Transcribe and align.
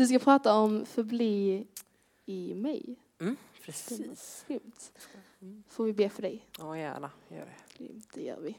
Du 0.00 0.06
ska 0.06 0.18
prata 0.18 0.54
om 0.54 0.86
förbli 0.86 1.66
i 2.26 2.54
mig. 2.54 2.96
Mm, 3.18 3.36
precis. 3.62 4.44
Grymt. 4.48 4.92
Får 5.68 5.84
vi 5.84 5.92
be 5.92 6.08
för 6.08 6.22
dig? 6.22 6.46
Ja, 6.58 6.78
gärna. 6.78 7.10
Gör 7.28 7.44
det. 7.46 7.78
Grymt, 7.78 8.08
det 8.14 8.22
gör 8.22 8.40
vi. 8.40 8.58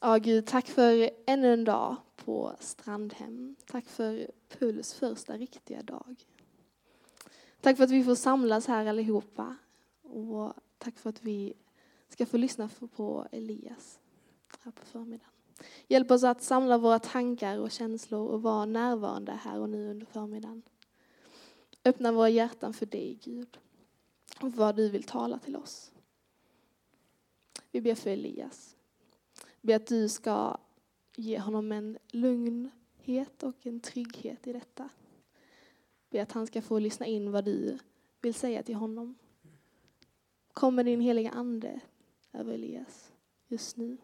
Ja, 0.00 0.16
Gud, 0.16 0.46
tack 0.46 0.66
för 0.66 1.10
ännu 1.26 1.52
en 1.52 1.64
dag 1.64 1.96
på 2.16 2.56
Strandhem. 2.60 3.56
Tack 3.66 3.86
för 3.86 4.30
Puls 4.48 4.94
första 4.94 5.36
riktiga 5.36 5.82
dag. 5.82 6.24
Tack 7.60 7.76
för 7.76 7.84
att 7.84 7.90
vi 7.90 8.04
får 8.04 8.14
samlas 8.14 8.66
här 8.66 8.86
allihopa. 8.86 9.56
Och 10.02 10.52
tack 10.78 10.98
för 10.98 11.10
att 11.10 11.22
vi 11.22 11.54
ska 12.08 12.26
få 12.26 12.36
lyssna 12.36 12.70
på 12.96 13.26
Elias 13.32 13.98
här 14.60 14.72
på 14.72 14.86
förmiddagen. 14.86 15.31
Hjälp 15.88 16.10
oss 16.10 16.24
att 16.24 16.42
samla 16.42 16.78
våra 16.78 16.98
tankar 16.98 17.58
och 17.58 17.70
känslor 17.70 18.28
och 18.28 18.42
vara 18.42 18.64
närvarande 18.64 19.32
här 19.32 19.58
och 19.58 19.70
nu 19.70 19.90
under 19.90 20.06
förmiddagen. 20.06 20.62
Öppna 21.84 22.12
våra 22.12 22.28
hjärtan 22.28 22.74
för 22.74 22.86
dig, 22.86 23.18
Gud, 23.24 23.58
och 24.40 24.52
vad 24.52 24.76
du 24.76 24.88
vill 24.88 25.02
tala 25.02 25.38
till 25.38 25.56
oss. 25.56 25.92
Vi 27.70 27.80
ber 27.80 27.94
för 27.94 28.10
Elias. 28.10 28.76
Be 29.60 29.76
att 29.76 29.86
du 29.86 30.08
ska 30.08 30.56
ge 31.16 31.38
honom 31.38 31.72
en 31.72 31.98
lugnhet 32.10 33.42
och 33.42 33.66
en 33.66 33.80
trygghet 33.80 34.46
i 34.46 34.52
detta. 34.52 34.88
Be 36.10 36.22
att 36.22 36.32
han 36.32 36.46
ska 36.46 36.62
få 36.62 36.78
lyssna 36.78 37.06
in 37.06 37.32
vad 37.32 37.44
du 37.44 37.78
vill 38.20 38.34
säga 38.34 38.62
till 38.62 38.74
honom. 38.74 39.14
Kom 40.52 40.74
med 40.74 40.86
din 40.86 41.00
heliga 41.00 41.30
ande 41.30 41.80
över 42.32 42.52
Elias 42.52 43.12
just 43.48 43.76
nu. 43.76 43.96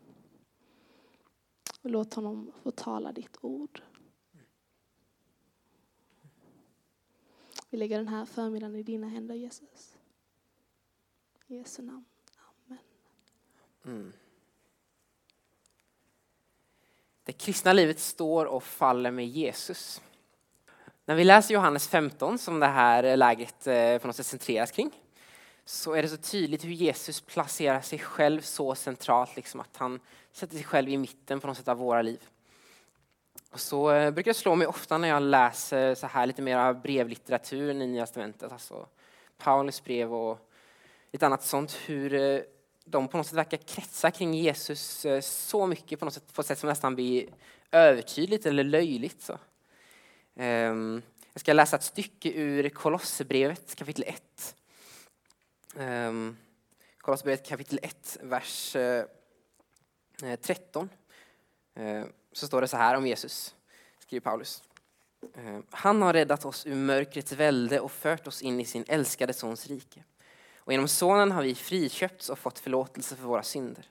Och 1.82 1.90
låt 1.90 2.14
honom 2.14 2.52
få 2.62 2.70
tala 2.70 3.12
ditt 3.12 3.36
ord. 3.40 3.82
Vi 7.70 7.78
lägger 7.78 7.98
den 7.98 8.08
här 8.08 8.24
förmiddagen 8.24 8.76
i 8.76 8.82
dina 8.82 9.08
händer 9.08 9.34
Jesus. 9.34 9.98
I 11.46 11.56
Jesu 11.56 11.82
namn. 11.82 12.04
Amen. 12.66 12.78
Mm. 13.84 14.12
Det 17.24 17.32
kristna 17.32 17.72
livet 17.72 17.98
står 17.98 18.46
och 18.46 18.62
faller 18.62 19.10
med 19.10 19.28
Jesus. 19.28 20.02
När 21.04 21.14
vi 21.14 21.24
läser 21.24 21.54
Johannes 21.54 21.88
15, 21.88 22.38
som 22.38 22.60
det 22.60 22.66
här 22.66 23.16
lägret 23.16 23.66
eh, 23.66 23.98
på 23.98 24.06
något 24.06 24.16
sätt 24.16 24.26
centreras 24.26 24.70
kring, 24.70 24.90
så 25.68 25.92
är 25.92 26.02
det 26.02 26.08
så 26.08 26.16
tydligt 26.16 26.64
hur 26.64 26.70
Jesus 26.70 27.20
placerar 27.20 27.80
sig 27.80 27.98
själv 27.98 28.40
så 28.40 28.74
centralt, 28.74 29.36
liksom 29.36 29.60
att 29.60 29.76
han 29.76 30.00
sätter 30.32 30.54
sig 30.54 30.64
själv 30.64 30.88
i 30.88 30.96
mitten 30.96 31.40
på 31.40 31.46
något 31.46 31.56
sätt 31.56 31.68
av 31.68 31.76
våra 31.76 32.02
liv. 32.02 32.20
Och 33.50 33.60
så 33.60 33.90
eh, 33.90 34.10
brukar 34.10 34.30
det 34.30 34.38
slå 34.38 34.54
mig 34.54 34.66
ofta 34.66 34.98
när 34.98 35.08
jag 35.08 35.22
läser 35.22 35.94
så 35.94 36.06
här 36.06 36.26
lite 36.26 36.42
mer 36.42 36.72
brevlitteratur 36.72 37.70
i 37.70 37.74
Nya 37.74 38.06
Testamentet, 38.06 38.52
alltså 38.52 38.86
Paulus 39.38 39.84
brev 39.84 40.14
och 40.14 40.50
lite 41.12 41.26
annat 41.26 41.42
sånt, 41.42 41.72
hur 41.86 42.14
eh, 42.14 42.40
de 42.84 43.08
på 43.08 43.16
något 43.16 43.26
sätt 43.26 43.36
verkar 43.36 43.56
kretsa 43.56 44.10
kring 44.10 44.34
Jesus 44.34 45.04
eh, 45.04 45.20
så 45.20 45.66
mycket 45.66 45.98
på 45.98 46.04
något 46.04 46.14
sätt, 46.14 46.34
på 46.34 46.40
ett 46.40 46.46
sätt 46.46 46.58
som 46.58 46.68
nästan 46.68 46.94
blir 46.94 47.28
övertydligt 47.70 48.46
eller 48.46 48.64
löjligt. 48.64 49.22
Så. 49.22 49.38
Ehm, 50.36 51.02
jag 51.32 51.40
ska 51.40 51.52
läsa 51.52 51.76
ett 51.76 51.82
stycke 51.82 52.32
ur 52.32 52.68
Kolosserbrevet 52.68 53.74
kapitel 53.74 54.04
1. 54.06 54.54
Ehm, 55.78 56.08
um, 56.08 56.36
Kolosserbrevet 56.98 57.46
kapitel 57.46 57.78
1, 57.82 58.18
vers 58.22 58.76
eh, 58.76 59.04
eh, 60.22 60.38
13. 60.40 60.90
Eh, 61.74 62.04
så 62.32 62.46
står 62.46 62.60
det 62.60 62.68
så 62.68 62.76
här 62.76 62.94
om 62.94 63.06
Jesus, 63.06 63.54
skriver 63.98 64.20
Paulus. 64.20 64.62
Ehm, 65.34 65.66
Han 65.70 66.02
har 66.02 66.12
räddat 66.12 66.44
oss 66.44 66.66
ur 66.66 66.74
mörkrets 66.74 67.32
välde 67.32 67.80
och 67.80 67.92
fört 67.92 68.26
oss 68.26 68.42
in 68.42 68.60
i 68.60 68.64
sin 68.64 68.84
älskade 68.88 69.32
sons 69.32 69.66
rike. 69.66 70.04
Och 70.56 70.72
genom 70.72 70.88
sonen 70.88 71.32
har 71.32 71.42
vi 71.42 71.54
friköpts 71.54 72.28
och 72.28 72.38
fått 72.38 72.58
förlåtelse 72.58 73.16
för 73.16 73.24
våra 73.24 73.42
synder. 73.42 73.88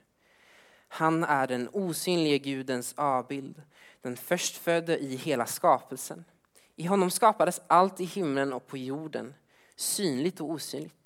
Han 0.87 1.23
är 1.23 1.47
den 1.47 1.69
osynlige 1.73 2.37
Gudens 2.37 2.93
avbild, 2.97 3.61
den 4.01 4.17
förstfödde 4.17 4.97
i 4.97 5.15
hela 5.15 5.45
skapelsen. 5.45 6.25
I 6.75 6.85
honom 6.85 7.11
skapades 7.11 7.61
allt 7.67 7.99
i 7.99 8.05
himlen 8.05 8.53
och 8.53 8.67
på 8.67 8.77
jorden, 8.77 9.33
synligt 9.75 10.41
och 10.41 10.49
osynligt. 10.49 10.96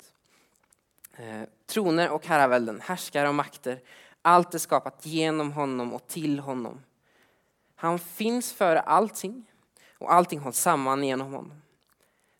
Eh, 1.16 1.42
troner 1.66 2.10
och 2.10 2.26
herravälden, 2.26 2.80
härskare 2.80 3.28
och 3.28 3.34
makter, 3.34 3.80
allt 4.22 4.54
är 4.54 4.58
skapat 4.58 5.06
genom 5.06 5.52
honom 5.52 5.92
och 5.92 6.06
till 6.06 6.38
honom. 6.38 6.82
Han 7.74 7.98
finns 7.98 8.52
före 8.52 8.80
allting 8.80 9.50
och 9.98 10.12
allting 10.12 10.38
hålls 10.38 10.58
samman 10.58 11.04
genom 11.04 11.32
honom. 11.32 11.62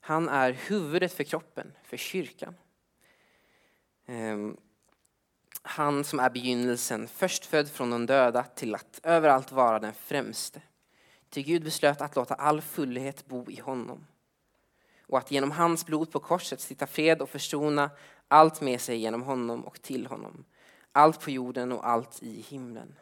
Han 0.00 0.28
är 0.28 0.52
huvudet 0.52 1.12
för 1.12 1.24
kroppen, 1.24 1.72
för 1.84 1.96
kyrkan. 1.96 2.54
Eh, 4.06 4.36
han 5.62 6.04
som 6.04 6.20
är 6.20 6.30
begynnelsen, 6.30 7.08
förstfödd 7.08 7.70
från 7.70 7.90
de 7.90 8.06
döda 8.06 8.42
till 8.42 8.74
att 8.74 9.00
överallt 9.02 9.52
vara 9.52 9.78
den 9.78 9.94
främste. 9.94 10.62
Till 11.30 11.44
Gud 11.44 11.64
beslöt 11.64 12.00
att 12.00 12.16
låta 12.16 12.34
all 12.34 12.60
fullhet 12.60 13.26
bo 13.26 13.50
i 13.50 13.60
honom 13.60 14.06
och 15.06 15.18
att 15.18 15.30
genom 15.30 15.50
hans 15.50 15.86
blod 15.86 16.12
på 16.12 16.20
korset 16.20 16.60
sitta 16.60 16.86
fred 16.86 17.22
och 17.22 17.30
försona 17.30 17.90
allt 18.32 18.60
med 18.60 18.80
sig 18.80 18.96
genom 18.96 19.22
honom 19.22 19.64
och 19.64 19.82
till 19.82 20.06
honom. 20.06 20.44
Allt 20.92 21.20
på 21.20 21.30
jorden 21.30 21.72
och 21.72 21.88
allt 21.88 22.22
i 22.22 22.44
himlen. 22.48 22.94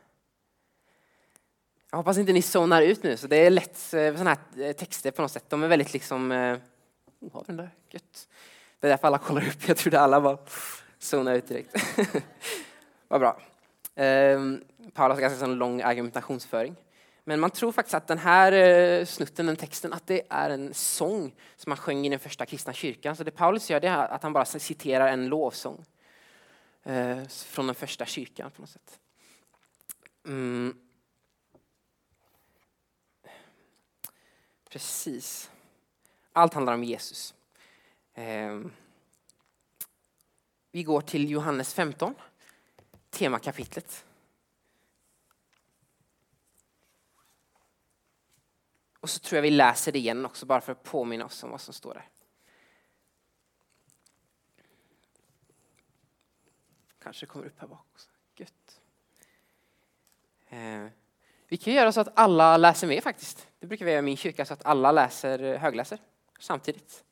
Jag 1.91 1.97
hoppas 1.97 2.19
inte 2.19 2.33
ni 2.33 2.43
zonar 2.43 2.83
ut 2.83 3.03
nu, 3.03 3.17
så 3.17 3.27
det 3.27 3.37
är 3.37 3.51
lätt 3.51 3.95
eh, 3.95 4.13
sådana 4.13 4.31
här 4.31 4.69
eh, 4.69 4.73
texter 4.73 5.11
på 5.11 5.23
något 5.23 5.31
sätt. 5.31 5.45
De 5.49 5.63
är 5.63 5.69
väldigt 5.69 5.93
liksom, 5.93 6.33
eh, 6.33 6.57
oh, 7.21 7.33
har 7.33 7.45
den 7.47 7.57
där, 7.57 7.71
gött. 7.91 8.29
Det 8.81 8.87
är 8.87 8.91
därför 8.91 9.07
alla 9.07 9.19
kollar 9.19 9.49
upp, 9.49 9.69
jag 9.69 9.77
trodde 9.77 10.01
alla 10.01 10.21
bara 10.21 10.39
zonade 10.99 11.37
ut 11.37 11.49
direkt. 11.49 11.75
Vad 13.09 13.21
bra. 13.21 13.41
Um, 13.95 14.65
Paulus 14.95 15.17
har 15.17 15.21
ganska 15.21 15.47
lång 15.47 15.83
argumentationsföring. 15.83 16.77
Men 17.25 17.41
man 17.41 17.51
tror 17.51 17.73
faktiskt 17.73 17.95
att 17.95 18.07
den 18.07 18.19
här 18.19 18.53
eh, 18.53 19.05
snutten, 19.05 19.47
den 19.47 19.57
texten, 19.57 19.93
att 19.93 20.07
det 20.07 20.23
är 20.31 20.51
en 20.51 20.75
sång 20.75 21.35
som 21.57 21.71
man 21.71 21.77
sjöng 21.77 22.07
i 22.07 22.09
den 22.09 22.19
första 22.19 22.47
kristna 22.47 22.73
kyrkan. 22.73 23.17
Så 23.17 23.25
det 23.25 23.31
Paulus 23.31 23.71
gör 23.71 23.81
det 23.81 23.89
är 23.89 24.09
att 24.09 24.23
han 24.23 24.33
bara 24.33 24.45
citerar 24.45 25.09
en 25.09 25.27
lovsång 25.27 25.85
eh, 26.83 27.27
från 27.27 27.67
den 27.67 27.75
första 27.75 28.07
kyrkan 28.07 28.51
på 28.51 28.63
något 28.63 28.71
sätt. 28.71 28.99
Mm. 30.27 30.77
Precis. 34.71 35.51
Allt 36.33 36.55
handlar 36.55 36.75
om 36.75 36.85
Jesus. 36.85 37.35
Ehm. 38.15 38.73
Vi 40.73 40.83
går 40.83 41.01
till 41.01 41.31
Johannes 41.31 41.75
15, 41.75 42.15
temakapitlet. 43.11 44.05
Och 49.01 49.11
så 49.11 49.19
tror 49.19 49.37
jag 49.37 49.43
vi 49.43 49.51
läser 49.51 49.93
det 49.93 49.99
igen 49.99 50.27
också 50.27 50.47
bara 50.47 50.61
för 50.61 50.73
att 50.73 50.83
påminna 50.83 51.25
oss 51.25 51.43
om 51.43 51.51
vad 51.51 51.61
som 51.61 51.75
står 51.75 51.95
där. 51.95 52.09
Kanske 57.03 57.27
kommer 57.27 57.47
upp 57.47 57.61
här 57.61 57.69
bak 57.69 57.87
också. 57.93 58.11
Gött. 58.37 58.81
Eh, 60.49 60.87
vi 61.49 61.57
kan 61.57 61.73
göra 61.73 61.93
så 61.93 62.01
att 62.01 62.19
alla 62.19 62.57
läser 62.57 62.87
med 62.87 63.03
faktiskt. 63.03 63.49
Det 63.59 63.67
brukar 63.67 63.85
vi 63.85 63.91
göra 63.91 63.99
i 63.99 64.03
min 64.03 64.17
kyrka 64.17 64.45
så 64.45 64.55
att 64.55 64.65
alla 64.65 64.93
läser, 64.93 65.43
eh, 65.43 65.61
högläser 65.61 65.99
samtidigt. 66.39 67.05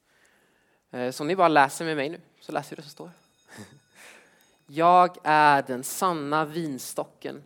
Eh, 0.91 1.11
så 1.11 1.23
om 1.23 1.27
ni 1.29 1.37
bara 1.37 1.49
läser 1.49 1.85
med 1.85 1.97
mig 1.97 2.09
nu 2.09 2.21
så 2.41 2.53
läser 2.53 2.71
vi 2.71 2.77
det 2.77 2.83
som 2.83 2.91
står. 2.91 3.11
Jag 4.67 5.17
är 5.25 5.63
den 5.63 5.85
sanna 5.85 6.45
vinstocken 6.45 7.45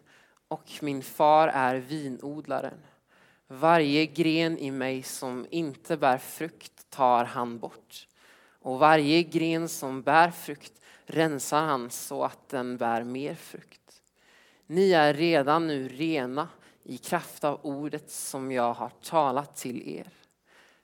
och 0.48 0.70
min 0.80 1.02
far 1.02 1.48
är 1.48 1.76
vinodlaren. 1.76 2.78
Varje 3.54 4.06
gren 4.06 4.58
i 4.58 4.70
mig 4.70 5.02
som 5.02 5.46
inte 5.50 5.96
bär 5.96 6.18
frukt 6.18 6.90
tar 6.90 7.24
han 7.24 7.58
bort. 7.58 8.08
Och 8.60 8.78
varje 8.78 9.22
gren 9.22 9.68
som 9.68 10.02
bär 10.02 10.30
frukt 10.30 10.72
rensar 11.06 11.62
han 11.62 11.90
så 11.90 12.24
att 12.24 12.48
den 12.48 12.76
bär 12.76 13.04
mer 13.04 13.34
frukt. 13.34 14.02
Ni 14.66 14.92
är 14.92 15.14
redan 15.14 15.66
nu 15.66 15.88
rena 15.88 16.48
i 16.82 16.98
kraft 16.98 17.44
av 17.44 17.60
ordet 17.62 18.10
som 18.10 18.52
jag 18.52 18.74
har 18.74 18.90
talat 19.02 19.56
till 19.56 19.88
er. 19.88 20.08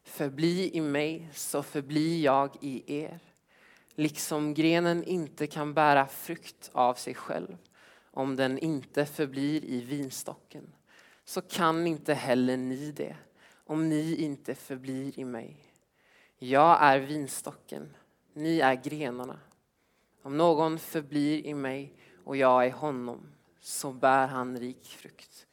Förbli 0.05 0.77
i 0.77 0.81
mig 0.81 1.29
så 1.35 1.63
förblir 1.63 2.25
jag 2.25 2.57
i 2.61 3.03
er. 3.03 3.19
Liksom 3.95 4.55
grenen 4.55 5.05
inte 5.05 5.47
kan 5.47 5.75
bära 5.75 6.07
frukt 6.07 6.71
av 6.73 6.95
sig 6.95 7.15
själv 7.15 7.57
om 8.11 8.37
den 8.37 8.59
inte 8.59 9.07
förblir 9.07 9.65
i 9.65 9.81
vinstocken 9.81 10.73
så 11.29 11.41
kan 11.41 11.87
inte 11.87 12.15
heller 12.15 12.57
ni 12.57 12.93
det 12.93 13.17
om 13.65 13.89
ni 13.89 14.17
inte 14.17 14.55
förblir 14.55 15.19
i 15.19 15.25
mig. 15.25 15.73
Jag 16.39 16.83
är 16.83 16.99
vinstocken, 16.99 17.97
ni 18.33 18.61
är 18.61 18.75
grenarna. 18.75 19.41
Om 20.23 20.37
någon 20.37 20.79
förblir 20.79 21.47
i 21.47 21.55
mig 21.55 21.95
och 22.25 22.37
jag 22.37 22.67
i 22.67 22.71
honom 22.71 23.33
så 23.61 23.93
bär 23.93 24.27
han 24.27 24.61
rik 24.61 24.87
frukt. 24.87 25.47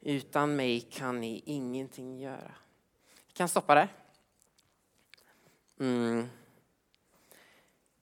Utan 0.00 0.56
mig 0.56 0.80
kan 0.80 1.20
ni 1.20 1.42
ingenting 1.46 2.18
göra. 2.18 2.54
Vi 3.26 3.32
kan 3.32 3.48
stoppa 3.48 3.74
där. 3.74 3.88
Mm. 5.80 6.28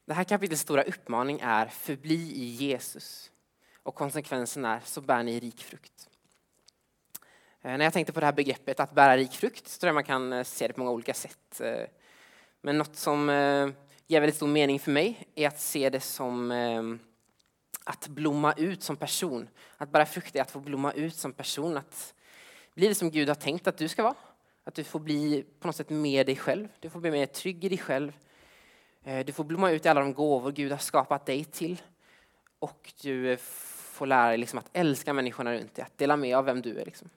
Det 0.05 0.15
här 0.15 0.25
kapitlets 0.25 0.63
stora 0.63 0.83
uppmaning 0.83 1.41
är 1.43 1.67
förbli 1.67 2.33
i 2.33 2.45
Jesus. 2.45 3.31
Och 3.83 3.95
konsekvensen 3.95 4.65
är 4.65 4.81
så 4.81 5.01
bär 5.01 5.23
ni 5.23 5.41
rik 5.41 5.63
frukt. 5.63 6.10
Eh, 7.63 7.77
när 7.79 7.85
jag 7.85 7.93
tänkte 7.93 8.13
på 8.13 8.21
det 8.21 8.27
här 8.27 8.33
begreppet 8.33 8.81
att 8.81 8.93
bära 8.93 9.17
rik 9.17 9.33
frukt 9.33 9.69
så 9.69 9.81
tror 9.81 9.89
jag 9.89 9.95
man 9.95 10.05
kan 10.05 10.33
eh, 10.33 10.45
se 10.45 10.67
det 10.67 10.73
på 10.73 10.81
många 10.81 10.91
olika 10.91 11.15
sätt. 11.15 11.61
Eh. 11.61 11.87
Men 12.61 12.79
något 12.79 12.97
som 12.97 13.29
ger 14.07 14.21
väldigt 14.21 14.37
stor 14.37 14.47
mening 14.47 14.81
för 14.81 14.91
mig 14.91 15.29
är 15.35 15.49
att 15.49 15.61
se 15.61 15.91
det 15.91 16.01
som 16.01 16.51
att 17.85 18.09
blomma 18.09 18.53
ut 18.53 18.83
som 18.83 18.97
person. 18.97 19.49
Att 19.77 19.93
bära 19.93 20.07
frukt 20.07 20.37
är 20.37 20.43
att 20.43 20.51
få 20.51 20.61
blomma 20.61 20.93
ut 20.93 21.15
som 21.15 21.33
person. 21.33 21.77
Att 21.77 22.15
bli 22.75 22.89
det 22.89 22.95
som 22.95 23.11
Gud 23.11 23.29
har 23.29 23.35
tänkt 23.35 23.67
att 23.67 23.79
du 23.79 23.89
ska 23.89 24.03
vara. 24.03 24.15
Att 24.65 24.75
du 24.75 24.85
får 24.85 25.01
bli 25.01 25.45
på 25.61 25.67
något 25.67 25.77
sätt 25.77 25.91
mer 25.91 26.25
dig 26.25 26.37
själv. 26.37 26.69
Du 26.81 26.91
får 26.91 27.01
bli 27.01 27.11
mer 27.11 27.27
trygg 27.27 27.65
i 27.65 27.69
dig 27.69 27.79
själv. 27.79 28.13
Du 29.25 29.33
får 29.33 29.45
blomma 29.45 29.71
ut 29.71 29.87
i 29.87 29.89
alla 29.89 30.01
de 30.01 30.15
gåvor 30.15 30.53
Gud 30.53 30.73
har 30.73 30.79
skapat 30.79 31.27
dig 31.27 31.45
till. 31.45 31.83
Och 32.59 32.93
du 33.03 33.37
får 33.37 34.07
lära 34.07 34.29
dig 34.29 34.39
liksom 34.39 34.59
att 34.59 34.71
älska 34.73 35.13
människorna 35.13 35.53
runt 35.53 35.75
dig, 35.75 35.85
att 35.85 35.99
dela 35.99 36.17
med 36.17 36.37
av 36.37 36.45
vem 36.45 36.63
du 36.63 36.81
är. 36.81 36.85
Liksom. 36.85 37.11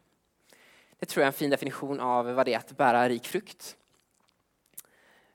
Det 1.03 1.07
tror 1.07 1.21
jag 1.21 1.25
är 1.25 1.33
en 1.33 1.33
fin 1.33 1.49
definition 1.49 1.99
av 1.99 2.33
vad 2.33 2.45
det 2.45 2.53
är 2.53 2.57
att 2.57 2.77
bära 2.77 3.09
rik 3.09 3.27
frukt. 3.27 3.77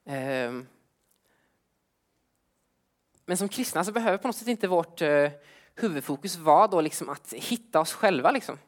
Ehm. 0.04 0.66
Men 3.24 3.36
som 3.36 3.48
kristna 3.48 3.84
så 3.84 3.92
behöver 3.92 4.18
på 4.18 4.28
något 4.28 4.36
sätt 4.36 4.48
inte 4.48 4.68
vårt 4.68 5.02
eh, 5.02 5.30
huvudfokus 5.74 6.36
vara 6.36 6.66
då 6.66 6.80
liksom 6.80 7.08
att 7.08 7.32
hitta 7.32 7.80
oss 7.80 7.92
själva. 7.92 8.30
Liksom. 8.30 8.58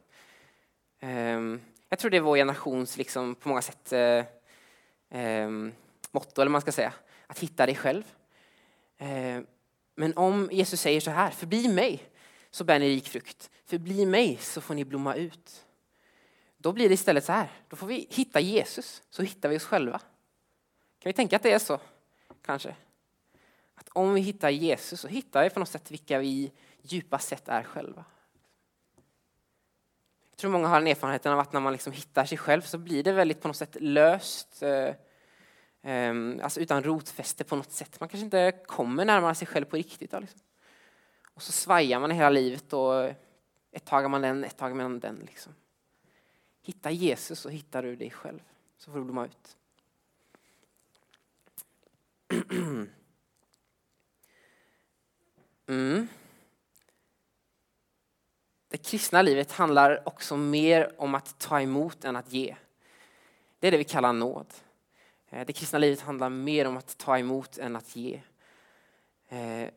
Ehm. 1.01 1.61
Jag 1.89 1.99
tror 1.99 2.11
det 2.11 2.17
är 2.17 2.21
vår 2.21 2.37
generations 2.37 2.97
liksom 2.97 3.35
på 3.35 3.49
många 3.49 3.63
sätt 3.63 3.93
eh, 3.93 4.25
ehm, 5.11 5.73
motto, 6.11 6.41
eller 6.41 6.51
man 6.51 6.61
ska 6.61 6.73
säga. 6.73 6.93
Att 7.27 7.39
hitta 7.39 7.67
dig 7.67 7.75
själv. 7.75 8.03
Men 9.95 10.17
om 10.17 10.49
Jesus 10.53 10.81
säger 10.81 11.01
så 11.01 11.11
här, 11.11 11.31
förbli 11.31 11.69
mig 11.69 12.03
så 12.51 12.65
bär 12.65 12.79
ni 12.79 12.89
rik 12.89 13.09
frukt. 13.09 13.51
Förbli 13.67 14.07
mig 14.07 14.37
så 14.41 14.61
får 14.61 14.75
ni 14.75 14.85
blomma 14.85 15.15
ut. 15.15 15.65
Då 16.63 16.73
blir 16.73 16.89
det 16.89 16.95
istället 16.95 17.25
så 17.25 17.33
här, 17.33 17.51
då 17.69 17.77
får 17.77 17.87
vi 17.87 18.07
hitta 18.11 18.41
Jesus, 18.41 19.03
så 19.11 19.23
hittar 19.23 19.49
vi 19.49 19.57
oss 19.57 19.65
själva. 19.65 19.99
Kan 20.99 21.11
vi 21.11 21.13
tänka 21.13 21.37
att 21.37 21.43
det 21.43 21.53
är 21.53 21.59
så? 21.59 21.81
Kanske. 22.43 22.77
Att 23.75 23.89
om 23.93 24.15
vi 24.15 24.21
hittar 24.21 24.51
Jesus 24.51 25.01
så 25.01 25.09
hittar 25.09 25.45
vi 25.45 25.51
på 25.51 25.61
något 25.61 25.69
sätt 25.69 25.91
vilka 25.91 26.19
vi 26.19 26.53
djupast 26.83 27.29
sett 27.29 27.49
är 27.49 27.63
själva. 27.63 28.05
Jag 30.31 30.37
tror 30.37 30.51
många 30.51 30.69
har 30.69 30.81
den 30.81 30.87
erfarenheten 30.87 31.33
av 31.33 31.39
att 31.39 31.53
när 31.53 31.61
man 31.61 31.73
liksom 31.73 31.93
hittar 31.93 32.25
sig 32.25 32.39
själv 32.39 32.63
så 32.63 32.79
blir 32.79 33.03
det 33.03 33.13
väldigt 33.13 33.41
på 33.41 33.49
något 33.49 33.57
sätt 33.57 33.77
löst. 33.81 34.63
Eh, 34.63 34.95
ehm, 35.83 36.41
alltså 36.43 36.61
utan 36.61 36.83
rotfäste 36.83 37.45
på 37.45 37.57
något 37.57 37.73
sätt. 37.73 38.01
Man 38.01 38.09
kanske 38.09 38.25
inte 38.25 38.53
kommer 38.67 39.05
närmare 39.05 39.35
sig 39.35 39.49
själv 39.49 39.65
på 39.65 39.77
riktigt. 39.77 40.13
liksom. 40.13 40.41
Och 41.35 41.43
så 41.43 41.53
svajar 41.53 42.01
man 42.01 42.11
hela 42.11 42.31
livet 42.31 42.73
och 42.73 43.05
ett 43.73 43.85
tag 43.85 44.05
är 44.05 44.09
man 44.09 44.23
den, 44.23 44.45
ett 44.45 44.57
tag 44.57 44.71
är 44.71 44.75
man 44.75 45.01
den. 45.01 45.17
Liksom. 45.27 45.55
Hitta 46.71 46.91
Jesus 46.91 47.45
och 47.45 47.53
hittar 47.53 47.83
du 47.83 47.97
dig 47.97 48.11
själv. 48.11 48.41
Så 48.79 48.91
får 48.91 48.99
du 48.99 49.05
blomma 49.05 49.27
ut. 49.27 49.57
Mm. 55.67 56.09
Det 58.69 58.79
kristna 58.79 59.23
livet 59.23 59.53
handlar 59.53 60.09
också 60.09 60.37
mer 60.37 61.01
om 61.01 61.15
att 61.15 61.39
ta 61.39 61.61
emot 61.61 62.05
än 62.05 62.17
att 62.17 62.33
ge. 62.33 62.57
Det 63.59 63.67
är 63.67 63.71
det 63.71 63.79
vi 63.79 63.85
kallar 63.85 64.13
nåd. 64.13 64.47
Eh, 65.29 65.47
det 65.47 65.53
kristna 65.53 65.79
livet 65.79 66.01
handlar 66.01 66.29
mer 66.29 66.67
om 66.67 66.77
att 66.77 66.99
ta 66.99 67.19
emot 67.19 67.59
än 67.59 67.77
att 67.77 67.97
ge. 67.97 68.21
Eh, 69.29 69.71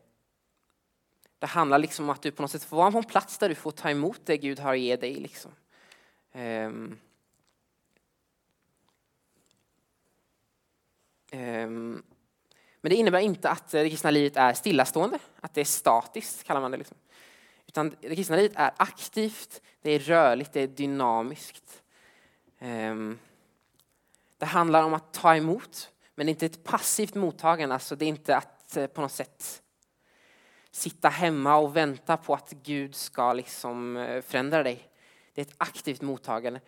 det 1.38 1.46
handlar 1.46 1.78
liksom 1.78 2.04
om 2.04 2.10
att 2.10 2.22
du 2.22 2.30
på 2.30 2.42
något 2.42 2.50
sätt 2.50 2.64
får 2.64 2.76
vara 2.76 2.92
på 2.92 2.98
en 2.98 3.04
plats 3.04 3.38
där 3.38 3.48
du 3.48 3.54
får 3.54 3.70
ta 3.70 3.90
emot 3.90 4.20
det 4.24 4.36
Gud 4.36 4.60
har 4.60 4.72
att 4.72 4.80
ge 4.80 4.96
dig. 4.96 5.14
Liksom. 5.14 5.50
Um, 6.34 6.98
um, 11.32 12.02
men 12.80 12.90
det 12.90 12.94
innebär 12.94 13.20
inte 13.20 13.50
att 13.50 13.68
det 13.68 13.90
kristna 13.90 14.10
livet 14.10 14.36
är 14.36 14.52
stillastående, 14.52 15.18
att 15.40 15.54
det 15.54 15.60
är 15.60 15.64
statiskt 15.64 16.44
kallar 16.44 16.60
man 16.60 16.70
det. 16.70 16.76
Liksom. 16.76 16.96
Utan 17.66 17.96
det 18.00 18.16
kristna 18.16 18.36
livet 18.36 18.52
är 18.56 18.72
aktivt, 18.76 19.62
det 19.82 19.90
är 19.90 19.98
rörligt, 19.98 20.52
det 20.52 20.60
är 20.60 20.66
dynamiskt. 20.66 21.82
Um, 22.60 23.18
det 24.38 24.46
handlar 24.46 24.82
om 24.82 24.94
att 24.94 25.12
ta 25.12 25.36
emot, 25.36 25.90
men 26.14 26.26
det 26.26 26.30
är 26.30 26.32
inte 26.32 26.46
ett 26.46 26.64
passivt 26.64 27.14
mottagande. 27.14 27.74
Alltså 27.74 27.96
det 27.96 28.04
är 28.04 28.08
inte 28.08 28.36
att 28.36 28.76
eh, 28.76 28.86
på 28.86 29.00
något 29.00 29.12
sätt 29.12 29.62
sitta 30.70 31.08
hemma 31.08 31.56
och 31.56 31.76
vänta 31.76 32.16
på 32.16 32.34
att 32.34 32.50
Gud 32.50 32.94
ska 32.94 33.32
liksom 33.32 33.96
eh, 33.96 34.22
förändra 34.22 34.62
dig. 34.62 34.88
Det 35.34 35.40
är 35.40 35.46
ett 35.46 35.54
aktivt 35.58 36.02
mottagande. 36.02 36.60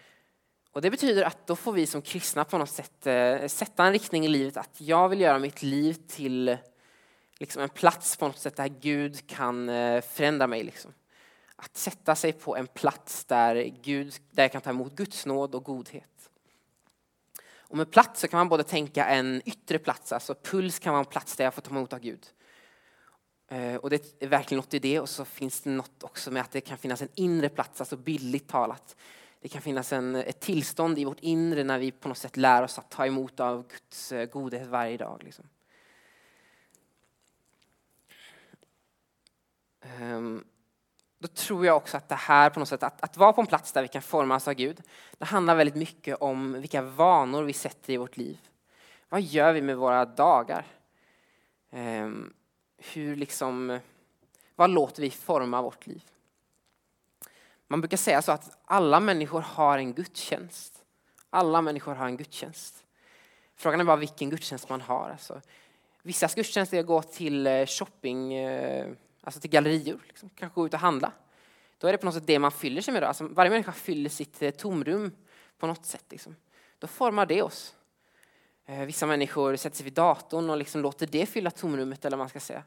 Och 0.70 0.82
det 0.82 0.90
betyder 0.90 1.22
att 1.22 1.46
då 1.46 1.56
får 1.56 1.72
vi 1.72 1.86
som 1.86 2.02
kristna 2.02 2.44
på 2.44 2.58
något 2.58 2.70
sätt 2.70 3.06
eh, 3.06 3.46
sätta 3.46 3.84
en 3.84 3.92
riktning 3.92 4.24
i 4.24 4.28
livet 4.28 4.56
att 4.56 4.80
jag 4.80 5.08
vill 5.08 5.20
göra 5.20 5.38
mitt 5.38 5.62
liv 5.62 5.96
till 6.08 6.56
liksom 7.38 7.62
en 7.62 7.68
plats 7.68 8.16
på 8.16 8.26
något 8.26 8.38
sätt 8.38 8.56
där 8.56 8.68
Gud 8.68 9.26
kan 9.26 9.68
eh, 9.68 10.00
förändra 10.00 10.46
mig. 10.46 10.62
Liksom. 10.62 10.92
Att 11.56 11.76
sätta 11.76 12.14
sig 12.14 12.32
på 12.32 12.56
en 12.56 12.66
plats 12.66 13.24
där, 13.24 13.72
Gud, 13.82 14.14
där 14.30 14.44
jag 14.44 14.52
kan 14.52 14.60
ta 14.60 14.70
emot 14.70 14.96
Guds 14.96 15.26
nåd 15.26 15.54
och 15.54 15.64
godhet. 15.64 16.30
Och 17.68 17.76
med 17.76 17.90
plats 17.90 18.20
så 18.20 18.28
kan 18.28 18.38
man 18.38 18.48
både 18.48 18.64
tänka 18.64 19.06
en 19.06 19.42
yttre 19.44 19.78
plats, 19.78 20.12
alltså 20.12 20.34
puls 20.34 20.78
kan 20.78 20.92
vara 20.92 21.04
en 21.04 21.10
plats 21.10 21.36
där 21.36 21.44
jag 21.44 21.54
får 21.54 21.62
ta 21.62 21.70
emot 21.70 21.92
av 21.92 21.98
Gud. 21.98 22.26
Eh, 23.48 23.76
och 23.76 23.90
det 23.90 24.22
är 24.22 24.26
verkligen 24.26 24.58
något 24.58 24.74
i 24.74 24.78
det 24.78 25.00
och 25.00 25.08
så 25.08 25.24
finns 25.24 25.60
det 25.60 25.70
något 25.70 26.02
också 26.02 26.30
med 26.30 26.42
att 26.42 26.50
det 26.50 26.60
kan 26.60 26.78
finnas 26.78 27.02
en 27.02 27.08
inre 27.14 27.48
plats, 27.48 27.80
alltså 27.80 27.96
bildligt 27.96 28.48
talat. 28.48 28.96
Det 29.40 29.48
kan 29.48 29.62
finnas 29.62 29.92
en, 29.92 30.14
ett 30.14 30.40
tillstånd 30.40 30.98
i 30.98 31.04
vårt 31.04 31.20
inre 31.20 31.64
när 31.64 31.78
vi 31.78 31.90
på 31.90 32.08
något 32.08 32.18
sätt 32.18 32.36
lär 32.36 32.62
oss 32.62 32.78
att 32.78 32.90
ta 32.90 33.06
emot 33.06 33.40
av 33.40 33.68
Guds 33.68 34.12
eh, 34.12 34.26
godhet 34.26 34.66
varje 34.66 34.96
dag. 34.96 35.22
Liksom. 35.24 35.44
Um, 40.00 40.44
då 41.18 41.28
tror 41.28 41.66
jag 41.66 41.76
också 41.76 41.96
att 41.96 42.08
det 42.08 42.14
här 42.14 42.50
på 42.50 42.60
något 42.60 42.68
sätt, 42.68 42.82
att, 42.82 43.02
att 43.02 43.16
vara 43.16 43.32
på 43.32 43.40
en 43.40 43.46
plats 43.46 43.72
där 43.72 43.82
vi 43.82 43.88
kan 43.88 44.02
formas 44.02 44.48
av 44.48 44.54
Gud, 44.54 44.82
det 45.18 45.24
handlar 45.24 45.54
väldigt 45.54 45.76
mycket 45.76 46.16
om 46.16 46.52
vilka 46.52 46.82
vanor 46.82 47.42
vi 47.42 47.52
sätter 47.52 47.92
i 47.92 47.96
vårt 47.96 48.16
liv. 48.16 48.38
Vad 49.08 49.22
gör 49.22 49.52
vi 49.52 49.62
med 49.62 49.76
våra 49.76 50.04
dagar? 50.04 50.66
Um, 51.70 52.34
hur 52.78 53.16
liksom, 53.16 53.80
vad 54.54 54.70
låter 54.70 55.02
vi 55.02 55.10
forma 55.10 55.62
vårt 55.62 55.86
liv? 55.86 56.04
Man 57.68 57.80
brukar 57.80 57.96
säga 57.96 58.22
så 58.22 58.32
att 58.32 58.58
alla 58.64 59.00
människor 59.00 59.40
har 59.40 59.78
en 59.78 59.94
gudstjänst. 59.94 60.84
Alla 61.30 61.62
människor 61.62 61.94
har 61.94 62.06
en 62.06 62.16
gudstjänst. 62.16 62.84
Frågan 63.56 63.80
är 63.80 63.84
bara 63.84 63.96
vilken 63.96 64.30
gudstjänst 64.30 64.68
man 64.68 64.80
har. 64.80 65.10
Alltså, 65.10 65.40
vissa 66.02 66.28
gudstjänster 66.36 66.76
är 66.76 66.80
att 66.80 66.86
gå 66.86 67.02
till 67.02 67.46
eh, 67.46 67.66
shopping, 67.66 68.34
eh, 68.34 68.92
alltså 69.20 69.40
till 69.40 69.50
gallerior, 69.50 70.00
liksom. 70.06 70.28
kanske 70.28 70.54
gå 70.54 70.66
ut 70.66 70.74
och 70.74 70.80
handla. 70.80 71.12
Då 71.78 71.88
är 71.88 71.92
det 71.92 71.98
på 71.98 72.06
något 72.06 72.14
sätt 72.14 72.26
det 72.26 72.38
man 72.38 72.52
fyller 72.52 72.82
sig 72.82 72.92
med. 72.92 73.02
Då. 73.02 73.06
Alltså, 73.06 73.28
varje 73.28 73.50
människa 73.50 73.72
fyller 73.72 74.10
sitt 74.10 74.42
eh, 74.42 74.50
tomrum 74.50 75.12
på 75.58 75.66
något 75.66 75.86
sätt. 75.86 76.04
Liksom. 76.10 76.36
Då 76.78 76.86
formar 76.86 77.26
det 77.26 77.42
oss. 77.42 77.74
Eh, 78.66 78.84
vissa 78.84 79.06
människor 79.06 79.56
sätter 79.56 79.76
sig 79.76 79.84
vid 79.84 79.92
datorn 79.92 80.50
och 80.50 80.56
liksom 80.56 80.80
låter 80.80 81.06
det 81.06 81.26
fylla 81.26 81.50
tomrummet, 81.50 82.04
eller 82.04 82.16
vad 82.16 82.22
man 82.22 82.28
ska 82.28 82.40
säga 82.40 82.62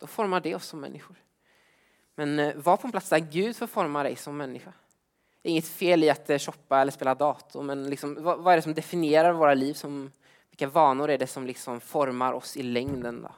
då 0.00 0.06
formar 0.06 0.40
det 0.40 0.54
oss 0.54 0.66
som 0.66 0.80
människor. 0.80 1.16
Men 2.14 2.38
eh, 2.38 2.56
var 2.56 2.76
på 2.76 2.86
en 2.86 2.90
plats 2.90 3.08
där 3.08 3.18
Gud 3.18 3.56
får 3.56 3.66
forma 3.66 4.02
dig 4.02 4.16
som 4.16 4.36
människa. 4.36 4.72
Det 5.42 5.48
är 5.48 5.50
inget 5.50 5.68
fel 5.68 6.04
i 6.04 6.10
att 6.10 6.30
eh, 6.30 6.38
shoppa 6.38 6.80
eller 6.80 6.92
spela 6.92 7.14
dator, 7.14 7.62
men 7.62 7.90
liksom, 7.90 8.22
vad, 8.22 8.52
är 8.52 8.56
det 8.56 8.62
som 8.62 8.74
definierar 8.74 9.32
våra 9.32 9.54
liv? 9.54 9.74
Som, 9.74 10.12
vilka 10.50 10.68
vanor 10.68 11.10
är 11.10 11.18
det 11.18 11.26
som 11.26 11.46
liksom 11.46 11.80
formar 11.80 12.32
oss 12.32 12.56
i 12.56 12.62
längden? 12.62 13.22
Då? 13.22 13.32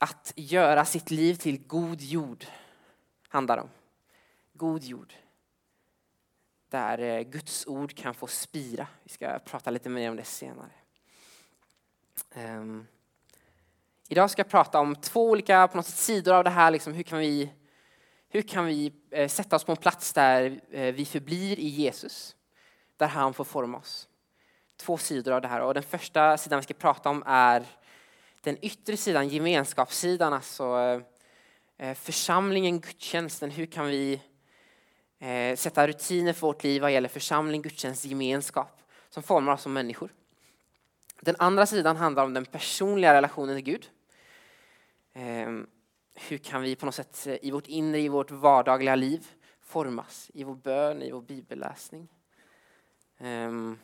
Att 0.00 0.32
göra 0.36 0.84
sitt 0.84 1.10
liv 1.10 1.34
till 1.34 1.66
god 1.66 2.00
jord 2.00 2.44
handlar 3.28 3.58
om. 3.58 3.68
God 4.52 4.84
jord. 4.84 5.14
Där 6.72 6.98
eh, 6.98 7.22
Guds 7.22 7.66
ord 7.66 7.94
kan 7.96 8.14
få 8.14 8.26
spira. 8.26 8.86
Vi 9.02 9.10
ska 9.10 9.38
prata 9.38 9.70
lite 9.70 9.88
mer 9.88 10.10
om 10.10 10.16
det 10.16 10.24
senare. 10.24 10.70
Um. 12.34 12.86
Idag 14.08 14.30
ska 14.30 14.40
jag 14.40 14.48
prata 14.48 14.80
om 14.80 14.96
två 14.96 15.30
olika 15.30 15.68
på 15.68 15.76
något 15.76 15.86
sätt, 15.86 15.96
sidor 15.96 16.34
av 16.34 16.44
det 16.44 16.50
här. 16.50 16.70
Liksom, 16.70 16.92
hur 16.92 17.02
kan 17.02 17.18
vi, 17.18 17.52
hur 18.28 18.42
kan 18.42 18.66
vi 18.66 18.92
eh, 19.10 19.28
sätta 19.28 19.56
oss 19.56 19.64
på 19.64 19.72
en 19.72 19.76
plats 19.76 20.12
där 20.12 20.60
eh, 20.70 20.94
vi 20.94 21.04
förblir 21.04 21.58
i 21.58 21.68
Jesus? 21.68 22.36
Där 22.96 23.06
han 23.06 23.34
får 23.34 23.44
forma 23.44 23.78
oss. 23.78 24.08
Två 24.76 24.98
sidor 24.98 25.32
av 25.32 25.40
det 25.40 25.48
här. 25.48 25.60
Och 25.60 25.74
den 25.74 25.82
första 25.82 26.38
sidan 26.38 26.58
vi 26.58 26.62
ska 26.62 26.74
prata 26.74 27.10
om 27.10 27.22
är 27.26 27.66
den 28.40 28.64
yttre 28.64 28.96
sidan, 28.96 29.28
gemenskapssidan. 29.28 30.32
Alltså 30.32 30.78
eh, 30.78 31.88
eh 31.88 31.94
församlingen, 31.94 32.80
gudstjänsten. 32.80 33.50
Hur 33.50 33.66
kan 33.66 33.86
vi 33.86 34.20
eh, 35.22 35.56
sätta 35.56 35.86
rutiner 35.86 36.32
för 36.32 36.46
vårt 36.46 36.64
liv 36.64 36.82
vad 36.82 36.92
gäller 36.92 37.08
församling, 37.08 37.62
gudstjänst, 37.62 38.04
gemenskap 38.04 38.82
som 39.10 39.22
formar 39.22 39.52
oss 39.52 39.62
som 39.62 39.72
människor. 39.72 40.14
Den 41.20 41.36
andra 41.38 41.66
sidan 41.66 41.96
handlar 41.96 42.24
om 42.24 42.34
den 42.34 42.44
personliga 42.44 43.14
relationen 43.14 43.56
till 43.56 43.64
Gud. 43.64 43.90
Eh, 45.12 45.50
hur 46.14 46.38
kan 46.38 46.62
vi 46.62 46.76
på 46.76 46.86
något 46.86 46.94
sätt 46.94 47.26
eh, 47.26 47.36
i 47.42 47.50
vårt 47.50 47.66
inre, 47.66 48.00
i 48.00 48.08
vårt 48.08 48.30
vardagliga 48.30 48.94
liv 48.94 49.26
formas 49.60 50.30
i 50.34 50.44
vår 50.44 50.54
bön, 50.54 51.02
i 51.02 51.10
vår 51.10 51.20
bibelläsning. 51.20 52.08
Ehm, 53.18 53.78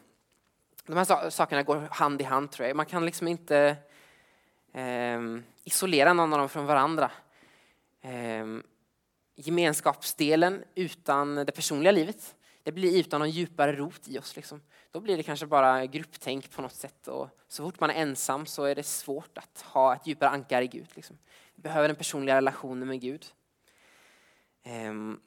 de 0.87 0.97
här 0.97 1.30
sakerna 1.30 1.62
går 1.62 1.88
hand 1.90 2.21
i 2.21 2.25
hand 2.25 2.50
tror 2.50 2.68
jag. 2.68 2.76
Man 2.76 2.87
kan 2.87 3.04
liksom 3.04 3.28
inte 3.28 3.76
ehm, 4.73 5.45
isolera 5.64 6.12
någon 6.12 6.33
av 6.33 6.38
dem 6.38 6.49
från 6.49 6.66
varandra. 6.66 7.11
Ehm, 8.02 8.62
Gemenskapsdelen 9.40 10.64
utan 10.75 11.35
det 11.35 11.52
personliga 11.52 11.92
livet, 11.92 12.37
det 12.62 12.73
blir 12.73 13.00
utan 13.00 13.21
någon 13.21 13.30
djupare 13.30 13.73
rot 13.73 14.09
i 14.09 14.18
oss. 14.18 14.37
Liksom. 14.37 14.62
Då 14.90 15.00
blir 15.00 15.16
det 15.16 15.23
kanske 15.23 15.47
bara 15.47 15.87
grupptänk 15.87 16.50
på 16.50 16.62
något 16.62 16.75
sätt. 16.75 17.09
Och 17.09 17.28
så 17.49 17.64
fort 17.64 17.80
man 17.80 17.90
är 17.90 17.95
ensam 17.95 18.47
så 18.47 18.64
är 18.64 18.75
det 18.75 18.83
svårt 18.83 19.38
att 19.38 19.61
ha 19.61 19.95
ett 19.95 20.07
djupare 20.07 20.30
ankare 20.30 20.64
i 20.64 20.68
Gud. 20.68 20.87
Liksom. 20.95 21.18
Vi 21.54 21.62
behöver 21.62 21.88
den 21.88 21.97
personliga 21.97 22.37
relationen 22.37 22.88
med 22.88 23.00
Gud. 23.00 23.26
Ehm, 24.62 25.21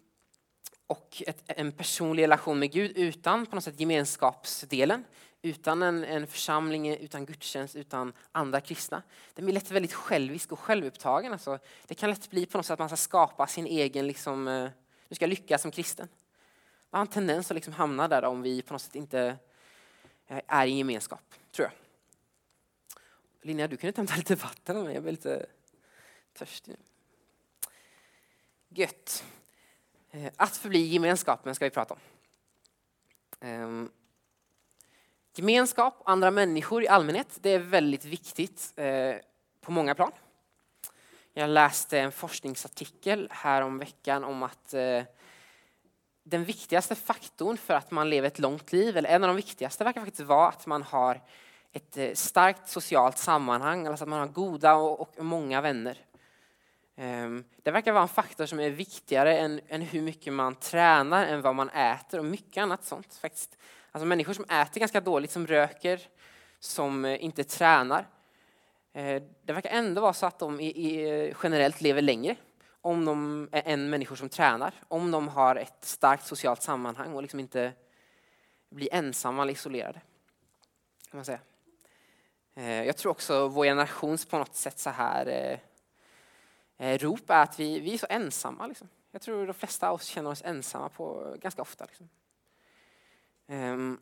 och 0.87 1.23
ett, 1.27 1.43
en 1.47 1.71
personlig 1.71 2.23
relation 2.23 2.59
med 2.59 2.71
Gud 2.71 2.91
utan 2.97 3.45
på 3.45 3.55
något 3.55 3.63
sätt 3.63 3.79
gemenskapsdelen, 3.79 5.05
utan 5.41 5.81
en, 5.83 6.03
en 6.03 6.27
församling, 6.27 6.95
utan 6.95 7.25
gudstjänst, 7.25 7.75
utan 7.75 8.13
andra 8.31 8.61
kristna. 8.61 9.03
Den 9.33 9.45
blir 9.45 9.53
lätt 9.53 9.71
väldigt 9.71 9.93
självisk 9.93 10.51
och 10.51 10.59
självupptagen. 10.59 11.31
Alltså, 11.31 11.59
det 11.87 11.95
kan 11.95 12.09
lätt 12.09 12.29
bli 12.29 12.45
på 12.45 12.57
något 12.57 12.65
sätt 12.65 12.73
att 12.73 12.79
man 12.79 12.89
ska 12.89 12.97
skapa 12.97 13.47
sin 13.47 13.65
egen, 13.65 14.07
liksom, 14.07 14.47
eh, 14.47 14.69
du 15.07 15.15
ska 15.15 15.25
lyckas 15.25 15.61
som 15.61 15.71
kristen. 15.71 16.07
Man 16.89 16.99
har 16.99 17.05
en 17.05 17.11
tendens 17.11 17.51
att 17.51 17.55
liksom 17.55 17.73
hamna 17.73 18.07
där 18.07 18.23
om 18.23 18.41
vi 18.41 18.61
på 18.61 18.73
något 18.73 18.81
sätt 18.81 18.95
inte 18.95 19.37
eh, 20.27 20.41
är 20.47 20.67
i 20.67 20.71
gemenskap, 20.71 21.33
tror 21.51 21.67
jag. 21.67 21.73
Linnea, 23.41 23.67
du 23.67 23.77
kunde 23.77 23.97
hämta 23.97 24.15
lite 24.15 24.35
vatten 24.35 24.77
av 24.77 24.83
mig. 24.83 24.93
Jag 24.93 25.03
blir 25.03 25.11
lite 25.11 25.45
törstig. 26.33 26.75
Gött. 28.69 29.23
Eh, 30.11 30.31
att 30.35 30.57
förbli 30.57 30.79
gemenskapen 30.79 31.55
ska 31.55 31.65
vi 31.65 31.71
prata 31.71 31.93
om. 31.93 31.99
Ehm, 33.39 33.91
Gemenskap 35.35 35.95
och 35.99 36.11
andra 36.11 36.31
människor 36.31 36.83
i 36.83 36.87
allmänhet, 36.87 37.37
det 37.41 37.49
är 37.49 37.59
väldigt 37.59 38.05
viktigt 38.05 38.73
eh, 38.75 39.15
på 39.61 39.71
många 39.71 39.95
plan. 39.95 40.11
Jag 41.33 41.49
läste 41.49 41.99
en 41.99 42.11
forskningsartikel 42.11 43.27
här 43.31 43.61
om 43.61 43.77
veckan 43.77 44.23
om 44.23 44.43
att 44.43 44.73
eh, 44.73 45.03
den 46.23 46.45
viktigaste 46.45 46.95
faktorn 46.95 47.57
för 47.57 47.73
att 47.73 47.91
man 47.91 48.09
lever 48.09 48.27
ett 48.27 48.39
långt 48.39 48.71
liv, 48.71 48.97
eller 48.97 49.09
en 49.09 49.23
av 49.23 49.27
de 49.27 49.35
viktigaste, 49.35 49.83
verkar 49.83 50.01
faktiskt 50.01 50.27
vara 50.27 50.47
att 50.47 50.65
man 50.65 50.83
har 50.83 51.21
ett 51.71 51.97
eh, 51.97 52.13
starkt 52.13 52.69
socialt 52.69 53.17
sammanhang, 53.17 53.87
alltså 53.87 54.03
att 54.03 54.09
man 54.09 54.19
har 54.19 54.27
goda 54.27 54.75
och 54.75 55.23
många 55.23 55.61
vänner. 55.61 55.97
Ehm, 56.95 57.43
det 57.63 57.71
verkar 57.71 57.91
vara 57.91 58.03
en 58.03 58.09
faktor 58.09 58.45
som 58.45 58.59
är 58.59 58.69
viktigare 58.69 59.37
än, 59.37 59.61
än, 59.67 59.81
hur 59.81 60.01
mycket 60.01 60.33
man 60.33 60.55
tränar, 60.55 61.25
än 61.25 61.41
vad 61.41 61.55
man 61.55 61.69
äter 61.69 62.19
och 62.19 62.25
mycket 62.25 62.61
annat 62.61 62.83
sånt. 62.83 63.19
Faktiskt. 63.21 63.57
Alltså 63.91 64.05
människor 64.05 64.33
som 64.33 64.45
äter 64.45 64.79
ganska 64.79 65.01
dåligt, 65.01 65.31
som 65.31 65.47
röker, 65.47 66.01
som 66.59 67.05
eh, 67.05 67.23
inte 67.23 67.43
tränar. 67.43 68.07
Eh, 68.93 69.23
det 69.43 69.53
verkar 69.53 69.69
ändå 69.69 70.01
vara 70.01 70.13
så 70.13 70.25
att 70.25 70.39
de 70.39 70.59
eh, 70.59 71.35
generellt 71.43 71.81
lever 71.81 72.01
längre 72.01 72.35
om 72.81 73.05
de 73.05 73.49
är 73.51 73.61
än 73.65 73.89
människor 73.89 74.15
som 74.15 74.29
tränar. 74.29 74.73
Om 74.87 75.11
de 75.11 75.27
har 75.27 75.55
ett 75.55 75.85
starkt 75.85 76.25
socialt 76.25 76.61
sammanhang 76.61 77.13
och 77.13 77.21
liksom 77.21 77.39
inte 77.39 77.73
blir 78.69 78.93
ensamma 78.93 79.41
eller 79.41 79.53
isolerade. 79.53 80.01
Kan 81.09 81.17
man 81.17 81.25
säga. 81.25 81.39
Jag 82.85 82.97
tror 82.97 83.11
också 83.11 83.47
vår 83.47 83.65
generations 83.65 84.25
på 84.25 84.37
något 84.37 84.55
sätt 84.55 84.79
så 84.79 84.89
här 84.89 85.59
rop 86.77 87.29
är 87.29 87.43
att 87.43 87.59
vi, 87.59 87.79
vi 87.79 87.93
är 87.93 87.97
så 87.97 88.07
ensamma. 88.09 88.67
Liksom. 88.67 88.89
Jag 89.11 89.21
tror 89.21 89.47
de 89.47 89.53
flesta 89.53 89.89
av 89.89 89.95
oss 89.95 90.05
känner 90.05 90.29
oss 90.29 90.41
ensamma 90.45 90.89
på, 90.89 91.35
ganska 91.41 91.61
ofta. 91.61 91.85
Liksom. 91.85 92.09
Um, 93.51 93.99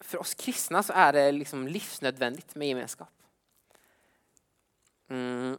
för 0.00 0.18
oss 0.18 0.34
kristna 0.34 0.82
så 0.82 0.92
är 0.92 1.12
det 1.12 1.32
liksom 1.32 1.68
livsnödvändigt 1.68 2.54
med 2.54 2.68
gemenskap. 2.68 3.12
Mm. 5.10 5.58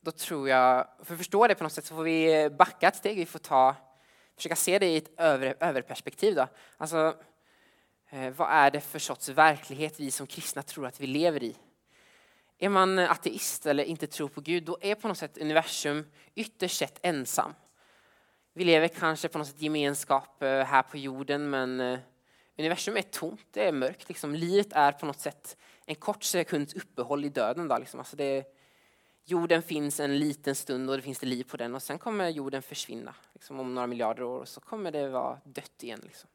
Då 0.00 0.10
tror 0.10 0.48
jag, 0.48 0.88
för 1.02 1.14
att 1.14 1.18
förstå 1.18 1.46
det 1.46 1.54
på 1.54 1.64
något 1.64 1.72
sätt 1.72 1.84
så 1.84 1.94
får 1.94 2.02
vi 2.02 2.50
backa 2.50 2.88
ett 2.88 2.96
steg. 2.96 3.16
Vi 3.16 3.26
får 3.26 3.38
ta, 3.38 3.76
försöka 4.36 4.56
se 4.56 4.78
det 4.78 4.86
i 4.86 4.96
ett 4.96 5.20
överperspektiv. 5.60 6.34
Då. 6.34 6.46
Alltså, 6.76 7.16
eh, 8.10 8.30
vad 8.30 8.48
är 8.50 8.70
det 8.70 8.80
för 8.80 8.98
sorts 8.98 9.28
verklighet 9.28 10.00
vi 10.00 10.10
som 10.10 10.26
kristna 10.26 10.62
tror 10.62 10.86
att 10.86 11.00
vi 11.00 11.06
lever 11.06 11.42
i? 11.42 11.56
Är 12.58 12.68
man 12.68 12.98
ateist 12.98 13.66
eller 13.66 13.84
inte 13.84 14.06
tror 14.06 14.28
på 14.28 14.40
Gud, 14.40 14.64
då 14.64 14.78
är 14.80 14.94
på 14.94 15.08
något 15.08 15.18
sätt 15.18 15.38
universum 15.38 16.10
ytterst 16.34 16.76
sett 16.76 16.98
ensam. 17.02 17.54
Vi 18.52 18.64
lever 18.64 18.88
kanske 18.88 19.28
på 19.28 19.38
något 19.38 19.46
sätt 19.46 19.62
gemenskap 19.62 20.42
eh, 20.42 20.64
här 20.64 20.82
på 20.82 20.96
jorden, 20.96 21.50
men 21.50 21.80
eh, 21.80 21.98
universum 22.58 22.96
är 22.96 23.02
tomt, 23.02 23.46
det 23.50 23.68
är 23.68 23.72
mörkt. 23.72 24.08
Liksom. 24.08 24.34
Livet 24.34 24.72
är 24.72 24.92
på 24.92 25.06
något 25.06 25.20
sätt 25.20 25.56
en 25.86 25.94
kort 25.94 26.22
sekunds 26.22 26.74
uppehåll 26.74 27.24
i 27.24 27.28
döden. 27.28 27.68
Då, 27.68 27.78
liksom. 27.78 28.00
alltså 28.00 28.16
det, 28.16 28.44
jorden 29.24 29.62
finns 29.62 30.00
en 30.00 30.18
liten 30.18 30.54
stund 30.54 30.90
och 30.90 30.96
det 30.96 31.02
finns 31.02 31.18
det 31.18 31.26
liv 31.26 31.44
på 31.44 31.56
den 31.56 31.74
och 31.74 31.82
sen 31.82 31.98
kommer 31.98 32.28
jorden 32.28 32.62
försvinna 32.62 33.14
liksom, 33.32 33.60
om 33.60 33.74
några 33.74 33.86
miljarder 33.86 34.22
år 34.22 34.40
och 34.40 34.48
så 34.48 34.60
kommer 34.60 34.90
det 34.90 35.08
vara 35.08 35.40
dött 35.44 35.82
igen. 35.82 36.00
Liksom. 36.02 36.30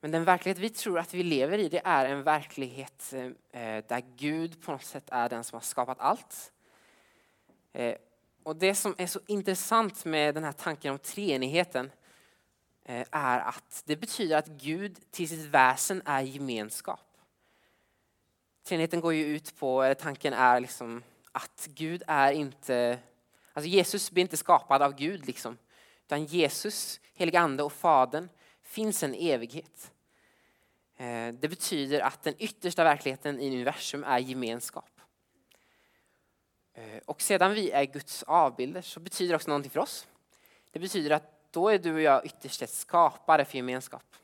Men 0.00 0.10
den 0.10 0.24
verklighet 0.24 0.58
vi 0.58 0.70
tror 0.70 0.98
att 0.98 1.14
vi 1.14 1.22
lever 1.22 1.58
i, 1.58 1.68
det 1.68 1.82
är 1.84 2.06
en 2.06 2.22
verklighet 2.22 3.12
eh, 3.12 3.24
eh 3.62 3.84
där 3.88 4.16
Gud 4.16 4.62
på 4.62 4.72
något 4.72 4.84
sätt 4.84 5.08
är 5.10 5.28
den 5.28 5.44
som 5.44 5.56
har 5.56 5.60
skapat 5.60 6.00
allt. 6.00 6.52
Eh, 7.72 7.96
och 8.44 8.56
det 8.56 8.74
som 8.74 8.94
är 8.98 9.06
så 9.06 9.20
intressant 9.26 10.04
med 10.04 10.34
den 10.34 10.44
här 10.44 10.52
tanken 10.52 10.92
om 10.92 10.98
treenigheten 10.98 11.90
eh, 12.84 13.06
är 13.10 13.38
att 13.38 13.82
det 13.86 13.96
betyder 13.96 14.36
att 14.36 14.46
Gud 14.46 15.10
till 15.10 15.28
sitt 15.28 15.44
väsen 15.44 16.02
är 16.04 16.20
gemenskap. 16.20 17.00
Treenigheten 18.64 19.00
går 19.00 19.14
ju 19.14 19.24
ut 19.24 19.58
på, 19.58 19.82
eller 19.82 19.94
tanken 19.94 20.32
är 20.32 20.60
liksom 20.60 21.02
att 21.32 21.68
Gud 21.74 22.02
är 22.06 22.32
inte, 22.32 22.98
alltså 23.52 23.68
Jesus 23.68 24.10
blir 24.10 24.22
inte 24.22 24.36
skapad 24.36 24.82
av 24.82 24.94
Gud 24.94 25.26
liksom. 25.26 25.58
Utan 26.06 26.24
Jesus, 26.24 27.00
helig 27.14 27.36
ande 27.36 27.62
och 27.62 27.72
fadern 27.72 28.28
finns 28.62 29.02
en 29.02 29.14
evighet. 29.14 29.92
Eh, 30.96 31.28
det 31.28 31.48
betyder 31.48 32.00
att 32.00 32.22
den 32.22 32.34
yttersta 32.38 32.84
verkligheten 32.84 33.40
i 33.40 33.46
universum 33.46 34.04
är 34.04 34.18
gemenskap. 34.18 34.93
Eh, 36.74 36.98
och 37.06 37.22
sedan 37.22 37.54
vi 37.54 37.70
är 37.70 37.84
Guds 37.84 38.22
avbilder 38.22 38.82
så 38.82 39.00
betyder 39.00 39.32
det 39.32 39.36
också 39.36 39.48
någonting 39.48 39.70
för 39.70 39.80
oss. 39.80 40.06
Det 40.70 40.78
betyder 40.78 41.10
att 41.10 41.30
då 41.50 41.68
är 41.68 41.78
du 41.78 41.94
och 41.94 42.00
jag 42.00 42.26
ytterst 42.26 42.62
ett 42.62 42.70
skapare 42.70 43.44
för 43.44 43.56
gemenskap. 43.56 44.16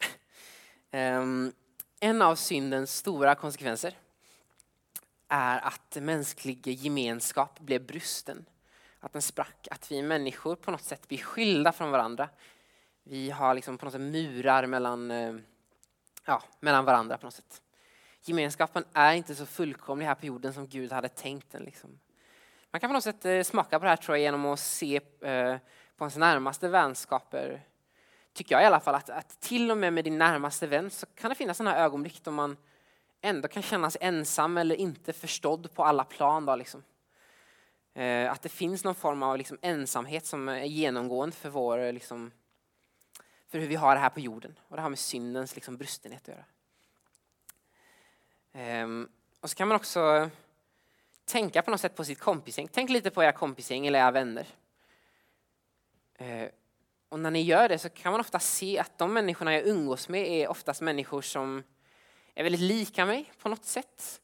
Ehm, 0.90 1.52
en 2.00 2.22
av 2.22 2.36
syndens 2.36 2.96
stora 2.96 3.34
konsekvenser 3.34 3.98
är 5.28 5.58
att 5.58 5.96
mänsklig 6.00 6.66
gemenskap 6.66 7.60
blev 7.60 7.86
brusten. 7.86 8.44
Att 9.00 9.12
den 9.12 9.22
sprack, 9.22 9.68
att 9.70 9.92
vi 9.92 10.02
människor 10.02 10.56
på 10.56 10.70
något 10.70 10.84
sätt 10.84 11.08
blir 11.08 11.18
skilda 11.18 11.72
från 11.72 11.90
varandra 11.90 12.28
vi 13.04 13.30
har 13.30 13.54
liksom 13.54 13.78
på 13.78 13.86
något 13.86 13.92
sätt 13.92 14.00
murar 14.00 14.66
mellan, 14.66 15.10
eh, 15.10 15.34
ja, 16.24 16.42
mellan 16.60 16.84
varandra 16.84 17.18
på 17.18 17.26
något 17.26 17.34
sätt. 17.34 17.62
Gemenskapen 18.26 18.84
är 18.92 19.14
inte 19.14 19.34
så 19.34 19.46
fullkomlig 19.46 20.06
här 20.06 20.14
på 20.14 20.26
jorden 20.26 20.54
som 20.54 20.66
Gud 20.66 20.92
hade 20.92 21.08
tänkt 21.08 21.52
den. 21.52 21.62
Liksom. 21.62 21.98
Man 22.70 22.80
kan 22.80 22.90
på 22.90 22.94
något 22.94 23.04
sätt 23.04 23.24
eh, 23.24 23.42
smaka 23.42 23.78
på 23.78 23.84
det 23.84 23.88
här 23.88 23.96
tror 23.96 24.16
jag 24.16 24.22
genom 24.22 24.46
att 24.46 24.60
se 24.60 24.96
eh, 25.20 25.56
på 25.96 26.04
ens 26.04 26.16
närmaste 26.16 26.68
vänskaper. 26.68 27.62
Tycker 28.32 28.54
jag 28.54 28.62
i 28.62 28.66
alla 28.66 28.80
fall 28.80 28.94
att, 28.94 29.10
att 29.10 29.40
till 29.40 29.70
och 29.70 29.78
med 29.78 29.92
med 29.92 30.04
din 30.04 30.18
närmaste 30.18 30.66
vän 30.66 30.90
så 30.90 31.06
kan 31.06 31.28
det 31.28 31.34
finnas 31.34 31.56
sådana 31.56 31.76
här 31.76 31.84
ögonblick 31.84 32.24
då 32.24 32.30
man 32.30 32.56
ändå 33.20 33.48
kan 33.48 33.62
känna 33.62 33.90
sig 33.90 33.98
ensam 34.04 34.56
eller 34.58 34.74
inte 34.74 35.12
förstådd 35.12 35.74
på 35.74 35.84
alla 35.84 36.04
plan. 36.04 36.46
Då, 36.46 36.56
liksom. 36.56 36.82
Eh, 37.94 38.32
att 38.32 38.42
det 38.42 38.48
finns 38.48 38.84
någon 38.84 38.94
form 38.94 39.22
av 39.22 39.38
liksom, 39.38 39.58
ensamhet 39.62 40.26
som 40.26 40.48
är 40.48 40.64
genomgående 40.64 41.36
för 41.36 41.50
vår 41.50 41.92
liksom, 41.92 42.30
för 43.48 43.58
hur 43.58 43.66
vi 43.66 43.74
har 43.74 43.94
det 43.94 44.00
här 44.00 44.10
på 44.10 44.20
jorden. 44.20 44.58
Och 44.68 44.76
det 44.76 44.82
har 44.82 44.88
med 44.88 44.98
syndens 44.98 45.54
liksom 45.54 45.76
brustenhet 45.76 46.22
att 46.22 46.28
göra. 46.28 46.44
Ehm, 48.54 49.08
och 49.40 49.50
så 49.50 49.56
kan 49.56 49.68
man 49.68 49.76
också 49.76 50.30
tänka 51.24 51.62
på 51.62 51.70
något 51.70 51.80
sätt 51.80 51.96
på 51.96 52.04
sitt 52.04 52.20
kompisgäng. 52.20 52.68
Tänk 52.72 52.90
lite 52.90 53.10
på 53.10 53.22
era 53.22 53.32
kompisgäng 53.32 53.86
eller 53.86 53.98
era 53.98 54.10
vänner. 54.10 54.46
Ehm, 56.18 56.48
och 57.08 57.20
när 57.20 57.30
ni 57.30 57.42
gör 57.42 57.68
det 57.68 57.78
så 57.78 57.88
kan 57.88 58.12
man 58.12 58.20
ofta 58.20 58.38
se 58.38 58.78
att 58.78 58.98
de 58.98 59.12
människorna 59.12 59.54
jag 59.54 59.66
umgås 59.66 60.08
med 60.08 60.28
är 60.28 60.48
oftast 60.48 60.80
människor 60.80 61.22
som 61.22 61.62
är 62.34 62.42
väldigt 62.42 62.60
lika 62.60 63.06
mig 63.06 63.32
på 63.38 63.48
något 63.48 63.64
sätt. 63.64 64.20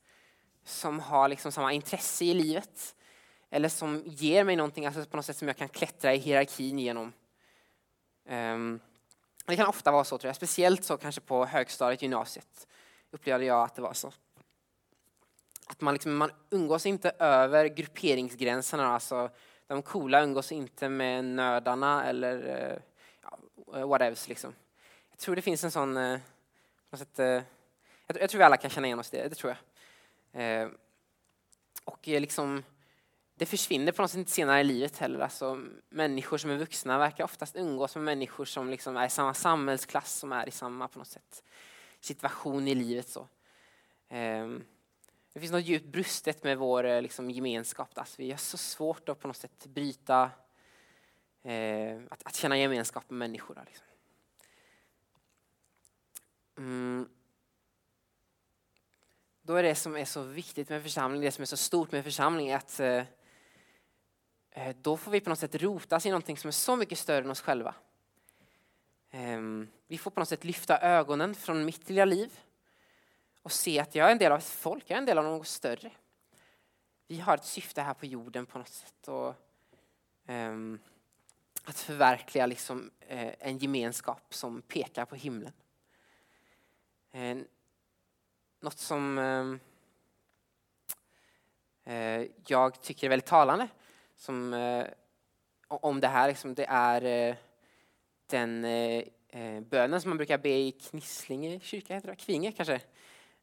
Som 0.64 1.00
har 1.00 1.28
liksom 1.28 1.52
samma 1.52 1.72
intresse 1.72 2.24
i 2.24 2.34
livet. 2.34 2.94
eller 3.52 3.68
som 3.68 4.02
ger 4.06 4.44
mig 4.44 4.56
någonting, 4.56 4.86
alltså 4.86 5.04
på 5.04 5.16
något 5.16 5.26
sätt 5.26 5.36
som 5.36 5.48
jag 5.48 5.56
kan 5.56 5.68
klättra 5.68 6.14
i 6.14 6.18
hierarkin 6.18 6.78
genom. 6.78 7.12
Ehm, 8.26 8.80
det 9.46 9.56
kan 9.56 9.66
ofta 9.66 9.90
vara 9.90 10.04
så 10.04 10.18
tror 10.18 10.28
jag, 10.28 10.36
speciellt 10.36 10.84
så 10.84 10.96
kanske 10.96 11.20
på 11.20 11.46
högstadiet, 11.46 12.02
gymnasiet 12.02 12.66
upplevde 13.10 13.44
jag 13.44 13.62
att 13.62 13.74
det 13.74 13.82
var 13.82 13.92
så. 13.92 14.12
Att 15.66 15.80
man, 15.80 15.94
liksom, 15.94 16.16
man 16.16 16.30
umgås 16.50 16.86
inte 16.86 17.12
över 17.18 17.66
grupperingsgränserna, 17.66 18.86
alltså 18.86 19.30
de 19.66 19.82
coola 19.82 20.22
umgås 20.22 20.52
inte 20.52 20.88
med 20.88 21.24
nördarna 21.24 22.04
eller 22.04 22.82
uh, 23.74 23.86
whatevs 23.86 24.28
liksom. 24.28 24.54
Jag 25.10 25.18
tror 25.18 25.36
det 25.36 25.42
finns 25.42 25.64
en 25.64 25.70
sån, 25.70 25.96
uh, 25.96 26.18
sätt, 26.92 27.18
uh, 27.18 27.26
jag, 27.26 27.44
jag, 28.06 28.30
tror 28.30 28.38
vi 28.38 28.44
alla 28.44 28.56
kan 28.56 28.70
känna 28.70 28.86
igen 28.86 28.98
oss 28.98 29.14
i 29.14 29.16
det, 29.16 29.28
det 29.28 29.34
tror 29.34 29.56
jag. 30.32 30.64
Uh, 30.64 30.70
och 31.84 32.06
liksom 32.06 32.62
det 33.40 33.46
försvinner 33.46 33.92
på 33.92 34.02
något 34.02 34.10
sätt 34.10 34.28
senare 34.28 34.60
i 34.60 34.64
livet 34.64 34.98
heller. 34.98 35.20
Alltså, 35.20 35.60
människor 35.88 36.38
som 36.38 36.50
är 36.50 36.56
vuxna 36.56 36.98
verkar 36.98 37.24
oftast 37.24 37.56
umgås 37.56 37.94
med 37.94 38.04
människor 38.04 38.44
som 38.44 38.70
liksom 38.70 38.96
är 38.96 39.06
i 39.06 39.10
samma 39.10 39.34
samhällsklass, 39.34 40.14
som 40.14 40.32
är 40.32 40.48
i 40.48 40.50
samma 40.50 40.88
på 40.88 40.98
något 40.98 41.08
sätt, 41.08 41.42
situation 42.00 42.68
i 42.68 42.74
livet. 42.74 43.08
Så. 43.08 43.28
Ehm, 44.08 44.64
det 45.32 45.40
finns 45.40 45.52
något 45.52 45.64
djupt 45.64 45.86
brustet 45.86 46.44
med 46.44 46.58
vår 46.58 46.84
eh, 46.84 47.02
liksom, 47.02 47.30
gemenskap. 47.30 47.98
Alltså, 47.98 48.14
vi 48.18 48.30
har 48.30 48.38
så 48.38 48.58
svårt 48.58 49.08
att 49.08 49.20
på 49.20 49.28
något 49.28 49.36
sätt 49.36 49.66
bryta, 49.66 50.30
eh, 51.42 52.00
att, 52.10 52.26
att, 52.26 52.36
känna 52.36 52.58
gemenskap 52.58 53.10
med 53.10 53.18
människor. 53.18 53.62
Liksom. 53.66 53.86
Mm. 56.58 57.08
Då 59.42 59.54
är 59.54 59.62
det 59.62 59.74
som 59.74 59.96
är 59.96 60.04
så 60.04 60.22
viktigt 60.22 60.68
med 60.68 60.82
församling, 60.82 61.20
det 61.20 61.32
som 61.32 61.42
är 61.42 61.46
så 61.46 61.56
stort 61.56 61.92
med 61.92 62.04
församling, 62.04 62.52
att 62.52 62.80
eh, 62.80 63.04
eh, 64.50 64.76
då 64.80 64.96
får 64.96 65.10
vi 65.10 65.20
på 65.20 65.30
något 65.30 65.38
sätt 65.38 65.54
rotas 65.54 66.06
i 66.06 66.10
någonting 66.10 66.36
som 66.36 66.48
är 66.48 66.52
så 66.52 66.76
mycket 66.76 66.98
större 66.98 67.24
än 67.24 67.30
oss 67.30 67.40
själva. 67.40 67.74
Ehm, 69.10 69.68
vi 69.86 69.98
får 69.98 70.10
på 70.10 70.20
något 70.20 70.28
sätt 70.28 70.44
lyfta 70.44 70.80
ögonen 70.80 71.34
från 71.34 71.64
mitt 71.64 71.88
lilla 71.88 72.04
liv 72.04 72.40
och 73.42 73.52
se 73.52 73.80
att 73.80 73.94
jag 73.94 74.08
är 74.08 74.12
en 74.12 74.18
del 74.18 74.32
av 74.32 74.38
ett 74.38 74.44
folk, 74.44 74.84
jag 74.86 74.96
är 74.96 74.98
en 74.98 75.06
del 75.06 75.18
av 75.18 75.24
något 75.24 75.46
större. 75.46 75.90
Vi 77.06 77.20
har 77.20 77.34
ett 77.34 77.44
syfte 77.44 77.82
här 77.82 77.94
på 77.94 78.06
jorden 78.06 78.46
på 78.46 78.58
något 78.58 78.68
sätt. 78.68 79.08
Och, 79.08 79.34
um, 80.26 80.78
att 81.64 81.78
förverkliga 81.78 82.46
liksom, 82.46 82.90
uh, 83.12 83.30
en 83.38 83.58
gemenskap 83.58 84.34
som 84.34 84.62
pekar 84.62 85.04
på 85.04 85.16
himlen. 85.16 85.52
Uh, 87.14 87.42
något 88.60 88.78
som 88.78 89.18
uh, 89.18 89.56
jag 92.46 92.82
tycker 92.82 93.06
är 93.06 93.08
väldigt 93.08 93.28
talande 93.28 93.68
som, 94.20 94.54
eh, 94.54 94.86
om 95.68 96.00
det 96.00 96.08
här. 96.08 96.28
Liksom, 96.28 96.54
det 96.54 96.66
är 96.68 97.36
den 98.30 98.64
eh, 98.64 99.04
eh 99.28 99.60
bönen 99.60 100.00
som 100.00 100.08
man 100.08 100.16
brukar 100.16 100.38
be 100.38 100.48
i 100.48 100.72
Knislinge 100.72 101.60
kyrka, 101.60 101.94
heter 101.94 102.08
det, 102.08 102.16
Kvinge 102.16 102.52
kanske. 102.52 102.80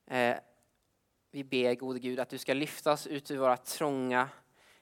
Eh, 0.08 0.36
vi 1.32 1.44
ber 1.44 1.76
gode 1.76 2.00
Gud 2.00 2.20
att 2.20 2.30
du 2.30 2.38
ska 2.38 2.54
lyfta 2.54 2.92
oss 2.92 3.08
ut 3.08 3.32
ur 3.32 3.38
våra 3.38 3.58
trånga 3.58 4.30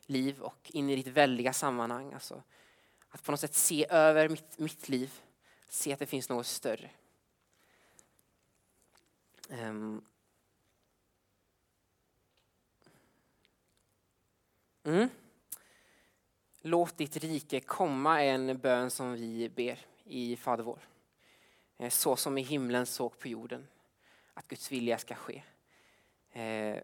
liv 0.05 0.41
och 0.41 0.71
in 0.73 0.89
i 0.89 0.95
ditt 0.95 1.07
väldiga 1.07 1.53
sammanhang. 1.53 2.13
Alltså, 2.13 2.43
att 3.09 3.23
på 3.23 3.31
något 3.31 3.39
sätt 3.39 3.53
se 3.53 3.85
över 3.89 4.29
mitt, 4.29 4.59
mitt 4.59 4.89
liv, 4.89 5.13
se 5.69 5.93
att 5.93 5.99
det 5.99 6.05
finns 6.05 6.29
något 6.29 6.47
större. 6.47 6.89
Um. 9.49 10.05
Mm. 14.83 15.09
Låt 16.61 16.97
ditt 16.97 17.17
rike 17.17 17.59
komma 17.59 18.23
är 18.23 18.33
en 18.33 18.57
bön 18.57 18.91
som 18.91 19.13
vi 19.13 19.49
ber 19.49 19.85
i 20.05 20.35
Fader 20.35 20.63
vår. 20.63 20.79
Eh, 21.77 21.89
så 21.89 22.15
som 22.15 22.37
i 22.37 22.41
himlen 22.41 22.85
såg 22.85 23.19
på 23.19 23.27
jorden. 23.27 23.67
Att 24.33 24.47
Guds 24.47 24.71
vilja 24.71 24.97
ska 24.97 25.15
ske. 25.15 25.43
Eh, 26.31 26.77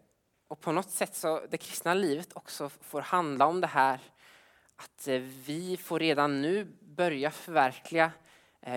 och 0.48 0.60
på 0.60 0.72
något 0.72 0.90
sätt 0.90 1.14
så 1.14 1.46
det 1.50 1.58
kristna 1.58 1.94
livet 1.94 2.32
också 2.32 2.68
får 2.68 3.00
handla 3.00 3.46
om 3.46 3.60
det 3.60 3.66
här. 3.66 4.00
Att 4.76 5.08
eh, 5.08 5.18
vi 5.20 5.76
får 5.76 5.98
redan 5.98 6.42
nu 6.42 6.64
börja 6.80 7.30
förverkliga 7.30 8.12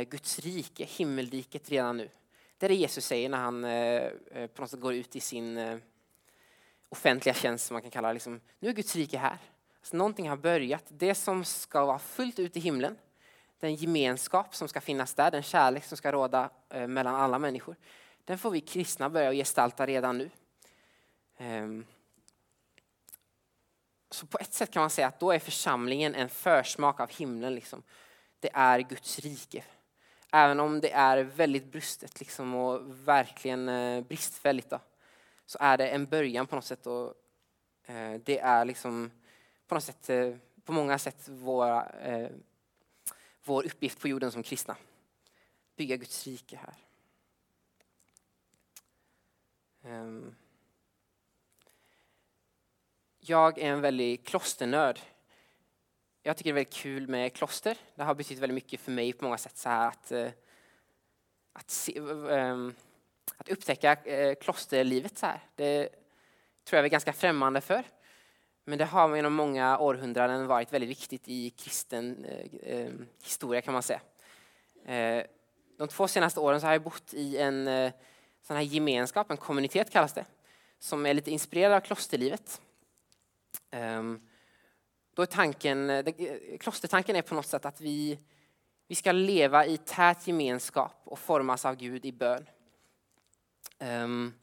Guds 0.10 0.39
rike, 0.39 0.86
himmelriket 0.86 1.69
redan 1.69 1.97
nu. 1.97 2.10
Det 2.58 2.65
är 2.65 2.69
det 2.69 2.75
Jesus 2.75 3.05
säger 3.05 3.29
när 3.29 3.38
han 3.38 3.62
på 4.47 4.62
något 4.62 4.69
sätt 4.69 4.79
går 4.79 4.93
ut 4.93 5.15
i 5.15 5.19
sin 5.19 5.81
offentliga 6.89 7.34
tjänst 7.34 7.65
som 7.65 7.73
man 7.73 7.81
kan 7.81 7.91
kalla 7.91 8.08
det. 8.08 8.13
Liksom, 8.13 8.41
nu 8.60 8.69
är 8.69 8.73
Guds 8.73 8.95
rike 8.95 9.17
här. 9.17 9.38
Så 9.81 9.97
någonting 9.97 10.29
har 10.29 10.38
börjat. 10.38 10.84
Det 10.88 11.15
som 11.15 11.43
ska 11.43 11.86
vara 11.86 11.99
fullt 11.99 12.39
ut 12.39 12.58
i 12.58 12.60
himlen, 12.60 12.97
den 13.65 13.75
gemenskap 13.75 14.56
som 14.56 14.67
ska 14.67 14.82
finnas 14.82 15.13
där, 15.13 15.32
den 15.32 15.43
kärlek 15.43 15.84
som 15.84 15.97
ska 15.97 16.12
råda 16.12 16.49
eh, 16.69 16.88
mellan 16.88 17.15
alla 17.15 17.39
människor, 17.39 17.75
den 18.25 18.38
får 18.38 18.51
vi 18.51 18.62
kristna 18.62 19.10
börja 19.10 19.34
gestalta 19.34 19.86
redan 19.86 20.17
nu. 20.17 20.30
Ehm, 21.38 21.86
så 24.10 24.25
på 24.25 24.38
ett 24.38 24.54
sätt 24.54 24.71
kan 24.71 24.82
man 24.82 24.89
säga 24.89 25.08
att 25.08 25.19
då 25.19 25.32
är 25.32 25.39
församlingen 25.39 26.15
en 26.15 26.30
försmak 26.30 26.99
av 26.99 27.10
himlen. 27.10 27.56
Liksom. 27.56 27.84
Det 28.39 28.49
är 28.54 28.80
Guds 28.80 29.19
rike. 29.19 29.63
Även 30.32 30.60
om 30.60 30.82
det 30.82 30.91
är 30.91 31.23
väldigt 31.23 31.71
brustet 31.71 32.19
liksom, 32.19 32.56
och 32.56 32.82
verkligen 33.08 33.69
eh, 33.69 34.04
bristfälligt 34.04 34.69
då, 34.69 34.80
så 35.45 35.58
är 35.62 35.78
det 35.78 35.89
en 35.89 36.06
början 36.06 36.47
på 36.47 36.56
något 36.56 36.65
sätt. 36.65 36.88
Och, 36.88 37.13
eh, 37.86 38.19
det 38.25 38.39
är 38.39 38.65
liksom 38.65 39.12
på 39.67 39.75
något 39.75 39.84
sätt, 39.84 40.10
på 40.65 40.73
många 40.73 40.99
sätt 40.99 41.30
våra, 41.30 41.91
vår 43.45 43.65
uppgift 43.65 43.99
på 43.99 44.08
jorden 44.08 44.31
som 44.31 44.43
kristna. 44.43 44.77
Bygga 45.75 45.95
Guds 45.95 46.27
rike 46.27 46.58
här. 46.58 46.75
Ehm. 49.84 50.36
Jag 53.19 53.58
är 53.58 53.71
en 53.71 53.81
väldigt 53.81 54.27
klosternörd. 54.27 54.99
Jag 56.23 56.38
tycker 56.38 56.49
det 56.49 56.51
är 56.51 56.63
väldigt 56.63 56.73
kul 56.73 57.08
med 57.08 57.34
kloster. 57.34 57.77
Det 57.95 58.03
har 58.03 58.15
betytt 58.15 58.39
väldigt 58.39 58.55
mycket 58.55 58.79
för 58.79 58.91
mig 58.91 59.13
på 59.13 59.25
många 59.25 59.38
sätt. 59.38 59.58
Så 59.58 59.69
här 59.69 59.88
att, 59.88 60.12
eh, 60.12 60.31
att, 61.53 61.69
se, 61.71 61.97
ehm, 62.29 62.75
att 63.38 63.49
upptäcka 63.49 63.93
eh, 63.93 64.36
klosterlivet 64.36 65.17
så 65.17 65.25
här. 65.25 65.39
Det 65.55 65.89
tror 66.63 66.77
jag 66.77 66.86
är 66.86 66.89
ganska 66.89 67.13
främmande 67.13 67.62
för. 67.62 67.84
Men 68.65 68.78
det 68.78 68.86
har 68.86 69.15
genom 69.15 69.34
många 69.34 69.78
århundraden 69.78 70.47
varit 70.47 70.73
väldigt 70.73 70.89
viktigt 70.89 71.28
i 71.28 71.49
kristen 71.49 72.25
eh, 72.25 72.71
eh, 72.71 72.91
historia 73.23 73.62
kan 73.62 73.73
man 73.73 73.84
säga. 73.84 74.01
Eh, 74.86 75.25
de 75.78 75.88
två 75.88 76.08
senaste 76.08 76.39
åren 76.39 76.62
så 76.62 76.67
har 76.67 76.73
jag 76.73 76.82
bott 76.82 77.13
i 77.13 77.38
en 77.38 77.67
eh, 77.67 77.91
sån 78.41 78.56
här 78.56 78.63
gemenskap, 78.63 79.32
en 79.32 79.38
kommunitet 79.38 79.91
kallas 79.91 80.13
det, 80.13 80.25
som 80.80 81.06
är 81.06 81.13
lite 81.13 81.32
inspirerad 81.32 81.73
av 81.73 81.80
klosterlivet. 81.80 82.62
Ehm, 83.71 84.21
då 85.13 85.21
är 85.21 85.25
tanken, 85.25 85.89
eh, 85.89 86.04
det, 86.04 86.19
eh, 86.19 86.58
klostertanken 86.58 87.15
är 87.15 87.21
på 87.21 87.36
något 87.36 87.47
sätt 87.47 87.65
att 87.65 87.82
vi, 87.82 88.19
vi 88.88 88.95
ska 88.95 89.12
leva 89.12 89.65
i 89.65 89.78
tät 89.78 90.28
gemenskap 90.28 91.01
och 91.04 91.19
formas 91.19 91.65
av 91.65 91.75
Gud 91.75 92.06
i 92.06 92.12
bön. 92.12 92.49
Ehm, 93.80 94.34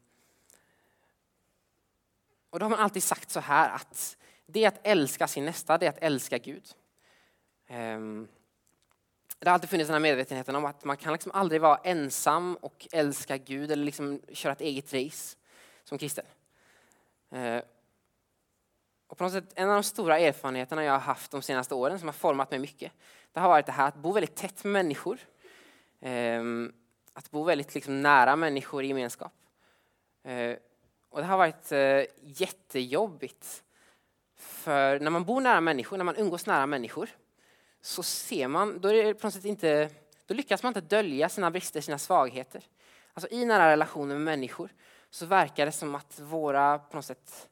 och 2.52 2.58
då 2.58 2.64
har 2.64 2.70
man 2.70 2.78
alltid 2.78 3.02
sagt 3.02 3.30
så 3.30 3.40
här 3.40 3.74
att 3.74 4.16
det 4.46 4.64
är 4.64 4.68
att 4.68 4.80
älska 4.82 5.26
sin 5.26 5.44
nästa, 5.44 5.78
det 5.78 5.86
är 5.86 5.90
att 5.90 6.02
älska 6.02 6.38
Gud. 6.38 6.64
Ehm, 7.66 8.28
det 9.38 9.48
har 9.48 9.54
alltid 9.54 9.70
funnits 9.70 9.88
den 9.88 9.94
här 9.94 10.00
medvetenheten 10.00 10.56
om 10.56 10.64
att 10.64 10.84
man 10.84 10.96
kan 10.96 11.12
liksom 11.12 11.32
aldrig 11.32 11.60
vara 11.60 11.76
ensam 11.76 12.56
och 12.56 12.88
älska 12.92 13.36
Gud 13.36 13.70
eller 13.70 13.84
liksom 13.84 14.20
köra 14.32 14.52
ett 14.52 14.60
eget 14.60 14.94
race 14.94 15.36
som 15.84 15.98
kristen. 15.98 16.24
Ehm, 17.30 17.62
och 19.06 19.18
på 19.18 19.24
något 19.24 19.32
sätt, 19.32 19.52
en 19.54 19.68
av 19.68 19.74
de 19.74 19.82
stora 19.82 20.18
erfarenheterna 20.18 20.84
jag 20.84 20.92
har 20.92 21.00
haft 21.00 21.30
de 21.30 21.42
senaste 21.42 21.74
åren 21.74 21.98
som 21.98 22.08
har 22.08 22.12
format 22.12 22.50
mig 22.50 22.60
mycket, 22.60 22.92
det 23.32 23.40
har 23.40 23.48
varit 23.48 23.66
det 23.66 23.72
här 23.72 23.88
att 23.88 23.96
bo 23.96 24.12
väldigt 24.12 24.36
tätt 24.36 24.64
med 24.64 24.72
människor. 24.72 25.18
Ehm, 26.00 26.72
att 27.12 27.30
bo 27.30 27.42
väldigt 27.42 27.74
liksom 27.74 28.02
nära 28.02 28.36
människor 28.36 28.84
i 28.84 28.86
gemenskap. 28.86 29.32
Och 31.12 31.20
det 31.20 31.26
har 31.26 31.38
varit 31.38 31.72
eh, 31.72 32.04
jättejobbigt. 32.22 33.64
För 34.36 35.00
när 35.00 35.10
man 35.10 35.24
bor 35.24 35.40
nära 35.40 35.60
människor, 35.60 35.96
när 35.96 36.04
man 36.04 36.16
umgås 36.16 36.46
nära 36.46 36.66
människor, 36.66 37.08
så 37.80 38.02
ser 38.02 38.48
man, 38.48 38.80
då, 38.80 38.88
är 38.88 39.04
det 39.04 39.14
på 39.14 39.26
något 39.26 39.34
sätt 39.34 39.44
inte, 39.44 39.90
då 40.26 40.34
lyckas 40.34 40.62
man 40.62 40.70
inte 40.70 40.80
dölja 40.80 41.28
sina 41.28 41.50
brister, 41.50 41.80
sina 41.80 41.98
svagheter. 41.98 42.64
Alltså 43.12 43.30
i 43.30 43.44
nära 43.44 43.70
relationer 43.70 44.14
med 44.14 44.22
människor 44.22 44.70
så 45.10 45.26
verkar 45.26 45.66
det 45.66 45.72
som 45.72 45.94
att 45.94 46.20
våra, 46.20 46.78
på 46.78 46.96
något 46.96 47.04
sätt, 47.04 47.48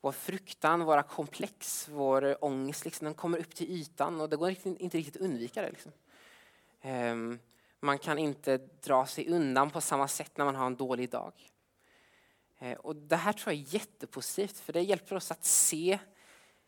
vår 0.00 0.12
fruktan, 0.12 0.84
våra 0.84 1.02
komplex, 1.02 1.88
vår 1.88 2.44
ångest, 2.44 2.84
liksom, 2.84 3.04
den 3.04 3.14
kommer 3.14 3.38
upp 3.38 3.54
till 3.54 3.70
ytan 3.70 4.20
och 4.20 4.28
det 4.28 4.36
går 4.36 4.50
inte, 4.50 4.68
inte 4.68 4.98
riktigt 4.98 5.16
att 5.16 5.22
undvika 5.22 5.62
det. 5.62 5.70
Liksom. 5.70 5.92
Um, 6.82 7.38
man 7.80 7.98
kan 7.98 8.18
inte 8.18 8.56
dra 8.56 9.06
sig 9.06 9.28
undan 9.28 9.70
på 9.70 9.80
samma 9.80 10.08
sätt 10.08 10.32
när 10.36 10.44
man 10.44 10.56
har 10.56 10.66
en 10.66 10.76
dålig 10.76 11.10
dag. 11.10 11.51
Eh, 12.62 12.78
och 12.78 12.96
det 12.96 13.16
här 13.16 13.32
tror 13.32 13.54
jag 13.54 13.62
är 13.62 13.74
jättepositivt 13.74 14.58
för 14.58 14.72
det 14.72 14.80
hjälper 14.80 15.16
oss 15.16 15.30
att 15.30 15.44
se 15.44 15.98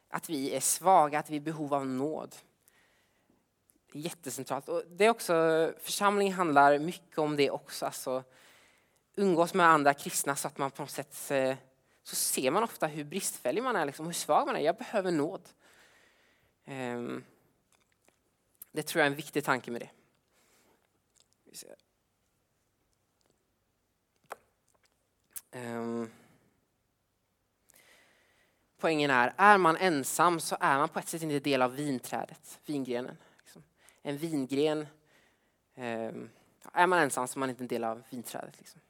att 0.08 0.30
vi 0.30 0.54
är 0.54 0.60
svaga, 0.60 1.18
att 1.18 1.30
vi 1.30 1.34
är 1.34 1.40
i 1.40 1.44
behov 1.44 1.74
av 1.74 1.86
nåd. 1.86 2.36
Det 3.92 3.98
är 3.98 4.02
jättecentralt. 4.02 4.68
Och 4.68 4.82
det 4.88 5.04
är 5.04 5.10
också, 5.10 5.34
församling 5.80 6.32
handlar 6.32 6.78
mycket 6.78 7.18
om 7.18 7.36
det 7.36 7.50
också. 7.50 7.86
Alltså, 7.86 8.24
umgås 9.14 9.54
med 9.54 9.66
andra 9.66 9.94
kristna 9.94 10.36
så 10.36 10.48
att 10.48 10.58
man 10.58 10.70
på 10.70 10.82
något 10.82 10.90
sätt 10.90 11.30
eh, 11.30 11.56
så 12.02 12.16
ser 12.16 12.50
man 12.50 12.62
ofta 12.62 12.86
hur 12.86 13.04
bristfällig 13.04 13.62
man 13.62 13.76
är, 13.76 13.86
liksom, 13.86 14.06
hur 14.06 14.12
svag 14.12 14.46
man 14.46 14.56
är. 14.56 14.60
Jag 14.60 14.76
behöver 14.76 15.10
nåd. 15.10 15.48
Ehm, 16.64 17.24
det 18.72 18.82
tror 18.82 19.00
jag 19.00 19.06
är 19.06 19.10
en 19.10 19.16
viktig 19.16 19.44
tanke 19.44 19.70
med 19.70 19.80
det. 19.80 19.90
Um, 25.54 26.10
poängen 28.78 29.10
är, 29.10 29.34
är 29.36 29.58
man 29.58 29.76
ensam 29.76 30.40
så 30.40 30.56
är 30.60 30.78
man 30.78 30.88
på 30.88 30.98
ett 30.98 31.08
sätt 31.08 31.22
inte 31.22 31.38
del 31.38 31.62
av 31.62 31.74
vinträdet, 31.74 32.60
vingrenen. 32.66 33.16
Liksom. 33.38 33.62
En 34.02 34.16
vingren, 34.16 34.86
um, 35.74 36.30
är 36.72 36.86
man 36.86 36.98
ensam 36.98 37.28
så 37.28 37.38
är 37.38 37.40
man 37.40 37.50
inte 37.50 37.64
en 37.64 37.68
del 37.68 37.84
av 37.84 38.02
vinträdet. 38.10 38.54
Liksom. 38.58 38.80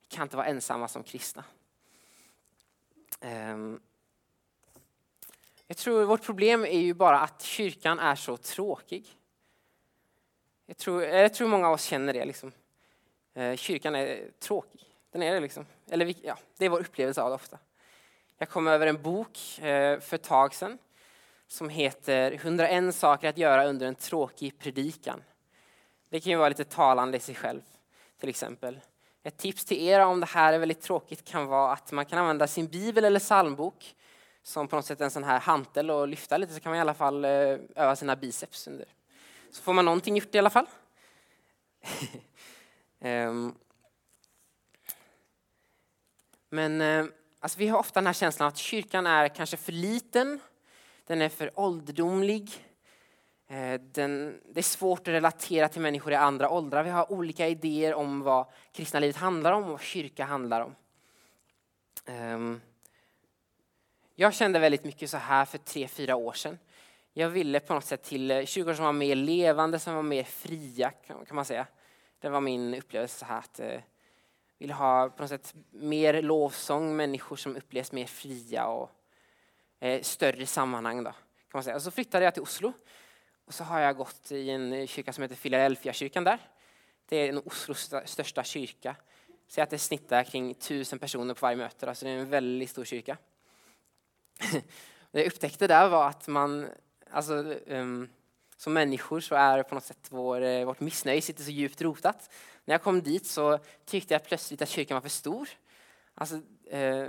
Vi 0.00 0.16
kan 0.16 0.22
inte 0.22 0.36
vara 0.36 0.46
ensamma 0.46 0.88
som 0.88 1.02
kristna. 1.02 1.44
Um, 3.20 3.80
jag 5.66 5.76
tror 5.76 6.04
vårt 6.04 6.22
problem 6.22 6.64
är 6.64 6.80
ju 6.80 6.94
bara 6.94 7.20
att 7.20 7.42
kyrkan 7.42 7.98
är 7.98 8.14
så 8.14 8.36
tråkig. 8.36 9.18
Jag 10.66 10.76
tror, 10.76 11.02
jag 11.02 11.34
tror 11.34 11.48
många 11.48 11.66
av 11.66 11.72
oss 11.72 11.84
känner 11.84 12.12
det. 12.12 12.24
Liksom. 12.24 12.52
Eh, 13.34 13.56
kyrkan 13.56 13.94
är 13.94 14.30
tråkig. 14.38 14.85
Den 15.16 15.22
är 15.22 15.34
det 15.34 15.40
liksom. 15.40 15.66
Eller 15.90 16.14
ja, 16.22 16.38
det 16.58 16.64
är 16.64 16.68
vår 16.68 16.80
upplevelse 16.80 17.22
av 17.22 17.28
det 17.30 17.34
ofta. 17.34 17.58
Jag 18.38 18.48
kom 18.48 18.68
över 18.68 18.86
en 18.86 19.02
bok 19.02 19.58
eh, 19.58 20.00
för 20.00 20.14
ett 20.14 20.22
tag 20.22 20.54
sedan 20.54 20.78
som 21.46 21.68
heter 21.68 22.32
101 22.32 22.94
saker 22.94 23.28
att 23.28 23.38
göra 23.38 23.66
under 23.66 23.86
en 23.86 23.94
tråkig 23.94 24.58
predikan. 24.58 25.22
Det 26.08 26.20
kan 26.20 26.30
ju 26.30 26.36
vara 26.36 26.48
lite 26.48 26.64
talande 26.64 27.16
i 27.16 27.20
sig 27.20 27.34
själv, 27.34 27.60
till 28.20 28.28
exempel. 28.28 28.80
Ett 29.22 29.36
tips 29.36 29.64
till 29.64 29.88
er 29.88 30.00
om 30.00 30.20
det 30.20 30.26
här 30.26 30.52
är 30.52 30.58
väldigt 30.58 30.80
tråkigt 30.80 31.24
kan 31.24 31.46
vara 31.46 31.72
att 31.72 31.92
man 31.92 32.06
kan 32.06 32.18
använda 32.18 32.46
sin 32.46 32.66
bibel 32.66 33.04
eller 33.04 33.20
psalmbok 33.20 33.94
som 34.42 34.68
på 34.68 34.76
något 34.76 34.86
sätt 34.86 35.00
en 35.00 35.10
sån 35.10 35.24
här 35.24 35.40
hantel 35.40 35.90
och 35.90 36.08
lyfta 36.08 36.36
lite 36.36 36.54
så 36.54 36.60
kan 36.60 36.70
man 36.70 36.78
i 36.78 36.80
alla 36.80 36.94
fall 36.94 37.24
eh, 37.24 37.30
öva 37.74 37.96
sina 37.96 38.16
biceps 38.16 38.66
under. 38.66 38.86
Så 39.50 39.62
får 39.62 39.72
man 39.72 39.84
någonting 39.84 40.16
gjort 40.16 40.34
i 40.34 40.38
alla 40.38 40.50
fall. 40.50 40.66
um. 43.00 43.54
Men 46.48 46.80
eh, 46.80 47.04
alltså, 47.40 47.58
vi 47.58 47.68
har 47.68 47.78
ofta 47.78 48.00
den 48.00 48.06
här 48.06 48.14
känslan 48.14 48.48
att 48.48 48.56
kyrkan 48.56 49.06
är 49.06 49.28
kanske 49.28 49.56
för 49.56 49.72
liten, 49.72 50.40
den 51.06 51.22
är 51.22 51.28
för 51.28 51.60
ålderdomlig. 51.60 52.66
Eh, 53.48 53.80
den, 53.80 54.40
det 54.48 54.60
är 54.60 54.62
svårt 54.62 55.00
att 55.00 55.08
relatera 55.08 55.68
till 55.68 55.80
människor 55.80 56.12
i 56.12 56.16
andra 56.16 56.50
åldrar. 56.50 56.82
Vi 56.82 56.90
har 56.90 57.12
olika 57.12 57.48
idéer 57.48 57.94
om 57.94 58.22
vad 58.22 58.46
kristna 58.72 59.00
livet 59.00 59.16
handlar 59.16 59.52
om 59.52 59.64
och 59.64 59.70
vad 59.70 59.80
kyrka 59.80 60.24
handlar 60.24 60.60
om. 60.60 60.74
Ehm, 62.06 62.60
jag 64.14 64.34
kände 64.34 64.58
väldigt 64.58 64.84
mycket 64.84 65.10
så 65.10 65.16
här 65.16 65.44
för 65.44 65.58
tre, 65.58 65.88
fyra 65.88 66.16
år 66.16 66.32
sedan. 66.32 66.58
Jag 67.12 67.28
ville 67.28 67.60
på 67.60 67.74
något 67.74 67.84
sätt 67.84 68.02
till 68.02 68.30
eh, 68.30 68.44
kyrkor 68.44 68.74
som 68.74 68.84
var 68.84 68.92
mer 68.92 69.14
levande, 69.14 69.78
som 69.78 69.94
var 69.94 70.02
mer 70.02 70.24
fria 70.24 70.90
kan 71.06 71.26
man 71.36 71.44
säga. 71.44 71.66
Det 72.20 72.28
var 72.28 72.40
min 72.40 72.74
upplevelse 72.74 73.18
så 73.18 73.24
här 73.24 73.38
att 73.38 73.60
vill 74.58 74.70
ha 74.70 75.08
på 75.08 75.22
något 75.22 75.30
sätt 75.30 75.54
mer 75.70 76.22
lovsång, 76.22 76.96
människor 76.96 77.36
som 77.36 77.56
upplevs 77.56 77.92
mer 77.92 78.06
fria 78.06 78.66
och 78.66 78.90
eh, 79.80 80.02
större 80.02 80.46
sammanhang. 80.46 81.04
Då, 81.04 81.10
kan 81.10 81.18
man 81.52 81.62
säga. 81.62 81.76
Och 81.76 81.82
så 81.82 81.90
flyttade 81.90 82.24
jag 82.24 82.34
till 82.34 82.42
Oslo 82.42 82.72
och 83.44 83.54
så 83.54 83.64
har 83.64 83.80
jag 83.80 83.96
gått 83.96 84.32
i 84.32 84.50
en 84.50 84.72
eh, 84.72 84.86
kyrka 84.86 85.12
som 85.12 85.22
heter 85.22 85.36
Philadelphia-kyrkan 85.36 86.24
där. 86.24 86.38
Det 87.08 87.16
är 87.16 87.48
Oslos 87.48 87.94
största 88.04 88.44
kyrka. 88.44 88.96
Säg 89.48 89.62
att 89.62 89.70
det 89.70 89.78
snittar 89.78 90.24
kring 90.24 90.54
tusen 90.54 90.98
personer 90.98 91.34
på 91.34 91.46
varje 91.46 91.56
möte, 91.56 91.88
alltså 91.88 92.04
det 92.04 92.10
är 92.10 92.18
en 92.18 92.30
väldigt 92.30 92.70
stor 92.70 92.84
kyrka. 92.84 93.16
Det 95.10 95.22
jag 95.22 95.26
upptäckte 95.26 95.66
där 95.66 95.88
var 95.88 96.08
att 96.08 96.28
man, 96.28 96.68
alltså, 97.10 97.34
um, 97.66 98.08
som 98.56 98.72
människor 98.72 99.20
så 99.20 99.34
är 99.34 99.62
på 99.62 99.74
något 99.74 99.84
sätt 99.84 100.06
vår, 100.10 100.40
eh, 100.40 100.64
vårt 100.66 100.80
missnöje 100.80 101.22
sitter 101.22 101.42
så 101.42 101.50
djupt 101.50 101.82
rotat. 101.82 102.30
När 102.66 102.74
jag 102.74 102.82
kom 102.82 103.02
dit 103.02 103.26
så 103.26 103.58
tyckte 103.84 104.14
jag 104.14 104.24
plötsligt 104.24 104.62
att 104.62 104.68
kyrkan 104.68 104.94
var 104.94 105.00
för 105.00 105.08
stor. 105.08 105.48
Alltså, 106.14 106.36
eh, 106.36 106.40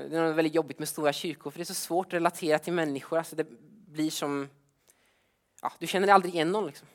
det 0.10 0.18
är 0.18 0.34
väldigt 0.34 0.56
jobbigt 0.56 0.80
med 0.80 0.88
stora 0.88 1.14
kyrkor 1.14 1.52
för 1.52 1.60
det 1.60 1.64
är 1.64 1.66
så 1.66 1.74
svårt 1.74 2.08
att 2.08 2.14
relatera 2.14 2.60
till 2.60 2.74
människor. 2.74 3.18
Alltså, 3.18 3.36
det 3.36 3.48
blir 3.88 4.12
som, 4.12 4.50
ja, 5.62 5.72
du 5.80 5.88
känner 5.88 6.08
aldrig 6.08 6.36
igen 6.36 6.52
någon. 6.52 6.68
Liksom. 6.68 6.88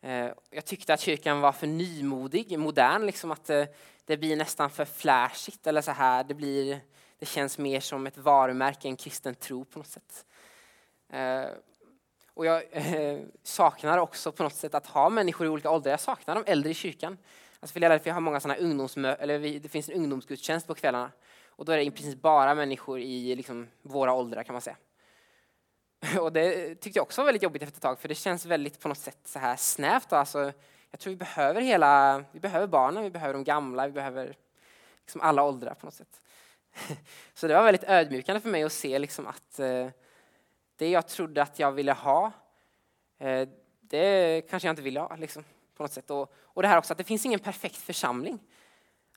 Eh, 0.00 0.30
jag 0.50 0.64
tyckte 0.64 0.94
att 0.94 1.00
kyrkan 1.00 1.40
var 1.40 1.52
för 1.52 1.66
nymodig, 1.66 2.58
modern, 2.58 3.06
liksom 3.06 3.30
att 3.30 3.50
eh, 3.50 3.64
det 4.04 4.16
blir 4.16 4.36
nästan 4.36 4.70
för 4.70 4.84
flashigt 4.84 5.66
eller 5.66 5.80
så 5.80 5.90
här. 5.90 6.24
Det 6.24 6.34
blir 6.34 6.80
det 7.18 7.26
känns 7.26 7.58
mer 7.58 7.80
som 7.80 8.06
ett 8.06 8.18
varumärke 8.18 8.88
än 8.88 8.96
kristen 8.96 9.34
tro 9.34 9.64
på 9.64 9.78
något 9.78 9.88
sätt. 9.88 10.26
Och 12.34 12.46
jag 12.46 12.62
saknar 13.42 13.98
också 13.98 14.32
på 14.32 14.42
något 14.42 14.54
sätt 14.54 14.74
att 14.74 14.86
ha 14.86 15.08
människor 15.08 15.46
i 15.46 15.50
olika 15.50 15.70
åldrar. 15.70 15.90
Jag 15.90 16.00
saknar 16.00 16.34
de 16.34 16.44
äldre 16.46 16.70
i 16.70 16.74
kyrkan. 16.74 17.18
Alltså 17.64 17.74
Philadelphia 17.74 18.12
har 18.12 18.20
många 18.20 18.40
sådana 18.40 18.60
ungdomsmö 18.60 19.14
eller 19.14 19.38
det 19.60 19.68
finns 19.68 19.88
en 19.88 19.94
ungdomsgudstjänst 19.94 20.66
på 20.66 20.74
kvällarna. 20.74 21.12
Och 21.46 21.64
då 21.64 21.72
är 21.72 21.76
det 21.76 21.84
i 21.84 21.90
princip 21.90 22.22
bara 22.22 22.54
människor 22.54 23.00
i 23.00 23.36
liksom 23.36 23.68
våra 23.82 24.12
åldrar 24.12 24.42
kan 24.42 24.52
man 24.52 24.62
säga. 24.62 24.76
Och 26.20 26.32
det 26.32 26.74
tyckte 26.74 26.98
jag 26.98 27.02
också 27.02 27.20
var 27.20 27.26
väldigt 27.26 27.42
jobbigt 27.42 27.62
efter 27.62 27.76
ett 27.76 27.82
tag, 27.82 28.00
för 28.00 28.08
det 28.08 28.14
känns 28.14 28.46
väldigt 28.46 28.80
på 28.80 28.88
något 28.88 28.98
sätt 28.98 29.18
så 29.24 29.38
här 29.38 29.56
snävt. 29.56 30.12
Alltså, 30.12 30.52
jag 30.90 31.00
tror 31.00 31.10
vi 31.10 31.16
behöver 31.16 31.60
hela, 31.60 32.24
vi 32.32 32.40
behöver 32.40 32.66
barnen, 32.66 33.02
vi 33.02 33.10
behöver 33.10 33.34
de 33.34 33.44
gamla, 33.44 33.86
vi 33.86 33.92
behöver 33.92 34.36
liksom 35.00 35.20
alla 35.20 35.42
åldrar 35.42 35.74
på 35.74 35.86
något 35.86 35.94
sätt. 35.94 36.20
Så 37.34 37.48
det 37.48 37.54
var 37.54 37.64
väldigt 37.64 37.84
ödmjukande 37.84 38.40
för 38.40 38.48
mig 38.48 38.62
att 38.62 38.72
se 38.72 38.98
liksom 38.98 39.26
att 39.26 39.58
eh, 39.58 39.88
det 40.76 40.90
jag 40.90 41.08
trodde 41.08 41.42
att 41.42 41.58
jag 41.58 41.72
ville 41.72 41.92
ha, 41.92 42.32
eh, 43.18 43.48
det 43.80 44.42
kanske 44.50 44.68
jag 44.68 44.72
inte 44.72 44.82
ville 44.82 45.00
ha. 45.00 45.16
Liksom, 45.16 45.44
på 45.74 45.82
något 45.82 45.92
sätt. 45.92 46.10
Och, 46.10 46.32
och 46.42 46.62
det 46.62 46.68
här 46.68 46.78
också 46.78 46.92
att 46.92 46.98
det 46.98 47.04
finns 47.04 47.26
ingen 47.26 47.40
perfekt 47.40 47.76
församling. 47.76 48.38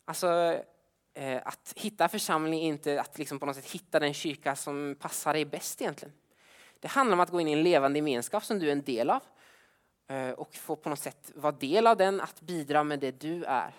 Alltså, 0.06 0.62
eh, 1.14 1.42
att 1.46 1.74
hitta 1.76 2.08
församling 2.08 2.60
är 2.60 2.68
inte 2.68 3.02
att 3.02 3.18
liksom 3.18 3.40
på 3.40 3.46
något 3.46 3.56
sätt 3.56 3.72
hitta 3.72 4.00
den 4.00 4.14
kyrka 4.14 4.56
som 4.56 4.96
passar 5.00 5.34
dig 5.34 5.46
bäst 5.46 5.82
egentligen. 5.82 6.14
Det 6.80 6.88
handlar 6.88 7.14
om 7.14 7.20
att 7.20 7.30
gå 7.30 7.42
in 7.42 7.48
i 7.48 7.52
en 7.52 7.64
levande 7.64 8.00
gemenskap 8.00 8.46
som 8.46 8.60
du 8.60 8.68
är 8.68 8.72
en 8.72 8.84
del 8.84 9.10
av 9.10 9.22
eh, 10.08 10.30
och 10.30 10.56
få 10.56 10.76
på 10.76 10.90
något 10.90 11.00
sätt 11.00 11.32
vara 11.36 11.52
del 11.52 11.88
av 11.88 11.98
den, 11.98 12.22
att 12.22 12.42
bidra 12.42 12.84
med 12.84 13.00
det 13.00 13.12
du 13.12 13.44
är. 13.44 13.74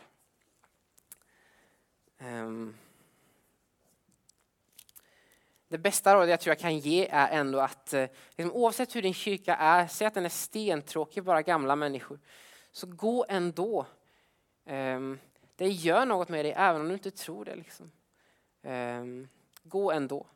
Um. 2.21 2.77
Det 5.71 5.79
bästa 5.79 6.14
rådet 6.14 6.31
jag 6.31 6.41
tror 6.41 6.51
jag 6.51 6.59
kan 6.59 6.79
ge 6.79 7.09
är 7.11 7.29
ändå 7.29 7.61
att 7.61 7.93
eh, 7.95 8.07
liksom, 8.37 8.53
oavsett 8.53 8.97
hur 8.97 9.03
din 9.03 9.14
kyrka 9.14 9.57
är, 9.57 9.87
säg 9.87 10.07
att 10.07 10.14
den 10.14 10.25
är 10.25 10.29
stentråkig, 10.29 11.25
bara 11.25 11.43
gamla 11.43 11.77
människor, 11.77 12.19
så 12.72 12.87
gå 12.87 13.26
ändå. 13.28 13.87
Ehm, 14.64 15.18
det 15.57 15.68
gör 15.68 16.07
något 16.07 16.28
med 16.28 16.44
dig 16.44 16.54
även 16.57 16.81
om 16.81 16.88
du 16.88 16.94
inte 16.94 17.11
tror 17.11 17.44
det. 17.44 17.57
Liksom. 17.57 17.90
Ehm, 18.62 19.28
gå 19.62 19.92
ändå. 19.92 20.26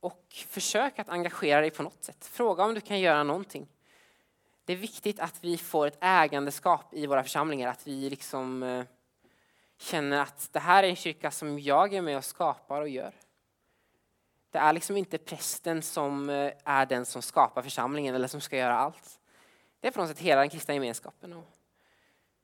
Och 0.00 0.24
försök 0.48 0.98
att 0.98 1.08
engagera 1.08 1.60
dig 1.60 1.70
på 1.70 1.82
något 1.82 2.04
sätt. 2.04 2.26
Fråga 2.26 2.64
om 2.64 2.74
du 2.74 2.80
kan 2.80 3.00
göra 3.00 3.22
någonting. 3.22 3.68
Det 4.64 4.72
är 4.72 4.76
viktigt 4.76 5.20
att 5.20 5.44
vi 5.44 5.58
får 5.58 5.86
ett 5.86 5.98
ägandeskap 6.00 6.94
i 6.94 7.06
våra 7.06 7.22
församlingar, 7.22 7.68
att 7.68 7.86
vi 7.86 8.10
liksom 8.10 8.62
eh, 8.62 8.84
känner 9.78 10.22
att 10.22 10.48
det 10.52 10.58
här 10.58 10.82
är 10.82 10.88
en 10.88 10.96
kyrka 10.96 11.30
som 11.30 11.58
jag 11.58 11.94
är 11.94 12.02
med 12.02 12.16
och 12.16 12.24
skapar 12.24 12.80
och 12.80 12.88
gör. 12.88 13.12
Det 14.50 14.58
är 14.58 14.72
liksom 14.72 14.96
inte 14.96 15.18
prästen 15.18 15.82
som 15.82 16.30
eh, 16.30 16.52
är 16.64 16.86
den 16.86 17.06
som 17.06 17.22
skapar 17.22 17.62
församlingen 17.62 18.14
eller 18.14 18.28
som 18.28 18.40
ska 18.40 18.56
göra 18.56 18.78
allt. 18.78 19.20
Det 19.82 19.88
är 19.88 19.92
på 19.92 20.00
något 20.00 20.08
sätt 20.08 20.18
hela 20.18 20.40
den 20.40 20.50
kristna 20.50 20.74
gemenskapen. 20.74 21.32
Och 21.32 21.44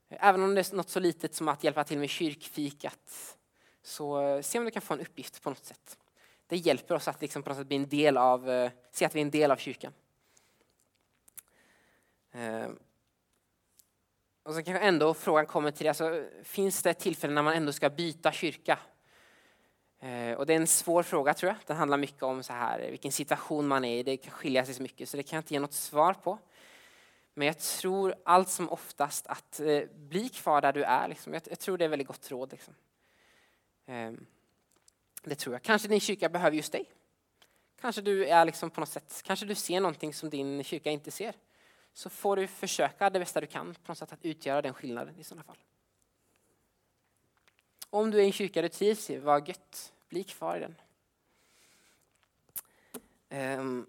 även 0.08 0.42
om 0.42 0.54
det 0.54 0.72
är 0.72 0.76
något 0.76 0.88
så 0.88 1.00
litet 1.00 1.34
som 1.34 1.48
att 1.48 1.64
hjälpa 1.64 1.84
till 1.84 1.98
med 1.98 2.10
kyrkfikat 2.10 3.36
så 3.82 4.20
eh, 4.20 4.42
se 4.42 4.58
om 4.58 4.64
du 4.64 4.70
kan 4.70 4.82
få 4.82 4.94
en 4.94 5.00
uppgift 5.00 5.42
på 5.42 5.50
något 5.50 5.64
sätt. 5.64 5.98
Det 6.46 6.56
hjälper 6.56 6.94
oss 6.94 7.08
att 7.08 7.20
liksom 7.20 7.42
på 7.42 7.50
något 7.50 7.58
sätt 7.58 7.66
bli 7.66 7.76
en 7.76 7.88
del 7.88 8.16
av, 8.16 8.50
eh, 8.50 8.70
se 8.90 9.04
att 9.04 9.14
vi 9.14 9.20
är 9.20 9.24
en 9.24 9.30
del 9.30 9.50
av 9.50 9.56
kyrkan. 9.56 9.92
Eh, 12.32 12.68
och 14.42 14.54
sen 14.54 14.64
kanske 14.64 14.84
ändå 14.84 15.14
frågan 15.14 15.46
kommer 15.46 15.70
till, 15.70 15.88
alltså, 15.88 16.24
finns 16.42 16.82
det 16.82 16.94
tillfällen 16.94 17.34
när 17.34 17.42
man 17.42 17.54
ändå 17.54 17.72
ska 17.72 17.90
byta 17.90 18.32
kyrka? 18.32 18.78
Och 20.36 20.46
det 20.46 20.52
är 20.52 20.56
en 20.56 20.66
svår 20.66 21.02
fråga 21.02 21.34
tror 21.34 21.48
jag. 21.48 21.56
Den 21.66 21.76
handlar 21.76 21.98
mycket 21.98 22.22
om 22.22 22.42
så 22.42 22.52
här, 22.52 22.90
vilken 22.90 23.12
situation 23.12 23.68
man 23.68 23.84
är 23.84 23.98
i. 23.98 24.02
Det 24.02 24.16
kan 24.16 24.32
skilja 24.32 24.64
sig 24.64 24.74
så 24.74 24.82
mycket 24.82 25.08
så 25.08 25.16
det 25.16 25.22
kan 25.22 25.36
jag 25.36 25.42
inte 25.42 25.54
ge 25.54 25.60
något 25.60 25.72
svar 25.72 26.14
på. 26.14 26.38
Men 27.38 27.46
jag 27.46 27.58
tror 27.58 28.14
allt 28.24 28.48
som 28.48 28.70
oftast 28.70 29.26
att 29.26 29.60
eh, 29.60 29.84
bli 29.94 30.28
kvar 30.28 30.60
där 30.60 30.72
du 30.72 30.84
är. 30.84 31.08
Liksom. 31.08 31.34
Jag, 31.34 31.42
jag, 31.50 31.58
tror 31.58 31.78
det 31.78 31.84
är 31.84 31.88
väldigt 31.88 32.08
gott 32.08 32.30
råd. 32.30 32.52
Liksom. 32.52 32.74
Eh, 33.86 34.12
det 35.22 35.34
tror 35.34 35.54
jag. 35.54 35.62
Kanske 35.62 35.88
din 35.88 36.00
kyrka 36.00 36.28
behöver 36.28 36.56
just 36.56 36.72
dig. 36.72 36.84
Kanske 37.80 38.02
du 38.02 38.26
är 38.26 38.44
liksom 38.44 38.70
på 38.70 38.80
något 38.80 38.88
sätt, 38.88 39.22
kanske 39.24 39.46
du 39.46 39.54
ser 39.54 39.80
någonting 39.80 40.14
som 40.14 40.30
din 40.30 40.64
kyrka 40.64 40.90
inte 40.90 41.10
ser. 41.10 41.34
Så 41.92 42.10
får 42.10 42.36
du 42.36 42.46
försöka 42.46 43.10
det 43.10 43.18
bästa 43.18 43.40
du 43.40 43.46
kan 43.46 43.74
på 43.74 43.90
något 43.90 43.98
sätt 43.98 44.12
att 44.12 44.24
utgöra 44.24 44.62
den 44.62 44.74
skillnaden 44.74 45.18
i 45.18 45.24
sådana 45.24 45.44
fall. 45.44 45.58
Om 47.90 48.10
du 48.10 48.18
är 48.18 48.22
i 48.22 48.26
en 48.26 48.32
kyrka 48.32 48.62
du 48.62 48.68
trivs 48.68 49.10
i, 49.10 49.16
var 49.16 49.48
gött. 49.48 49.92
Bli 50.08 50.24
kvar 50.24 50.56
i 50.56 50.60
den. 50.60 50.74
Eh, 53.28 53.84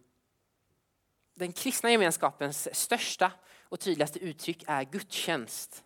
den 1.39 1.53
kristna 1.53 1.91
gemenskapens 1.91 2.75
största 2.75 3.31
och 3.63 3.79
tydligaste 3.79 4.19
uttryck 4.19 4.63
är 4.67 4.83
gudstjänst. 4.83 5.83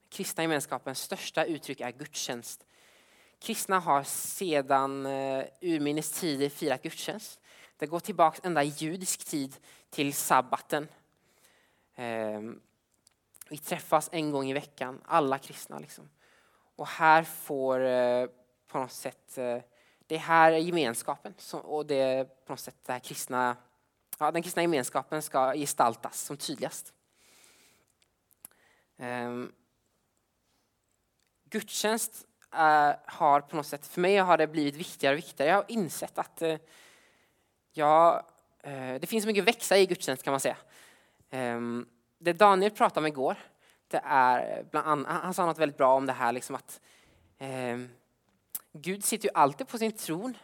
Den 0.00 0.10
kristna 0.10 0.42
gemenskapens 0.42 1.02
största 1.02 1.44
uttryck 1.44 1.80
är 1.80 1.90
gudstjänst. 1.90 2.66
Kristna 3.38 3.78
har 3.78 4.02
sedan 4.02 5.06
eh, 5.06 5.44
urminnes 5.60 6.12
tider 6.20 6.48
firat 6.48 6.82
gudstjänst. 6.82 7.40
Det 7.76 7.86
går 7.86 8.00
tillbaka 8.00 8.40
ända 8.42 8.62
i 8.62 8.66
judisk 8.66 9.24
tid 9.24 9.56
till 9.90 10.14
sabbaten. 10.14 10.88
Ehm, 11.94 12.60
vi 13.50 13.58
träffas 13.58 14.08
en 14.12 14.30
gång 14.30 14.50
i 14.50 14.52
veckan, 14.52 15.02
alla 15.04 15.38
kristna. 15.38 15.78
Liksom. 15.78 16.10
Och 16.76 16.86
här 16.86 17.22
får 17.22 17.80
eh, 17.80 18.26
på 18.66 18.78
något 18.78 18.92
sätt, 18.92 19.38
eh, 19.38 19.58
det 20.06 20.16
här 20.16 20.52
är 20.52 20.58
gemenskapen 20.58 21.34
och 21.52 21.86
det 21.86 21.94
är 21.94 22.24
på 22.24 22.52
något 22.52 22.60
sätt 22.60 22.76
det 22.86 22.92
här 22.92 23.00
kristna 23.00 23.56
ja, 24.20 24.30
den 24.30 24.42
kristna 24.42 24.62
gemenskapen 24.62 25.22
ska 25.22 25.52
gestaltas 25.54 26.20
som 26.20 26.36
tydligast. 26.36 26.92
Um, 28.96 29.52
gudstjänst 31.44 32.26
uh, 32.54 32.92
har 33.06 33.40
på 33.40 33.56
något 33.56 33.66
sätt, 33.66 33.86
för 33.86 34.00
mig 34.00 34.16
har 34.16 34.38
det 34.38 34.46
blivit 34.46 34.74
viktigare 34.74 35.14
och 35.14 35.18
viktigare. 35.18 35.50
Jag 35.50 35.56
har 35.56 35.64
insett 35.68 36.18
att 36.18 36.42
uh, 36.42 36.56
ja, 37.72 38.26
uh, 38.66 38.94
det 39.00 39.06
finns 39.06 39.26
mycket 39.26 39.42
att 39.42 39.48
växa 39.48 39.78
i 39.78 39.86
gudstjänst 39.86 40.22
kan 40.22 40.32
man 40.32 40.40
säga. 40.40 40.56
Um, 41.30 41.88
det 42.18 42.32
Daniel 42.32 42.70
pratade 42.70 43.00
om 43.00 43.06
igår, 43.06 43.36
det 43.88 44.00
är 44.04 44.64
bland 44.70 44.88
annat, 44.88 45.22
han 45.22 45.34
sa 45.34 45.46
något 45.46 45.58
väldigt 45.58 45.78
bra 45.78 45.96
om 45.96 46.06
det 46.06 46.12
här 46.12 46.32
liksom 46.32 46.56
att 46.56 46.80
um, 47.38 47.88
Gud 48.72 49.04
sitter 49.04 49.28
ju 49.28 49.34
alltid 49.34 49.68
på 49.68 49.78
sin 49.78 49.92
tron 49.92 50.36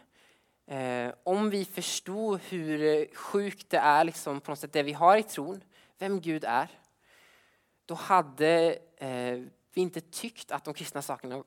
Eh, 0.67 1.13
om 1.23 1.49
vi 1.49 1.65
förstod 1.65 2.39
hur 2.41 3.05
sjukt 3.15 3.69
det 3.69 3.77
är, 3.77 4.03
liksom, 4.03 4.41
på 4.41 4.51
något 4.51 4.59
sätt, 4.59 4.73
det 4.73 4.83
vi 4.83 4.93
har 4.93 5.17
i 5.17 5.23
tron, 5.23 5.63
vem 5.97 6.21
Gud 6.21 6.43
är, 6.43 6.69
då 7.85 7.93
hade 7.93 8.77
eh, 8.97 9.41
vi 9.73 9.81
inte 9.81 10.01
tyckt 10.01 10.51
att 10.51 10.63
de 10.63 10.73
kristna 10.73 11.01
sakerna 11.01 11.43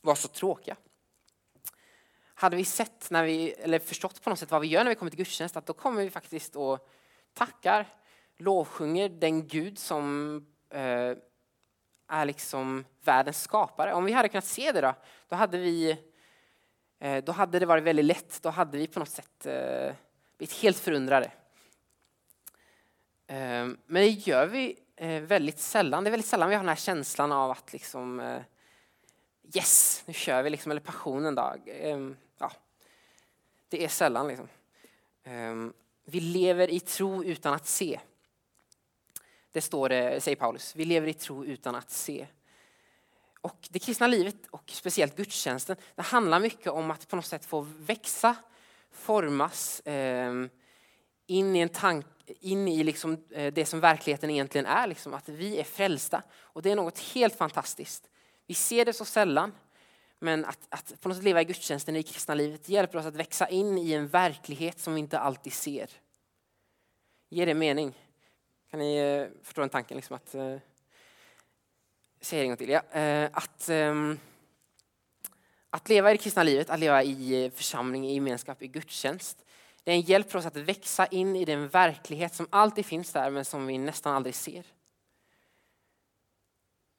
var 0.00 0.14
så 0.14 0.28
tråkiga. 0.28 0.76
Hade 2.34 2.56
vi 2.56 2.64
sett, 2.64 3.10
när 3.10 3.24
vi, 3.24 3.52
eller 3.52 3.78
förstått 3.78 4.22
på 4.22 4.30
något 4.30 4.38
sätt 4.38 4.50
vad 4.50 4.60
vi 4.60 4.66
gör 4.66 4.84
när 4.84 4.90
vi 4.90 4.94
kommer 4.94 5.10
till 5.10 5.18
gudstjänst, 5.18 5.56
att 5.56 5.66
då 5.66 5.72
kommer 5.72 6.02
vi 6.02 6.10
faktiskt 6.10 6.56
och 6.56 6.88
tackar, 7.34 7.86
lovsjunger 8.36 9.08
den 9.08 9.46
Gud 9.48 9.78
som 9.78 10.36
eh, 10.70 11.16
är 12.08 12.24
liksom 12.24 12.84
världens 13.04 13.42
skapare. 13.42 13.94
Om 13.94 14.04
vi 14.04 14.12
hade 14.12 14.28
kunnat 14.28 14.44
se 14.44 14.72
det 14.72 14.80
då, 14.80 14.94
då 15.28 15.36
hade 15.36 15.58
vi 15.58 15.98
Eh, 17.04 17.24
då 17.24 17.32
hade 17.32 17.58
det 17.58 17.66
varit 17.66 17.84
väldigt 17.84 18.04
lätt. 18.04 18.42
Då 18.42 18.48
hade 18.48 18.78
vi 18.78 18.86
på 18.86 18.98
något 18.98 19.08
sätt 19.08 19.46
eh, 19.46 19.94
blivit 20.38 20.56
helt 20.56 20.78
förundrade. 20.78 21.30
Eh, 23.26 23.36
men 23.66 23.78
det 23.86 24.06
gör 24.06 24.46
vi 24.46 24.78
väldigt 25.22 25.58
sällan. 25.58 26.04
Det 26.04 26.08
är 26.08 26.10
väldigt 26.10 26.28
sällan 26.28 26.48
vi 26.48 26.54
har 26.54 26.62
den 26.62 26.68
här 26.68 26.76
känslan 26.76 27.32
av 27.32 27.50
att 27.50 27.72
liksom 27.72 28.38
yes, 29.54 30.02
nu 30.06 30.14
kör 30.14 30.42
vi 30.42 30.50
liksom, 30.50 30.70
eller 30.70 30.80
passionen 30.80 31.34
då. 31.34 31.54
Ja, 32.38 32.52
det 33.68 33.84
är 33.84 33.88
sällan 33.88 34.28
liksom. 34.28 34.48
Vi 36.04 36.20
lever 36.20 36.70
i 36.70 36.80
tro 36.80 37.24
utan 37.24 37.54
att 37.54 37.66
se. 37.66 38.00
Det 39.50 39.60
står 39.60 39.88
det, 39.88 40.22
säger 40.22 40.36
Paulus. 40.36 40.76
Vi 40.76 40.84
lever 40.84 41.08
i 41.08 41.14
tro 41.14 41.44
utan 41.44 41.74
att 41.74 41.90
se. 41.90 42.26
Och 43.44 43.68
det 43.70 43.78
kristna 43.78 44.06
livet 44.06 44.46
och 44.50 44.62
speciellt 44.66 45.16
gudstjänsten, 45.16 45.76
det 45.94 46.02
handlar 46.02 46.40
mycket 46.40 46.66
om 46.66 46.90
att 46.90 47.08
på 47.08 47.16
något 47.16 47.26
sätt 47.26 47.44
få 47.44 47.60
växa, 47.60 48.36
formas 48.90 49.80
eh, 49.80 50.32
in 51.26 51.56
i 51.56 51.58
en 51.58 51.68
tank, 51.68 52.06
in 52.26 52.68
i 52.68 52.84
liksom, 52.84 53.24
eh, 53.30 53.52
det 53.52 53.66
som 53.66 53.80
verkligheten 53.80 54.30
egentligen 54.30 54.66
är, 54.66 54.86
liksom, 54.86 55.14
att 55.14 55.28
vi 55.28 55.58
är 55.58 55.64
frälsta. 55.64 56.22
Och 56.38 56.62
det 56.62 56.70
är 56.70 56.76
något 56.76 56.98
helt 56.98 57.36
fantastiskt. 57.36 58.10
Vi 58.46 58.54
ser 58.54 58.84
det 58.84 58.92
så 58.92 59.04
sällan, 59.04 59.52
men 60.18 60.44
att, 60.44 60.66
att 60.68 61.00
på 61.00 61.08
något 61.08 61.16
sätt 61.16 61.24
leva 61.24 61.40
i 61.40 61.44
gudstjänsten 61.44 61.96
i 61.96 62.02
det 62.02 62.08
kristna 62.12 62.34
livet 62.34 62.68
hjälper 62.68 62.98
oss 62.98 63.06
att 63.06 63.16
växa 63.16 63.48
in 63.48 63.78
i 63.78 63.92
en 63.92 64.08
verklighet 64.08 64.80
som 64.80 64.94
vi 64.94 65.00
inte 65.00 65.18
alltid 65.18 65.52
ser. 65.52 65.90
Ger 67.28 67.46
det 67.46 67.54
mening? 67.54 67.94
Kan 68.70 68.80
ni 68.80 68.96
eh, 68.96 69.42
förstå 69.42 69.60
den 69.60 69.70
tanken? 69.70 69.96
Liksom 69.96 70.16
att, 70.16 70.34
eh, 70.34 70.56
säger 72.24 72.42
en 72.42 72.48
gång 72.48 72.56
till. 72.56 72.68
Ja. 72.68 72.82
Eh, 72.90 73.30
att, 73.32 73.68
ehm, 73.68 74.18
att 75.70 75.88
leva 75.88 76.10
i 76.10 76.14
det 76.16 76.22
kristna 76.22 76.42
livet, 76.42 76.70
att 76.70 76.80
leva 76.80 77.02
i 77.02 77.44
eh, 77.44 77.50
församling, 77.50 78.06
i 78.06 78.14
gemenskap, 78.14 78.62
i 78.62 78.68
gudstjänst. 78.68 79.44
Det 79.84 79.90
är 79.90 79.94
en 79.94 80.00
hjälp 80.00 80.30
för 80.30 80.38
oss 80.38 80.46
att 80.46 80.56
växa 80.56 81.06
in 81.06 81.36
i 81.36 81.44
den 81.44 81.68
verklighet 81.68 82.34
som 82.34 82.46
alltid 82.50 82.86
finns 82.86 83.12
där 83.12 83.30
men 83.30 83.44
som 83.44 83.66
vi 83.66 83.78
nästan 83.78 84.14
aldrig 84.14 84.34
ser. 84.34 84.64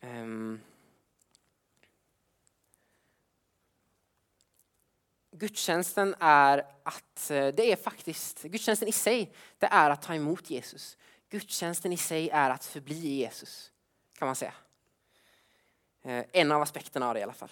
Ehm, 0.01 0.59
gudstjänsten 5.31 6.15
är 6.19 6.65
att, 6.83 7.31
eh, 7.31 7.47
det 7.47 7.71
är 7.71 7.75
faktiskt, 7.75 8.43
gudstjänsten 8.43 8.87
i 8.87 8.91
sig, 8.91 9.33
det 9.59 9.65
är 9.65 9.89
att 9.89 10.01
ta 10.01 10.15
emot 10.15 10.49
Jesus. 10.49 10.97
Gudstjänsten 11.29 11.93
i 11.93 11.97
sig 11.97 12.29
är 12.29 12.49
att 12.49 12.65
förbli 12.65 13.15
Jesus, 13.15 13.71
kan 14.17 14.25
man 14.25 14.35
säga. 14.35 14.53
Eh, 16.05 16.25
en 16.31 16.51
av 16.51 16.61
aspekterna 16.61 17.07
av 17.07 17.13
det 17.13 17.19
i 17.19 17.23
alla 17.23 17.33
fall. 17.33 17.49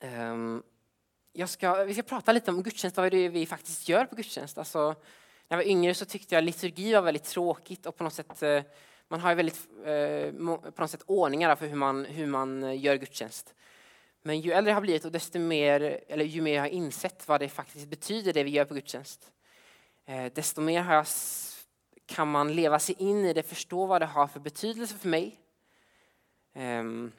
Ehm, 0.00 0.62
jag 1.32 1.48
ska, 1.48 1.84
vi 1.84 1.94
ska 1.94 2.02
prata 2.02 2.32
lite 2.32 2.50
om 2.50 2.62
gudstjänst, 2.62 2.96
vad 2.96 3.12
det 3.12 3.18
är 3.18 3.28
vi 3.28 3.46
faktiskt 3.46 3.88
gör 3.88 4.04
på 4.04 4.16
gudstjänst. 4.16 4.58
Alltså, 4.58 4.88
när 4.88 4.94
jag 5.48 5.56
var 5.56 5.64
yngre 5.64 5.94
så 5.94 6.04
tyckte 6.04 6.34
jag 6.34 6.44
liturgi 6.44 6.94
var 6.94 7.02
väldigt 7.02 7.24
tråkigt 7.24 7.86
och 7.86 7.96
på 7.96 8.04
något 8.04 8.12
sätt 8.14 8.42
eh, 8.42 8.62
man 9.08 9.20
har 9.20 9.30
ju 9.30 9.36
väldigt 9.36 9.68
eh, 9.84 10.32
på 10.72 10.80
något 10.80 10.90
sätt 10.90 11.02
ordningar 11.06 11.56
för 11.56 11.66
hur 11.66 11.76
man, 11.76 12.04
hur 12.04 12.26
man 12.26 12.80
gör 12.80 12.96
gudstjänst. 12.96 13.54
Men 14.22 14.40
ju 14.40 14.52
äldre 14.52 14.70
jag 14.70 14.76
har 14.76 14.82
blivit 14.82 15.04
och 15.04 15.12
desto 15.12 15.38
mer, 15.38 16.00
eller 16.08 16.24
ju 16.24 16.42
mer 16.42 16.54
jag 16.54 16.62
har 16.62 16.68
insett 16.68 17.28
vad 17.28 17.40
det 17.40 17.48
faktiskt 17.48 17.88
betyder 17.88 18.32
det 18.32 18.44
vi 18.44 18.50
gör 18.50 18.64
på 18.64 18.74
gudstjänst, 18.74 19.32
desto 20.32 20.60
mer 20.60 20.82
har 20.82 20.94
jag 20.94 21.06
kan 22.08 22.28
man 22.30 22.54
leva 22.54 22.78
sig 22.78 22.94
in 22.98 23.24
i 23.24 23.32
det, 23.32 23.42
förstå 23.42 23.86
vad 23.86 24.02
det 24.02 24.06
har 24.06 24.26
för 24.26 24.40
betydelse 24.40 24.94
för 24.94 25.08
mig. 25.08 25.40
Um, 26.54 27.12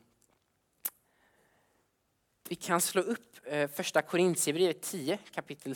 vi 2.50 2.56
kan 2.56 2.82
slå 2.82 3.02
upp 3.02 3.40
uh, 3.54 3.68
första 3.68 4.02
Korintierbrevet 4.02 4.82
10, 4.82 5.18
kapitel, 5.32 5.76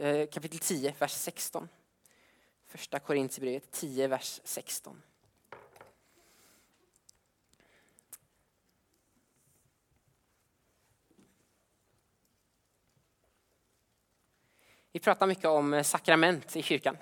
uh, 0.00 0.26
kapitel 0.26 0.58
10, 0.58 0.94
vers 0.98 1.12
16. 1.12 1.68
Första 2.66 2.98
Korintierbrevet 2.98 3.70
10, 3.70 4.08
vers 4.08 4.40
16. 4.44 5.02
Vi 14.92 15.00
pratar 15.00 15.26
mycket 15.26 15.44
om 15.44 15.74
eh, 15.74 15.82
sakrament 15.82 16.56
i 16.56 16.62
kyrkan. 16.62 16.96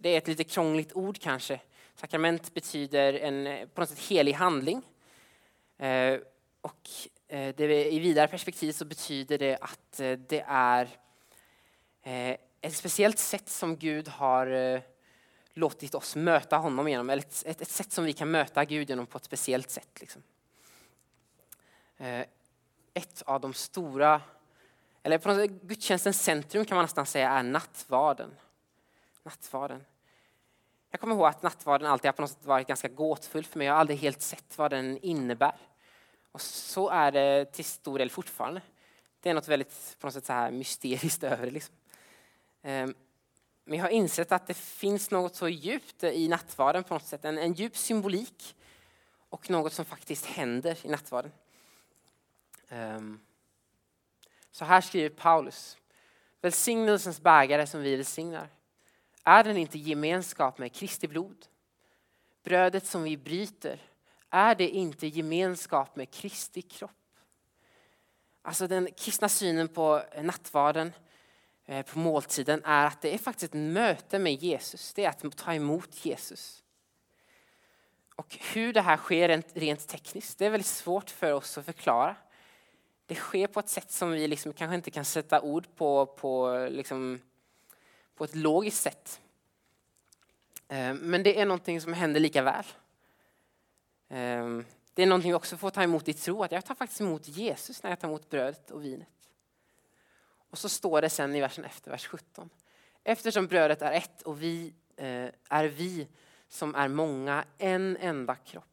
Det 0.00 0.08
är 0.08 0.18
ett 0.18 0.28
lite 0.28 0.44
krångligt 0.44 0.92
ord 0.92 1.18
kanske. 1.18 1.60
Sakrament 1.94 2.54
betyder 2.54 3.14
en 3.14 3.46
eh, 3.46 3.68
på 3.68 3.80
något 3.80 3.90
sätt 3.90 3.98
helig 3.98 4.32
handling. 4.32 4.82
Eh, 5.78 6.18
och 6.60 6.88
eh, 7.28 7.54
det, 7.56 7.92
i 7.92 7.98
vidare 7.98 8.28
perspektiv 8.28 8.72
så 8.72 8.84
betyder 8.84 9.38
det 9.38 9.58
att 9.60 10.00
eh, 10.00 10.12
det 10.12 10.44
är 10.48 10.88
ett 12.60 12.76
speciellt 12.76 13.18
sätt 13.18 13.48
som 13.48 13.76
Gud 13.76 14.08
har 14.08 14.82
låtit 15.54 15.94
oss 15.94 16.16
möta 16.16 16.56
honom 16.56 16.88
genom, 16.88 17.10
eller 17.10 17.22
ett, 17.22 17.42
ett, 17.46 17.60
ett, 17.60 17.70
sätt 17.70 17.92
som 17.92 18.04
vi 18.04 18.12
kan 18.12 18.30
möta 18.30 18.64
Gud 18.64 18.90
genom 18.90 19.06
på 19.06 19.18
ett 19.18 19.24
speciellt 19.24 19.70
sätt. 19.70 20.00
Liksom. 20.00 20.22
Ett 22.94 23.22
av 23.26 23.40
de 23.40 23.54
stora, 23.54 24.20
eller 25.02 25.18
på 25.18 25.28
något 25.28 25.50
sätt, 25.50 25.62
gudstjänstens 25.62 26.22
centrum 26.22 26.64
kan 26.64 26.76
man 26.76 26.84
nästan 26.84 27.06
säga 27.06 27.30
är 27.30 27.42
nattvarden 27.42 28.30
nattvarden. 29.26 29.84
Jag 30.90 31.00
kommer 31.00 31.14
ihåg 31.14 31.26
att 31.26 31.42
nattvarden 31.42 31.86
alltid 31.90 32.08
har 32.08 32.12
på 32.12 32.22
något 32.22 32.30
sätt 32.30 32.44
varit 32.44 32.66
ganska 32.66 32.88
gåtfull 32.88 33.44
för 33.44 33.58
mig. 33.58 33.66
Jag 33.66 33.74
har 33.74 33.80
aldrig 33.80 33.98
helt 33.98 34.22
sett 34.22 34.58
vad 34.58 34.70
den 34.70 34.98
innebär. 34.98 35.56
Och 36.32 36.40
så 36.40 36.88
är 36.88 37.12
det 37.12 37.44
till 37.44 37.64
stor 37.64 37.98
del 37.98 38.10
fortfarande. 38.10 38.62
Det 39.20 39.30
är 39.30 39.34
något 39.34 39.48
väldigt 39.48 39.96
på 39.98 40.06
något 40.06 40.14
sätt 40.14 40.26
så 40.26 40.32
här 40.32 40.50
mysteriskt 40.50 41.22
över 41.32 41.46
det. 41.46 41.50
Liksom. 41.50 41.74
Ehm, 42.62 42.94
men 43.64 43.78
jag 43.78 43.84
har 43.84 43.90
insett 43.90 44.32
att 44.32 44.46
det 44.46 44.54
finns 44.54 45.10
något 45.10 45.36
så 45.36 45.48
djupt 45.48 46.04
i 46.04 46.28
nattvarden 46.28 46.84
på 46.84 46.94
något 46.94 47.06
sätt. 47.06 47.24
En, 47.24 47.38
en 47.38 47.52
djup 47.52 47.76
symbolik 47.76 48.56
och 49.28 49.50
något 49.50 49.72
som 49.72 49.84
faktiskt 49.84 50.26
händer 50.26 50.78
i 50.82 50.88
nattvarden. 50.88 51.32
Ehm, 52.68 53.20
så 54.50 54.64
här 54.64 54.80
skriver 54.80 55.08
Paulus. 55.08 55.78
Välsignelsens 56.40 57.20
bägare 57.20 57.66
som 57.66 57.80
vi 57.80 57.96
välsignar. 57.96 58.48
Är 59.28 59.44
den 59.44 59.56
inte 59.56 59.78
gemenskap 59.78 60.58
med 60.58 60.72
Kristi 60.72 61.08
blod? 61.08 61.46
Brödet 62.42 62.86
som 62.86 63.02
vi 63.02 63.16
bryter, 63.16 63.80
är 64.30 64.54
det 64.54 64.68
inte 64.68 65.06
gemenskap 65.06 65.96
med 65.96 66.10
Kristi 66.10 66.62
kropp? 66.62 66.90
Alltså 68.42 68.66
den 68.66 68.88
kristna 68.96 69.28
synen 69.28 69.68
på 69.68 70.02
nattvarden, 70.22 70.92
eh, 71.64 71.86
på 71.86 71.98
måltiden, 71.98 72.64
är 72.64 72.86
att 72.86 73.02
det 73.02 73.14
är 73.14 73.18
faktiskt 73.18 73.54
ett 73.54 73.60
möte 73.60 74.18
med 74.18 74.42
Jesus. 74.42 74.94
Det 74.94 75.04
är 75.04 75.08
att 75.08 75.36
ta 75.36 75.54
emot 75.54 76.04
Jesus. 76.04 76.64
Och 78.16 78.38
hur 78.40 78.72
det 78.72 78.80
här 78.80 78.96
sker 78.96 79.42
rent 79.54 79.88
tekniskt, 79.88 80.38
det 80.38 80.46
är 80.46 80.50
väldigt 80.50 80.66
svårt 80.66 81.10
för 81.10 81.32
oss 81.32 81.58
att 81.58 81.64
förklara. 81.64 82.16
Det 83.06 83.14
sker 83.14 83.46
på 83.46 83.60
ett 83.60 83.68
sätt 83.68 83.90
som 83.90 84.10
vi 84.10 84.28
liksom 84.28 84.52
kanske 84.52 84.74
inte 84.74 84.90
kan 84.90 85.04
sätta 85.04 85.40
ord 85.40 85.66
på, 85.76 86.06
på, 86.06 86.66
liksom, 86.70 87.20
på 88.16 88.24
ett 88.24 88.34
logiskt 88.34 88.82
sätt. 88.82 89.20
Eh, 90.68 90.94
men 90.94 91.22
det 91.22 91.40
är 91.40 91.46
någonting 91.46 91.80
som 91.80 91.92
händer 91.92 92.20
lika 92.20 92.42
väl. 92.42 92.64
Eh, 94.08 94.64
det 94.94 95.02
är 95.02 95.06
någonting 95.06 95.30
vi 95.30 95.34
också 95.34 95.56
får 95.56 95.70
ta 95.70 95.82
emot 95.82 96.08
i 96.08 96.12
tro, 96.12 96.42
att 96.42 96.52
jag 96.52 96.64
tar 96.64 96.74
faktiskt 96.74 97.00
emot 97.00 97.28
Jesus 97.28 97.82
när 97.82 97.90
jag 97.90 98.00
tar 98.00 98.08
emot 98.08 98.30
brödet 98.30 98.70
och 98.70 98.84
vinet. 98.84 99.08
Och 100.50 100.58
så 100.58 100.68
står 100.68 101.02
det 101.02 101.10
sen 101.10 101.34
i 101.34 101.40
versen 101.40 101.64
efter, 101.64 101.90
vers 101.90 102.06
17. 102.06 102.50
Eftersom 103.04 103.46
brödet 103.46 103.82
är 103.82 103.92
ett 103.92 104.22
och 104.22 104.42
vi 104.42 104.74
eh, 104.96 105.28
är 105.48 105.64
vi 105.64 106.08
som 106.48 106.74
är 106.74 106.88
många 106.88 107.44
en 107.58 107.96
enda 107.96 108.34
kropp. 108.34 108.64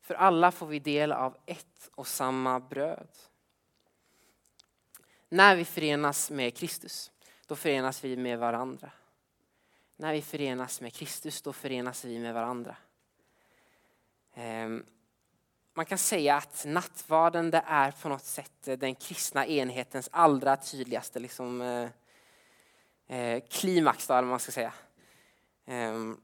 För 0.00 0.14
alla 0.14 0.50
får 0.52 0.66
vi 0.66 0.78
del 0.78 1.12
av 1.12 1.36
ett 1.46 1.90
och 1.94 2.06
samma 2.06 2.60
bröd. 2.60 3.08
När 5.28 5.56
vi 5.56 5.64
förenas 5.64 6.30
med 6.30 6.56
Kristus, 6.56 7.10
då 7.48 7.56
förenas 7.56 8.04
vi 8.04 8.16
med 8.16 8.38
varandra. 8.38 8.90
När 9.96 10.12
vi 10.12 10.22
förenas 10.22 10.80
med 10.80 10.92
Kristus, 10.92 11.42
då 11.42 11.52
förenas 11.52 12.04
vi 12.04 12.18
med 12.18 12.34
varandra. 12.34 12.76
Ehm, 14.34 14.86
man 15.74 15.86
kan 15.86 15.98
säga 15.98 16.36
att 16.36 16.64
nattvarden 16.66 17.50
det 17.50 17.62
är 17.66 17.90
på 17.90 18.08
något 18.08 18.24
sätt 18.24 18.68
eh, 18.68 18.78
den 18.78 18.94
kristna 18.94 19.46
enhetens 19.46 20.08
allra 20.12 20.56
tydligaste 20.56 21.18
liksom, 21.18 21.60
eh, 21.60 21.90
eh, 23.18 23.42
klimax, 23.50 24.06
då, 24.06 24.22
man 24.22 24.40
ska 24.40 24.52
säga. 24.52 24.72
Ehm, 25.66 26.20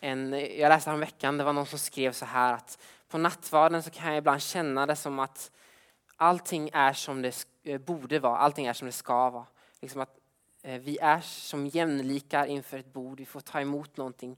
en, 0.00 0.32
jag 0.32 0.68
läste 0.68 0.90
om 0.90 1.00
veckan, 1.00 1.38
det 1.38 1.44
var 1.44 1.52
någon 1.52 1.66
som 1.66 1.78
skrev 1.78 2.12
så 2.12 2.24
här 2.24 2.52
att 2.52 2.78
på 3.08 3.18
nattvarden 3.18 3.82
så 3.82 3.90
kan 3.90 4.08
jag 4.08 4.18
ibland 4.18 4.42
känna 4.42 4.86
det 4.86 4.96
som 4.96 5.18
att 5.18 5.50
allting 6.16 6.70
är 6.72 6.92
som 6.92 7.22
det 7.22 7.46
eh, 7.62 7.78
borde 7.80 8.18
vara, 8.18 8.38
allting 8.38 8.66
är 8.66 8.72
som 8.72 8.86
det 8.86 8.92
ska 8.92 9.30
vara. 9.30 9.46
Liksom 9.80 10.00
att 10.00 10.18
eh, 10.62 10.80
vi 10.80 10.98
är 10.98 11.20
som 11.20 11.66
jämlikar 11.66 12.46
inför 12.46 12.78
ett 12.78 12.92
bord, 12.92 13.18
vi 13.18 13.26
får 13.26 13.40
ta 13.40 13.60
emot 13.60 13.96
någonting. 13.96 14.36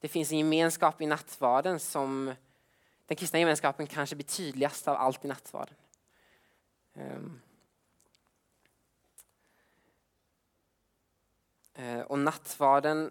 Det 0.00 0.08
finns 0.08 0.32
en 0.32 0.38
gemenskap 0.38 1.00
i 1.00 1.06
nattvarden 1.06 1.80
som 1.80 2.34
den 3.06 3.16
kristna 3.16 3.38
gemenskapen 3.38 3.86
kanske 3.86 4.16
blir 4.16 4.26
tydligast 4.26 4.88
av 4.88 4.96
allt 4.96 5.24
i 5.24 5.28
nattvarden. 5.28 5.74
Ehm. 6.94 7.40
Eh, 11.74 12.00
och 12.00 12.18
nattvarden 12.18 13.10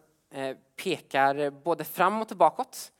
pekar 0.76 1.50
både 1.50 1.84
framåt 1.84 2.32
och 2.32 2.38
bakåt. 2.38 2.92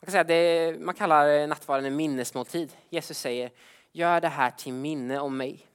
Man, 0.00 0.06
kan 0.06 0.12
säga 0.12 0.24
det, 0.24 0.80
man 0.80 0.94
kallar 0.94 1.46
nattvarden 1.46 1.84
en 1.84 1.96
minnesmåltid. 1.96 2.72
Jesus 2.88 3.18
säger, 3.18 3.50
gör 3.92 4.20
det 4.20 4.28
här 4.28 4.50
till 4.50 4.72
minne 4.72 5.18
om 5.18 5.36
mig. 5.36 5.66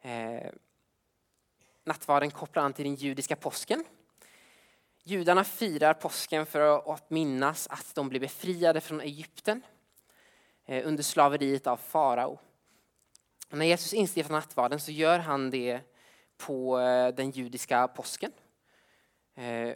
Eh, 0.00 0.50
nattvarden 1.84 2.30
kopplar 2.30 2.62
an 2.62 2.72
till 2.72 2.84
den 2.84 2.94
judiska 2.94 3.36
påsken. 3.36 3.84
Judarna 5.02 5.44
firar 5.44 5.94
påsken 5.94 6.46
för 6.46 6.92
att 6.94 7.10
minnas 7.10 7.66
att 7.70 7.94
de 7.94 8.08
blev 8.08 8.22
befriade 8.22 8.80
från 8.80 9.00
Egypten 9.00 9.62
eh, 10.66 10.86
under 10.86 11.02
slaveriet 11.02 11.66
av 11.66 11.76
farao. 11.76 12.38
När 13.50 13.66
Jesus 13.66 13.94
instiftar 13.94 14.32
nattvarden 14.32 14.80
så 14.80 14.92
gör 14.92 15.18
han 15.18 15.50
det 15.50 15.80
på 16.36 16.80
eh, 16.80 17.14
den 17.14 17.30
judiska 17.30 17.88
påsken. 17.88 18.32
Eh, 19.34 19.74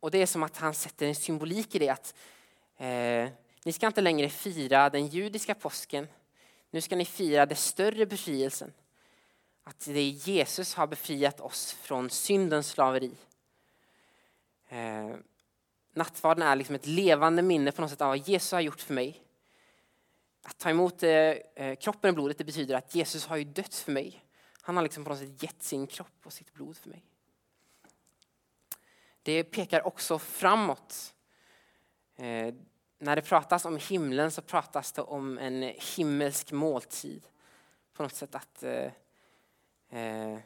och 0.00 0.10
det 0.10 0.22
är 0.22 0.26
som 0.26 0.42
att 0.42 0.56
han 0.56 0.74
sätter 0.74 1.06
en 1.06 1.14
symbolik 1.14 1.74
i 1.74 1.78
det 1.78 1.88
att 1.88 2.14
eh, 2.76 3.28
ni 3.64 3.72
ska 3.72 3.86
inte 3.86 4.00
längre 4.00 4.28
fira 4.28 4.90
den 4.90 5.06
judiska 5.06 5.54
påsken. 5.54 6.08
Nu 6.70 6.80
ska 6.80 6.96
ni 6.96 7.04
fira 7.04 7.46
den 7.46 7.56
större 7.56 8.06
befrielsen. 8.06 8.72
Att 9.64 9.84
det 9.84 9.98
är 9.98 10.10
Jesus 10.10 10.74
har 10.74 10.86
befriat 10.86 11.40
oss 11.40 11.72
från 11.72 12.10
syndens 12.10 12.68
slaveri. 12.68 13.12
Eh, 14.68 15.14
nattvarden 15.94 16.42
är 16.42 16.56
liksom 16.56 16.74
ett 16.74 16.86
levande 16.86 17.42
minne 17.42 17.72
på 17.72 17.82
något 17.82 17.90
sätt 17.90 18.00
av 18.00 18.08
vad 18.08 18.28
Jesus 18.28 18.52
har 18.52 18.60
gjort 18.60 18.80
för 18.80 18.94
mig. 18.94 19.22
Att 20.42 20.58
ta 20.58 20.70
emot 20.70 21.02
eh, 21.02 21.10
eh 21.10 21.76
kroppen 21.76 22.08
och 22.08 22.14
blodet 22.14 22.38
det 22.38 22.44
betyder 22.44 22.74
att 22.74 22.94
Jesus 22.94 23.26
har 23.26 23.36
ju 23.36 23.44
dött 23.44 23.74
för 23.74 23.92
mig. 23.92 24.24
Han 24.62 24.76
har 24.76 24.82
liksom 24.82 25.04
på 25.04 25.10
något 25.10 25.18
sätt 25.18 25.42
gett 25.42 25.62
sin 25.62 25.86
kropp 25.86 26.20
och 26.24 26.32
sitt 26.32 26.52
blod 26.52 26.76
för 26.76 26.88
mig 26.88 27.04
det 29.22 29.44
pekar 29.44 29.86
också 29.86 30.18
framåt. 30.18 31.14
Eh, 32.16 32.54
när 33.02 33.16
det 33.16 33.22
pratas 33.22 33.64
om 33.64 33.78
himlen 33.88 34.30
så 34.30 34.42
pratas 34.42 34.92
det 34.92 35.02
om 35.02 35.38
en 35.38 35.62
himmelsk 35.96 36.52
måltid. 36.52 37.22
På 37.92 38.02
något 38.02 38.14
sätt 38.14 38.34
att 38.34 38.62
eh, 38.62 38.92
eh, 39.90 40.38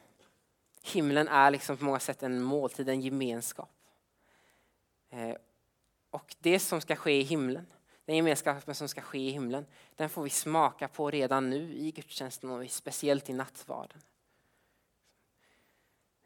himlen 0.83 1.27
är 1.27 1.51
liksom 1.51 1.77
på 1.77 1.85
många 1.85 1.99
sätt 1.99 2.23
en 2.23 2.43
måltid, 2.43 2.89
en 2.89 3.01
gemenskap. 3.01 3.69
Eh, 5.09 5.35
och 6.09 6.35
det 6.39 6.59
som 6.59 6.81
ska 6.81 6.95
ske 6.95 7.19
i 7.19 7.23
himlen, 7.23 7.67
den 8.05 8.15
gemenskapen 8.15 8.75
som 8.75 8.87
ska 8.87 9.01
ske 9.01 9.19
i 9.19 9.31
himlen, 9.31 9.65
den 9.95 10.09
får 10.09 10.23
vi 10.23 10.29
smaka 10.29 10.87
på 10.87 11.11
redan 11.11 11.49
nu 11.49 11.73
i 11.73 11.91
gudstjänsten 11.91 12.49
och 12.49 12.71
speciellt 12.71 13.29
i 13.29 13.33
nattvarden. 13.33 14.01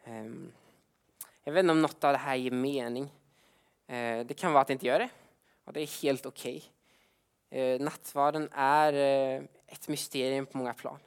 Eh, 0.04 0.26
jag 1.44 1.54
vet 1.54 1.64
inte 1.64 1.72
om 1.72 1.82
något 1.82 2.04
av 2.04 2.12
det 2.12 2.18
här 2.18 2.36
ger 2.36 2.52
mening. 2.52 3.04
Eh, 3.88 4.26
det 4.26 4.34
kan 4.38 4.54
vara 4.54 4.62
att 4.62 4.68
det 4.68 4.74
inte 4.74 4.88
gör 4.88 5.00
det. 5.00 5.10
Och 5.70 5.74
det 5.74 5.82
är 5.82 6.02
helt 6.02 6.26
okej. 6.26 6.64
Okay. 7.50 7.60
Eh, 7.60 7.80
nattvarden 7.80 8.50
är 8.52 8.94
eh, 8.94 9.44
ett 9.68 9.88
mysterium 9.88 10.46
på 10.46 10.58
många 10.58 10.74
plan. 10.74 11.00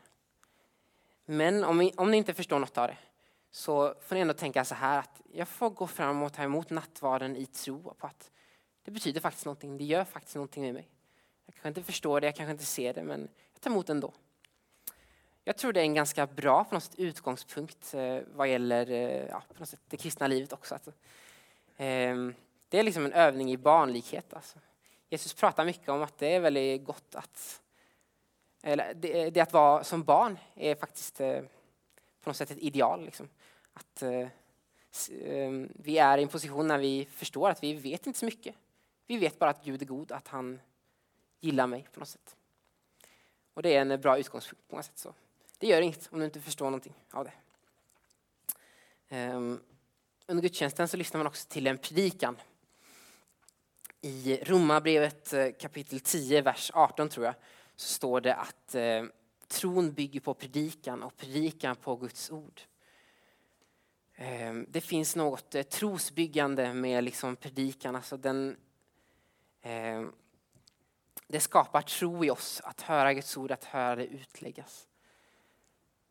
Men 1.25 1.65
om, 1.65 1.91
om 1.97 2.11
ni 2.11 2.17
inte 2.17 2.35
förstår 2.35 2.59
något 2.59 2.79
av 2.79 2.89
det 2.89 2.97
så 3.51 3.95
får 4.01 4.15
ni 4.15 4.21
ändå 4.21 4.35
tänka 4.35 4.65
så 4.65 4.75
här 4.75 4.99
att 4.99 5.21
jag 5.33 5.49
får 5.49 5.71
gå 5.71 5.87
fram 5.87 6.23
och 6.23 6.33
ta 6.33 6.43
emot 6.43 6.71
nattvarden 6.71 7.37
i 7.37 7.47
tro 7.47 7.95
på 7.99 8.07
att 8.07 8.31
det 8.85 8.91
betyder 8.91 9.21
faktiskt 9.21 9.47
någonting. 9.47 9.79
Det 9.79 9.85
gör 9.85 10.05
faktiskt 10.05 10.35
någonting 10.35 10.63
med 10.63 10.75
mig. 10.75 10.89
Jag 11.47 11.55
kanske 11.55 11.69
inte 11.69 11.83
förstår 11.83 12.21
det, 12.21 12.27
jag 12.27 12.37
kanske 12.37 12.53
inte 12.53 12.65
ser 12.65 12.95
det, 12.95 13.03
men 13.03 13.29
jag 13.53 13.61
tar 13.61 13.71
emot 13.71 13.87
det 13.87 13.93
ändå. 13.93 14.13
Jag 15.45 15.57
tror 15.57 15.73
det 15.73 15.81
är 15.81 15.85
en 15.85 15.95
ganska 15.95 16.27
bra 16.27 16.65
på 16.65 16.75
något 16.75 16.85
sätt, 16.85 16.99
utgångspunkt 16.99 17.95
eh, 17.95 18.19
vad 18.35 18.49
gäller 18.49 18.91
eh, 18.91 19.27
ja, 19.27 19.43
på 19.55 19.61
något 19.61 19.69
sätt, 19.69 19.81
det 19.89 19.97
kristna 19.97 20.27
livet 20.27 20.53
också. 20.53 20.75
Att, 20.75 20.89
eh, 21.77 22.17
det 22.73 22.79
är 22.79 22.83
liksom 22.83 23.05
en 23.05 23.13
övning 23.13 23.53
i 23.53 23.57
barnlikhet. 23.57 24.35
Alltså. 24.35 24.59
Jesus 25.09 25.35
pratar 25.35 25.65
mycket 25.65 25.89
om 25.89 26.03
att 26.03 26.19
det 26.19 26.35
är 26.35 26.41
väldigt 26.41 26.85
gott 26.85 27.15
att 27.15 27.63
eller 28.63 28.95
det, 28.95 29.31
det 29.31 29.41
att 29.41 29.53
vara 29.53 29.85
som 29.85 30.03
barn 30.03 30.39
är 30.55 30.75
faktiskt 30.75 31.21
eh, 31.21 31.43
på 32.21 32.31
något 32.31 32.37
sätt 32.37 32.51
ett 32.51 32.59
ideal. 32.59 33.05
Liksom. 33.05 33.29
Att 33.73 34.03
eh, 34.03 34.29
ehm, 35.23 35.73
vi 35.75 35.99
är 35.99 36.19
i 36.19 36.23
en 36.23 36.29
position 36.29 36.69
när 36.69 36.79
vi 36.79 37.05
förstår 37.05 37.51
att 37.51 37.63
vi 37.63 37.75
vet 37.75 38.07
inte 38.07 38.19
så 38.19 38.25
mycket. 38.25 38.55
Vi 39.07 39.17
vet 39.17 39.39
bara 39.39 39.51
att 39.51 39.65
Gud 39.65 39.83
är 39.83 39.87
god, 39.87 40.13
att 40.13 40.29
han 40.29 40.61
gillar 41.41 41.67
mig 41.67 41.89
på 41.93 42.01
något 42.01 42.09
sätt. 42.09 42.37
Och 43.55 43.63
det 43.63 43.77
är 43.77 43.81
en 43.81 44.01
bra 44.01 44.19
utgångspunkt 44.19 44.69
på 44.69 44.77
något 44.77 44.85
sätt. 44.85 44.99
Så. 44.99 45.15
Det 45.59 45.67
gör 45.67 45.81
inget 45.81 46.09
om 46.13 46.19
du 46.19 46.25
inte 46.25 46.41
förstår 46.41 46.67
någonting 46.67 46.95
av 47.11 47.25
det. 47.25 47.33
Um, 49.17 49.61
under 50.27 50.43
gudstjänsten 50.43 50.89
så 50.89 50.97
lyssnar 50.97 51.19
man 51.19 51.27
också 51.27 51.49
till 51.49 51.67
en 51.67 51.79
predikan. 51.79 52.37
I 54.05 54.39
Romarbrevet 54.43 55.33
eh, 55.33 55.53
kapitel 55.53 56.01
10, 56.01 56.43
vers 56.43 56.71
18 56.75 57.09
tror 57.09 57.27
jag, 57.27 57.35
så 57.77 57.89
står 57.89 58.21
det 58.21 58.35
att 58.35 58.75
eh, 58.75 59.05
tron 59.49 59.93
bygger 59.93 60.21
på 60.21 60.35
predikan 60.35 61.03
och 61.03 61.17
predikan 61.17 61.77
på 61.77 61.97
Guds 61.97 62.31
ord. 62.31 62.61
Ehm, 64.15 64.67
det 64.69 64.81
finns 64.81 65.17
något 65.17 65.55
eh, 65.55 65.63
trosbyggande 65.63 66.75
med 66.75 67.05
liksom 67.05 67.37
predikan. 67.37 67.97
Alltså 67.97 68.17
den, 68.17 68.57
ehm, 69.63 70.13
det 71.27 71.41
skapar 71.41 71.83
tro 71.83 72.25
i 72.25 72.31
oss 72.31 72.61
att 72.65 72.81
höra 72.81 73.15
Guds 73.15 73.37
ord, 73.37 73.51
att 73.51 73.65
höra 73.65 73.97
det 73.97 74.07
utläggas. 74.07 74.87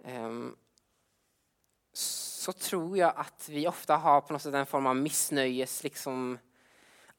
Ehm, 0.04 0.56
så 1.94 2.54
tror 2.54 2.98
jag 2.98 3.14
att 3.16 3.50
vi 3.50 3.68
ofta 3.68 3.98
har 3.98 4.22
på 4.22 4.34
något 4.34 4.42
sätt 4.42 4.54
en 4.54 4.66
form 4.66 4.86
av 4.86 4.96
missnöjes 4.96 5.84
liksom, 5.84 6.38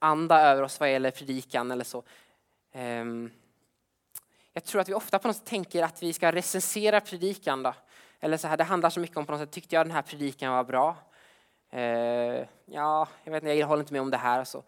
anda 0.03 0.41
över 0.41 0.63
oss 0.63 0.81
vad 0.81 0.93
gäller 0.93 1.11
predikan 1.11 1.71
eller 1.71 1.85
så. 1.85 2.03
Ehm, 2.73 3.31
jag 4.53 4.65
tror 4.65 4.81
att 4.81 4.89
vi 4.89 4.95
ofta 4.95 5.19
på 5.19 5.29
något 5.29 5.37
sätt 5.37 5.47
tänker 5.47 5.83
att 5.83 6.03
vi 6.03 6.13
ska 6.13 6.33
recensera 6.33 7.01
predikan. 7.01 7.63
Då. 7.63 7.75
Eller 8.21 8.37
så 8.37 8.49
här, 8.49 8.57
det 8.57 8.65
handlar 8.65 8.91
så 8.91 9.01
mycket 9.01 9.17
om 9.17 9.27
på 9.27 9.33
något 9.33 9.41
sätt, 9.41 9.51
tyckte 9.51 9.75
jag 9.75 9.87
den 9.87 9.95
här 9.95 10.03
predikan 10.03 10.53
var 10.53 10.65
bra? 10.65 10.97
Ehm, 11.71 12.47
ja, 12.67 13.09
jag 13.25 13.33
vet 13.33 13.43
inte, 13.43 13.53
jag 13.53 13.67
håller 13.67 13.83
inte 13.83 13.93
med 13.93 14.03
om 14.03 14.11
det 14.11 14.17
här. 14.17 14.41
Och, 14.41 14.49
så. 14.49 14.63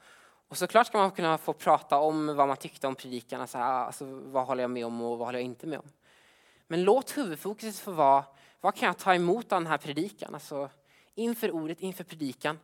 och 0.48 0.56
såklart 0.56 0.86
ska 0.86 0.98
man 0.98 1.10
kunna 1.10 1.38
få 1.38 1.52
prata 1.52 1.98
om 1.98 2.36
vad 2.36 2.48
man 2.48 2.56
tyckte 2.56 2.86
om 2.86 2.94
predikan. 2.94 3.40
Alltså, 3.40 3.58
alltså, 3.58 4.04
vad 4.04 4.46
håller 4.46 4.62
jag 4.62 4.70
med 4.70 4.86
om 4.86 5.02
och 5.02 5.18
vad 5.18 5.28
håller 5.28 5.38
jag 5.38 5.46
inte 5.46 5.66
med 5.66 5.78
om? 5.78 5.88
Men 6.66 6.84
låt 6.84 7.16
huvudfokuset 7.16 7.78
få 7.78 7.90
vara, 7.90 8.24
vad 8.60 8.74
kan 8.74 8.86
jag 8.86 8.98
ta 8.98 9.14
emot 9.14 9.52
av 9.52 9.60
den 9.60 9.66
här 9.66 9.78
predikan? 9.78 10.34
Alltså, 10.34 10.70
inför 11.14 11.50
ordet, 11.50 11.80
inför 11.80 12.04
predikan. 12.04 12.58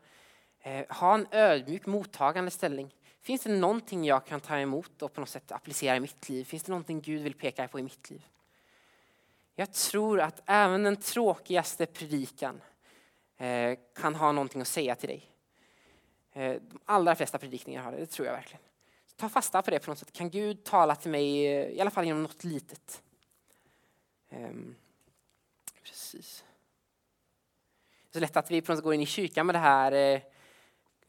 Eh, 0.62 0.86
ha 0.88 1.14
en 1.14 1.26
ödmjuk 1.30 1.86
mottagande 1.86 2.50
ställning. 2.50 2.94
Finns 3.20 3.42
det 3.42 3.52
någonting 3.52 4.04
jag 4.04 4.26
kan 4.26 4.40
ta 4.40 4.58
emot 4.58 5.02
och 5.02 5.12
på 5.12 5.20
något 5.20 5.28
sätt 5.28 5.52
applicera 5.52 5.96
i 5.96 6.00
mitt 6.00 6.28
liv? 6.28 6.44
Finns 6.44 6.62
det 6.62 6.72
någonting 6.72 7.00
Gud 7.00 7.22
vill 7.22 7.34
peka 7.34 7.68
på 7.68 7.78
i 7.78 7.82
mitt 7.82 8.11
liv? 8.11 8.26
Jag 9.54 9.72
tror 9.72 10.20
att 10.20 10.42
även 10.46 10.82
den 10.82 10.96
tråkigaste 10.96 11.86
predikan 11.86 12.61
eh, 13.36 13.78
kan 13.94 14.14
ha 14.14 14.32
någonting 14.32 14.61
att 14.61 14.68
säga 14.68 14.94
till 14.94 15.08
dig. 15.08 15.30
Eh, 16.32 16.52
de 16.52 16.80
allra 16.84 17.14
flesta 17.14 17.38
predikningar 17.38 17.82
har 17.82 17.92
det, 17.92 17.98
det 17.98 18.06
tror 18.06 18.26
jag 18.26 18.34
verkligen. 18.34 18.62
Ta 19.16 19.28
fasta 19.28 19.62
på 19.62 19.70
det 19.70 19.78
på 19.78 19.90
något 19.90 19.98
sätt. 19.98 20.12
Kan 20.12 20.30
Gud 20.30 20.64
tala 20.64 20.96
till 20.96 21.11
mig, 21.11 21.44
i 21.76 21.80
alla 21.80 21.90
fall 21.90 22.04
genom 22.04 22.22
något 22.22 22.44
litet? 22.44 23.02
Ehm, 24.28 24.74
precis. 25.82 26.44
Det 28.02 28.11
är 28.11 28.12
så 28.12 28.20
lätt 28.20 28.36
att 28.36 28.50
vi 28.50 28.62
på 28.62 28.72
något 28.72 28.78
sätt 28.78 28.84
går 28.84 28.94
in 28.94 29.00
i 29.00 29.06
kyrkan 29.06 29.46
med 29.46 29.54
det 29.54 29.58
här 29.58 30.22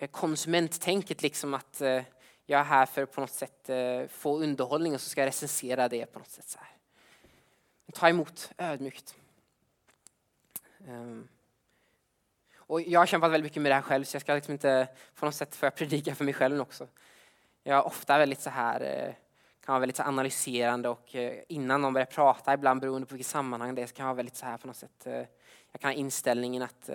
Eh, 0.01 0.07
konsumenttänket, 0.07 1.21
liksom 1.21 1.53
att 1.53 1.81
eh, 1.81 2.03
jag 2.45 2.59
är 2.59 2.63
här 2.63 2.85
för 2.85 3.03
att 3.03 3.11
på 3.11 3.21
något 3.21 3.31
sätt 3.31 3.69
eh, 3.69 4.07
få 4.07 4.37
underhållning 4.37 4.93
och 4.93 5.01
så 5.01 5.09
ska 5.09 5.21
jag 5.21 5.27
recensera 5.27 5.87
det 5.87 6.05
på 6.05 6.19
något 6.19 6.29
sätt. 6.29 6.49
Så 6.49 6.59
här. 6.59 6.77
Ta 7.93 8.09
emot 8.09 8.51
ödmjukt. 8.57 9.15
Ehm. 10.87 11.27
Och 12.55 12.81
jag 12.81 12.99
har 12.99 13.05
kämpat 13.05 13.31
väldigt 13.31 13.51
mycket 13.51 13.61
med 13.61 13.71
det 13.71 13.75
här 13.75 13.81
själv 13.81 14.03
så 14.03 14.15
jag 14.15 14.21
ska 14.21 14.35
liksom 14.35 14.51
inte 14.51 14.87
på 15.15 15.25
något 15.25 15.35
sätt 15.35 15.55
få 15.55 15.71
predika 15.71 16.15
för 16.15 16.25
mig 16.25 16.33
själv 16.33 16.61
också. 16.61 16.87
Jag 17.63 17.77
är 17.77 17.85
ofta 17.85 18.17
väldigt 18.17 18.41
så 18.41 18.49
här 18.49 19.15
kan 19.65 19.73
vara 19.73 19.79
väldigt 19.79 19.97
så 19.97 20.03
analyserande 20.03 20.89
och 20.89 21.15
innan 21.47 21.81
någon 21.81 21.93
börjar 21.93 22.05
prata, 22.05 22.53
ibland 22.53 22.81
beroende 22.81 23.07
på 23.07 23.15
vilket 23.15 23.31
sammanhang 23.31 23.75
det 23.75 23.81
är, 23.81 23.87
så 23.87 23.93
kan 23.93 24.03
jag 24.03 24.07
vara 24.07 24.17
väldigt 24.17 24.35
så 24.35 24.45
här 24.45 24.57
på 24.57 24.67
något 24.67 24.77
sätt. 24.77 25.07
Jag 25.71 25.81
kan 25.81 25.89
ha 25.89 25.93
inställningen 25.93 26.63
att 26.63 26.89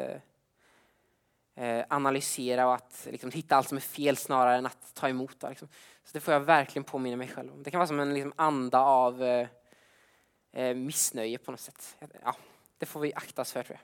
Eh, 1.59 1.85
analysera 1.89 2.67
och 2.67 2.75
att 2.75 3.07
liksom, 3.11 3.31
hitta 3.31 3.57
allt 3.57 3.69
som 3.69 3.77
är 3.77 3.81
fel 3.81 4.17
snarare 4.17 4.57
än 4.57 4.67
att 4.67 4.95
ta 4.95 5.09
emot 5.09 5.41
det. 5.41 5.49
Liksom. 5.49 5.69
Så 6.05 6.11
det 6.13 6.21
får 6.21 6.35
jag 6.35 6.41
verkligen 6.41 6.85
påminna 6.85 7.17
mig 7.17 7.29
själv 7.29 7.53
om. 7.53 7.63
Det 7.63 7.71
kan 7.71 7.79
vara 7.79 7.87
som 7.87 8.01
en 8.01 8.15
liksom, 8.15 8.33
anda 8.37 8.81
av 8.81 9.23
eh, 9.23 9.49
eh 10.53 10.77
missnöje 10.77 11.39
på 11.39 11.51
något 11.51 11.61
sätt. 11.61 11.97
Ja, 12.23 12.37
det 12.79 12.87
får 12.87 13.01
vi 13.01 13.15
akta 13.15 13.43
oss 13.43 13.53
för 13.53 13.63
tror 13.63 13.79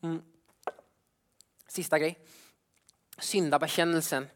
jag. 0.00 0.10
Mm. 0.10 0.22
Sista 1.66 1.98
grej. 1.98 2.18
Syndabekännelsen 3.18 4.26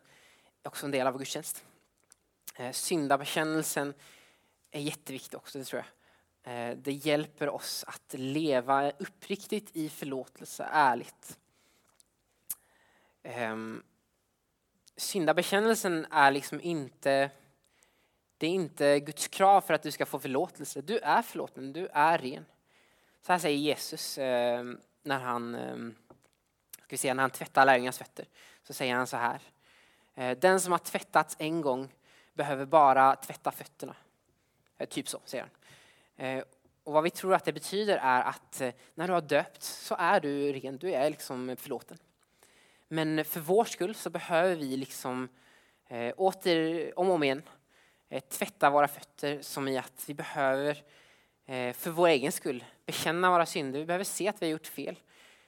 är 0.63 0.69
också 0.69 0.87
en 0.87 0.93
del 0.93 1.07
av 1.07 1.19
gudstjänst. 1.19 1.65
Eh, 2.55 2.73
syndabekännelsen 2.73 3.95
är 4.71 4.81
jätteviktig 4.81 5.39
också, 5.39 5.59
det 5.59 5.65
tror 5.65 5.79
jag. 5.79 6.04
Eh, 6.45 6.77
det 6.77 6.93
hjälper 6.93 7.49
oss 7.49 7.85
att 7.87 8.15
leva 8.19 8.91
uppriktigt 8.91 9.77
i 9.77 9.89
förlåtelse, 9.89 10.69
ärligt. 10.73 11.39
Ehm, 13.23 13.83
syndabekännelsen 14.97 16.07
är 16.11 16.31
liksom 16.31 16.61
inte 16.61 17.31
det 18.39 18.47
är 18.47 18.51
inte 18.51 19.01
Guds 19.01 19.29
krav 19.29 19.61
för 19.61 19.75
att 19.75 19.83
du 19.83 19.91
ska 19.91 20.07
få 20.07 20.19
förlåtelse. 20.19 20.81
Du 20.81 20.99
är 20.99 21.23
förlåten, 21.23 21.73
du 21.73 21.89
är 21.93 22.19
ren. 22.19 22.45
Så 23.21 23.33
här 23.33 23.39
säger 23.39 23.59
Jesus 23.59 24.19
ehm, 24.19 24.81
när 25.03 25.19
han, 25.19 25.55
ehm, 25.55 25.95
ska 26.73 26.87
vi 26.89 26.97
se, 26.97 27.15
när 27.15 27.23
han 27.23 27.31
tvättar 27.31 27.67
lärjungarnas 27.67 27.99
fötter. 27.99 28.27
Så 28.63 28.73
säger 28.73 28.95
han 28.95 29.07
så 29.07 29.17
här. 29.17 29.41
Eh, 30.15 30.39
den 30.39 30.61
som 30.61 30.73
har 30.73 30.79
tvättats 30.79 31.37
en 31.39 31.61
gång 31.61 31.89
behöver 32.35 32.67
bara 32.67 33.17
tvätta 33.17 33.51
fötterna. 33.51 33.97
Eh, 34.79 34.89
typ 34.89 35.09
så, 35.09 35.21
säger 35.25 35.43
han. 35.43 35.51
Eh, 36.17 36.43
och 36.85 36.93
vad 36.93 37.05
vi 37.05 37.11
tror 37.11 37.35
att 37.35 37.45
det 37.45 37.53
betyder 37.53 37.97
är 37.97 38.23
att 38.23 38.61
eh, 38.61 38.73
när 38.95 39.07
du 39.07 39.13
har 39.13 39.21
döpt 39.21 39.63
så 39.63 39.97
är 39.99 40.21
du 40.21 40.53
ren, 40.53 40.79
du 40.79 40.93
är 40.93 41.11
liksom 41.11 41.57
förlåten. 41.59 41.99
Men 42.89 43.25
för 43.25 43.41
vår 43.41 43.65
skull 43.65 43.95
så 43.95 44.11
behöver 44.11 44.57
vi 44.57 44.77
liksom 44.77 45.29
eh, 45.89 46.15
åter, 46.17 46.99
om 46.99 47.09
och 47.09 47.15
om 47.15 47.23
igen, 47.23 47.43
tvätta 48.29 48.71
våra 48.71 48.89
fötter 48.89 49.43
som 49.43 49.69
i 49.69 49.79
att 49.79 50.05
vi 50.07 50.15
behöver 50.15 50.83
för 51.73 51.91
vår 51.91 52.09
egen 52.09 52.33
skull 52.33 52.65
bekänna 52.87 53.31
våra 53.31 53.47
synder. 53.47 53.79
Vi 53.79 53.87
behöver 53.87 54.05
se 54.05 54.29
att 54.29 54.43
vi 54.43 54.47
har 54.47 54.51
gjort 54.51 54.67
fel. 54.67 55.01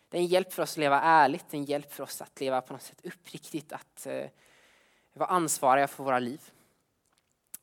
Det 0.09 0.19
är 0.19 0.21
en 0.21 0.27
hjälp 0.27 0.53
för 0.53 0.63
oss 0.63 0.73
att 0.73 0.77
leva 0.77 1.01
ärligt, 1.01 1.45
det 1.51 1.57
är 1.57 1.59
en 1.59 1.65
hjälp 1.65 1.93
för 1.93 2.03
oss 2.03 2.21
att 2.21 2.41
leva 2.41 2.61
på 2.61 2.73
något 2.73 2.83
sätt 2.83 3.01
uppriktigt, 3.05 3.73
att 3.73 4.07
vara 5.13 5.29
ansvariga 5.29 5.89
för 5.89 6.05
våra 6.05 6.19
liv. 6.19 6.41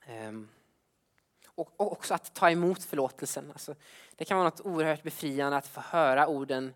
Ehm. 0.05 0.49
Och, 1.55 1.73
och, 1.77 1.91
också 1.91 2.13
att 2.13 2.35
ta 2.35 2.49
emot 2.49 2.83
förlåtelsen. 2.83 3.51
Alltså, 3.51 3.75
det 4.15 4.25
kan 4.25 4.37
vara 4.37 4.49
något 4.49 4.61
oerhört 4.61 5.03
befriande 5.03 5.57
att 5.57 5.67
få 5.67 5.81
höra 5.81 6.27
orden 6.27 6.73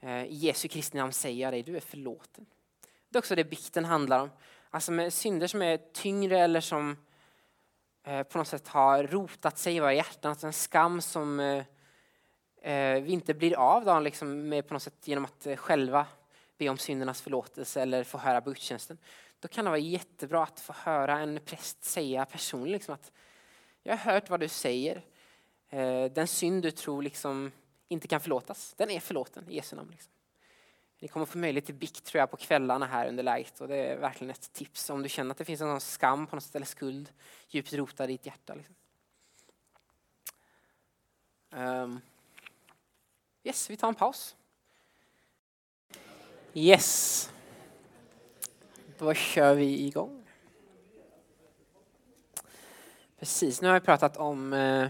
eh, 0.00 0.24
i 0.24 0.34
Jesu 0.34 0.68
Kristi 0.68 0.98
namn 0.98 1.12
säga 1.12 1.50
dig, 1.50 1.62
du 1.62 1.76
är 1.76 1.80
förlåten. 1.80 2.46
Det 3.08 3.16
är 3.16 3.18
också 3.18 3.34
det 3.34 3.44
bikten 3.44 3.84
handlar 3.84 4.20
om. 4.20 4.30
Alltså 4.70 4.92
med 4.92 5.12
synder 5.12 5.46
som 5.46 5.62
är 5.62 5.76
tyngre 5.92 6.38
eller 6.38 6.60
som 6.60 6.96
eh, 8.04 8.22
på 8.22 8.38
något 8.38 8.48
sätt 8.48 8.68
har 8.68 9.04
rotat 9.04 9.58
sig 9.58 9.76
i 9.76 9.80
våra 9.80 9.94
hjärtan, 9.94 10.30
alltså 10.30 10.46
en 10.46 10.52
skam 10.52 11.00
som 11.00 11.40
eh, 11.40 11.64
vi 13.02 13.12
inte 13.12 13.34
blir 13.34 13.56
av 13.56 13.84
då, 13.84 14.00
liksom, 14.00 14.48
med 14.48 14.68
på 14.68 14.74
något 14.74 14.82
sätt 14.82 15.08
genom 15.08 15.24
att 15.24 15.46
själva 15.56 16.06
be 16.58 16.68
om 16.68 16.78
syndernas 16.78 17.22
förlåtelse 17.22 17.82
eller 17.82 18.04
få 18.04 18.18
höra 18.18 18.40
på 18.40 18.50
gudstjänsten. 18.50 18.98
Då 19.40 19.48
kan 19.48 19.64
det 19.64 19.70
vara 19.70 19.78
jättebra 19.78 20.42
att 20.42 20.60
få 20.60 20.72
höra 20.72 21.18
en 21.18 21.40
präst 21.44 21.84
säga 21.84 22.24
personligen 22.24 22.72
liksom, 22.72 22.94
att 22.94 23.12
jag 23.86 23.96
har 23.96 24.12
hört 24.12 24.30
vad 24.30 24.40
du 24.40 24.48
säger. 24.48 25.02
Eh, 25.68 26.04
den 26.04 26.26
synd 26.26 26.62
du 26.62 26.70
tror 26.70 27.02
liksom 27.02 27.52
inte 27.88 28.08
kan 28.08 28.20
förlåtas, 28.20 28.74
den 28.76 28.90
är 28.90 29.00
förlåten 29.00 29.50
i 29.50 29.54
Jesu 29.54 29.76
namn. 29.76 29.90
Liksom. 29.90 30.12
Ni 30.98 31.08
kommer 31.08 31.26
få 31.26 31.38
möjlighet 31.38 31.66
till 31.66 31.74
bikt 31.74 32.04
tror 32.04 32.20
jag 32.20 32.30
på 32.30 32.36
kvällarna 32.36 32.86
här 32.86 33.08
under 33.08 33.22
läget 33.22 33.60
och 33.60 33.68
det 33.68 33.76
är 33.76 33.96
verkligen 33.96 34.30
ett 34.30 34.52
tips 34.52 34.90
om 34.90 35.02
du 35.02 35.08
känner 35.08 35.30
att 35.30 35.38
det 35.38 35.44
finns 35.44 35.60
en 35.60 35.80
skam 35.80 36.26
på 36.26 36.36
något 36.36 36.44
sätt 36.44 36.56
eller 36.56 36.66
skuld 36.66 37.12
djupt 37.48 37.72
rotad 37.72 38.04
i 38.04 38.12
ditt 38.12 38.26
hjärta. 38.26 38.54
Liksom. 38.54 38.74
Um. 41.50 42.00
Yes, 43.44 43.70
vi 43.70 43.76
tar 43.76 43.88
en 43.88 43.94
paus. 43.94 44.36
Yes. 46.54 47.30
Då 48.98 49.14
kör 49.14 49.54
vi 49.54 49.86
igång. 49.86 50.25
Precis, 53.18 53.60
nu 53.62 53.68
har 53.68 53.74
vi 53.74 53.86
pratat 53.86 54.16
om 54.16 54.52
eh, 54.52 54.88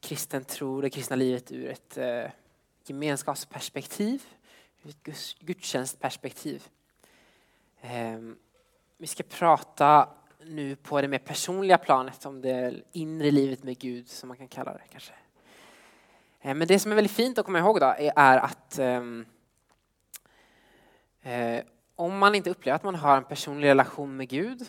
kristen 0.00 0.44
tro, 0.44 0.80
det 0.80 0.90
kristna 0.90 1.16
livet 1.16 1.52
ur 1.52 1.70
ett 1.70 1.98
eh, 1.98 2.30
gemenskapsperspektiv, 2.86 4.22
ur 4.82 4.90
ett 4.90 5.36
gudstjänstperspektiv. 5.40 6.68
Eh, 7.80 8.18
vi 8.96 9.06
ska 9.06 9.22
prata 9.22 10.08
nu 10.44 10.76
på 10.76 11.00
det 11.00 11.08
mer 11.08 11.18
personliga 11.18 11.78
planet 11.78 12.26
om 12.26 12.40
det 12.40 12.82
inre 12.92 13.30
livet 13.30 13.62
med 13.62 13.78
Gud, 13.78 14.08
som 14.08 14.28
man 14.28 14.36
kan 14.36 14.48
kalla 14.48 14.72
det 14.72 14.88
kanske. 14.90 15.12
Eh, 16.40 16.54
men 16.54 16.68
det 16.68 16.78
som 16.78 16.92
är 16.92 16.96
väldigt 16.96 17.16
fint 17.16 17.38
att 17.38 17.44
komma 17.44 17.58
ihåg 17.58 17.80
då 17.80 17.94
är 17.98 18.36
att 18.36 18.78
ehm, 18.78 19.26
eh, 21.22 21.64
om 21.96 22.18
man 22.18 22.34
inte 22.34 22.50
upplever 22.50 22.76
att 22.76 22.84
man 22.84 22.94
har 22.94 23.16
en 23.16 23.24
personlig 23.24 23.68
relation 23.68 24.16
med 24.16 24.28
Gud 24.28 24.62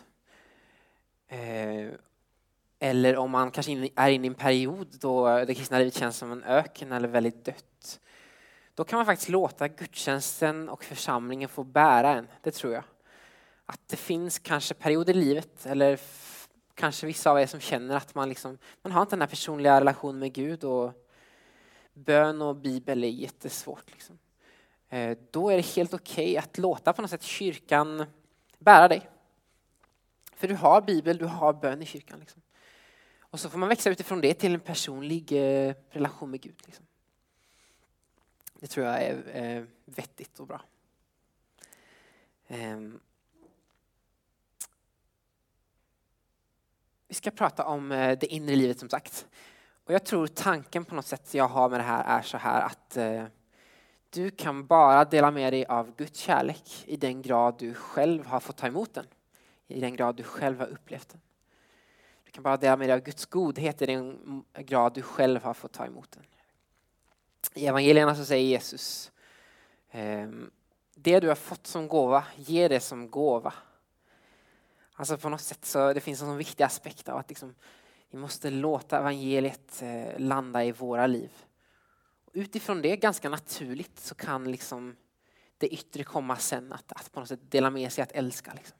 eh, 1.28 1.90
eller 2.84 3.18
om 3.18 3.32
man 3.32 3.52
kanske 3.52 3.90
är 3.96 4.10
inne 4.10 4.28
i 4.28 4.30
en 4.30 4.36
period 4.36 4.88
då 5.00 5.46
det 5.46 5.56
kristna 5.56 5.78
livet 5.78 5.94
känns 5.94 6.18
som 6.18 6.32
en 6.32 6.44
öken 6.44 6.92
eller 6.92 7.08
väldigt 7.08 7.46
dött. 7.46 8.00
Då 8.76 8.84
kan 8.84 8.98
man 8.98 9.06
faktiskt 9.06 9.30
låta 9.30 9.68
gudstjänsten 9.68 10.70
och 10.70 10.84
församlingen 10.84 11.50
få 11.50 11.64
bära 11.64 12.16
en, 12.16 12.28
det 12.42 12.52
tror 12.52 12.74
jag. 12.74 12.84
Att 13.66 13.88
det 13.88 13.98
finns 13.98 14.40
kanske 14.40 14.74
perioder 14.74 15.14
i 15.14 15.20
livet, 15.20 15.66
eller 15.66 16.00
kanske 16.74 17.08
vissa 17.08 17.32
av 17.32 17.40
er 17.40 17.46
som 17.46 17.60
känner 17.60 17.96
att 17.96 18.16
man, 18.16 18.30
liksom, 18.30 18.58
man 18.82 18.92
har 18.92 19.02
inte 19.02 19.16
den 19.16 19.22
här 19.22 19.28
personliga 19.28 19.80
relationen 19.80 20.20
med 20.20 20.34
Gud 20.34 20.64
och 20.64 20.92
bön 21.94 22.42
och 22.42 22.56
bibel 22.56 23.04
är 23.04 23.08
jättesvårt. 23.08 23.92
Liksom. 23.92 24.20
Eh, 24.90 25.18
då 25.32 25.50
är 25.50 25.56
det 25.56 25.66
helt 25.76 25.94
okej 25.94 26.24
okay 26.24 26.38
att 26.38 26.58
låta 26.58 26.94
på 26.94 27.02
något 27.02 27.12
sätt 27.12 27.24
kyrkan 27.24 28.06
bära 28.60 28.88
dig. 28.88 29.10
För 30.36 30.48
du 30.48 30.56
har 30.56 30.82
bibel, 30.82 31.18
du 31.18 31.26
har 31.26 31.54
bön 31.54 31.82
i 31.82 31.86
kyrkan. 31.86 32.20
Liksom. 32.20 32.43
Och 33.34 33.40
så 33.40 33.50
får 33.50 33.60
man 33.60 33.70
växa 33.70 33.90
utifrån 33.90 34.22
det 34.22 34.34
till 34.34 34.54
en 34.54 34.60
personlig 34.60 35.32
eh, 35.32 35.76
relation 35.90 36.32
med 36.32 36.42
Gud. 36.42 36.62
Liksom. 36.66 36.86
Det 38.60 38.68
tror 38.68 38.86
jag 38.86 39.04
är 39.04 39.36
eh, 39.36 39.64
vettigt 39.86 40.40
och 40.40 40.48
bra. 40.48 40.62
Ehm. 42.48 43.00
Vi 47.08 47.16
ska 47.16 47.32
prata 47.32 47.66
om 47.66 47.92
eh, 47.92 48.18
det 48.20 48.28
inre 48.28 48.56
livet 48.56 48.80
som 48.80 48.90
sagt. 48.90 49.28
Och 49.84 49.94
jag 49.94 50.06
tror 50.06 50.28
tanken 50.28 50.86
på 50.86 50.96
något 50.96 51.08
sätt 51.08 51.34
jag 51.34 51.48
har 51.48 51.70
med 51.70 51.80
det 51.80 51.84
här 51.84 52.20
är 52.20 52.22
så 52.22 52.38
här 52.38 52.62
att 52.62 52.98
du 54.10 54.32
kan 54.32 54.68
bara 54.68 55.06
dela 55.06 55.32
med 55.32 55.54
dig 55.54 55.66
av 55.66 55.96
Guds 55.96 56.20
kärlek 56.20 56.84
i 56.86 56.98
den 56.98 57.22
grad 57.22 57.56
du 57.60 57.74
själv 57.74 58.26
har 58.26 58.40
fått 58.40 58.58
ta 58.58 58.68
emot 58.68 58.94
den. 58.94 59.06
I 59.68 59.80
den 59.80 59.96
grad 59.96 60.16
du 60.16 60.24
själv 60.24 60.60
har 60.60 60.68
upplevt 60.68 61.10
den. 61.10 61.22
Kan 62.34 62.44
bara 62.44 62.58
dela 62.58 62.78
med 62.78 62.90
dig 62.90 62.94
av 62.94 63.00
Guds 63.00 63.26
godhet 63.26 63.82
i 63.82 63.86
den 63.86 64.44
grad 64.56 64.94
du 64.94 65.02
själv 65.02 65.44
har 65.44 65.54
fått 65.54 65.72
ta 65.72 65.86
emot 65.86 66.12
den. 66.12 66.24
I 67.54 67.68
evangelierna 67.68 68.16
så 68.16 68.26
säger 68.26 68.46
Jesus 68.48 69.12
ehm, 69.92 70.52
det 70.96 71.20
du 71.20 71.28
har 71.28 71.36
fått 71.36 71.68
som 71.68 71.88
gåva, 71.88 72.26
ge 72.36 72.68
det 72.68 72.80
som 72.80 73.10
gåva. 73.10 73.54
Alltså 74.94 75.18
på 75.18 75.30
något 75.30 75.42
sätt 75.42 75.66
så 75.66 75.94
det 75.94 76.02
finns 76.02 76.22
en 76.22 76.28
sån 76.28 76.38
viktig 76.38 76.64
aspekt 76.64 77.10
av 77.10 77.18
att 77.18 77.30
liksom, 77.30 77.56
vi 78.10 78.18
måste 78.18 78.50
låta 78.50 78.98
evangeliet 78.98 79.82
eh, 79.82 80.20
landa 80.20 80.64
i 80.64 80.72
våra 80.72 81.08
liv. 81.08 81.32
Utifrån 82.32 82.82
det, 82.82 82.98
ganska 82.98 83.30
naturligt, 83.30 84.00
så 84.00 84.16
kan 84.16 84.52
liksom 84.52 84.96
det 85.58 85.68
yttre 85.68 86.04
komma 86.04 86.38
sen. 86.38 86.74
Att, 86.74 86.92
att 86.92 87.12
på 87.12 87.20
något 87.20 87.30
sätt 87.30 87.52
dela 87.52 87.70
med 87.70 87.92
sig, 87.92 88.02
att 88.02 88.12
älska. 88.12 88.54
Liksom. 88.54 88.78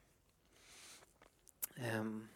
Um. 2.00 2.28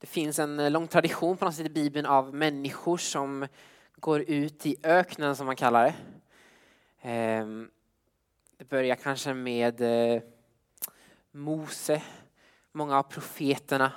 Det 0.00 0.06
finns 0.06 0.38
en 0.38 0.60
eh, 0.60 0.70
lång 0.70 0.88
tradition 0.88 1.36
på 1.36 1.44
något 1.44 1.54
sätt 1.54 1.66
i 1.66 1.70
Bibeln 1.70 2.06
av 2.06 2.34
människor 2.34 2.96
som 2.96 3.46
går 3.96 4.20
ut 4.20 4.66
i 4.66 4.76
öknen 4.82 5.36
som 5.36 5.46
man 5.46 5.56
kallar 5.56 5.84
det. 5.84 5.94
Ehm, 7.02 7.70
det 8.56 8.68
börjar 8.68 8.96
kanske 8.96 9.34
med 9.34 9.80
eh, 9.80 10.22
Mose, 11.30 12.02
många 12.72 12.98
av 12.98 13.02
profeterna 13.02 13.92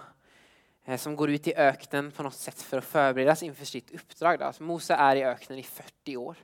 eh, 0.85 0.97
som 0.97 1.15
går 1.15 1.29
ut 1.29 1.47
i 1.47 1.55
öknen 1.55 2.11
på 2.11 2.23
något 2.23 2.33
sätt 2.33 2.61
för 2.61 2.77
att 2.77 2.85
förberedas 2.85 3.43
inför 3.43 3.65
sitt 3.65 3.91
uppdrag. 3.91 4.43
Alltså 4.43 4.63
Mose 4.63 4.93
är 4.93 5.15
i 5.15 5.23
öknen 5.23 5.59
i 5.59 5.63
40 5.63 6.17
år. 6.17 6.37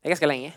Det 0.00 0.08
är 0.08 0.10
ganska 0.10 0.26
länge. 0.26 0.54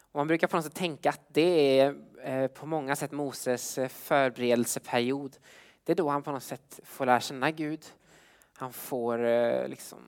Och 0.00 0.18
man 0.18 0.26
brukar 0.26 0.46
på 0.46 0.56
något 0.56 0.64
sätt 0.64 0.74
tänka 0.74 1.08
att 1.08 1.26
det 1.28 1.80
är 1.80 2.48
på 2.48 2.66
många 2.66 2.96
sätt 2.96 3.12
Moses 3.12 3.78
förberedelseperiod. 3.88 5.36
Det 5.84 5.92
är 5.92 5.96
då 5.96 6.08
han 6.08 6.22
på 6.22 6.32
något 6.32 6.42
sätt 6.42 6.80
får 6.84 7.06
lära 7.06 7.20
känna 7.20 7.50
Gud. 7.50 7.84
Han 8.52 8.72
får 8.72 9.24
eh, 9.24 9.68
liksom, 9.68 9.98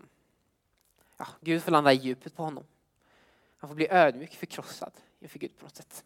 ja, 1.17 1.27
Gud 1.41 1.63
får 1.63 1.73
landa 1.73 1.93
i 1.93 1.97
djupet 1.97 2.37
på 2.37 2.43
honom. 2.43 2.65
Han 3.57 3.69
får 3.69 3.75
bli 3.75 3.89
ödmjuk, 3.91 4.35
förkrossad 4.35 4.93
inför 5.21 5.39
Gud 5.39 5.59
på 5.59 5.65
något 5.65 5.77
sätt. 5.77 6.05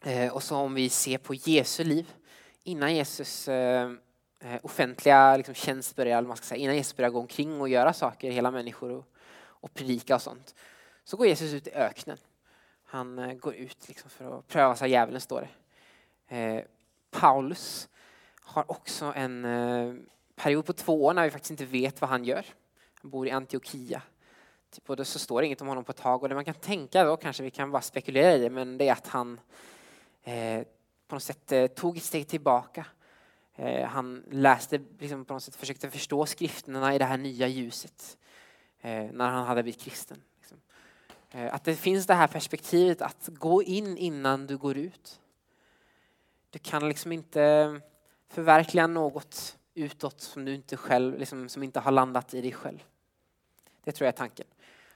Eh, 0.00 0.32
och 0.32 0.42
så 0.42 0.56
om 0.56 0.74
vi 0.74 0.88
ser 0.88 1.18
på 1.18 1.34
Jesu 1.34 1.84
liv, 1.84 2.14
innan 2.62 2.94
Jesus 2.94 3.48
eh, 3.48 3.92
offentliga 4.62 5.36
liksom, 5.36 5.54
tjänst 5.54 5.96
började, 5.96 6.28
man 6.28 6.36
ska 6.36 6.46
säga, 6.46 6.60
innan 6.60 6.76
Jesus 6.76 6.96
börjar 6.96 7.10
gå 7.10 7.20
omkring 7.20 7.60
och 7.60 7.68
göra 7.68 7.92
saker, 7.92 8.30
hela 8.30 8.50
människor 8.50 8.90
och, 8.90 9.06
och 9.38 9.74
predika 9.74 10.14
och 10.14 10.22
sånt, 10.22 10.54
så 11.04 11.16
går 11.16 11.26
Jesus 11.26 11.52
ut 11.52 11.66
i 11.66 11.70
öknen. 11.70 12.18
Han 12.84 13.38
går 13.38 13.54
ut 13.54 13.88
liksom 13.88 14.10
för 14.10 14.38
att 14.38 14.48
pröva 14.48 14.76
sig 14.76 14.90
djävulen, 14.90 15.20
står 15.20 15.48
det. 16.28 16.66
Paulus 17.10 17.88
har 18.46 18.70
också 18.70 19.12
en 19.16 19.44
eh, 19.44 19.94
period 20.36 20.66
på 20.66 20.72
två 20.72 21.04
år 21.04 21.14
när 21.14 21.24
vi 21.24 21.30
faktiskt 21.30 21.50
inte 21.50 21.64
vet 21.64 22.00
vad 22.00 22.10
han 22.10 22.24
gör. 22.24 22.46
Han 23.02 23.10
bor 23.10 23.26
i 23.26 23.30
Antiochia 23.30 24.02
Typ, 24.70 24.90
och 24.90 25.06
så 25.06 25.18
står 25.18 25.40
det 25.40 25.46
inget 25.46 25.60
om 25.60 25.68
honom 25.68 25.84
på 25.84 25.92
ett 25.92 25.96
tag 25.96 26.22
och 26.22 26.28
det 26.28 26.34
man 26.34 26.44
kan 26.44 26.54
tänka 26.54 27.04
då, 27.04 27.16
kanske 27.16 27.42
vi 27.42 27.50
kan 27.50 27.70
bara 27.70 27.82
spekulera 27.82 28.32
i 28.32 28.38
det, 28.38 28.50
men 28.50 28.78
det 28.78 28.88
är 28.88 28.92
att 28.92 29.06
han 29.06 29.40
eh, 30.22 30.62
på 31.08 31.14
något 31.14 31.22
sätt 31.22 31.52
eh, 31.52 31.66
tog 31.66 31.96
ett 31.96 32.02
steg 32.02 32.28
tillbaka. 32.28 32.86
Eh, 33.54 33.88
han 33.88 34.24
läste, 34.30 34.80
liksom, 34.98 35.24
på 35.24 35.34
något 35.34 35.42
sätt 35.42 35.56
försökte 35.56 35.90
förstå 35.90 36.26
skrifterna 36.26 36.94
i 36.94 36.98
det 36.98 37.04
här 37.04 37.16
nya 37.16 37.48
ljuset 37.48 38.18
eh, 38.80 39.04
när 39.12 39.30
han 39.30 39.46
hade 39.46 39.62
blivit 39.62 39.80
kristen. 39.80 40.22
Liksom. 40.38 40.60
Eh, 41.30 41.54
att 41.54 41.64
det 41.64 41.74
finns 41.74 42.06
det 42.06 42.14
här 42.14 42.26
perspektivet 42.26 43.02
att 43.02 43.28
gå 43.32 43.62
in 43.62 43.96
innan 43.96 44.46
du 44.46 44.56
går 44.56 44.76
ut. 44.76 45.20
Du 46.50 46.58
kan 46.58 46.88
liksom 46.88 47.12
inte 47.12 47.80
förverkliga 48.36 48.86
något 48.86 49.58
utåt 49.74 50.20
som 50.20 50.44
du 50.44 50.54
inte 50.54 50.76
själv, 50.76 51.18
liksom, 51.18 51.48
som 51.48 51.62
inte 51.62 51.80
har 51.80 51.92
landat 51.92 52.34
i 52.34 52.40
dig 52.40 52.52
själv. 52.52 52.84
Det 53.84 53.92
tror 53.92 54.06
jag 54.06 54.12
är 54.12 54.16
tanken. 54.16 54.46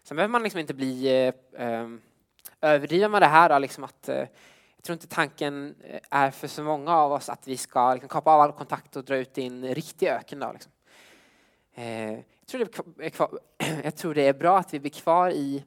Sen 0.03 0.17
behöver 0.17 0.33
man 0.33 0.43
liksom 0.43 0.61
inte 0.61 0.75
bli 0.75 1.25
eh, 1.27 1.35
ehm, 1.57 2.01
överdriven 2.61 3.11
med 3.11 3.23
det 3.23 3.27
här. 3.27 3.49
Då, 3.49 3.59
liksom 3.59 3.85
att, 3.85 4.09
eh, 4.09 4.17
jag 4.77 4.83
tror 4.83 4.93
inte 4.93 5.07
tanken 5.07 5.75
eh, 5.85 6.01
är 6.11 6.31
för 6.31 6.49
så 6.49 6.63
många 6.63 6.97
av 6.97 7.13
oss 7.13 7.29
att 7.29 7.49
vi 7.49 7.57
ska 7.57 7.93
liksom, 7.95 8.09
kapa 8.09 8.31
av 8.31 8.41
all 8.41 8.53
kontakt 8.53 8.97
och 8.97 9.05
dra 9.05 9.17
ut 9.17 9.39
i 9.39 9.47
en 9.47 9.75
riktig 9.75 10.09
öken. 10.09 10.39
Då, 10.39 10.53
liksom. 10.53 10.73
eh, 11.75 12.13
jag, 12.13 12.47
tror 12.47 12.59
det 12.97 13.05
är 13.05 13.11
kvar, 13.11 13.39
jag 13.85 13.97
tror 13.97 14.15
det 14.15 14.23
är 14.23 14.35
bra 14.35 14.59
att 14.59 14.75
vi 14.75 14.81
blir 14.81 14.91
kvar 14.91 15.31
i 15.31 15.65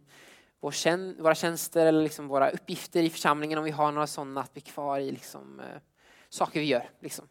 vår 0.60 0.72
tjän 0.72 1.16
våra 1.20 1.36
tjänster 1.36 1.86
eller 1.86 2.04
liksom 2.04 2.28
våra 2.28 2.50
uppgifter 2.50 3.04
i 3.04 3.10
församlingen 3.10 3.58
om 3.58 3.64
vi 3.64 3.72
har 3.72 3.92
några 3.92 4.08
sådana, 4.08 4.42
att 4.42 4.54
bli 4.54 4.62
kvar 4.62 5.00
i 5.00 5.12
liksom, 5.12 5.60
eh, 5.60 5.66
saker 6.30 6.60
vi 6.60 6.66
gör. 6.66 6.90
Liksom. 7.00 7.28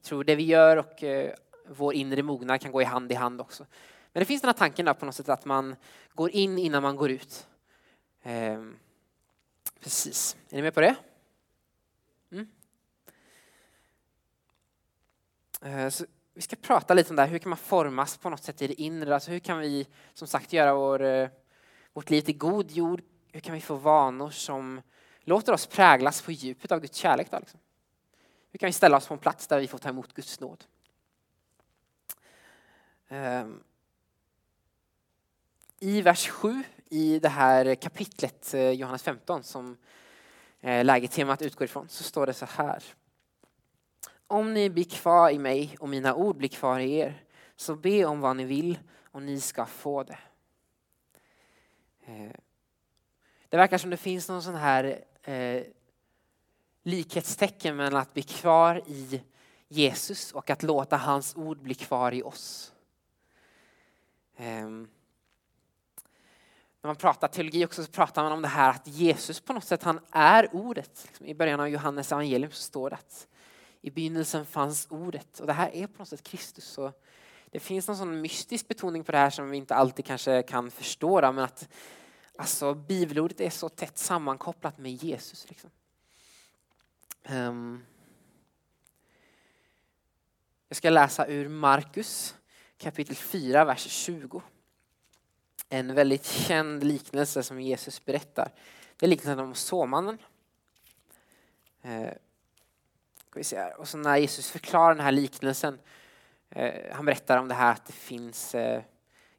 Jag 0.00 0.04
tror 0.04 0.24
det 0.24 0.34
vi 0.34 0.42
gör 0.42 0.76
och 0.76 1.02
eh, 1.02 1.32
vår 1.68 1.94
inre 1.94 2.22
mognad 2.22 2.60
kan 2.60 2.72
gå 2.72 2.82
i 2.82 2.84
hand 2.84 3.12
i 3.12 3.14
hand 3.14 3.40
också. 3.40 3.66
Men 4.12 4.20
det 4.20 4.24
finns 4.24 4.42
den 4.42 4.48
här 4.48 4.52
tanken 4.52 4.86
där 4.86 4.94
på 4.94 5.06
något 5.06 5.14
sätt 5.14 5.28
att 5.28 5.44
man 5.44 5.76
går 6.14 6.30
in 6.30 6.58
innan 6.58 6.82
man 6.82 6.96
går 6.96 7.10
ut. 7.10 7.46
Ehm, 8.22 8.76
precis. 9.80 10.36
Är 10.50 10.56
ni 10.56 10.62
med 10.62 10.74
på 10.74 10.80
det? 10.80 10.96
Mm. 12.32 12.48
Eh, 15.62 15.92
vi 16.34 16.42
ska 16.42 16.56
prata 16.56 16.94
lite 16.94 17.10
om 17.10 17.16
det 17.16 17.22
här. 17.22 17.28
Hur 17.28 17.38
kan 17.38 17.50
man 17.50 17.58
formas 17.58 18.16
på 18.16 18.30
något 18.30 18.44
sätt 18.44 18.62
i 18.62 18.66
det 18.66 18.82
inre? 18.82 19.14
Alltså 19.14 19.30
hur 19.30 19.38
kan 19.38 19.58
vi 19.58 19.86
som 20.14 20.28
sagt 20.28 20.52
göra 20.52 20.74
vår, 20.74 21.02
eh, 21.02 21.28
vårt 21.92 22.10
liv 22.10 22.22
till 22.22 22.38
god 22.38 22.70
jord? 22.70 23.02
Hur 23.32 23.40
kan 23.40 23.54
vi 23.54 23.60
få 23.60 23.74
vanor 23.74 24.30
som 24.30 24.80
låter 25.20 25.52
oss 25.52 25.66
präglas 25.66 26.22
på 26.22 26.32
djupet 26.32 26.72
av 26.72 26.80
Guds 26.80 26.98
kärlek? 26.98 27.30
Då, 27.30 27.38
liksom? 27.38 27.60
Hur 28.52 28.58
kan 28.58 28.66
vi 28.66 28.72
ställa 28.72 28.96
oss 28.96 29.08
på 29.08 29.14
en 29.14 29.20
plats 29.20 29.46
där 29.46 29.60
vi 29.60 29.68
får 29.68 29.78
ta 29.78 29.88
emot 29.88 30.14
Guds 30.14 30.40
nåd? 30.40 30.64
Ehm, 33.08 33.62
I 35.78 36.02
vers 36.02 36.28
7 36.28 36.62
i 36.88 37.18
det 37.18 37.28
här 37.28 37.74
kapitlet, 37.74 38.54
eh, 38.54 38.70
Johannes 38.70 39.02
15, 39.02 39.42
som 39.42 39.76
eh, 40.60 40.84
lägetemat 40.84 41.42
utgår 41.42 41.64
ifrån, 41.64 41.88
så 41.88 42.04
står 42.04 42.26
det 42.26 42.34
så 42.34 42.46
här. 42.46 42.84
Om 44.26 44.54
ni 44.54 44.70
blir 44.70 44.84
kvar 44.84 45.30
i 45.30 45.38
mig 45.38 45.76
och 45.80 45.88
mina 45.88 46.14
ord 46.14 46.36
blir 46.36 46.48
kvar 46.48 46.80
i 46.80 46.96
er, 46.96 47.24
så 47.56 47.74
be 47.74 48.04
om 48.04 48.20
vad 48.20 48.36
ni 48.36 48.44
vill 48.44 48.78
och 49.10 49.22
ni 49.22 49.40
ska 49.40 49.66
få 49.66 50.02
det. 50.02 50.18
Ehm, 52.06 52.32
det 53.48 53.56
verkar 53.56 53.78
som 53.78 53.90
det 53.90 53.96
finns 53.96 54.28
någon 54.28 54.42
sån 54.42 54.54
här 54.54 55.04
eh, 55.22 55.62
likhetstecken 56.90 57.76
mellan 57.76 58.00
att 58.00 58.14
bli 58.14 58.22
kvar 58.22 58.82
i 58.86 59.22
Jesus 59.68 60.32
och 60.32 60.50
att 60.50 60.62
låta 60.62 60.96
hans 60.96 61.36
ord 61.36 61.58
bli 61.58 61.74
kvar 61.74 62.12
i 62.12 62.22
oss. 62.22 62.72
Um, 64.36 64.88
när 66.82 66.88
man 66.88 66.96
pratar 66.96 67.28
teologi 67.28 67.66
också 67.66 67.84
så 67.84 67.90
pratar 67.90 68.22
man 68.22 68.32
om 68.32 68.42
det 68.42 68.48
här 68.48 68.70
att 68.70 68.86
Jesus 68.86 69.40
på 69.40 69.52
något 69.52 69.64
sätt, 69.64 69.82
han 69.82 70.00
är 70.10 70.54
ordet. 70.54 71.04
Liksom, 71.06 71.26
I 71.26 71.34
början 71.34 71.60
av 71.60 71.68
Johannes 71.68 72.12
evangelium 72.12 72.50
så 72.50 72.62
står 72.62 72.90
det 72.90 72.96
att 72.96 73.26
i 73.80 73.90
begynnelsen 73.90 74.46
fanns 74.46 74.86
ordet. 74.90 75.40
Och 75.40 75.46
det 75.46 75.52
här 75.52 75.70
är 75.74 75.86
på 75.86 75.98
något 75.98 76.08
sätt 76.08 76.22
Kristus. 76.22 76.64
Så 76.64 76.92
det 77.50 77.60
finns 77.60 77.88
någon 77.88 77.96
sån 77.96 78.20
mystisk 78.20 78.68
betoning 78.68 79.04
på 79.04 79.12
det 79.12 79.18
här 79.18 79.30
som 79.30 79.50
vi 79.50 79.56
inte 79.56 79.74
alltid 79.74 80.04
kanske 80.04 80.42
kan 80.42 80.70
förstå. 80.70 81.20
men 81.20 81.38
att 81.38 81.68
alltså, 82.36 82.74
bibelordet 82.74 83.40
är 83.40 83.50
så 83.50 83.68
tätt 83.68 83.98
sammankopplat 83.98 84.78
med 84.78 84.92
Jesus. 84.92 85.48
Liksom. 85.48 85.70
Um, 87.28 87.84
jag 90.68 90.76
ska 90.76 90.90
läsa 90.90 91.26
ur 91.26 91.48
Markus 91.48 92.34
kapitel 92.78 93.16
4, 93.16 93.64
vers 93.64 93.86
20 93.86 94.42
en 95.68 95.94
väldigt 95.94 96.26
känd 96.26 96.84
liknelse 96.84 97.42
som 97.42 97.60
Jesus 97.60 98.04
berättar. 98.04 98.52
Det 98.96 99.06
är 99.06 99.10
liknelsen 99.10 99.38
om 99.38 99.54
såmannen. 99.54 100.18
Ehm, 101.82 102.14
vi 103.34 103.44
se 103.44 103.58
här. 103.58 103.80
Och 103.80 103.88
så 103.88 103.98
när 103.98 104.16
Jesus 104.16 104.50
förklarar 104.50 104.94
den 104.94 105.04
här 105.04 105.12
liknelsen, 105.12 105.78
eh, 106.50 106.94
han 106.94 107.04
berättar 107.04 107.38
om 107.38 107.48
det 107.48 107.54
här 107.54 107.72
att 107.72 107.86
det 107.86 107.92
finns, 107.92 108.54
eh, 108.54 108.82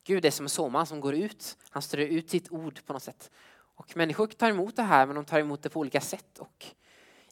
Gud 0.03 0.25
är 0.25 0.31
som 0.31 0.45
en 0.45 0.49
såman 0.49 0.85
som 0.85 0.99
går 0.99 1.15
ut, 1.15 1.57
han 1.69 1.81
strör 1.81 2.05
ut 2.05 2.29
sitt 2.29 2.51
ord 2.51 2.85
på 2.85 2.93
något 2.93 3.03
sätt. 3.03 3.31
Och 3.53 3.97
människor 3.97 4.27
tar 4.27 4.49
emot 4.49 4.75
det 4.75 4.83
här 4.83 5.05
men 5.05 5.15
de 5.15 5.25
tar 5.25 5.39
emot 5.39 5.63
det 5.63 5.69
på 5.69 5.79
olika 5.79 6.01
sätt. 6.01 6.39
Och 6.39 6.65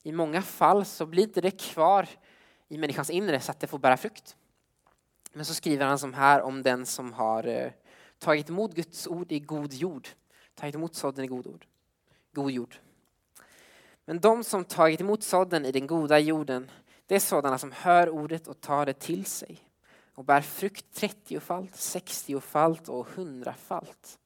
i 0.04 0.12
många 0.12 0.42
fall 0.42 0.86
så 0.86 1.06
blir 1.06 1.24
inte 1.24 1.42
det 1.42 1.52
kvar 1.52 2.08
i 2.68 2.78
människans 2.78 3.10
inre 3.10 3.40
så 3.40 3.52
att 3.52 3.60
det 3.60 3.68
får 3.68 3.80
bära 3.80 3.98
frukt. 3.98 4.36
Men 5.34 5.46
så 5.46 5.54
skriver 5.54 5.86
han 5.86 6.00
som 6.00 6.14
här 6.14 6.42
om 6.42 6.64
den 6.64 6.86
som 6.86 7.14
har 7.14 7.48
eh, 7.48 7.72
tagit 8.20 8.50
emot 8.50 8.74
Guds 8.74 9.08
ord 9.08 9.32
i 9.32 9.40
god 9.40 9.74
jord. 9.74 10.08
Tagit 10.56 10.76
emot 10.76 10.96
sådden 10.96 11.26
i 11.26 11.28
god, 11.28 11.48
ord. 11.48 11.66
god 12.34 12.52
jord. 12.52 12.76
Men 14.06 14.20
de 14.20 14.44
som 14.44 14.66
tagit 14.66 15.02
emot 15.02 15.24
sådden 15.24 15.66
i 15.66 15.72
den 15.72 15.88
goda 15.88 16.20
jorden, 16.20 16.72
det 17.06 17.16
är 17.16 17.20
sådana 17.20 17.58
som 17.58 17.72
hör 17.72 18.10
ordet 18.10 18.48
och 18.48 18.62
tar 18.62 18.86
det 18.86 18.94
till 18.94 19.26
sig 19.26 19.58
och 20.14 20.26
bär 20.26 20.42
frukt 20.42 20.94
trettiofalt, 20.94 21.76
sextiofalt 21.76 22.90
och 22.90 23.08
hundrafalt. 23.08 24.20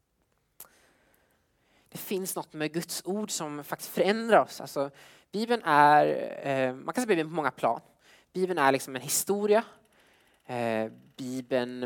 Det 1.90 1.98
finns 1.98 2.36
något 2.36 2.54
med 2.54 2.74
Guds 2.74 3.02
ord 3.06 3.32
som 3.32 3.64
faktiskt 3.64 3.92
förändrar 3.92 4.40
oss. 4.40 4.62
Alltså, 4.62 4.92
Bibeln 5.34 5.62
är, 5.66 6.06
eh, 6.48 6.74
man 6.74 6.94
kan 6.94 7.02
se 7.02 7.08
Bibeln 7.08 7.30
på 7.30 7.36
många 7.36 7.52
plan. 7.52 7.82
Bibeln 8.34 8.60
är 8.60 8.72
liksom 8.72 8.96
en 8.96 9.02
historia. 9.02 9.64
Eh, 10.46 10.92
Bibeln, 11.16 11.84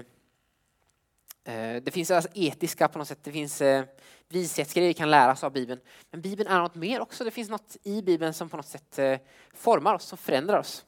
eh, 1.43 1.75
det 1.83 1.91
finns 1.91 2.11
alltså 2.11 2.31
etiska 2.33 2.87
på 2.87 2.99
något 2.99 3.07
sätt, 3.07 3.23
det 3.23 3.31
finns 3.31 3.61
eh, 3.61 3.83
vishetsgrejer 4.27 4.87
vi 4.87 4.93
kan 4.93 5.11
lära 5.11 5.31
oss 5.31 5.43
av 5.43 5.51
Bibeln. 5.51 5.81
Men 6.11 6.21
Bibeln 6.21 6.49
är 6.49 6.59
något 6.59 6.75
mer 6.75 6.99
också. 6.99 7.23
Det 7.23 7.31
finns 7.31 7.49
något 7.49 7.77
i 7.83 8.01
Bibeln 8.01 8.33
som 8.33 8.49
på 8.49 8.57
något 8.57 8.67
sätt 8.67 8.99
eh, 8.99 9.19
formar 9.53 9.93
oss, 9.93 10.03
som 10.03 10.17
förändrar 10.17 10.59
oss. 10.59 10.85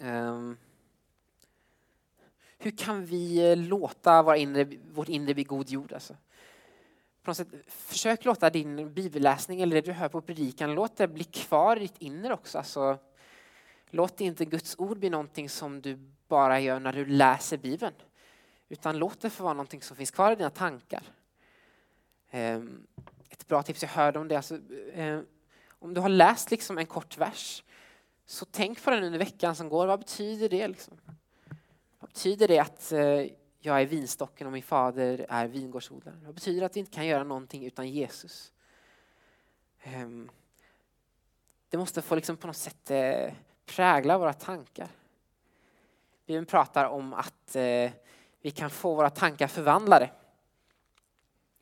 Um, 0.00 0.58
hur 2.58 2.70
kan 2.70 3.06
vi 3.06 3.50
eh, 3.50 3.56
låta 3.56 4.22
vår 4.22 4.36
inre, 4.36 4.64
vårt 4.92 5.08
inre 5.08 5.34
bli 5.34 5.44
god 5.44 5.70
jord? 5.70 5.92
Alltså? 5.92 6.16
På 7.22 7.30
något 7.30 7.36
sätt, 7.36 7.48
försök 7.66 8.24
låta 8.24 8.50
din 8.50 8.94
bibelläsning 8.94 9.60
eller 9.60 9.74
det 9.74 9.80
du 9.80 9.92
hör 9.92 10.08
på 10.08 10.20
predikan, 10.20 10.74
låt 10.74 10.96
det 10.96 11.08
bli 11.08 11.24
kvar 11.24 11.76
i 11.76 11.80
ditt 11.80 11.98
inre 11.98 12.34
också. 12.34 12.58
Alltså, 12.58 12.98
låt 13.90 14.20
inte 14.20 14.44
Guds 14.44 14.74
ord 14.78 14.98
bli 14.98 15.10
någonting 15.10 15.48
som 15.48 15.80
du 15.80 15.98
bara 16.28 16.60
gör 16.60 16.80
när 16.80 16.92
du 16.92 17.06
läser 17.06 17.56
Bibeln. 17.56 17.94
Utan 18.68 18.98
låt 18.98 19.20
det 19.20 19.30
få 19.30 19.44
vara 19.44 19.54
någonting 19.54 19.82
som 19.82 19.96
finns 19.96 20.10
kvar 20.10 20.32
i 20.32 20.36
dina 20.36 20.50
tankar. 20.50 21.02
Ehm, 22.30 22.86
ett 23.30 23.48
bra 23.48 23.62
tips 23.62 23.82
jag 23.82 23.90
hörde 23.90 24.18
om 24.18 24.28
det, 24.28 24.36
alltså, 24.36 24.58
ehm, 24.92 25.26
om 25.68 25.94
du 25.94 26.00
har 26.00 26.08
läst 26.08 26.50
liksom 26.50 26.78
en 26.78 26.86
kort 26.86 27.18
vers, 27.18 27.64
så 28.26 28.44
tänk 28.44 28.84
på 28.84 28.90
den 28.90 29.04
under 29.04 29.18
veckan 29.18 29.56
som 29.56 29.68
går. 29.68 29.86
Vad 29.86 29.98
betyder 29.98 30.48
det? 30.48 30.68
Liksom? 30.68 31.00
Vad 31.98 32.10
betyder 32.10 32.48
det 32.48 32.58
att 32.58 32.92
eh, 32.92 33.26
jag 33.64 33.82
är 33.82 33.86
vinstocken 33.86 34.46
och 34.46 34.52
min 34.52 34.62
fader 34.62 35.26
är 35.28 35.46
vingårdsodlaren? 35.46 36.24
Det 36.26 36.32
betyder 36.32 36.66
att 36.66 36.76
vi 36.76 36.80
inte 36.80 36.92
kan 36.92 37.06
göra 37.06 37.24
någonting 37.24 37.66
utan 37.66 37.88
Jesus? 37.88 38.52
Ehm, 39.82 40.30
det 41.68 41.78
måste 41.78 42.02
få 42.02 42.14
liksom 42.14 42.36
på 42.36 42.46
något 42.46 42.56
sätt 42.56 42.90
eh, 42.90 43.32
prägla 43.66 44.18
våra 44.18 44.32
tankar. 44.32 44.88
Bibeln 46.26 46.46
pratar 46.46 46.84
om 46.84 47.14
att 47.14 47.56
eh, 47.56 47.90
vi 48.40 48.50
kan 48.50 48.70
få 48.70 48.94
våra 48.94 49.10
tankar 49.10 49.46
förvandlade. 49.46 50.10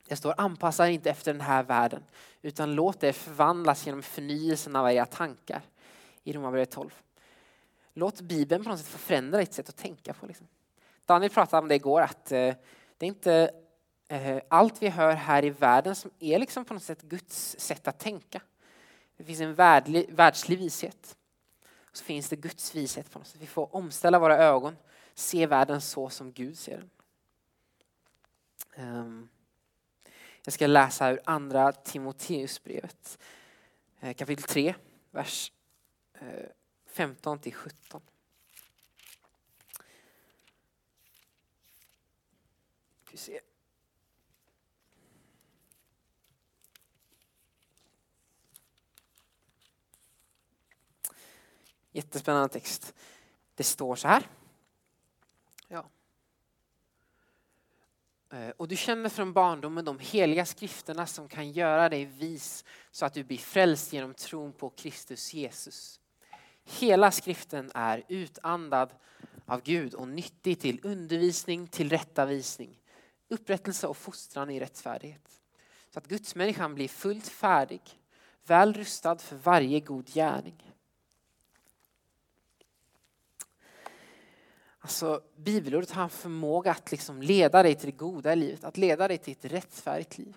Det 0.09 0.16
står 0.16 0.34
anpassa 0.36 0.88
er 0.88 0.90
inte 0.90 1.11
efter 1.11 1.32
den 1.32 1.40
här 1.40 1.62
världen 1.62 2.03
utan 2.42 2.74
låt 2.74 3.03
er 3.03 3.12
förvandlas 3.12 3.86
genom 3.86 4.03
förnyelsen 4.03 4.76
av 4.76 4.90
era 4.90 5.07
tankar. 5.07 5.62
I 6.24 6.32
Romarbrevet 6.32 6.70
12. 6.70 6.90
Låt 7.92 8.20
Bibeln 8.20 8.64
på 8.64 8.70
något 8.70 8.78
sätt 8.78 8.88
få 8.88 8.98
förändra 8.98 9.38
ditt 9.38 9.53
sätt 9.53 9.68
att 9.68 9.76
tänka 9.76 10.14
på. 10.14 10.26
Liksom. 10.26 10.46
Daniel 11.11 11.30
pratade 11.30 11.62
om 11.62 11.68
det 11.68 11.74
igår 11.74 12.00
att 12.00 12.32
eh, 12.32 12.54
det 12.98 13.06
är 13.06 13.08
inte 13.08 13.50
eh, 14.08 14.42
allt 14.48 14.82
vi 14.82 14.88
hör 14.88 15.12
här 15.12 15.44
i 15.44 15.50
världen 15.50 15.94
som 15.94 16.11
är 16.18 16.38
liksom 16.38 16.64
på 16.64 16.74
något 16.74 16.82
sätt 16.82 17.02
Guds 17.02 17.56
sätt 17.58 17.88
att 17.88 17.98
tänka. 17.98 18.42
Det 19.16 19.24
finns 19.24 19.40
en 19.40 19.54
världlig, 19.54 20.11
världslig 20.12 20.58
vishet. 20.58 21.16
Och 21.90 21.96
så 21.96 22.04
finns 22.04 22.28
det 22.28 22.36
Guds 22.36 22.74
vishet 22.74 23.11
på 23.11 23.18
något 23.18 23.28
sätt. 23.28 23.40
Vi 23.40 23.46
får 23.46 23.76
omställa 23.76 24.18
våra 24.18 24.38
ögon, 24.38 24.76
se 25.14 25.46
världen 25.46 25.80
så 25.80 26.08
som 26.08 26.32
Gud 26.32 26.58
ser 26.58 26.76
den. 26.78 26.90
Ehm, 28.74 29.28
jag 30.44 30.52
ska 30.52 30.66
läsa 30.66 31.11
ur 31.11 31.20
andra 31.24 31.72
Timoteusbrevet 31.72 33.18
eh, 34.00 34.14
kapitel 34.14 34.42
3, 34.42 34.74
vers 35.11 35.52
15 36.86 37.38
till 37.38 37.54
17. 37.54 38.00
Vi 43.11 43.16
ser. 43.16 43.40
Jättespännande 51.92 52.48
text. 52.48 52.94
Det 53.54 53.64
står 53.64 53.96
så 53.96 54.08
här. 54.08 54.26
Eh, 58.32 58.50
och 58.56 58.68
du 58.68 58.76
känner 58.76 59.08
från 59.08 59.32
barndomen 59.32 59.84
de 59.84 59.98
heliga 59.98 60.46
skrifterna 60.46 61.06
som 61.06 61.28
kan 61.28 61.52
göra 61.52 61.88
dig 61.88 62.04
vis 62.04 62.64
så 62.90 63.06
att 63.06 63.14
du 63.14 63.24
blir 63.24 63.38
frälst 63.38 63.92
genom 63.92 64.14
tron 64.14 64.52
på 64.52 64.70
Kristus 64.70 65.34
Jesus. 65.34 66.00
Hela 66.64 67.11
skriften 67.11 67.70
är 67.74 68.04
utandad 68.08 68.94
av 69.46 69.62
Gud 69.62 69.94
och 69.94 70.08
nyttig 70.08 70.61
till 70.61 70.80
undervisning, 70.82 71.66
till 71.68 71.90
rättavisning, 71.90 72.80
upprättelse 73.31 73.87
och 73.87 73.97
fostran 73.97 74.51
i 74.51 74.61
rättfärdighet. 74.61 75.41
Så 75.91 75.99
att 75.99 76.07
gudsmänniskan 76.07 76.74
blir 76.74 76.89
fullt 76.89 77.28
färdig, 77.28 77.81
väl 78.47 78.74
rustad 78.74 79.18
för 79.18 79.37
varje 79.37 79.81
god 79.81 80.07
gärning. 80.07 80.72
Alltså, 84.78 85.22
bibelordet 85.37 85.91
har 85.91 86.03
en 86.03 86.11
förmåga 86.11 86.70
att 86.70 86.91
liksom 86.91 87.22
leda 87.22 87.62
dig 87.62 87.74
till 87.74 87.91
det 87.91 87.97
goda 87.97 88.33
i 88.33 88.37
livet, 88.37 88.64
att 88.64 88.76
leda 88.76 89.09
dig 89.09 89.18
till 89.18 89.33
ett 89.33 89.53
rättfärdigt 89.53 90.18
liv. 90.18 90.37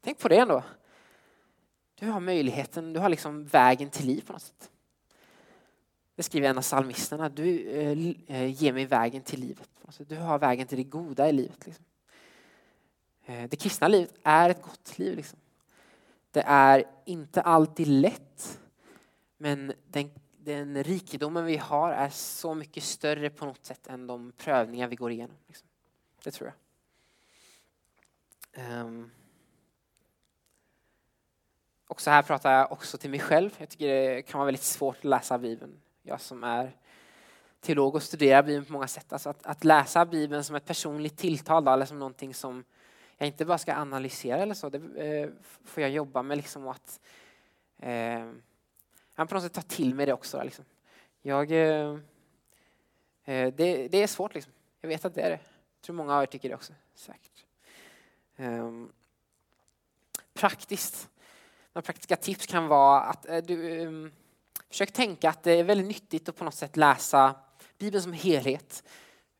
Tänk 0.00 0.18
på 0.18 0.28
det 0.28 0.36
ändå. 0.36 0.64
Du 1.94 2.08
har 2.08 2.20
möjligheten, 2.20 2.92
du 2.92 3.00
har 3.00 3.08
liksom 3.08 3.44
vägen 3.44 3.90
till 3.90 4.06
liv 4.06 4.24
på 4.26 4.32
något 4.32 4.42
sätt. 4.42 4.70
Det 6.14 6.22
skriver 6.22 6.48
en 6.48 6.58
av 6.58 6.62
psalmisterna, 6.62 7.28
du 7.28 7.70
eh, 7.70 8.36
eh, 8.36 8.62
ger 8.62 8.72
mig 8.72 8.86
vägen 8.86 9.22
till 9.22 9.40
livet. 9.40 9.70
Alltså, 9.84 10.04
du 10.04 10.16
har 10.16 10.38
vägen 10.38 10.66
till 10.66 10.78
det 10.78 10.84
goda 10.84 11.28
i 11.28 11.32
livet. 11.32 11.66
Liksom. 11.66 11.84
Eh, 13.24 13.48
det 13.48 13.56
kristna 13.56 13.88
livet 13.88 14.14
är 14.22 14.50
ett 14.50 14.62
gott 14.62 14.98
liv. 14.98 15.16
Liksom. 15.16 15.38
Det 16.30 16.42
är 16.46 16.84
inte 17.04 17.42
alltid 17.42 17.86
lätt, 17.86 18.58
men 19.36 19.72
den 19.86 20.10
den 20.44 20.84
rikedomen 20.84 21.44
vi 21.44 21.56
har 21.56 21.92
är 21.92 22.08
så 22.08 22.54
mycket 22.54 22.82
större 22.82 23.30
på 23.30 23.44
något 23.44 23.66
sätt 23.66 23.86
än 23.86 24.06
de 24.06 24.32
prövningar 24.32 24.88
vi 24.88 24.96
går 24.96 25.10
igenom. 25.10 25.36
Liksom. 25.46 25.68
Det 26.24 26.30
tror 26.30 26.52
jag. 26.52 26.54
Ehm. 28.64 28.86
Um. 28.86 29.10
Också 31.86 32.10
här 32.10 32.22
pratar 32.22 32.52
jag 32.52 32.72
också 32.72 32.98
till 32.98 33.10
mig 33.10 33.20
själv. 33.20 33.50
Jag 33.58 33.68
tycker 33.68 33.88
det 33.88 34.22
kan 34.22 34.38
vara 34.38 34.46
väldigt 34.46 34.62
svårt 34.62 34.96
att 34.96 35.04
läsa 35.04 35.38
Bibeln. 35.38 35.80
Jag 36.02 36.20
som 36.20 36.44
är 36.44 36.76
teolog 37.60 37.94
och 37.94 38.02
studerar 38.02 38.42
Bibeln 38.42 38.64
på 38.64 38.72
många 38.72 38.88
sätt. 38.88 39.12
Alltså 39.12 39.30
att, 39.30 39.46
att 39.46 39.64
läsa 39.64 40.06
Bibeln 40.06 40.44
som 40.44 40.56
ett 40.56 40.64
personligt 40.64 41.16
tilltal 41.16 41.68
eller 41.68 41.86
som 41.86 41.98
någonting 41.98 42.34
som 42.34 42.64
jag 43.16 43.26
inte 43.26 43.44
bara 43.44 43.58
ska 43.58 43.74
analysera 43.74 44.38
eller 44.38 44.54
så. 44.54 44.68
Det 44.68 44.78
eh, 44.78 45.30
får 45.64 45.82
jag 45.82 45.90
jobba 45.90 46.22
med. 46.22 46.36
Liksom 46.36 46.68
att 46.68 47.00
eh, 47.78 48.30
jag 49.14 49.28
på 49.28 49.34
något 49.34 49.42
sätt 49.42 49.52
ta 49.52 49.62
till 49.62 49.94
mig 49.94 50.06
det 50.06 50.12
också. 50.12 50.42
Liksom. 50.42 50.64
Jag, 51.22 51.50
eh, 51.50 51.98
eh, 53.24 53.54
det, 53.54 53.88
det, 53.88 53.98
är 54.02 54.06
svårt 54.06 54.34
liksom. 54.34 54.52
Jag 54.80 54.88
vet 54.88 55.04
att 55.04 55.14
det 55.14 55.22
är 55.22 55.30
det. 55.30 55.40
Jag 55.76 55.82
tror 55.82 55.96
många 55.96 56.16
av 56.16 56.22
er 56.22 56.26
tycker 56.26 56.48
det 56.48 56.54
också. 56.54 56.72
Säkert. 56.94 57.44
Eh, 58.36 58.70
praktiskt. 60.34 61.08
Några 61.72 61.82
praktiska 61.82 62.16
tips 62.16 62.46
kan 62.46 62.68
vara 62.68 63.00
att 63.00 63.28
eh, 63.28 63.38
du 63.38 63.82
ehm, 63.82 64.12
försök 64.72 64.92
tänka 64.92 65.30
att 65.30 65.42
det 65.42 65.52
är 65.52 65.64
väldigt 65.64 65.86
nyttigt 65.86 66.28
att 66.28 66.36
på 66.36 66.44
något 66.44 66.54
sätt 66.54 66.76
läsa 66.76 67.34
Bibeln 67.78 68.02
som 68.02 68.12
helhet. 68.12 68.84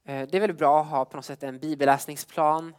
Eh, 0.04 0.28
det 0.28 0.36
är 0.36 0.40
väldigt 0.40 0.58
bra 0.58 0.80
att 0.80 0.86
ha 0.86 1.04
på 1.04 1.16
något 1.16 1.24
sätt 1.24 1.42
en 1.42 1.58
bibelläsningsplan 1.58 2.74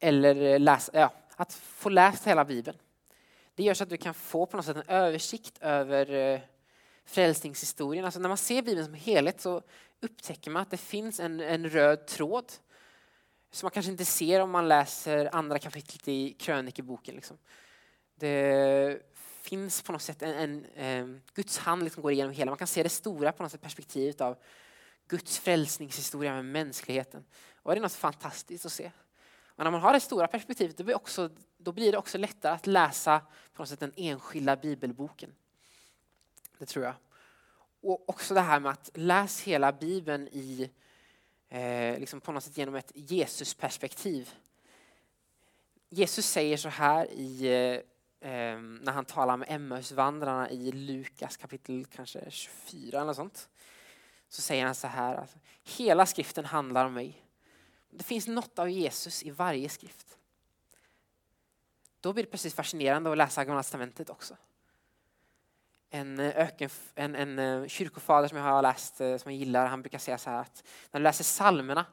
eller 0.00 0.58
läsa, 0.58 0.92
ja, 0.94 1.12
att 1.36 1.54
få 1.54 1.88
läst 1.88 2.26
hela 2.26 2.44
Bibeln. 2.44 2.78
Det 3.54 3.62
gör 3.62 3.74
så 3.74 3.82
att 3.82 3.90
du 3.90 3.96
kan 3.96 4.14
få 4.14 4.46
på 4.46 4.56
något 4.56 4.66
sätt 4.66 4.76
en 4.76 4.88
översikt 4.88 5.58
över 5.60 6.12
eh, 6.12 6.40
frälsningshistorien. 7.04 8.04
Alltså 8.04 8.20
när 8.20 8.28
man 8.28 8.38
ser 8.38 8.62
Bibeln 8.62 8.84
som 8.84 8.94
helhet 8.94 9.40
så 9.40 9.62
upptäcker 10.00 10.50
man 10.50 10.62
att 10.62 10.70
det 10.70 10.76
finns 10.76 11.20
en, 11.20 11.40
en 11.40 11.68
röd 11.68 12.06
tråd 12.06 12.52
som 13.50 13.66
man 13.66 13.70
kanske 13.70 13.92
inte 13.92 14.04
ser 14.04 14.40
om 14.40 14.50
man 14.50 14.68
läser 14.68 15.34
andra 15.34 15.58
kapitlet 15.58 16.08
i 16.08 16.32
krönikeboken. 16.32 17.14
Liksom. 17.14 17.38
Det 18.14 19.02
finns 19.50 19.82
på 19.82 19.92
något 19.92 20.02
sätt 20.02 20.22
en, 20.22 20.34
en, 20.34 20.66
en 20.74 21.22
Guds 21.34 21.58
hand 21.58 21.84
liksom 21.84 22.02
går 22.02 22.12
igenom 22.12 22.32
hela. 22.32 22.50
Man 22.50 22.58
kan 22.58 22.66
se 22.66 22.82
det 22.82 22.88
stora 22.88 23.32
på 23.32 23.42
något 23.42 23.52
sätt 23.52 23.60
perspektivet 23.60 24.20
av 24.20 24.36
Guds 25.08 25.38
frälsningshistoria 25.38 26.34
med 26.34 26.44
mänskligheten. 26.44 27.24
Och 27.62 27.72
det 27.72 27.78
är 27.78 27.82
något 27.82 27.92
fantastiskt 27.92 28.66
att 28.66 28.72
se. 28.72 28.90
Men 29.56 29.64
när 29.64 29.70
man 29.70 29.80
har 29.80 29.92
det 29.92 30.00
stora 30.00 30.26
perspektivet 30.26 30.76
då 30.76 30.84
blir, 30.84 30.96
också, 30.96 31.30
då 31.58 31.72
blir 31.72 31.92
det 31.92 31.98
också 31.98 32.18
lättare 32.18 32.54
att 32.54 32.66
läsa 32.66 33.20
på 33.52 33.62
något 33.62 33.68
sätt 33.68 33.80
den 33.80 33.92
enskilda 33.96 34.56
bibelboken. 34.56 35.34
Det 36.58 36.66
tror 36.66 36.84
jag. 36.84 36.94
Och 37.80 38.08
också 38.08 38.34
det 38.34 38.40
här 38.40 38.60
med 38.60 38.72
att 38.72 38.90
läsa 38.94 39.44
hela 39.44 39.72
bibeln 39.72 40.28
i, 40.28 40.70
eh, 41.48 41.98
liksom 41.98 42.20
på 42.20 42.32
något 42.32 42.44
sätt 42.44 42.58
genom 42.58 42.74
ett 42.74 42.92
Jesusperspektiv. 42.94 44.30
Jesus 45.88 46.26
säger 46.26 46.56
så 46.56 46.68
här 46.68 47.10
i 47.12 47.46
eh, 47.46 47.80
Ehm, 48.20 48.74
när 48.74 48.92
han 48.92 49.04
talar 49.04 49.36
med 49.36 49.48
Emmausvandrarna 49.50 50.50
i 50.50 50.72
Lukas 50.72 51.36
kapitel 51.36 51.86
kanske 51.86 52.30
24 52.30 53.00
eller 53.00 53.12
sånt. 53.12 53.48
Så 54.28 54.42
säger 54.42 54.64
han 54.64 54.74
så 54.74 54.86
här, 54.86 55.14
alltså, 55.14 55.38
hela 55.62 56.06
skriften 56.06 56.44
handlar 56.44 56.84
om 56.84 56.94
mig. 56.94 57.24
Det 57.90 58.04
finns 58.04 58.26
något 58.26 58.58
av 58.58 58.70
Jesus 58.70 59.22
i 59.22 59.30
varje 59.30 59.68
skrift. 59.68 60.18
Då 62.00 62.12
blir 62.12 62.24
det 62.24 62.30
precis 62.30 62.54
fascinerande 62.54 63.12
att 63.12 63.18
läsa 63.18 63.44
Gamla 63.44 63.62
testamentet 63.62 64.10
också. 64.10 64.36
En, 65.90 66.18
eh, 66.18 66.36
öken, 66.36 66.70
en, 66.94 67.14
en 67.14 67.38
eh, 67.38 67.68
kyrkofader 67.68 68.28
som 68.28 68.38
jag 68.38 68.44
har 68.44 68.62
läst, 68.62 69.00
eh, 69.00 69.16
som 69.16 69.32
jag 69.32 69.38
gillar, 69.38 69.66
han 69.66 69.82
brukar 69.82 69.98
säga 69.98 70.18
så 70.18 70.30
här 70.30 70.40
att 70.40 70.64
när 70.90 71.00
du 71.00 71.04
läser 71.04 71.24
psalmerna, 71.24 71.86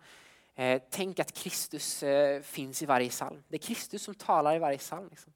eh, 0.56 0.82
tänk 0.90 1.20
att 1.20 1.34
Kristus 1.34 2.04
eh, 2.04 2.42
finns 2.42 2.82
i 2.82 2.86
varje 2.86 3.10
psalm. 3.10 3.44
Det 3.48 3.56
är 3.56 3.62
Kristus 3.62 4.04
som 4.04 4.16
talar 4.16 4.56
i 4.56 4.60
varje 4.60 4.78
psalm. 4.78 5.08
Liksom. 5.10 5.34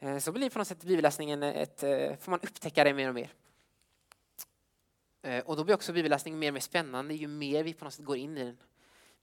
Eh, 0.00 0.18
så 0.18 0.32
blir 0.32 0.50
på 0.50 0.58
något 0.58 0.68
sätt 0.68 0.84
bibelläsningen 0.84 1.42
ett, 1.42 1.82
eh, 1.82 2.16
får 2.16 2.30
man 2.30 2.40
upptäcka 2.40 2.84
det 2.84 2.94
mer 2.94 3.08
och 3.08 3.14
mer. 3.14 3.32
Eh, 5.22 5.44
och 5.44 5.56
då 5.56 5.64
blir 5.64 5.74
också 5.74 5.92
bibelläsningen 5.92 6.38
mer 6.38 6.48
och 6.48 6.54
mer 6.54 6.60
spännande 6.60 7.14
ju 7.14 7.26
mer 7.26 7.62
vi 7.62 7.72
på 7.72 7.84
något 7.84 7.94
sätt 7.94 8.04
går 8.04 8.16
in 8.16 8.38
i 8.38 8.44
den. 8.44 8.58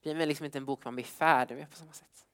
Det 0.02 0.14
blir 0.14 0.26
liksom 0.26 0.46
inte 0.46 0.58
en 0.58 0.64
bok 0.64 0.84
man 0.84 0.94
blir 0.94 1.04
färdig 1.04 1.56
med 1.56 1.70
på 1.70 1.76
samma 1.76 1.92
sätt. 1.92 2.26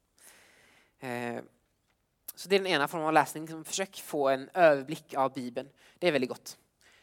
Så 2.35 2.49
det 2.49 2.57
är 2.57 2.59
den 2.59 2.67
ena 2.67 2.89
formen 2.89 3.07
av 3.07 3.13
läsning. 3.13 3.43
Liksom 3.43 3.65
försök 3.65 4.01
få 4.01 4.29
en 4.29 4.51
överblick 4.55 5.15
av 5.15 5.33
Bibeln. 5.33 5.69
Det 5.99 6.09
är 6.09 6.13
väldigt 6.13 6.31
gott. 6.31 6.59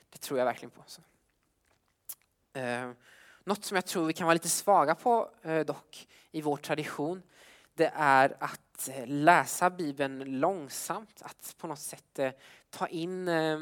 Det 0.10 0.18
tror 0.18 0.40
jag 0.40 0.46
verkligen 0.46 0.70
på. 0.70 0.84
Så. 0.88 1.02
Något 3.44 3.66
som 3.66 3.76
jag 3.76 3.86
tror 3.86 4.06
vi 4.06 4.14
kan 4.14 4.28
vara 4.28 4.34
lite 4.34 4.50
svaga 4.50 4.96
på 4.96 5.32
dock 5.66 6.08
i 6.32 6.42
vår 6.42 6.58
tradition, 6.58 7.24
det 7.74 7.92
är 7.96 8.38
att 8.40 8.69
att 8.80 8.90
eh, 8.90 9.08
läsa 9.08 9.70
Bibeln 9.70 10.40
långsamt, 10.40 11.22
att 11.22 11.56
på 11.58 11.68
något 11.68 11.80
sätt 11.80 12.20
eh, 12.20 12.32
ta 12.70 12.88
in 12.88 13.28
eh, 13.28 13.60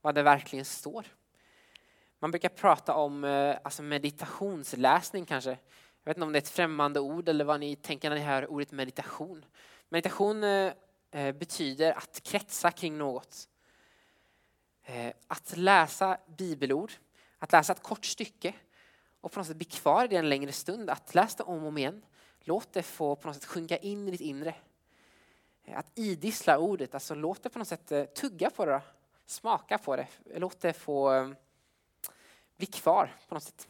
vad 0.00 0.14
det 0.14 0.22
verkligen 0.22 0.64
står. 0.64 1.06
Man 2.18 2.30
brukar 2.30 2.48
prata 2.48 2.94
om 2.94 3.24
alltså 3.62 3.82
meditationsläsning 3.82 5.26
kanske. 5.26 5.50
Jag 5.50 6.10
vet 6.10 6.16
inte 6.16 6.24
om 6.24 6.32
det 6.32 6.38
är 6.38 6.42
ett 6.42 6.48
främmande 6.48 7.00
ord 7.00 7.28
eller 7.28 7.44
vad 7.44 7.60
ni 7.60 7.76
tänker 7.76 8.08
när 8.10 8.16
ni 8.16 8.22
hör 8.22 8.50
ordet 8.50 8.72
meditation. 8.72 9.44
Meditation 9.88 10.40
betyder 11.10 11.92
att 11.92 12.20
kretsa 12.22 12.70
kring 12.70 12.98
något. 12.98 13.48
Att 15.26 15.56
läsa 15.56 16.18
bibelord, 16.38 16.92
att 17.38 17.52
läsa 17.52 17.72
ett 17.72 17.82
kort 17.82 18.04
stycke 18.04 18.54
och 19.20 19.32
på 19.32 19.40
något 19.40 19.46
sätt 19.46 19.56
bli 19.56 19.64
kvar 19.64 20.04
i 20.04 20.08
det 20.08 20.16
en 20.16 20.28
längre 20.28 20.52
stund, 20.52 20.90
att 20.90 21.14
läsa 21.14 21.36
det 21.36 21.42
om 21.42 21.62
och 21.62 21.68
om 21.68 21.78
igen 21.78 22.02
Låt 22.48 22.72
det 22.72 22.82
få 22.82 23.16
på 23.16 23.28
något 23.28 23.36
sätt 23.36 23.44
sjunka 23.44 23.76
in 23.76 24.08
i 24.08 24.10
ditt 24.10 24.20
inre. 24.20 24.54
Eh, 25.64 25.78
att 25.78 25.86
idissla 25.94 26.58
ordet, 26.58 26.94
alltså 26.94 27.14
låt 27.14 27.42
det 27.42 27.48
på 27.48 27.58
något 27.58 27.68
sätt 27.68 27.92
eh, 27.92 28.04
tugga 28.04 28.50
på 28.50 28.64
det, 28.64 28.82
smaka 29.26 29.78
på 29.78 29.96
det. 29.96 30.06
Låt 30.36 30.60
det 30.60 30.72
få 30.72 31.14
eh, 31.14 31.30
bli 32.56 32.66
kvar 32.66 33.16
på 33.28 33.34
något 33.34 33.42
sätt. 33.42 33.68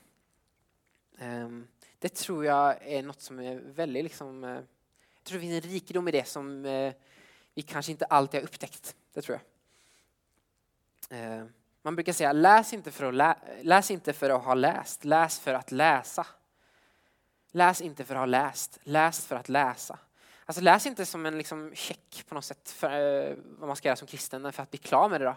Ehm, 1.18 1.68
det 1.98 2.14
tror 2.14 2.44
jag 2.44 2.86
är 2.86 3.02
något 3.02 3.20
som 3.20 3.40
är 3.40 3.54
väldigt 3.56 4.04
liksom, 4.04 4.42
jag 4.42 5.24
tror 5.24 5.38
det 5.38 5.46
finns 5.46 5.64
en 5.64 5.70
rikedom 5.70 6.08
i 6.08 6.10
det 6.10 6.28
som 6.28 6.62
vi 7.54 7.62
kanske 7.62 7.92
inte 7.92 8.04
alltid 8.04 8.40
har 8.40 8.44
upptäckt. 8.44 8.96
Det 9.12 9.22
tror 9.22 9.40
jag. 11.08 11.18
Ehm, 11.18 11.52
man 11.82 11.94
brukar 11.94 12.12
säga 12.12 12.32
läs 12.32 12.72
inte 12.72 12.90
för 12.90 13.04
att, 13.04 13.14
lä 13.14 13.36
läs 13.62 13.90
inte 13.90 14.12
för 14.12 14.30
att 14.30 14.44
ha 14.44 14.54
läst, 14.54 15.04
läs 15.04 15.40
för 15.40 15.54
att 15.54 15.72
läsa. 15.72 16.26
Läs 17.50 17.80
inte 17.80 18.04
för 18.04 18.14
att 18.14 18.18
ha 18.18 18.26
läst, 18.26 18.78
läs 18.82 19.26
för 19.26 19.36
att 19.36 19.48
läsa. 19.48 19.98
Alltså 20.44 20.62
läs 20.62 20.86
inte 20.86 21.06
som 21.06 21.26
en 21.26 21.38
liksom 21.38 21.74
check 21.74 22.24
på 22.28 22.34
något 22.34 22.44
sätt 22.44 22.70
för 22.70 23.30
eh, 23.30 23.36
vad 23.58 23.66
man 23.66 23.76
ska 23.76 23.88
göra 23.88 23.96
som 23.96 24.08
kristen 24.08 24.52
för 24.52 24.62
att 24.62 24.70
bli 24.70 24.78
klar 24.78 25.08
med 25.08 25.20
det. 25.20 25.24
Då. 25.24 25.36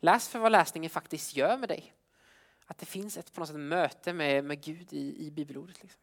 Läs 0.00 0.28
för 0.28 0.38
vad 0.38 0.52
läsningen 0.52 0.90
faktiskt 0.90 1.36
gör 1.36 1.56
med 1.56 1.68
dig. 1.68 1.94
Att 2.66 2.78
det 2.78 2.86
finns 2.86 3.16
ett 3.16 3.32
på 3.32 3.40
något 3.40 3.48
sätt 3.48 3.58
möte 3.58 4.12
med, 4.12 4.44
med 4.44 4.62
Gud 4.62 4.92
i, 4.92 5.26
i 5.26 5.30
bibelordet. 5.30 5.82
Liksom. 5.82 6.00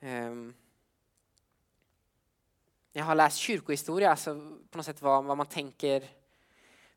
Um. 0.00 0.54
Jag 2.92 3.04
har 3.04 3.14
läst 3.14 3.36
kyrkohistoria, 3.36 4.10
alltså 4.10 4.34
på 4.70 4.78
något 4.78 4.86
sätt 4.86 5.02
vad, 5.02 5.24
vad 5.24 5.36
man 5.36 5.46
tänker 5.46 6.08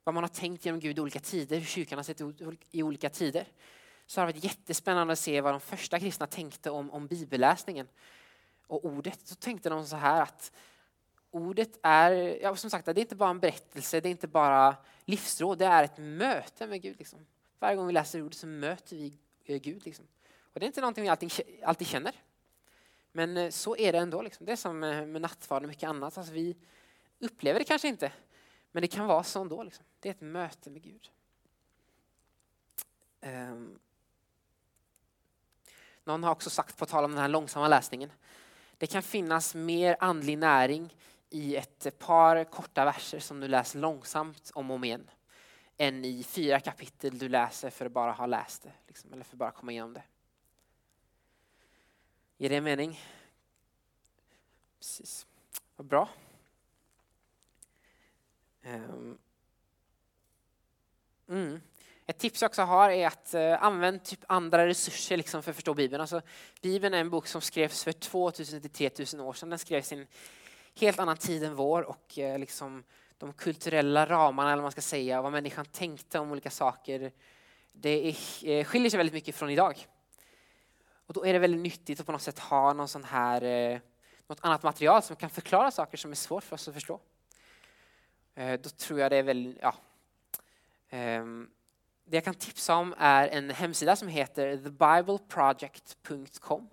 vad 0.04 0.14
man 0.14 0.24
har 0.24 0.30
tänkt 0.30 0.66
genom 0.66 0.80
Gud 0.80 0.98
i 0.98 1.02
olika 1.02 1.20
tider, 1.20 1.58
hur 1.58 1.66
kyrkan 1.66 1.98
har 1.98 2.04
sett 2.04 2.22
ut 2.22 2.42
i 2.72 2.84
olika 2.84 3.10
tider 3.10 3.48
så 4.10 4.22
har 4.22 4.28
det 4.28 4.34
varit 4.34 4.44
jättespännande 4.44 5.14
att 5.14 5.20
se 5.20 5.42
vad 5.42 5.54
de 5.54 5.60
första 5.60 6.00
kristna 6.00 6.28
tänkte 6.28 6.70
om, 6.70 6.92
om 6.92 7.08
bibelläsningen 7.08 7.88
och 8.68 8.86
ordet. 8.86 9.28
Så 9.28 9.36
tänkte 9.36 9.70
de 9.70 9.86
så 9.86 9.96
här 9.96 10.22
att 10.22 10.52
ordet 11.32 11.80
är, 11.84 12.12
ja, 12.42 12.56
som 12.56 12.70
sagt, 12.70 12.86
det 12.86 12.92
är 12.92 13.00
inte 13.00 13.16
bara 13.16 13.30
en 13.30 13.40
berättelse, 13.40 14.00
det 14.00 14.10
är 14.10 14.12
inte 14.12 14.28
bara 14.28 14.76
livsråd, 15.06 15.58
det 15.58 15.66
är 15.66 15.84
ett 15.84 15.98
möte 15.98 16.68
med 16.68 16.82
Gud. 16.82 17.00
Liksom. 17.00 17.26
Varje 17.60 17.76
gång 17.76 17.88
vi 17.88 17.94
läser 17.94 18.22
ordet 18.22 18.38
så 18.38 18.48
möter 18.48 18.96
vi 18.96 19.14
eh, 19.46 19.62
Gud. 19.62 19.86
Liksom. 19.86 20.06
Och 20.42 20.60
det 20.60 20.66
är 20.66 20.68
inte 20.68 20.82
någonting 20.82 21.02
vi 21.02 21.10
alltid, 21.10 21.32
alltid 21.64 21.88
känner. 21.88 22.16
Men 23.12 23.38
eh, 23.38 23.50
så 23.50 23.78
är 23.78 23.92
det 23.92 24.00
ändå. 24.00 24.22
Liksom. 24.22 24.46
Det 24.46 24.52
är 24.52 24.56
som 24.56 24.84
eh, 24.84 25.06
med 25.06 25.22
nattvard 25.22 25.64
och 25.64 25.70
mycket 25.70 25.90
annat. 25.90 26.18
Alltså, 26.18 26.34
vi 26.34 26.58
upplever 27.20 27.60
det 27.60 27.66
kanske 27.66 27.88
inte, 27.88 28.12
men 28.72 28.82
det 28.82 28.88
kan 28.88 29.08
vara 29.08 29.24
så 29.24 29.42
ändå. 29.42 29.64
Liksom. 29.64 29.86
Det 30.00 30.10
är 30.10 30.14
ett 30.14 30.22
möte 30.22 30.70
med 30.70 30.82
Gud. 30.82 31.10
Um, 33.22 33.80
någon 36.10 36.24
har 36.24 36.32
också 36.32 36.50
sagt, 36.50 36.78
på 36.78 36.86
tal 36.86 37.04
om 37.04 37.12
den 37.12 37.22
här 37.22 37.28
långsamma 37.28 37.68
läsningen, 37.68 38.12
det 38.78 38.88
kan 38.88 39.04
finnas 39.04 39.56
mer 39.56 39.98
andlig 40.00 40.38
näring 40.38 40.96
i 41.30 41.56
ett 41.56 42.00
par 42.00 42.44
korta 42.44 42.86
verser 42.86 43.20
som 43.20 43.40
du 43.40 43.48
läser 43.48 43.80
långsamt 43.80 44.52
om 44.54 44.72
och 44.72 44.76
om 44.76 44.84
igen 44.84 45.10
än 45.78 46.06
i 46.06 46.24
fyra 46.24 46.60
kapitel 46.60 47.18
du 47.18 47.30
läser 47.30 47.70
för 47.70 47.86
att 47.86 47.92
bara 47.92 48.12
ha 48.12 48.26
läst 48.26 48.64
det, 48.64 48.72
liksom, 48.88 49.14
eller 49.14 49.24
för 49.24 49.36
att 49.36 49.40
bara 49.40 49.52
komma 49.52 49.72
igenom 49.72 49.94
det. 49.94 50.04
Ger 52.38 52.50
det 52.50 52.62
mening? 52.62 53.00
Precis. 54.80 55.28
Vad 55.76 55.88
bra. 55.88 56.10
Ehm. 58.62 59.18
Mm. 61.28 61.62
Ett 62.10 62.18
tips 62.18 62.42
jag 62.42 62.50
också 62.50 62.62
har 62.62 62.90
är 62.90 63.08
att 63.08 63.34
eh, 63.34 63.64
använda 63.64 64.00
typ 64.00 64.20
andra 64.28 64.68
resurser 64.68 65.18
liksom 65.18 65.44
för 65.44 65.52
att 65.52 65.56
förstå 65.56 65.74
Bibeln. 65.74 66.02
Alltså, 66.02 66.22
Bibeln 66.62 66.94
är 66.94 67.00
en 67.00 67.10
bok 67.10 67.28
som 67.28 67.42
skrevs 67.42 67.84
för 67.84 67.92
2000 67.92 68.62
till 68.62 68.70
3000 68.70 69.20
år 69.20 69.34
sedan. 69.34 69.50
Den 69.50 69.60
skrevs 69.60 69.92
i 69.92 69.96
en 69.96 70.08
helt 70.76 71.00
annan 71.00 71.18
tid 71.18 71.44
än 71.44 71.56
vår 71.56 71.82
och 71.82 72.20
eh, 72.20 72.40
liksom, 72.40 72.84
de 73.18 73.34
kulturella 73.34 74.06
ramarna, 74.06 74.50
eller 74.50 74.62
vad 74.62 74.66
man 74.66 74.72
ska 74.72 74.82
säga, 74.82 75.22
vad 75.22 75.32
människan 75.32 75.66
tänkte 75.66 76.20
om 76.20 76.32
olika 76.32 76.50
saker, 76.50 77.12
det 77.72 78.10
är, 78.10 78.16
eh, 78.50 78.66
skiljer 78.66 78.90
sig 78.90 78.98
väldigt 78.98 79.14
mycket 79.14 79.36
från 79.36 79.50
idag. 79.50 79.88
Och 80.92 81.14
då 81.14 81.26
är 81.26 81.34
det 81.34 81.40
väldigt 81.40 81.62
nyttigt 81.62 82.00
att 82.00 82.06
på 82.06 82.12
något 82.12 82.22
sätt 82.22 82.40
ha 82.40 82.74
någon 82.74 82.88
sån 82.88 83.04
här, 83.04 83.82
något 84.28 84.40
annat 84.42 84.64
material 84.64 85.02
som 85.02 85.16
kan 85.16 85.30
förklara 85.30 85.72
saker 85.72 85.98
som 85.98 86.12
är 86.12 86.16
svårt 86.16 86.44
för 86.44 86.54
oss 86.54 86.68
att 86.68 86.74
förstå. 86.74 87.00
Då 88.36 88.70
tror 88.70 89.00
jag 89.00 89.12
det 89.12 89.18
är 89.18 89.24
väldigt, 89.24 89.58
ja, 89.62 89.76
ehm, 90.90 91.50
det 92.10 92.18
jag 92.18 92.24
kan 92.24 92.34
tipsa 92.34 92.76
om 92.76 92.96
är 92.98 93.28
en 93.28 93.50
hemsida 93.50 93.96
som 93.96 94.08
heter 94.08 94.58
thebibleproject.com. 94.58 96.70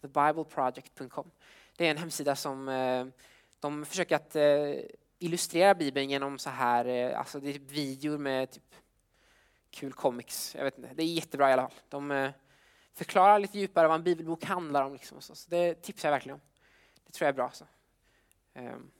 Thebibleproject.com. 0.00 1.30
Det 1.76 1.86
är 1.86 1.90
en 1.90 1.96
hemsida 1.96 2.36
som 2.36 2.68
eh, 2.68 3.06
de 3.60 3.86
försöker 3.86 4.16
att 4.16 4.36
eh, 4.36 4.74
illustrera 5.18 5.74
Bibeln 5.74 6.10
genom 6.10 6.38
så 6.38 6.50
här, 6.50 6.84
eh, 6.84 7.18
alltså 7.18 7.40
det 7.40 7.48
är 7.48 7.52
typ 7.52 7.70
videor 7.70 8.18
med 8.18 8.50
typ 8.50 8.74
kul 9.70 9.92
comics. 9.92 10.54
Jag 10.54 10.64
vet 10.64 10.78
inte, 10.78 10.94
det 10.94 11.02
är 11.02 11.06
jättebra 11.06 11.50
i 11.50 11.52
alla 11.52 11.62
fall. 11.62 11.72
De 11.88 12.32
förklarar 12.92 13.38
lite 13.38 13.58
djupare 13.58 13.88
vad 13.88 13.96
en 13.96 14.04
bibelbok 14.04 14.44
handlar 14.44 14.84
om. 14.84 14.92
Liksom, 14.92 15.20
så 15.20 15.50
det 15.50 15.82
tipsar 15.82 16.08
jag 16.08 16.12
verkligen 16.12 16.34
om. 16.34 16.40
Det 17.04 17.12
tror 17.12 17.26
jag 17.26 17.32
är 17.32 17.36
bra. 17.36 17.50
Så. 17.50 17.64
Mm. 18.54 18.90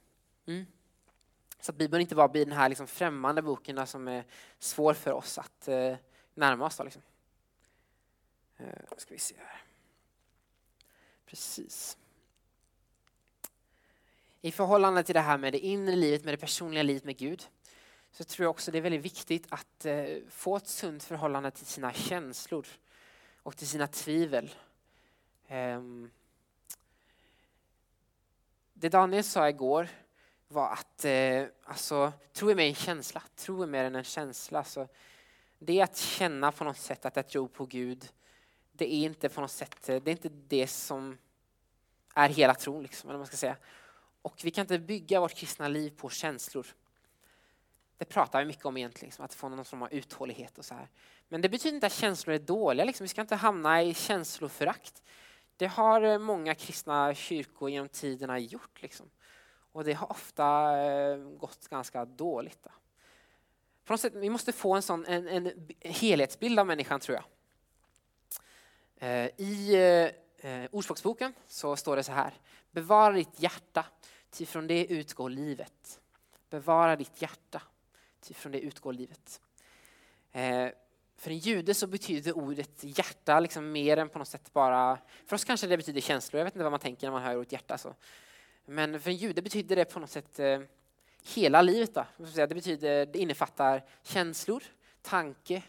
Så 1.61 1.73
att 1.73 1.77
Bibeln 1.77 2.01
inte 2.01 2.15
bara 2.15 2.29
blir 2.29 2.45
den 2.45 2.57
här 2.57 2.69
liksom 2.69 2.87
främmande 2.87 3.43
boken 3.43 3.87
som 3.87 4.09
är 4.09 4.25
svår 4.59 4.95
för 4.95 5.13
oss 5.13 5.39
att 5.39 5.69
eh, 5.69 5.97
närma 6.35 6.67
oss. 6.67 6.77
Då, 6.77 6.85
liksom. 6.85 7.03
eh, 8.57 8.97
ska 8.97 9.15
vi 9.15 9.21
se 9.21 9.35
här. 9.39 9.63
Precis. 11.27 11.99
I 14.41 14.53
förhållande 14.53 15.03
till 15.03 15.15
det 15.15 15.21
här 15.21 15.39
med 15.39 15.53
det 15.53 15.59
inre 15.59 15.97
livet, 15.97 16.25
med 16.25 16.35
det 16.35 16.39
personliga 16.39 16.83
livet 16.83 17.05
med 17.05 17.17
Gud, 17.17 17.49
så 18.11 18.25
tror 18.25 18.45
jag 18.45 18.51
också 18.51 18.71
det 18.71 18.79
är 18.79 18.83
väldigt 18.83 19.05
viktigt 19.05 19.47
att 19.49 19.85
eh, 19.85 20.07
få 20.29 20.57
ett 20.57 20.69
sunt 20.69 21.05
förhållande 21.05 21.51
till 21.51 21.67
sina 21.67 21.93
känslor 21.93 22.67
och 23.43 23.57
till 23.57 23.69
sina 23.69 23.87
tvivel. 23.87 24.55
Eh, 25.47 25.83
det 28.73 28.89
Daniel 28.89 29.25
sa 29.25 29.49
igår 29.49 29.89
var 30.49 30.73
att 30.73 31.05
eh, 31.05 31.45
alltså, 31.65 32.13
tro 32.33 32.51
är 32.51 32.55
mer 32.55 32.67
en 32.67 32.75
känsla, 32.75 33.23
tro 33.37 33.63
är 33.63 33.67
mer 33.67 33.85
än 33.85 33.95
en 33.95 34.05
känsla. 34.05 34.65
Så 34.65 34.89
det 35.59 35.81
är 35.81 35.85
att 35.85 35.97
känna 35.97 36.53
på 36.53 36.65
något 36.65 36.79
sätt 36.79 37.07
att 37.07 37.17
jag 37.17 37.29
tror 37.29 37.49
på 37.49 37.67
Gud, 37.67 38.09
det 38.73 38.95
är 38.95 39.05
inte 39.05 39.29
på 39.29 39.41
något 39.41 39.51
sätt, 39.51 39.89
eh, 39.89 40.03
det 40.03 40.11
är 40.11 40.13
inte 40.13 40.29
det 40.29 40.67
som 40.67 41.19
är 42.15 42.29
hela 42.29 42.55
tron, 42.55 42.83
liksom, 42.83 43.11
eller 43.11 43.19
man 43.19 43.27
ska 43.27 43.37
säga. 43.37 43.57
Och 44.23 44.41
vi 44.45 44.51
kan 44.51 44.63
inte 44.63 44.79
bygga 44.79 45.21
vårt 45.21 45.35
kristna 45.35 45.69
liv 45.69 45.91
på 45.97 46.11
känslor. 46.11 46.67
Det 47.99 48.05
pratar 48.05 48.39
vi 48.39 48.45
mycket 48.45 48.67
om 48.67 48.77
egentligen, 48.77 49.09
liksom, 49.09 49.25
att 49.25 49.35
få 49.35 49.49
någon 49.49 49.65
form 49.65 49.83
av 49.83 49.93
uthållighet 49.93 50.59
och 50.59 50.65
så 50.65 50.75
här. 50.75 50.89
Men 51.29 51.41
det 51.41 51.49
betyder 51.49 51.75
inte 51.75 51.87
att 51.87 51.93
känslor 51.93 52.35
är 52.35 52.39
dåliga, 52.39 52.85
liksom. 52.85 53.05
vi 53.05 53.09
ska 53.09 53.21
inte 53.21 53.37
hamna 53.37 53.83
i 53.83 53.95
känsloförakt. 53.95 55.03
Det 55.57 55.67
har 55.67 56.03
eh, 56.03 56.19
många 56.19 56.55
kristna 56.55 57.15
kyrkor 57.15 57.71
genom 57.71 57.89
tiderna 57.89 58.39
gjort. 58.39 58.83
Liksom. 58.83 59.11
Och 59.77 59.85
det 59.85 59.93
har 59.93 60.11
ofta 60.11 60.79
eh, 60.79 61.17
gått 61.17 61.69
ganska 61.69 62.05
dåligt. 62.05 62.59
Då. 62.63 62.71
På 63.85 63.93
något 63.93 64.01
sätt, 64.01 64.15
vi 64.15 64.31
måste 64.31 64.53
få 64.53 64.75
en, 64.75 64.83
sån, 64.83 65.07
en, 65.07 65.29
en 65.29 65.69
helhetsbild 65.81 66.59
av 66.59 66.67
människan 66.67 67.01
tror 67.01 67.19
jag. 67.19 67.25
Eh, 68.97 69.31
I 69.37 69.75
eh, 69.75 70.51
eh, 70.51 70.69
Ordspråksboken 70.73 71.33
så 71.47 71.77
står 71.77 71.97
det 71.97 72.03
så 72.03 72.13
här. 72.13 72.35
Bevara 72.71 73.13
ditt 73.13 73.41
hjärta, 73.43 73.87
ty 74.31 74.47
från 74.47 74.67
det 74.67 74.87
utgår 74.87 75.31
livet. 75.31 76.01
Bevara 76.51 76.97
ditt 76.97 77.23
hjärta, 77.23 77.63
ty 78.21 78.35
från 78.35 78.53
det 78.53 78.61
utgår 78.61 78.93
livet. 78.93 79.41
Eh, 80.33 80.69
för 81.17 81.31
en 81.31 81.39
jude 81.39 81.75
så 81.75 81.87
betyder 81.87 82.37
ordet 82.37 82.85
hjärta 82.99 83.41
liksom 83.41 83.73
mer 83.73 83.97
än 83.97 84.09
på 84.09 84.19
något 84.19 84.29
sätt 84.29 84.53
bara... 84.53 84.99
För 85.27 85.37
oss 85.37 85.45
kanske 85.45 85.67
det 85.67 85.77
betyder 85.77 86.01
känslor, 86.01 86.39
jag 86.39 86.45
vet 86.45 86.55
inte 86.55 86.63
vad 86.63 86.73
man 86.73 86.81
tänker 86.81 87.07
när 87.07 87.13
man 87.13 87.23
hör 87.23 87.37
ordet 87.37 87.53
hjärta. 87.53 87.79
Så. 87.79 87.95
Men 88.67 89.01
för 89.01 89.11
en 89.11 89.17
jude 89.17 89.43
betyder 89.43 89.77
det 89.77 89.85
på 89.85 90.01
något 90.01 90.11
sätt 90.11 90.39
eh, 90.39 90.61
hela 91.35 91.63
livet. 91.63 91.95
Då. 91.95 92.07
Det, 92.35 92.55
betyder, 92.55 93.07
det 93.07 93.19
innefattar 93.19 93.85
känslor, 94.03 94.63
tanke, 95.03 95.63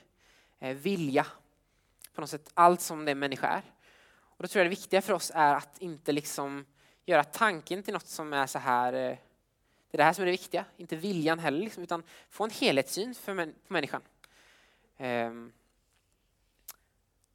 eh, 0.60 0.78
vilja. 0.78 1.28
På 2.14 2.22
något 2.22 2.30
sätt 2.30 2.52
allt 2.54 2.82
som 2.82 3.06
det 3.06 3.16
människa 3.16 3.48
är. 3.48 3.62
Och 4.20 4.44
då 4.44 4.48
tror 4.48 4.60
jag 4.60 4.66
det 4.66 4.70
viktiga 4.70 5.02
för 5.02 5.14
oss 5.14 5.32
är 5.36 5.54
att 5.56 5.82
inte 5.82 6.12
liksom 6.12 6.66
göra 7.06 7.24
tanken 7.24 7.84
till 7.84 7.94
något 7.94 8.08
som 8.08 8.34
är 8.34 8.48
så 8.48 8.60
här... 8.60 8.94
Eh, 8.94 9.18
det 9.92 9.96
är 9.96 9.98
det 9.98 10.04
här 10.04 10.14
som 10.14 10.22
är 10.22 10.26
det 10.26 10.32
viktiga, 10.32 10.66
inte 10.78 10.96
viljan 10.96 11.40
heller, 11.40 11.60
liksom, 11.60 11.84
utan 11.84 12.04
få 12.30 12.44
en 12.44 12.50
helhetssyn 12.50 13.16
för 13.16 13.46
på 13.46 13.74
människan. 13.74 14.02
Um, 14.98 15.54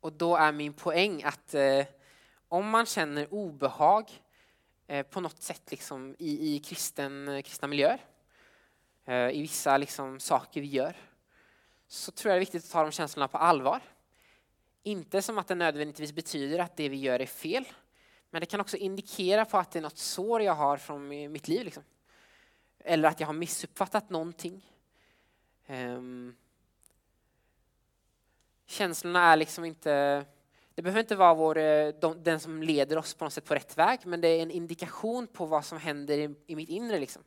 och 0.01 0.13
då 0.13 0.37
är 0.37 0.53
min 0.53 0.73
poäng 0.73 1.23
att 1.23 1.55
eh, 1.55 1.85
om 2.49 2.69
man 2.69 2.87
känner 2.87 3.35
obehag 3.35 4.11
Eh, 4.93 5.03
på 5.03 5.21
något 5.21 5.43
sätt 5.43 5.71
liksom, 5.71 6.17
i, 6.19 6.55
i 6.55 6.59
kristen, 6.59 7.29
eh, 7.29 7.43
kristna 7.43 7.69
miljöer, 7.69 8.05
eh, 9.05 9.29
i 9.29 9.41
vissa 9.41 9.77
liksom, 9.77 10.21
saker 10.21 10.61
vi 10.61 10.67
gör, 10.67 10.97
så 11.89 12.13
tror 12.13 12.31
jag 12.31 12.37
det 12.37 12.39
är 12.39 12.41
viktigt 12.41 12.65
att 12.65 12.71
ta 12.71 12.83
de 12.83 12.93
känslorna 12.93 13.29
på 13.29 13.39
allvar. 13.39 13.81
Inte 14.83 15.23
som 15.23 15.39
att 15.39 15.49
det 15.49 15.55
nödvändigtvis 15.55 16.13
betyder 16.13 16.59
att 16.59 16.77
det 16.77 16.89
vi 16.89 16.97
gör 16.97 17.21
är 17.21 17.27
fel, 17.27 17.65
men 18.31 18.41
det 18.41 18.47
kan 18.47 18.61
också 18.61 18.77
indikera 18.77 19.45
på 19.45 19.59
att 19.59 19.71
det 19.71 19.79
är 19.79 19.83
något 19.83 19.99
sår 19.99 20.43
jag 20.43 20.55
har 20.55 20.77
från 20.77 21.09
mitt 21.09 21.49
liv. 21.49 21.65
Liksom. 21.65 21.85
Eller 22.79 23.09
att 23.09 23.21
jag 23.21 23.27
har 23.27 23.35
missuppfattat 23.35 24.11
någonting. 24.11 24.71
Um, 25.67 26.37
känslorna 28.67 29.33
är 29.33 29.37
liksom 29.37 29.65
inte... 29.65 30.25
Det 30.83 30.85
behöver 30.85 31.01
inte 31.01 31.17
vara 31.17 31.35
vår, 31.35 31.59
eh, 31.59 31.89
de, 31.89 32.23
den 32.23 32.41
som 32.41 32.63
leder 32.63 32.99
oss 32.99 33.15
på 33.15 33.25
något 33.25 33.33
sätt 33.33 33.45
på 33.45 33.55
rätt 33.55 33.79
väg, 33.79 34.01
men 34.05 34.21
det 34.21 34.29
är 34.29 34.43
en 34.43 34.51
indikation 34.51 35.27
på 35.27 35.47
vad 35.47 35.65
som 35.65 35.79
händer 35.79 36.19
i, 36.19 36.35
i 36.47 36.57
mitt 36.57 36.69
inre. 36.69 36.99
Liksom. 36.99 37.23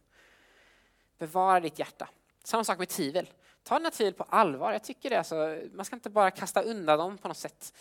Bevara 1.18 1.60
ditt 1.60 1.80
hjärta. 1.80 2.10
Samma 2.44 2.64
sak 2.64 2.80
med 2.80 2.90
tvivel. 2.90 3.30
Ta 3.64 3.78
dina 3.78 3.92
tvivel 3.92 4.14
på 4.14 4.24
allvar. 4.24 4.72
Jag 4.72 4.84
tycker 4.84 5.10
det. 5.10 5.18
Alltså, 5.18 5.60
man 5.74 5.86
ska 5.86 5.96
inte 5.96 6.10
bara 6.10 6.32
kasta 6.32 6.62
undan 6.62 7.00
dem 7.00 7.18
på 7.18 7.28
något 7.28 7.38
sätt. 7.38 7.74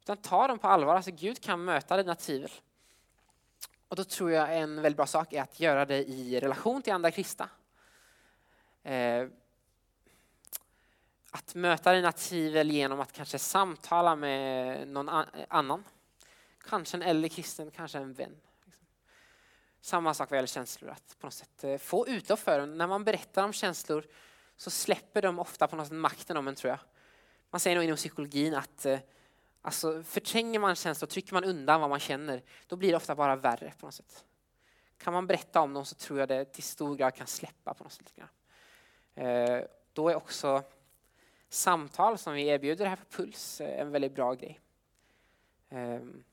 Utan 0.00 0.16
ta 0.16 0.48
dem 0.48 0.58
på 0.58 0.68
allvar. 0.68 0.94
Alltså, 0.94 1.10
Gud 1.10 1.40
kan 1.40 1.64
möta 1.64 1.96
dina 1.96 2.14
tvivel. 2.14 2.50
Och 3.88 3.96
då 3.96 4.04
tror 4.04 4.30
jag 4.30 4.58
en 4.58 4.82
väldigt 4.82 4.96
bra 4.96 5.06
sak 5.06 5.32
är 5.32 5.42
att 5.42 5.60
göra 5.60 5.84
det 5.84 6.04
i 6.04 6.40
relation 6.40 6.82
till 6.82 6.92
andra 6.92 7.10
kristna. 7.10 7.48
Eh, 8.82 9.28
att 11.36 11.54
möta 11.54 11.92
dina 11.92 12.12
tvivel 12.12 12.70
genom 12.70 13.00
att 13.00 13.12
kanske 13.12 13.38
samtala 13.38 14.16
med 14.16 14.88
någon 14.88 15.08
annan. 15.48 15.84
Kanske 16.68 16.96
en 16.96 17.02
äldre 17.02 17.28
kristen, 17.28 17.70
kanske 17.70 17.98
en 17.98 18.12
vän. 18.12 18.36
Samma 19.80 20.14
sak 20.14 20.30
vad 20.30 20.36
gäller 20.36 20.46
känslor, 20.46 20.90
att 20.90 21.16
på 21.20 21.26
något 21.26 21.34
sätt 21.34 21.64
eh, 21.64 21.78
få 21.78 22.08
utlopp 22.08 22.38
för 22.38 22.58
dem. 22.58 22.78
När 22.78 22.86
man 22.86 23.04
berättar 23.04 23.44
om 23.44 23.52
känslor 23.52 24.04
så 24.56 24.70
släpper 24.70 25.22
de 25.22 25.38
ofta 25.38 25.66
på 25.66 25.76
något 25.76 25.86
sätt 25.86 25.96
makten 25.96 26.36
om 26.36 26.48
en 26.48 26.54
tror 26.54 26.70
jag. 26.70 26.78
Man 27.50 27.60
säger 27.60 27.76
nog 27.76 27.84
inom 27.84 27.96
psykologin 27.96 28.54
att 28.54 28.86
eh, 28.86 28.98
alltså, 29.62 30.02
förtränger 30.02 30.58
man 30.58 30.74
känslor, 30.74 31.06
trycker 31.06 31.34
man 31.34 31.44
undan 31.44 31.80
vad 31.80 31.90
man 31.90 32.00
känner, 32.00 32.42
då 32.66 32.76
blir 32.76 32.90
det 32.90 32.96
ofta 32.96 33.14
bara 33.14 33.36
värre 33.36 33.72
på 33.80 33.86
något 33.86 33.94
sätt. 33.94 34.24
Kan 34.98 35.12
man 35.12 35.26
berätta 35.26 35.60
om 35.60 35.74
dem 35.74 35.84
så 35.84 35.94
tror 35.94 36.18
jag 36.18 36.28
det 36.28 36.44
till 36.44 36.62
stor 36.62 36.96
grad 36.96 37.14
kan 37.14 37.26
släppa 37.26 37.74
på 37.74 37.84
något 37.84 37.92
sätt. 37.92 38.12
Eh, 39.14 39.60
då 39.92 40.08
är 40.08 40.14
också 40.14 40.62
samtal 41.48 42.18
som 42.18 42.34
vi 42.34 42.46
erbjuder 42.46 42.86
här 42.86 42.96
på 42.96 43.04
Puls 43.04 43.60
är 43.60 43.78
en 43.78 43.90
väldigt 43.90 44.14
bra 44.14 44.34
grej. 44.34 44.60
Ehm, 45.68 46.24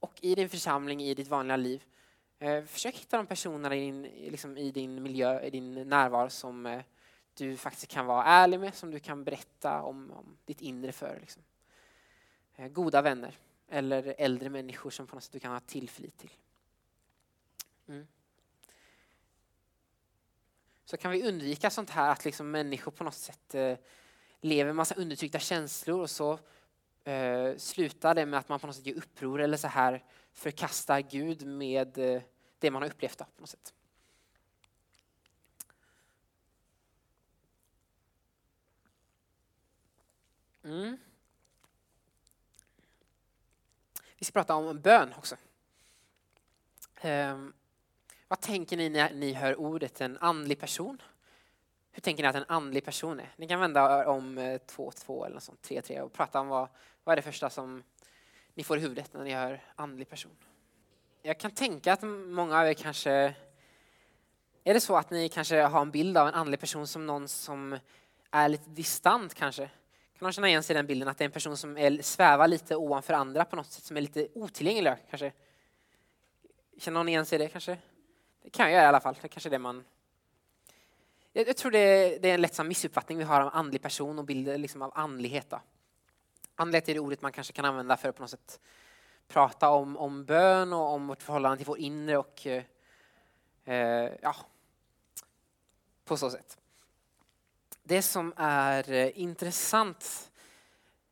och 0.00 0.12
i 0.20 0.34
din 0.34 0.48
församling, 0.48 1.02
i 1.02 1.14
ditt 1.14 1.28
vanliga 1.28 1.56
liv, 1.56 1.84
eh, 2.38 2.64
försök 2.64 2.94
hitta 2.94 3.16
de 3.16 3.26
personerna 3.26 3.76
i 3.76 3.80
din, 3.80 4.02
liksom 4.02 4.56
i 4.56 4.70
din 4.70 5.02
miljö, 5.02 5.40
i 5.40 5.50
din 5.50 5.74
närvaro 5.74 6.30
som 6.30 6.66
eh, 6.66 6.82
du 7.34 7.56
faktiskt 7.56 7.88
kan 7.88 8.06
vara 8.06 8.24
ärlig 8.24 8.60
med, 8.60 8.74
som 8.74 8.90
du 8.90 9.00
kan 9.00 9.24
berätta 9.24 9.82
om, 9.82 10.10
om 10.10 10.36
ditt 10.44 10.60
inre 10.60 10.92
för. 10.92 11.18
Liksom. 11.20 11.42
Goda 12.70 13.02
vänner 13.02 13.34
eller 13.68 14.14
äldre 14.18 14.48
människor 14.48 14.90
som 14.90 15.06
på 15.06 15.14
något 15.14 15.24
sätt 15.24 15.32
du 15.32 15.40
kan 15.40 15.52
ha 15.52 15.60
tillförlit 15.60 16.18
till. 16.18 16.32
Mm. 17.88 18.06
Så 20.84 20.96
kan 20.96 21.10
vi 21.10 21.28
undvika 21.28 21.70
sånt 21.70 21.90
här 21.90 22.12
att 22.12 22.24
liksom 22.24 22.50
människor 22.50 22.92
på 22.92 23.04
något 23.04 23.14
sätt 23.14 23.54
lever 24.40 24.72
massa 24.72 24.94
undertryckta 24.94 25.38
känslor 25.38 26.00
och 26.00 26.10
så 26.10 26.38
eh, 27.04 27.56
slutar 27.56 28.14
det 28.14 28.26
med 28.26 28.38
att 28.38 28.48
man 28.48 28.60
på 28.60 28.66
något 28.66 28.76
sätt 28.76 28.86
gör 28.86 28.96
uppror 28.96 29.40
eller 29.40 29.56
så 29.56 29.68
här 29.68 30.04
förkastar 30.32 31.00
Gud 31.00 31.46
med 31.46 31.98
eh, 31.98 32.22
det 32.58 32.70
man 32.70 32.82
har 32.82 32.90
upplevt. 32.90 33.18
Då, 33.18 33.24
på 33.24 33.40
något 33.40 33.50
sätt. 33.50 33.74
Mm. 40.64 40.98
Vi 44.18 44.24
ska 44.24 44.32
prata 44.32 44.54
om 44.54 44.80
bön 44.80 45.14
också. 45.18 45.36
Eh, 47.00 47.48
vad 48.28 48.40
tänker 48.40 48.76
ni 48.76 48.88
när 48.88 49.14
ni 49.14 49.32
hör 49.32 49.56
ordet 49.56 50.00
en 50.00 50.18
andlig 50.18 50.60
person? 50.60 51.02
Hur 51.98 52.02
tänker 52.02 52.22
ni 52.22 52.28
att 52.28 52.36
en 52.36 52.44
andlig 52.48 52.84
person 52.84 53.20
är? 53.20 53.32
Ni 53.36 53.48
kan 53.48 53.60
vända 53.60 54.08
om 54.08 54.38
eh, 54.38 54.58
två, 54.58 54.90
två 54.90 55.24
eller 55.24 55.34
något 55.34 55.42
sånt, 55.42 55.62
tre, 55.62 55.82
tre 55.82 56.00
och 56.00 56.12
prata 56.12 56.40
om 56.40 56.48
vad, 56.48 56.68
vad 57.04 57.12
är 57.12 57.16
det 57.16 57.22
första 57.22 57.50
som 57.50 57.82
ni 58.54 58.64
får 58.64 58.78
i 58.78 58.80
huvudet 58.80 59.14
när 59.14 59.24
ni 59.24 59.32
hör 59.32 59.62
andlig 59.76 60.08
person. 60.08 60.36
Jag 61.22 61.38
kan 61.38 61.50
tänka 61.50 61.92
att 61.92 62.02
många 62.02 62.60
av 62.60 62.66
er 62.66 62.74
kanske... 62.74 63.34
Är 64.64 64.74
det 64.74 64.80
så 64.80 64.96
att 64.96 65.10
ni 65.10 65.28
kanske 65.28 65.62
har 65.62 65.80
en 65.80 65.90
bild 65.90 66.18
av 66.18 66.28
en 66.28 66.34
andlig 66.34 66.60
person 66.60 66.86
som 66.86 67.06
någon 67.06 67.28
som 67.28 67.78
är 68.30 68.48
lite 68.48 68.70
distant 68.70 69.34
kanske? 69.34 69.66
Kan 69.66 70.26
man 70.26 70.32
känna 70.32 70.48
igen 70.48 70.62
sig 70.62 70.74
i 70.74 70.76
den 70.76 70.86
bilden 70.86 71.08
att 71.08 71.18
det 71.18 71.24
är 71.24 71.28
en 71.28 71.32
person 71.32 71.56
som 71.56 71.76
är, 71.76 72.02
svävar 72.02 72.48
lite 72.48 72.76
ovanför 72.76 73.14
andra 73.14 73.44
på 73.44 73.56
något 73.56 73.70
sätt, 73.70 73.84
som 73.84 73.96
är 73.96 74.00
lite 74.00 74.28
otillgänglig 74.34 74.92
kanske? 75.10 75.32
Känner 76.78 77.00
någon 77.00 77.08
igen 77.08 77.26
sig 77.26 77.36
i 77.36 77.42
det 77.42 77.48
kanske? 77.48 77.78
Det 78.42 78.50
kan 78.50 78.66
jag 78.66 78.72
göra 78.72 78.84
i 78.84 78.86
alla 78.88 79.00
fall, 79.00 79.16
det 79.22 79.28
kanske 79.28 79.48
är 79.48 79.50
det 79.50 79.58
man 79.58 79.84
jag, 81.32 81.48
jag 81.48 81.56
tror 81.56 81.70
det 81.70 81.78
är, 81.78 82.18
det 82.18 82.30
är 82.30 82.34
en 82.34 82.40
lättsam 82.40 82.68
missuppfattning 82.68 83.18
vi 83.18 83.24
har 83.24 83.40
av 83.40 83.50
andlig 83.52 83.82
person 83.82 84.18
och 84.18 84.24
bilder 84.24 84.58
liksom 84.58 84.82
av 84.82 84.92
andlighet. 84.94 85.50
Då. 85.50 85.60
Andlighet 86.54 86.88
är 86.88 86.94
det 86.94 87.00
ordet 87.00 87.22
man 87.22 87.32
kanske 87.32 87.52
kan 87.52 87.64
använda 87.64 87.96
för 87.96 88.08
att 88.08 88.16
på 88.16 88.22
något 88.22 88.30
sätt 88.30 88.60
prata 89.28 89.68
om, 89.68 89.96
om 89.96 90.24
bön 90.24 90.72
och 90.72 90.92
om 90.92 91.06
vårt 91.06 91.22
förhållande 91.22 91.56
till 91.56 91.66
vår 91.66 91.78
inre 91.78 92.16
och 92.18 92.46
eh, 92.46 92.62
eh 93.64 94.10
ja, 94.22 94.36
på 96.04 96.16
så 96.16 96.30
sätt. 96.30 96.58
Det 97.82 98.02
som 98.02 98.32
är 98.36 98.90
eh, 98.90 99.20
intressant 99.20 100.30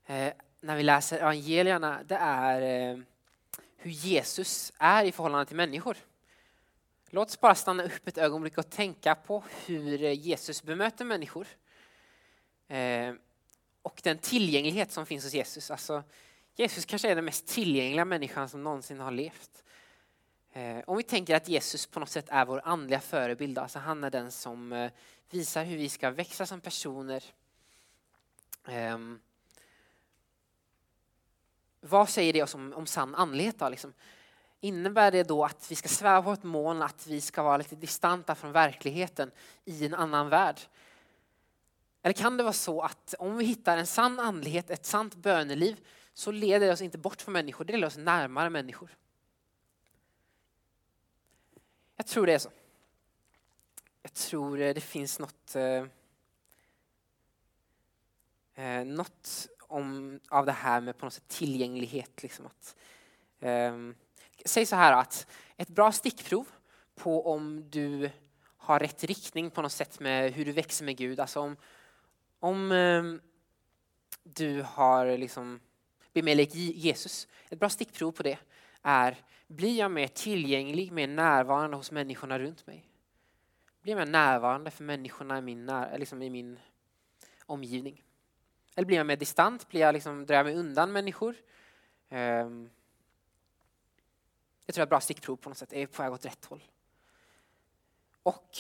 eh, 0.07 0.33
när 0.61 0.77
vi 0.77 0.83
läser 0.83 1.19
evangelierna, 1.19 2.03
det 2.03 2.17
är 2.17 2.91
eh, 2.91 2.99
hur 3.77 3.91
Jesus 3.91 4.73
är 4.79 5.05
i 5.05 5.13
förhållande 5.13 5.47
till 5.47 5.57
människor. 5.57 5.97
Låt 7.17 7.29
oss 7.29 7.41
bara 7.41 7.55
stanna 7.55 7.83
upp 7.83 8.07
ett 8.07 8.19
ögonblick 8.19 8.59
och 8.59 8.71
tänka 8.71 9.15
på 9.15 9.45
hur 9.67 9.99
Jesus 9.99 10.63
bemöter 10.63 11.05
människor. 11.05 11.47
Eh, 12.69 13.15
och 13.83 14.01
den 14.05 14.19
tillgänglighet 14.19 14.93
som 14.93 15.07
finns 15.07 15.25
hos 15.25 15.35
Jesus. 15.35 15.71
Alltså, 15.71 16.03
Jesus 16.55 16.85
kanske 16.85 17.11
är 17.11 17.15
den 17.15 17.25
mest 17.25 17.47
tillgängliga 17.47 18.05
människan 18.05 18.49
som 18.49 18.63
någonsin 18.65 19.01
har 19.01 19.11
levt. 19.11 19.65
Eh, 20.53 20.79
om 20.87 20.97
vi 20.97 21.03
tänker 21.03 21.35
att 21.35 21.49
Jesus 21.49 21.87
på 21.87 22.01
något 22.01 22.09
sätt 22.09 22.27
är 22.29 22.45
vår 22.45 22.61
andliga 22.65 23.01
förebild, 23.01 23.59
alltså 23.59 23.79
han 23.79 24.05
är 24.05 24.11
den 24.11 24.33
som 24.33 24.73
eh, 24.73 24.91
visar 25.31 25.65
hur 25.65 25.77
vi 25.77 25.89
ska 25.89 26.11
växa 26.11 26.47
som 26.47 26.61
personer. 26.61 27.25
Ehm, 28.65 29.21
vad 31.81 32.09
säger 32.09 32.33
det 32.33 32.43
oss 32.43 32.55
om, 32.55 32.73
om 32.73 32.87
sann 32.87 33.15
andlighet 33.15 33.59
då? 33.59 33.69
Liksom? 33.69 33.95
Innebär 34.61 35.11
det 35.11 35.23
då 35.23 35.45
att 35.45 35.71
vi 35.71 35.75
ska 35.75 35.89
sväva 35.89 36.23
på 36.23 36.33
ett 36.33 36.43
moln, 36.43 36.83
att 36.83 37.07
vi 37.07 37.21
ska 37.21 37.43
vara 37.43 37.57
lite 37.57 37.77
distanta 37.77 38.35
från 38.35 38.53
verkligheten 38.53 39.31
i 39.65 39.87
en 39.87 39.95
annan 39.95 40.29
värld? 40.29 40.61
Eller 42.03 42.13
kan 42.13 42.37
det 42.37 42.43
vara 42.43 42.53
så 42.53 42.81
att 42.81 43.15
om 43.19 43.37
vi 43.37 43.45
hittar 43.45 43.77
en 43.77 43.87
sann 43.87 44.21
andlighet, 44.21 44.71
ett 44.71 44.87
sant 44.87 45.15
böneliv, 45.15 45.81
så 46.15 46.31
leder 46.31 46.67
det 46.67 46.73
oss 46.73 46.81
inte 46.81 46.99
bort 46.99 47.23
från 47.23 47.33
människor, 47.33 47.65
det 47.65 47.73
leder 47.73 47.87
oss 47.87 47.97
närmare 47.97 48.51
människor. 48.51 48.97
Jag 51.97 52.07
tror 52.07 52.27
det 52.27 52.33
är 52.33 52.39
så. 52.39 52.51
Jag 54.03 54.13
tror 54.13 54.61
eh, 54.61 54.75
det 54.75 54.81
finns 54.81 55.19
något, 55.19 55.57
eh, 55.57 55.85
eh, 58.55 58.85
något 58.85 59.49
om, 59.61 60.21
av 60.29 60.47
det 60.47 60.53
här 60.53 60.81
med 60.81 60.99
på 60.99 61.07
något 61.07 61.13
sätt 61.13 61.29
tillgänglighet. 61.29 62.23
Liksom 62.23 62.47
att, 62.47 62.77
eh, 63.39 63.77
säg 64.47 64.67
så 64.67 64.77
här 64.77 64.93
att 64.93 65.27
ett 65.57 65.69
bra 65.69 65.93
stickprov 65.93 66.47
på 66.95 67.33
om 67.33 67.71
du 67.71 68.11
har 68.57 68.79
rätt 68.79 69.05
riktning 69.05 69.51
på 69.51 69.63
något 69.63 69.73
sätt 69.73 70.01
med 70.01 70.33
hur 70.33 70.45
du 70.45 70.53
växer 70.53 70.85
med 70.85 70.97
Gud. 70.97 71.21
Alltså 71.21 71.41
om, 71.41 71.57
om 72.41 72.73
ehm, 72.73 73.21
du 74.23 74.63
har 74.63 75.19
liksom 75.19 75.61
blir 76.13 76.23
mer 76.23 76.35
lik 76.35 76.55
Jesus. 76.55 77.29
Ett 77.49 77.59
bra 77.59 77.69
stickprov 77.69 78.13
på 78.13 78.23
det 78.23 78.39
är, 78.83 79.17
blir 79.47 79.79
jag 79.79 79.91
mer 79.91 80.09
tillgänglig, 80.09 80.93
mer 80.93 81.07
närvarande 81.07 81.77
hos 81.77 81.91
människorna 81.91 82.39
runt 82.39 82.67
mig? 82.67 82.85
Blir 83.83 83.97
jag 83.97 83.99
mer 83.99 84.13
närvarande 84.13 84.71
för 84.71 84.85
människorna 84.85 85.39
i 85.39 85.41
min, 85.41 85.67
när, 85.67 85.99
liksom 85.99 86.23
i 86.23 86.31
min 86.31 86.59
omgivning? 87.47 88.03
Eller 88.77 88.87
blir 88.87 88.97
jag 88.97 89.07
mer 89.07 89.17
distant? 89.17 89.69
Blir 89.69 89.81
jag 89.81 89.93
liksom, 89.93 90.27
drar 90.27 90.37
jag 90.37 90.47
mig 90.47 90.55
undan 90.55 90.93
människor? 90.93 91.35
Um, 92.11 92.71
jag 94.67 94.75
tror 94.75 94.83
att 94.83 94.89
bra 94.89 95.01
stickprov 95.01 95.37
på 95.37 95.49
något 95.49 95.59
sätt 95.59 95.73
är 95.73 95.87
på 95.87 96.03
väg 96.03 96.13
åt 96.13 96.25
rätt 96.25 96.45
håll. 96.45 96.65
Och 98.23 98.59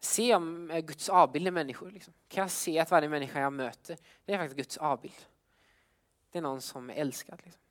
se 0.00 0.34
om 0.34 0.70
eh, 0.70 0.80
Guds 0.80 1.08
avbild 1.08 1.48
i 1.48 1.50
människor. 1.50 1.90
Liksom. 1.90 2.14
Kan 2.28 2.42
jag 2.42 2.50
se 2.50 2.78
att 2.78 2.90
varje 2.90 3.08
människa 3.08 3.40
jag 3.40 3.52
möter, 3.52 3.98
det 4.24 4.34
är 4.34 4.38
faktiskt 4.38 4.56
Guds 4.56 4.76
avbild. 4.76 5.26
Det 6.30 6.38
är 6.38 6.42
någon 6.42 6.60
som 6.60 6.90
är 6.90 6.94
älskad. 6.94 7.40
Liksom. 7.44 7.62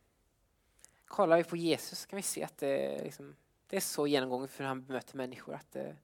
Kollar 1.06 1.38
vi 1.38 1.44
på 1.44 1.58
Jesus 1.58 2.06
kan 2.06 2.18
vi 2.18 2.24
se 2.24 2.44
att 2.44 2.58
det, 2.58 3.04
liksom, 3.04 3.36
det 3.68 3.76
är 3.76 3.82
så 3.82 4.08
genomgånget 4.08 4.52
för 4.52 4.64
hur 4.64 4.68
han 4.68 4.86
bemöter 4.86 5.18
människor. 5.18 5.54
Att 5.54 5.72
det, 5.72 5.96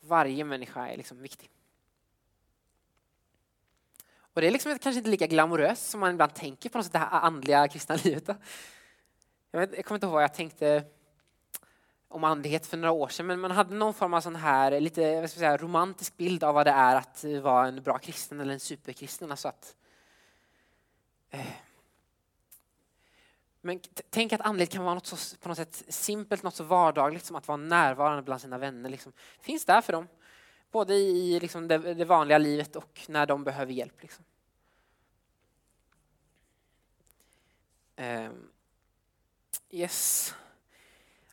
varje 0.00 0.44
människa 0.44 0.88
är 0.88 0.96
liksom 0.96 1.22
viktig. 1.22 1.50
Och 4.20 4.40
det 4.40 4.46
är 4.46 4.50
liksom 4.50 4.78
kanske 4.78 4.98
inte 4.98 5.10
lika 5.10 5.26
glamoröst 5.26 5.90
som 5.90 6.00
man 6.00 6.12
ibland 6.12 6.34
tänker 6.34 6.68
på 6.68 6.78
något 6.78 6.84
sätt, 6.84 6.92
det 6.92 6.98
här 6.98 7.20
andliga 7.20 7.68
kristna 7.68 7.96
livet. 8.04 8.26
Då. 8.26 8.34
Jag, 9.50 9.60
vet, 9.60 9.76
jag 9.76 9.84
kommer 9.84 9.96
inte 9.96 10.06
ihåg 10.06 10.14
vad 10.14 10.22
jag 10.22 10.34
tänkte 10.34 10.84
om 12.08 12.24
andlighet 12.24 12.66
för 12.66 12.76
några 12.76 12.92
år 12.92 13.08
sedan, 13.08 13.26
men 13.26 13.40
man 13.40 13.50
hade 13.50 13.74
någon 13.74 13.94
form 13.94 14.14
av 14.14 14.20
sån 14.20 14.36
här 14.36 14.80
lite 14.80 15.20
vad 15.20 15.30
ska 15.30 15.38
säga, 15.38 15.56
romantisk 15.56 16.16
bild 16.16 16.44
av 16.44 16.54
vad 16.54 16.66
det 16.66 16.70
är 16.70 16.96
att 16.96 17.24
vara 17.42 17.68
en 17.68 17.82
bra 17.82 17.98
kristen 17.98 18.40
eller 18.40 18.52
en 18.52 18.60
superkristen. 18.60 19.30
Alltså 19.30 19.48
att, 19.48 19.76
eh, 21.30 21.46
men 23.60 23.80
tänk 24.10 24.32
att 24.32 24.40
andlighet 24.40 24.72
kan 24.72 24.84
vara 24.84 24.94
något 24.94 25.06
så, 25.06 25.36
på 25.36 25.48
något 25.48 25.58
sätt 25.58 25.84
simpelt, 25.88 26.42
något 26.42 26.54
så 26.54 26.64
vardagligt 26.64 27.24
som 27.24 27.36
att 27.36 27.48
vara 27.48 27.56
närvarande 27.56 28.22
bland 28.22 28.40
sina 28.40 28.58
vänner. 28.58 28.90
Liksom. 28.90 29.12
Finns 29.40 29.64
där 29.64 29.80
för 29.80 29.92
dem, 29.92 30.08
både 30.70 30.94
i 30.94 31.40
liksom, 31.40 31.68
det, 31.68 31.78
det, 31.78 32.04
vanliga 32.04 32.38
livet 32.38 32.76
och 32.76 33.00
när 33.08 33.26
de 33.26 33.44
behöver 33.44 33.72
hjälp. 33.72 34.02
Liksom. 34.02 34.24
Eh, 37.96 38.30
yes. 39.70 40.34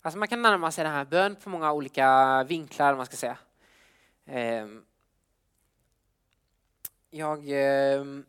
Alltså 0.01 0.17
man 0.19 0.27
kan 0.27 0.41
närma 0.41 0.71
sig 0.71 0.83
den 0.83 0.93
här 0.93 1.05
bön 1.05 1.35
på 1.35 1.49
många 1.49 1.71
olika 1.71 2.43
vinklar, 2.43 2.95
man 2.95 3.05
ska 3.05 3.15
säga. 3.15 3.37
Ehm, 4.25 4.85
jag 7.09 7.43
ehm, 7.47 8.25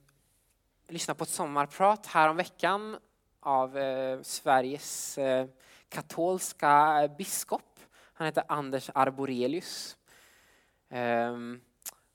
lyssnade 0.88 1.18
på 1.18 1.24
ett 1.24 1.30
sommarprat 1.30 2.06
här 2.06 2.28
om 2.28 2.36
veckan 2.36 2.98
av 3.40 3.78
eh, 3.78 4.22
Sveriges 4.22 5.18
eh, 5.18 5.46
katolska 5.88 7.08
biskop. 7.18 7.80
Han 8.12 8.26
heter 8.26 8.44
Anders 8.48 8.90
Arborelius. 8.94 9.96
Ehm, 10.88 11.60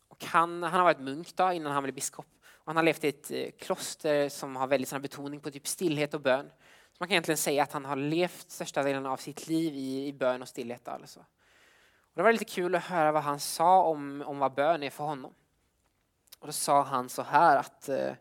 och 0.08 0.26
han, 0.26 0.64
han 0.64 0.74
har 0.74 0.84
varit 0.84 1.00
munk 1.00 1.36
då, 1.36 1.52
innan 1.52 1.72
han 1.72 1.84
blev 1.84 1.96
biskop. 1.96 2.28
Och 2.44 2.68
han 2.68 2.76
har 2.76 2.84
levt 2.84 3.04
i 3.04 3.08
ett 3.08 3.32
eh, 3.32 3.50
kloster 3.60 4.30
som 4.30 4.56
har 4.56 4.68
väldigt 4.68 4.90
sån 4.90 5.02
betoning 5.02 5.40
på 5.40 5.52
typ 5.52 5.68
stillhet 5.68 6.14
och 6.14 6.22
bön. 6.22 6.52
Man 7.02 7.08
kan 7.08 7.14
egentligen 7.14 7.38
säga 7.38 7.64
att 7.64 7.72
han 7.72 7.86
har 7.86 7.96
levt 7.96 8.52
största 8.52 8.84
delen 8.84 9.06
av 9.06 9.18
sitt 9.18 9.48
liv 9.48 9.74
i, 9.76 10.08
i 10.08 10.14
bön 10.14 10.42
och 10.42 10.48
stillhet. 10.48 10.88
Alltså. 10.88 11.20
Och 12.00 12.14
det 12.14 12.24
var 12.24 12.32
lite 12.32 12.46
kul 12.46 12.76
att 12.76 12.84
höra 12.84 13.12
vad 13.12 13.24
han 13.24 13.40
sa 13.40 13.84
om, 13.84 14.24
om 14.26 14.40
vad 14.40 14.54
bön 14.54 14.84
är 14.84 14.90
för 14.90 15.04
honom. 15.04 15.34
Och 16.40 16.48
då 16.48 16.54
sa 16.54 16.84
han 16.84 17.10
så 17.10 17.22
här 17.22 17.58
att 17.58 17.90
eh, 17.90 18.14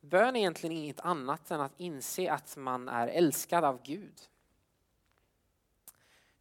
bön 0.00 0.36
är 0.36 0.40
egentligen 0.40 0.76
inget 0.76 1.00
annat 1.00 1.50
än 1.50 1.60
att 1.60 1.72
inse 1.76 2.32
att 2.32 2.56
man 2.56 2.88
är 2.88 3.08
älskad 3.08 3.64
av 3.64 3.82
Gud. 3.82 4.20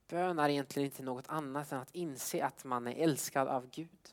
Bön 0.07 0.39
är 0.39 0.49
egentligen 0.49 0.86
inte 0.86 1.03
något 1.03 1.28
annat 1.28 1.72
än 1.72 1.80
att 1.80 1.95
inse 1.95 2.45
att 2.45 2.63
man 2.63 2.88
är 2.88 3.03
älskad 3.03 3.47
av 3.47 3.70
Gud. 3.70 4.09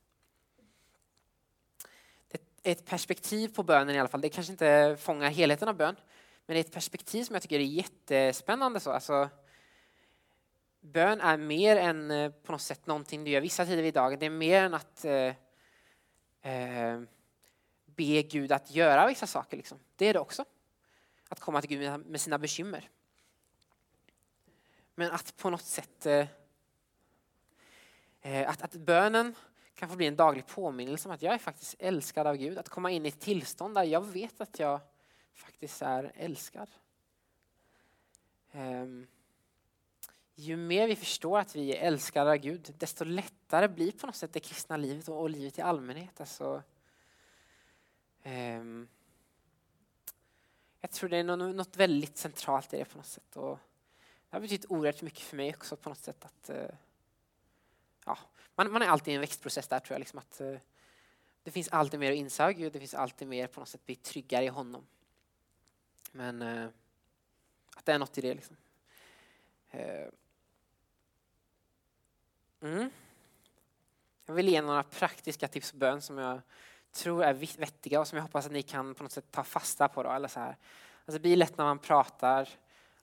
Det 2.29 2.39
är 2.63 2.73
ett 2.73 2.87
perspektiv 2.87 3.55
på 3.55 3.63
bönen 3.63 3.95
i 3.95 3.99
alla 3.99 4.09
fall. 4.09 4.21
Det 4.21 4.29
kanske 4.29 4.53
inte 4.53 4.97
fångar 5.01 5.31
helheten 5.31 5.69
av 5.69 5.77
bön, 5.77 5.97
men 6.47 6.55
det 6.55 6.61
är 6.61 6.65
ett 6.65 6.73
perspektiv 6.73 7.25
som 7.25 7.35
jag 7.35 7.43
tycker 7.43 7.61
är 7.61 7.65
jättespännande. 7.65 8.81
Så. 8.81 8.91
Alltså, 8.91 9.29
bön 10.81 11.21
är 11.21 11.37
mer 11.37 11.77
än 11.77 12.11
eh, 12.11 12.31
på 12.31 12.53
något 12.53 12.61
sätt 12.61 12.87
någonting 12.87 13.25
du 13.25 13.31
gör 13.31 13.41
vissa 13.41 13.67
tider 13.67 13.83
i 13.83 13.91
dagen. 13.91 14.19
Det 14.19 14.27
är 14.27 14.31
mer 14.31 14.63
än 14.63 14.75
att 14.75 15.05
eh, 15.05 15.35
eh, 16.43 17.01
be 17.87 18.23
Gud 18.23 18.53
att 18.53 18.71
göra 18.71 19.07
vissa 19.07 19.27
saker. 19.27 19.57
Liksom. 19.57 19.79
Det 19.97 20.07
är 20.07 20.13
det 20.13 20.21
också. 20.21 20.45
Att 21.29 21.41
komma 21.41 21.61
till 21.61 21.71
Gud 21.71 22.07
med 22.07 22.21
sina 22.21 22.39
bekymmer. 22.39 22.91
Men 24.95 25.11
att 25.11 25.37
på 25.37 25.51
något 25.51 25.65
sätt 25.65 26.07
eh, 26.07 26.27
eh, 28.21 28.51
att, 28.51 28.63
att 28.63 28.75
bönen 28.75 29.35
kan 29.75 29.89
få 29.89 29.97
bli 29.97 30.07
en 30.07 30.17
daglig 30.17 30.47
påminnelse 30.47 31.09
om 31.09 31.15
att 31.15 31.23
jag 31.23 31.35
är 31.35 31.39
faktiskt 31.39 31.75
älskad 31.79 32.27
av 32.27 32.37
Gud. 32.37 32.59
Att 32.59 32.69
komma 32.69 32.91
in 32.91 33.07
i 33.07 33.09
ett 33.09 33.21
tillstånd 33.21 33.75
där 33.75 33.83
jag 33.83 34.07
vet 34.07 34.41
att 34.41 34.59
jag 34.59 34.81
faktiskt 35.35 35.82
är 35.82 36.12
älskad. 36.14 36.68
Um, 38.53 39.07
ju 40.35 40.57
mer 40.57 40.89
vi 40.89 40.97
förstår 40.97 41.39
att 41.39 41.57
vi 41.57 41.76
är 41.76 41.87
älskade 41.87 42.30
av 42.30 42.37
Gud, 42.37 42.74
desto 42.78 43.05
lättare 43.05 43.68
blir 43.68 43.93
på 43.93 44.07
något 44.07 44.16
sätt 44.16 44.32
det 44.32 44.41
kristna 44.41 44.76
livet 44.76 45.09
och, 45.09 45.20
och 45.20 45.30
livet 45.30 45.59
i 45.59 45.62
allmänhet. 45.62 46.20
Alltså, 46.20 46.62
um, 48.24 48.89
jag 50.80 50.91
tror 50.91 51.11
det 51.11 51.16
är 51.16 51.24
något, 51.24 51.76
väldigt 51.76 52.16
centralt 52.16 52.74
i 52.74 52.76
det 52.76 52.85
på 52.85 52.97
något 52.97 53.07
sätt. 53.07 53.37
Och 53.37 53.59
det 54.30 54.37
har 54.37 54.41
betytt 54.41 54.66
oerhört 54.68 55.03
mycket 55.03 55.20
för 55.20 55.37
mig 55.37 55.55
också 55.55 55.76
på 55.76 55.89
något 55.89 55.99
sätt. 55.99 56.24
att 56.24 56.51
uh, 56.51 56.76
ja, 58.05 58.18
man, 58.55 58.72
man 58.72 58.82
är 58.82 58.87
alltid 58.87 59.12
i 59.12 59.14
en 59.14 59.20
växtprocess 59.20 59.68
där 59.68 59.80
tror 59.80 59.95
jag. 59.95 60.01
Liksom 60.01 60.18
att, 60.18 60.41
uh, 60.41 60.59
det 61.43 61.51
finns 61.51 61.68
alltid 61.68 62.01
mer 62.01 62.12
att 62.12 62.18
inse 62.18 62.45
av 62.45 62.53
Gud, 62.53 62.72
det 62.72 62.78
finns 62.78 62.95
alltid 62.95 63.28
mer 63.28 63.47
på 63.47 63.61
något 63.61 63.68
sätt 63.68 63.87
bli 63.87 63.97
tryggare 63.97 64.45
i 64.45 64.49
honom. 64.49 64.87
Men 66.17 66.43
eh, 66.43 66.69
att 67.77 67.87
det 67.87 67.93
är 67.93 67.99
något 67.99 68.19
i 68.19 68.21
det. 68.21 68.35
Liksom. 68.35 68.57
Eh, 69.71 70.09
mm. 72.61 72.91
Jag 74.27 74.35
vill 74.35 74.49
ge 74.49 74.62
några 74.62 74.83
praktiska 74.83 75.49
tips 75.49 75.73
på 75.73 75.79
bön 75.79 76.03
som 76.03 76.19
jag 76.19 76.41
tror 76.93 77.25
är 77.25 77.33
vettiga 77.33 78.01
och 78.01 78.09
som 78.09 78.17
jag 78.17 78.23
hoppas 78.23 78.47
att 78.47 78.53
ni 78.53 78.62
kan 78.62 78.95
på 78.95 79.03
något 79.03 79.12
sätt 79.12 79.31
ta 79.31 79.45
fasta 79.45 79.89
på. 79.89 80.03
Då, 80.03 80.11
eller 80.11 80.29
så 80.29 80.41
här. 80.41 80.57
Alltså 80.99 81.12
det 81.12 81.21
blir 81.21 81.37
lätt 81.37 81.59
när 81.59 81.65
man 81.65 81.79
pratar 81.79 82.49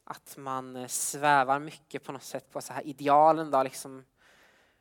att 0.03 0.38
man 0.38 0.76
eh, 0.76 0.88
svävar 0.88 1.59
mycket 1.59 2.03
på 2.03 2.12
något 2.12 2.24
sätt 2.24 2.51
på 2.51 2.62
så 2.62 2.74
här 2.74 2.88
idealen. 2.88 3.51
Då, 3.51 3.64
liksom, 3.64 4.05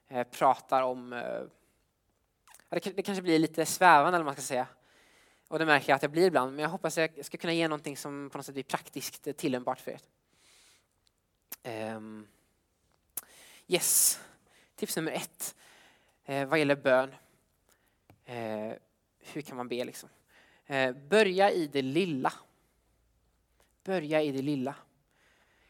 eh, 0.09 0.27
pratar 0.27 0.83
om... 0.83 1.13
Eh, 1.13 1.43
det, 2.69 2.97
det 2.97 3.03
kanske 3.03 3.23
blir 3.23 3.39
lite 3.39 3.67
svävande 3.67 4.17
eller 4.17 4.25
man 4.25 4.35
ska 4.35 4.43
säga. 4.43 4.67
Och 5.51 5.59
det 5.59 5.67
märker 5.67 5.89
jag 5.91 5.97
att 5.97 6.03
jag 6.03 6.13
blir 6.13 6.27
ibland. 6.27 6.53
Men 6.53 6.63
jag 6.63 6.71
hoppas 6.71 6.99
att 6.99 7.17
jag 7.17 7.27
ska 7.27 7.39
kunna 7.39 7.53
ge 7.53 7.69
någonting 7.69 7.97
som 7.97 8.31
på 8.31 8.39
något 8.39 8.47
sätt 8.47 8.55
blir 8.55 8.65
praktiskt 8.65 9.27
eh, 9.27 9.33
tillämpbart 9.33 9.81
för 9.81 9.99
er. 11.65 11.97
Um, 11.97 12.29
yes, 13.67 14.21
tips 14.75 14.97
nummer 14.97 15.13
ett. 15.13 15.55
Eh, 16.25 16.49
vad 16.49 16.59
gäller 16.59 16.77
bön. 16.77 17.15
Eh, 18.25 18.73
hur 19.19 19.41
kan 19.41 19.57
man 19.57 19.69
be 19.69 19.85
liksom? 19.85 20.09
Börja 21.09 21.51
i 21.51 21.67
det 21.67 21.83
lilla. 21.83 22.33
Börja 23.85 24.23
i 24.23 24.33
det 24.33 24.43
lilla. 24.43 24.75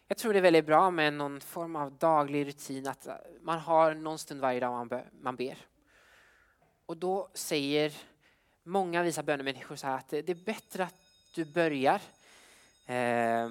Jag 0.07 0.19
tror 0.19 0.33
det 0.33 0.39
är 0.39 0.43
väldigt 0.43 0.67
bra 0.67 0.91
med 0.91 1.13
någon 1.13 1.41
form 1.41 1.77
av 1.77 1.93
daglig 1.93 2.47
rutin. 2.47 2.87
Att 2.87 3.09
man 3.41 3.59
har 3.59 3.95
någon 3.95 4.19
stund 4.19 4.41
varje 4.41 4.61
dag 4.61 5.03
man 5.21 5.37
ber. 5.37 5.59
Och 6.87 6.97
då 6.97 7.29
säger 7.35 8.10
många 8.63 9.03
visa 9.03 9.23
bönemänniskor 9.23 9.77
så 9.77 9.87
här 9.87 9.97
att 9.97 10.09
det 10.09 10.29
är 10.29 10.45
bättre 10.45 10.85
att 10.85 10.95
du 11.35 11.45
börjar 11.45 12.01
eh, 12.87 13.49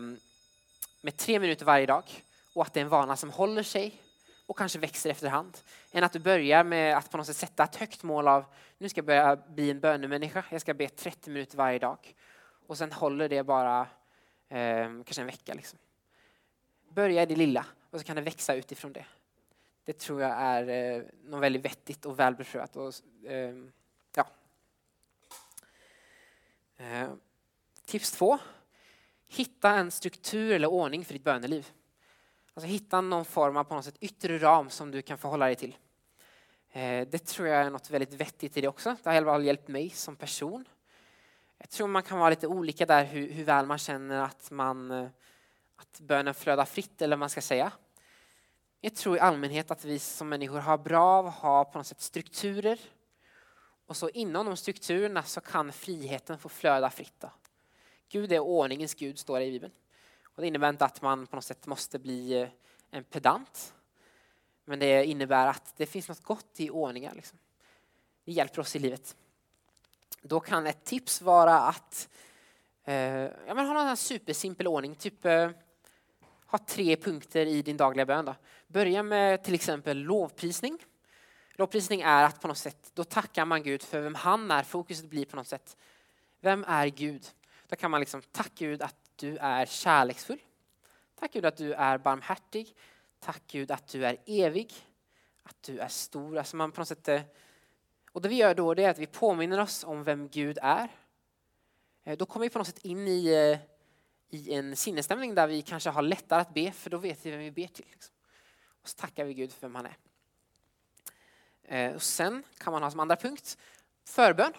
med 1.01 1.17
tre 1.17 1.39
minuter 1.39 1.65
varje 1.65 1.85
dag 1.85 2.03
och 2.53 2.61
att 2.61 2.73
det 2.73 2.79
är 2.79 2.83
en 2.83 2.89
vana 2.89 3.15
som 3.15 3.29
håller 3.29 3.63
sig 3.63 4.01
och 4.45 4.57
kanske 4.57 4.79
växer 4.79 5.09
efterhand. 5.09 5.57
Än 5.91 6.03
att 6.03 6.13
du 6.13 6.19
börjar 6.19 6.63
med 6.63 6.97
att 6.97 7.11
på 7.11 7.17
något 7.17 7.27
sätt 7.27 7.35
sätta 7.35 7.63
ett 7.63 7.75
högt 7.75 8.03
mål 8.03 8.27
av 8.27 8.45
nu 8.77 8.89
ska 8.89 8.99
jag 8.99 9.05
börja 9.05 9.35
bli 9.35 9.71
en 9.71 9.79
bönemänniska. 9.79 10.43
Jag 10.51 10.61
ska 10.61 10.73
be 10.73 10.89
30 10.89 11.29
minuter 11.29 11.57
varje 11.57 11.79
dag. 11.79 12.15
Och 12.67 12.77
sen 12.77 12.91
håller 12.91 13.29
det 13.29 13.43
bara 13.43 13.81
eh, 14.49 14.85
kanske 14.85 15.21
en 15.21 15.27
vecka. 15.27 15.53
Liksom. 15.53 15.79
Börja 16.89 17.23
i 17.23 17.25
det 17.25 17.35
lilla 17.35 17.65
och 17.89 17.99
så 17.99 18.05
kan 18.05 18.15
det 18.15 18.21
växa 18.21 18.55
utifrån 18.55 18.93
det. 18.93 19.05
Det 19.85 19.97
tror 19.97 20.21
jag 20.21 20.31
är 20.31 20.67
eh, 20.69 21.03
något 21.23 21.41
väldigt 21.41 21.65
vettigt 21.65 22.05
och 22.05 22.19
välbeprövat. 22.19 22.75
Och, 22.75 22.93
eh, 23.29 23.55
ja. 24.15 24.27
Eh, 26.79 27.09
tips 27.85 28.11
två. 28.11 28.37
Hitta 29.27 29.69
en 29.69 29.91
struktur 29.91 30.51
eller 30.51 30.67
ordning 30.67 31.05
för 31.05 31.13
ditt 31.13 31.23
böneliv. 31.23 31.71
Alltså 32.53 32.67
hitta 32.67 33.01
någon 33.01 33.25
form 33.25 33.57
av 33.57 33.63
på 33.63 33.75
något 33.75 33.85
sätt 33.85 33.97
yttre 33.99 34.37
ram 34.37 34.69
som 34.69 34.91
du 34.91 35.01
kan 35.01 35.17
förhålla 35.17 35.45
dig 35.45 35.55
till. 35.55 35.77
Eh, 36.71 37.07
det 37.07 37.25
tror 37.25 37.47
jag 37.47 37.65
är 37.65 37.69
något 37.69 37.89
väldigt 37.89 38.13
vettigt 38.13 38.57
i 38.57 38.61
det 38.61 38.67
också. 38.67 38.95
Det 39.03 39.09
har 39.09 39.13
i 39.13 39.17
alla 39.17 39.25
fall 39.25 39.45
hjälpt 39.45 39.67
mig 39.67 39.89
som 39.89 40.15
person. 40.15 40.65
Jag 41.57 41.69
tror 41.69 41.87
man 41.87 42.03
kan 42.03 42.19
vara 42.19 42.29
lite 42.29 42.47
olika 42.47 42.85
där 42.85 43.05
hur, 43.05 43.31
hur 43.31 43.43
väl 43.43 43.65
man 43.65 43.77
känner 43.77 44.21
att, 44.21 44.51
man, 44.51 44.91
eh, 44.91 45.09
att 45.75 45.99
bönen 45.99 46.33
flödar 46.33 46.65
fritt 46.65 47.01
eller 47.01 47.15
vad 47.15 47.19
man 47.19 47.29
ska 47.29 47.41
säga. 47.41 47.71
Jag 48.81 48.95
tror 48.95 49.17
i 49.17 49.19
allmänhet 49.19 49.71
att 49.71 49.85
vi 49.85 49.99
som 49.99 50.29
människor 50.29 50.59
har 50.59 50.77
bra 50.77 51.03
av 51.03 51.27
att 51.27 51.35
ha 51.35 51.65
på 51.65 51.77
något 51.77 51.87
sätt 51.87 52.01
strukturer. 52.01 52.79
Och 53.89 53.97
så 53.97 54.09
inom 54.09 54.45
de 54.45 54.57
strukturerna 54.57 55.23
så 55.23 55.41
kan 55.41 55.71
friheten 55.71 56.39
få 56.39 56.49
flöda 56.49 56.89
fritt. 56.89 57.19
Då. 57.19 57.31
Gud 58.09 58.31
är 58.31 58.39
ordningens 58.39 58.93
Gud, 58.93 59.19
står 59.19 59.39
det 59.39 59.45
i 59.45 59.51
Bibeln. 59.51 59.73
Och 60.23 60.41
det 60.41 60.47
innebär 60.47 60.69
inte 60.69 60.85
att 60.85 61.01
man 61.01 61.27
på 61.27 61.35
något 61.35 61.45
sätt 61.45 61.67
måste 61.67 61.99
bli 61.99 62.41
eh, 62.41 62.49
en 62.91 63.03
pedant. 63.03 63.73
Men 64.65 64.79
det 64.79 65.05
innebär 65.05 65.47
att 65.47 65.73
det 65.77 65.85
finns 65.85 66.09
något 66.09 66.23
gott 66.23 66.59
i 66.59 66.69
ordningar. 66.69 67.13
Liksom. 67.15 67.37
Det 68.25 68.31
hjälper 68.31 68.61
oss 68.61 68.75
i 68.75 68.79
livet. 68.79 69.15
Då 70.21 70.39
kan 70.39 70.67
ett 70.67 70.83
tips 70.83 71.21
vara 71.21 71.59
att 71.59 72.09
eh, 72.83 72.95
ja, 73.47 73.53
men 73.53 73.67
ha 73.67 73.89
en 73.89 73.97
supersimpel 73.97 74.67
ordning. 74.67 74.95
Typ 74.95 75.25
eh, 75.25 75.49
ha 76.45 76.57
tre 76.57 76.95
punkter 76.95 77.45
i 77.45 77.61
din 77.61 77.77
dagliga 77.77 78.05
bön. 78.05 78.25
Då. 78.25 78.35
Börja 78.67 79.03
med 79.03 79.43
till 79.43 79.53
exempel 79.53 79.97
lovprisning. 79.97 80.79
Lovprisning 81.59 82.01
är 82.01 82.23
att 82.23 82.41
på 82.41 82.47
något 82.47 82.57
sätt, 82.57 82.91
då 82.93 83.03
tackar 83.03 83.45
man 83.45 83.63
Gud 83.63 83.83
för 83.83 84.01
vem 84.01 84.15
han 84.15 84.51
är. 84.51 84.63
Fokuset 84.63 85.05
blir 85.05 85.25
på 85.25 85.35
något 85.35 85.47
sätt, 85.47 85.77
vem 86.39 86.65
är 86.67 86.87
Gud? 86.87 87.27
Då 87.67 87.75
kan 87.75 87.91
man 87.91 87.99
liksom, 87.99 88.21
tack 88.21 88.51
Gud 88.55 88.81
att 88.81 88.95
du 89.15 89.37
är 89.37 89.65
kärleksfull. 89.65 90.39
Tack 91.19 91.33
Gud 91.33 91.45
att 91.45 91.57
du 91.57 91.73
är 91.73 91.97
barmhärtig. 91.97 92.75
Tack 93.19 93.41
Gud 93.47 93.71
att 93.71 93.87
du 93.87 94.05
är 94.05 94.17
evig. 94.25 94.73
Att 95.43 95.63
du 95.63 95.79
är 95.79 95.87
stor. 95.87 96.37
Alltså 96.37 96.55
man 96.55 96.71
på 96.71 96.81
något 96.81 96.87
sätt, 96.87 97.07
eh, 97.07 97.21
och 98.11 98.21
det 98.21 98.29
vi 98.29 98.35
gör 98.35 98.55
då 98.55 98.73
det 98.73 98.83
är 98.83 98.89
att 98.89 98.99
vi 98.99 99.07
påminner 99.07 99.59
oss 99.59 99.83
om 99.83 100.03
vem 100.03 100.29
Gud 100.29 100.57
är. 100.61 100.89
Eh, 102.03 102.17
då 102.17 102.25
kommer 102.25 102.45
vi 102.45 102.49
på 102.49 102.57
något 102.57 102.67
sätt 102.67 102.85
in 102.85 103.07
i, 103.07 103.27
eh, 103.27 103.59
i 104.29 104.53
en 104.53 104.75
sinnesstämning 104.75 105.35
där 105.35 105.47
vi 105.47 105.61
kanske 105.61 105.89
har 105.89 106.01
lättare 106.01 106.41
att 106.41 106.53
be 106.53 106.71
för 106.71 106.89
då 106.89 106.97
vet 106.97 107.25
vi 107.25 107.31
vem 107.31 107.39
vi 107.39 107.51
ber 107.51 107.67
till. 107.67 107.85
Liksom. 107.91 108.15
Och 108.81 108.89
så 108.89 108.97
tackar 108.97 109.25
vi 109.25 109.33
Gud 109.33 109.51
för 109.51 109.61
vem 109.61 109.75
han 109.75 109.85
är. 109.85 109.97
Eh, 111.69 111.95
och 111.95 112.01
sen 112.01 112.43
kan 112.57 112.73
man 112.73 112.83
ha 112.83 112.91
som 112.91 112.99
andra 112.99 113.15
punkt 113.15 113.57
förbön. 114.03 114.53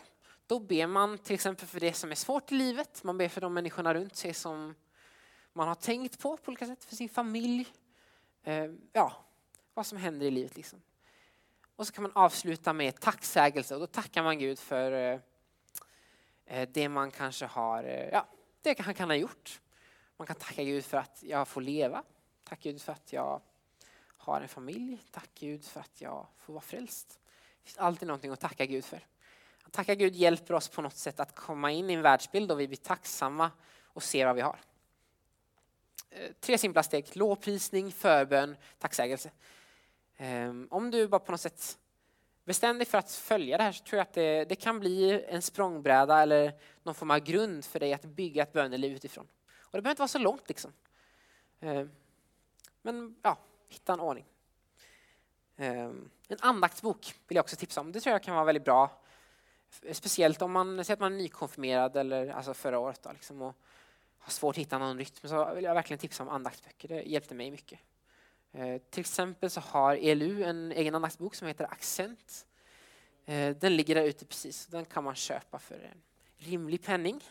Då 0.47 0.59
ber 0.59 0.87
man 0.87 1.19
till 1.19 1.35
exempel 1.35 1.67
för 1.67 1.81
det 1.81 1.93
som 1.93 2.11
är 2.11 2.15
svårt 2.15 2.53
i 2.53 2.55
livet. 2.55 3.05
Man 3.05 3.19
ber 3.19 3.29
för 3.29 3.41
de 3.41 3.55
människorna 3.55 3.95
runt 3.95 4.17
sig 4.17 4.35
som 4.35 4.75
man 5.53 5.69
har 5.69 5.75
tänkt 5.75 6.19
på 6.19 6.37
på 6.37 6.49
olika 6.49 6.67
sätt, 6.67 6.85
för 6.85 6.97
sin 6.97 7.09
familj. 7.09 7.67
Eh, 8.43 8.71
ja, 8.93 9.25
vad 9.75 9.87
som 9.87 9.99
händer 9.99 10.27
i 10.27 10.31
livet. 10.31 10.57
Liksom. 10.57 10.83
Och 11.77 11.87
så 11.87 11.93
kan 11.93 12.03
man 12.03 12.13
avsluta 12.15 12.73
med 12.73 13.01
tacksägelse 13.01 13.75
och 13.75 13.81
då 13.81 13.87
tackar 13.87 14.23
man 14.23 14.39
Gud 14.39 14.59
för 14.59 15.21
eh, 16.45 16.69
det 16.69 16.89
man 16.89 17.11
kanske 17.11 17.47
har, 17.47 17.83
ja, 18.13 18.27
det 18.63 18.81
han 18.81 18.95
kan 18.95 19.11
ha 19.11 19.17
gjort. 19.17 19.61
Man 20.17 20.27
kan 20.27 20.37
tacka 20.37 20.65
Gud 20.65 20.85
för 20.85 20.99
att 20.99 21.23
jag 21.23 21.49
får 21.49 21.61
leva. 21.61 22.03
Tack 22.45 22.61
Gud 22.61 22.83
för 22.83 22.93
att 22.93 23.13
jag 23.13 23.41
har 24.21 24.41
en 24.41 24.49
familj. 24.49 25.03
Tack 25.11 25.31
Gud 25.35 25.65
för 25.65 25.81
att 25.81 26.01
jag 26.01 26.27
får 26.39 26.53
vara 26.53 26.63
frälst. 26.63 27.21
Det 27.63 27.65
finns 27.65 27.79
alltid 27.79 28.09
någonting 28.09 28.31
att 28.31 28.41
tacka 28.41 28.67
Gud 28.67 28.85
för. 28.85 29.07
Att 29.65 29.73
tacka 29.73 29.95
Gud 29.95 30.17
hjälper 30.17 30.55
oss 30.55 30.69
på 30.69 30.83
något 30.83 30.97
sätt 30.97 31.21
att 31.21 31.35
komma 31.35 31.71
in 31.71 31.91
i 31.91 31.93
en 31.93 32.03
världsbild 32.03 32.53
och 32.53 32.61
vi 32.61 32.69
blir 32.69 32.77
tacksamma 32.77 33.51
och 33.85 34.03
ser 34.03 34.27
vad 34.27 34.35
vi 34.35 34.41
har. 34.41 34.61
Eh, 36.11 36.33
tre 36.41 36.59
simpla 36.59 36.83
steg, 36.83 37.17
lovprisning, 37.17 37.93
förbön, 37.93 38.57
tacksägelse. 38.79 39.31
Ehm, 40.17 40.69
om 40.71 40.91
du 40.91 41.09
bara 41.09 41.19
på 41.19 41.33
något 41.33 41.41
sätt 41.41 41.79
bestämmer 42.45 42.79
dig 42.79 42.87
för 42.87 42.99
att 42.99 43.13
följa 43.13 43.57
det 43.57 43.63
här 43.63 43.73
så 43.73 43.85
tror 43.85 43.99
jag 43.99 44.03
att 44.03 44.13
det, 44.13 44.45
det, 44.45 44.57
kan 44.57 44.81
bli 44.81 45.25
en 45.29 45.43
språngbräda 45.43 46.23
eller 46.23 46.53
någon 46.83 46.95
form 46.95 47.11
av 47.11 47.19
grund 47.19 47.65
för 47.65 47.81
dig 47.81 47.93
att 47.93 48.05
bygga 48.05 48.43
ett 48.43 48.53
böneliv 48.53 48.93
utifrån. 48.93 49.27
Och 49.61 49.79
det 49.79 49.83
behöver 49.83 49.91
inte 49.91 50.01
vara 50.01 50.09
så 50.09 50.19
långt 50.19 50.49
liksom. 50.49 50.73
Ehm, 51.61 51.91
men 52.83 53.17
ja, 53.23 53.39
hitta 53.73 53.93
en 53.93 54.01
ordning. 54.01 54.25
Ehm, 55.57 56.11
en 56.29 56.39
andaktsbok 56.41 57.15
vill 57.29 57.37
jag 57.37 57.43
också 57.43 57.57
tipsa 57.57 57.81
om. 57.81 57.93
Det 57.93 58.01
tror 58.01 58.13
jag 58.13 58.23
kan 58.23 58.35
vara 58.35 58.45
väldigt 58.45 58.65
bra 58.65 59.01
Speciellt 59.93 60.43
om 60.43 60.53
man 60.53 60.85
ser 60.85 60.95
att 60.95 61.01
man 61.01 61.13
är 61.13 61.17
nykonfirmerad 61.17 61.97
eller 61.97 62.29
alltså 62.29 62.55
förra 62.55 62.79
året 62.79 63.03
då, 63.03 63.13
liksom, 63.13 63.43
och 63.43 63.57
har 64.19 64.31
svårt 64.31 64.55
att 64.55 64.59
hitta 64.59 64.79
någon 64.79 64.99
rytm 64.99 65.29
så 65.29 65.55
vill 65.55 65.65
jag 65.65 65.75
verkligen 65.75 65.99
tipsa 65.99 66.23
om 66.23 66.29
andaktsböcker. 66.29 66.89
Det 66.89 67.03
hjälpte 67.03 67.35
mig 67.35 67.51
mycket. 67.51 67.81
Ehm, 68.53 68.81
till 68.91 69.01
exempel 69.01 69.51
så 69.51 69.61
har 69.61 69.97
ELU 69.97 70.43
en 70.43 70.73
egen 70.73 70.95
andaktsbok 70.95 71.35
som 71.35 71.49
heter 71.49 71.65
Accent. 71.65 72.47
Ehm, 73.27 73.59
den 73.59 73.77
ligger 73.77 73.95
där 73.95 74.05
ute 74.05 74.25
precis. 74.27 74.67
Den 74.67 74.85
kan 74.85 75.05
man 75.05 75.15
köpa 75.15 75.59
för 75.59 75.75
en 75.75 76.03
rimlig 76.37 76.83
penning. 76.83 77.25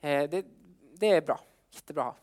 Det, 0.00 0.44
det, 0.94 1.08
är 1.08 1.20
bra. 1.20 1.40
Jättebra. 1.70 2.14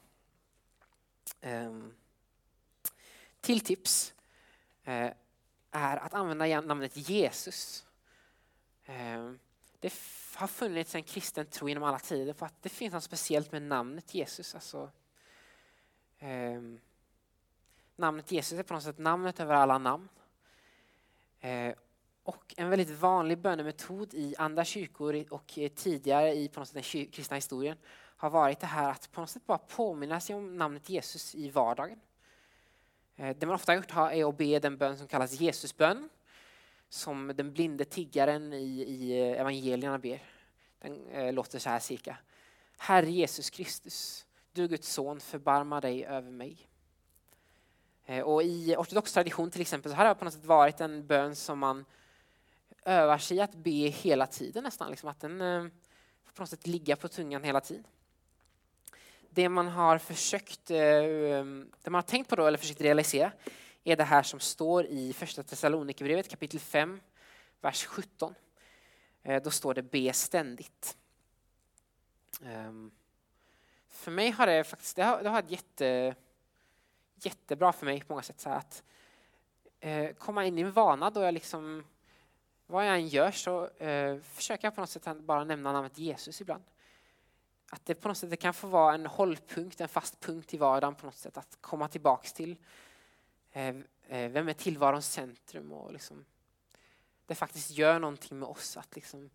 Till 3.47 3.59
tips 3.59 4.13
eh, 4.83 5.11
är 5.71 5.97
att 5.97 6.13
använda 6.13 6.61
namnet 6.61 7.09
Jesus 7.09 7.85
eh, 8.85 9.31
det 9.79 9.93
har 10.35 10.47
funnits 10.47 10.95
en 10.95 11.03
kristen 11.03 11.45
tro 11.45 11.69
genom 11.69 11.83
alla 11.83 11.99
tider 11.99 12.33
på 12.33 12.45
att 12.45 12.61
det 12.61 12.69
finns 12.69 12.93
något 12.93 13.03
speciellt 13.03 13.51
med 13.51 13.61
namnet 13.61 14.13
Jesus. 14.13 14.55
Alltså, 14.55 14.91
eh, 16.19 16.61
namnet 17.95 18.31
Jesus 18.31 18.59
är 18.59 18.63
på 18.63 18.73
något 18.73 18.83
sätt 18.83 18.97
namnet 18.97 19.39
över 19.39 19.55
alla 19.55 19.77
namn. 19.77 20.09
Och 22.23 22.53
en 22.57 22.69
väldigt 22.69 22.99
vanlig 22.99 23.37
bönemetod 23.37 24.13
i 24.13 24.35
andra 24.37 24.65
kyrkor 24.65 25.25
och 25.29 25.59
tidigare 25.75 26.33
i 26.33 26.47
på 26.47 26.59
något 26.59 26.67
sätt 26.67 26.73
den 26.91 27.07
kristna 27.11 27.35
historien 27.35 27.77
har 28.17 28.29
varit 28.29 28.59
det 28.59 28.67
här 28.67 28.91
att 28.91 29.11
på 29.11 29.21
något 29.21 29.29
sätt 29.29 29.45
bara 29.45 29.57
påminna 29.57 30.19
sig 30.19 30.35
om 30.35 30.57
namnet 30.57 30.89
Jesus 30.89 31.35
i 31.35 31.49
vardagen. 31.49 31.99
Eh, 33.17 33.35
det 33.37 33.45
man 33.45 33.55
ofta 33.55 33.71
har 33.71 33.77
gjort 33.77 33.91
är 33.91 34.29
att 34.29 34.37
be 34.37 34.59
den 34.59 34.77
bön 34.77 34.97
som 34.97 35.07
kallas 35.07 35.39
Jesusbön 35.39 36.09
som 36.89 37.31
den 37.35 37.53
blinde 37.53 37.85
tiggaren 37.85 38.53
i, 38.53 38.81
i 38.81 39.21
eh, 39.21 39.41
evangelierna 39.41 39.99
ber. 39.99 40.23
Den 40.79 41.07
eh, 41.07 41.33
låter 41.33 41.59
så 41.59 41.69
här 41.69 41.79
cirka. 41.79 42.17
Herre 42.77 43.11
Jesus 43.11 43.49
Kristus, 43.49 44.25
du 44.53 44.67
Guds 44.67 44.93
son, 44.93 45.19
förbarma 45.19 45.81
dig 45.81 46.05
över 46.05 46.31
mig. 46.31 46.57
Och 48.23 48.43
i 48.43 48.75
ortodox 48.75 49.13
tradition 49.13 49.51
till 49.51 49.61
exempel 49.61 49.91
så 49.91 49.97
har 49.97 50.05
det 50.05 50.15
på 50.15 50.25
något 50.25 50.33
sätt 50.33 50.45
varit 50.45 50.81
en 50.81 51.07
bön 51.07 51.35
som 51.35 51.59
man 51.59 51.85
övar 52.85 53.17
sig 53.17 53.41
att 53.41 53.55
be 53.55 53.71
hela 53.89 54.27
tiden 54.27 54.63
nästan. 54.63 54.89
Liksom 54.91 55.09
att 55.09 55.19
den 55.19 55.39
får 56.25 56.33
på 56.33 56.41
något 56.41 56.49
sätt 56.49 56.67
ligga 56.67 56.95
på 56.95 57.07
tungan 57.07 57.43
hela 57.43 57.61
tiden. 57.61 57.83
Det 59.37 59.49
man 59.49 59.67
har 59.67 59.97
försökt, 59.97 60.71
eh, 60.71 60.77
um, 61.39 61.71
det 61.81 61.89
man 61.89 61.97
har 61.97 62.07
tänkt 62.07 62.29
på 62.29 62.35
då 62.35 62.45
eller 62.45 62.57
försökt 62.57 62.81
realisera 62.81 63.31
är 63.83 63.95
det 63.95 64.03
här 64.03 64.23
som 64.23 64.39
står 64.39 64.85
i 64.85 65.13
första 65.13 65.43
Thessalonikerbrevet 65.43 66.29
kapitel 66.29 66.59
5, 66.59 67.01
vers 67.61 67.85
17. 67.85 68.35
Eh, 69.23 69.43
då 69.43 69.51
står 69.51 69.73
det 69.73 69.81
be 69.81 70.13
ständigt. 70.13 70.97
Ehm, 72.45 72.91
för 73.89 74.11
mig 74.11 74.29
har 74.29 74.47
det 74.47 74.63
faktiskt 74.63 74.95
det 74.95 75.03
har, 75.03 75.23
det 75.23 75.29
har 75.29 75.41
varit 75.41 75.51
jätte, 75.51 76.15
jättebra 77.15 77.73
för 77.73 77.85
mig 77.85 78.01
på 78.01 78.13
många 78.13 78.23
sätt. 78.23 78.39
Så 78.39 78.49
att 78.49 78.83
eh, 79.79 80.13
komma 80.13 80.45
in 80.45 80.57
i 80.57 80.61
en 80.61 80.71
vana 80.71 81.09
då 81.09 81.21
jag 81.21 81.33
liksom, 81.33 81.83
vad 82.67 82.87
jag 82.87 82.95
än 82.95 83.07
gör 83.07 83.31
så 83.31 83.69
försöker 84.23 84.67
jag 84.67 84.75
på 84.75 84.81
något 84.81 84.89
sätt 84.89 85.17
bara 85.19 85.43
nämna 85.43 85.71
namnet 85.71 85.97
Jesus 85.97 86.41
ibland. 86.41 86.63
Att 87.69 87.85
det 87.85 87.95
på 87.95 88.07
något 88.07 88.17
sätt 88.17 88.29
det 88.29 88.37
kan 88.37 88.53
få 88.53 88.67
vara 88.67 88.93
en 88.93 89.05
hållpunkt, 89.05 89.81
en 89.81 89.87
fast 89.87 90.19
punkt 90.19 90.53
i 90.53 90.57
vardagen 90.57 90.95
på 90.95 91.05
något 91.05 91.15
sätt 91.15 91.37
att 91.37 91.57
komma 91.61 91.87
tillbaks 91.87 92.33
till. 92.33 92.55
Eh, 93.51 93.75
eh, 94.07 94.31
vem 94.31 94.47
är 94.47 94.53
tillvarons 94.53 95.11
centrum 95.11 95.71
och 95.71 95.93
liksom, 95.93 96.25
det 97.25 97.35
faktiskt 97.35 97.71
gör 97.71 97.99
någonting 97.99 98.39
med 98.39 98.49
oss. 98.49 98.77
Att 98.77 98.95
liksom, 98.95 99.29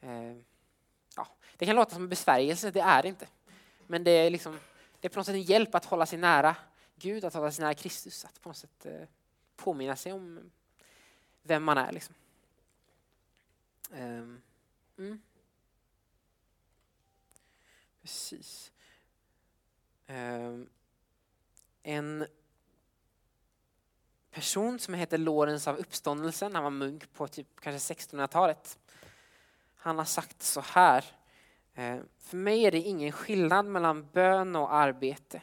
eh, 0.00 0.36
ja, 1.16 1.28
det 1.56 1.66
kan 1.66 1.76
låta 1.76 1.94
som 1.94 2.02
en 2.02 2.08
besvärjelse, 2.08 2.70
det 2.70 2.80
är 2.80 3.02
det 3.02 3.08
inte. 3.08 3.28
Men 3.86 4.04
det 4.04 4.10
är 4.10 4.30
liksom, 4.30 4.58
det 5.00 5.08
är 5.08 5.10
på 5.10 5.18
något 5.18 5.26
sätt 5.26 5.34
en 5.34 5.42
hjälp 5.42 5.74
att 5.74 5.84
hålla 5.84 6.06
sig 6.06 6.18
nära 6.18 6.56
Gud, 6.96 7.24
att 7.24 7.34
hålla 7.34 7.52
sig 7.52 7.62
nära 7.62 7.74
Kristus, 7.74 8.24
att 8.24 8.40
på 8.40 8.48
något 8.48 8.56
sätt 8.56 8.86
påminna 9.56 9.96
sig 9.96 10.12
om 10.12 10.50
vem 11.42 11.64
man 11.64 11.78
är. 11.78 11.92
Liksom. 11.92 12.14
Ehm, 13.92 14.42
mm. 14.98 15.22
Precis. 18.02 18.72
Um, 20.08 20.68
en 21.82 22.26
person 24.30 24.78
som 24.78 24.94
heter 24.94 25.18
Lorenz 25.18 25.68
av 25.68 25.76
uppståndelsen, 25.76 26.54
han 26.54 26.64
var 26.64 26.70
munk 26.70 27.12
på 27.12 27.28
typ 27.28 27.60
kanske 27.60 27.94
1600-talet. 27.94 28.78
Han 29.76 29.98
har 29.98 30.04
sagt 30.04 30.42
så 30.42 30.60
här. 30.60 31.04
Ehm, 31.74 32.08
För 32.18 32.36
mig 32.36 32.64
är 32.64 32.70
det 32.70 32.78
ingen 32.78 33.12
skillnad 33.12 33.66
mellan 33.66 34.06
bön 34.12 34.56
och 34.56 34.74
arbete. 34.74 35.42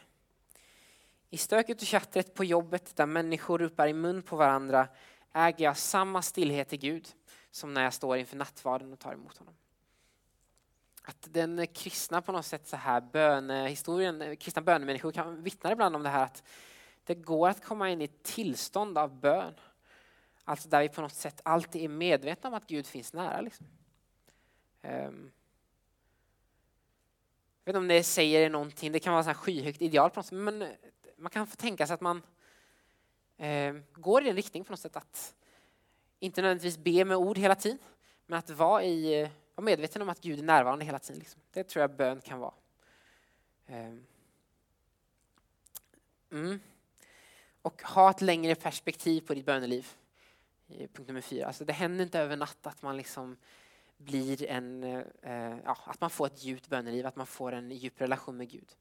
I 1.30 1.36
stöket 1.36 1.80
och 1.80 1.86
tjattret 1.86 2.34
på 2.34 2.44
jobbet 2.44 2.96
där 2.96 3.06
människor 3.06 3.58
ropar 3.58 3.88
i 3.88 3.92
mun 3.92 4.22
på 4.22 4.36
varandra 4.36 4.88
äger 5.32 5.64
jag 5.64 5.76
samma 5.76 6.22
stillhet 6.22 6.72
i 6.72 6.76
Gud 6.76 7.08
som 7.50 7.74
när 7.74 7.84
jag 7.84 7.94
står 7.94 8.16
inför 8.16 8.36
nattvarden 8.36 8.92
och 8.92 8.98
tar 8.98 9.12
emot 9.12 9.38
honom. 9.38 9.54
Att 11.02 11.28
den 11.30 11.66
kristna 11.66 12.22
på 12.22 12.32
något 12.32 12.46
sätt 12.46 12.68
så 12.68 12.76
här 12.76 13.00
bönehistorien, 13.00 14.36
kristna 14.36 14.62
bönemänniskor 14.62 15.12
kan 15.12 15.42
vittna 15.42 15.72
ibland 15.72 15.96
om 15.96 16.02
det 16.02 16.08
här 16.08 16.24
att 16.24 16.42
det 17.04 17.14
går 17.14 17.48
att 17.48 17.64
komma 17.64 17.90
in 17.90 18.00
i 18.00 18.04
ett 18.04 18.22
tillstånd 18.22 18.98
av 18.98 19.20
bön. 19.20 19.54
Alltså 20.44 20.68
där 20.68 20.82
vi 20.82 20.88
på 20.88 21.00
något 21.00 21.14
sätt 21.14 21.40
alltid 21.44 21.82
är 21.82 21.88
medvetna 21.88 22.48
om 22.48 22.54
att 22.54 22.66
Gud 22.66 22.86
finns 22.86 23.12
nära. 23.12 23.40
Liksom. 23.40 23.66
Um, 24.82 25.32
jag 27.64 27.72
vet 27.72 27.76
inte 27.76 27.78
om 27.78 27.88
det 27.88 28.02
säger 28.02 28.50
någonting, 28.50 28.92
det 28.92 29.00
kan 29.00 29.12
vara 29.12 29.30
ett 29.30 29.36
skyhögt 29.36 29.82
ideal 29.82 30.10
på 30.10 30.18
något 30.18 30.26
sätt, 30.26 30.38
men 30.38 30.68
man 31.16 31.30
kan 31.30 31.46
få 31.46 31.56
tänka 31.56 31.86
sig 31.86 31.94
att 31.94 32.00
man 32.00 32.22
eh, 33.36 33.74
går 33.92 34.22
i 34.22 34.26
den 34.26 34.36
riktningen 34.36 34.64
på 34.64 34.72
något 34.72 34.80
sätt 34.80 34.96
att 34.96 35.34
inte 36.18 36.42
nödvändigtvis 36.42 36.78
be 36.78 37.04
med 37.04 37.16
ord 37.16 37.38
hela 37.38 37.54
tiden, 37.54 37.78
men 38.26 38.38
att 38.38 38.50
vara, 38.50 38.84
i, 38.84 39.30
vara 39.54 39.64
medveten 39.64 40.02
om 40.02 40.08
att 40.08 40.20
Gud 40.20 40.38
är 40.38 40.42
närvarande 40.42 40.84
hela 40.84 40.98
tiden. 40.98 41.18
Liksom. 41.18 41.40
Det 41.52 41.64
tror 41.64 41.80
jag 41.80 41.90
bön 41.90 42.20
kan 42.20 42.38
vara. 42.38 42.54
Ehm. 43.66 44.06
Mm. 46.32 46.60
Och 47.62 47.82
ha 47.82 48.10
ett 48.10 48.20
längre 48.20 48.54
perspektiv 48.54 49.20
på 49.20 49.34
ditt 49.34 49.46
böneliv. 49.46 49.88
Punkt 50.68 51.08
nummer 51.08 51.20
fyra. 51.20 51.46
Alltså 51.46 51.64
det 51.64 51.72
händer 51.72 52.04
inte 52.04 52.18
över 52.20 52.36
natt 52.36 52.66
att 52.66 52.82
man 52.82 52.96
liksom 52.96 53.36
blir 53.96 54.46
en, 54.46 54.84
eh, 55.22 55.56
ja, 55.64 55.78
att 55.84 56.00
man 56.00 56.10
får 56.10 56.26
ett 56.26 56.44
djupt 56.44 56.68
böneliv, 56.68 57.06
att 57.06 57.16
man 57.16 57.26
får 57.26 57.52
en 57.52 57.70
djup 57.70 58.00
relation 58.00 58.36
med 58.36 58.50
Gud. 58.50 58.76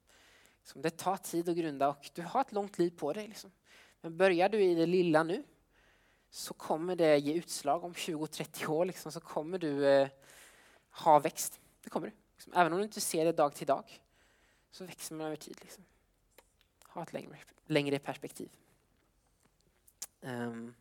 Liksom, 0.60 0.82
det 0.82 0.90
tar 0.90 1.18
tid 1.18 1.50
att 1.50 1.58
grunda 1.58 1.90
och 1.90 2.10
du 2.14 2.22
har 2.22 2.42
ett 2.42 2.52
långt 2.52 2.78
liv 2.78 2.90
på 2.98 3.14
dig. 3.14 3.28
Liksom. 3.28 3.52
Men 4.02 4.18
börjar 4.18 4.50
du 4.50 4.64
i 4.64 4.76
det 4.76 4.86
lilla 4.86 5.24
nu 5.24 5.44
så 6.30 6.54
kommer 6.54 6.96
det 6.96 7.18
ge 7.18 7.34
utslag 7.34 7.84
om 7.84 7.94
20-30 7.94 8.68
år. 8.68 8.86
Liksom, 8.86 9.12
så 9.12 9.20
kommer 9.20 9.58
du 9.58 9.88
eh, 9.88 10.08
ha 11.04 11.20
växt. 11.20 11.60
Det 11.84 11.90
kommer 11.90 12.08
du. 12.08 12.14
Liksom, 12.36 12.54
även 12.54 12.74
om 12.74 12.80
du 12.80 12.84
inte 12.84 13.02
ser 13.02 13.26
det 13.26 13.32
dag 13.32 13.56
till 13.56 13.68
dag 13.68 14.02
så 14.72 14.86
växer 14.86 15.16
man 15.16 15.28
över 15.28 15.36
tid. 15.36 15.58
Liksom. 15.62 15.84
Ha 16.84 17.04
ett 17.04 17.14
längre, 17.14 17.38
längre 17.66 18.00
perspektiv. 18.00 18.50
Um. 20.22 20.76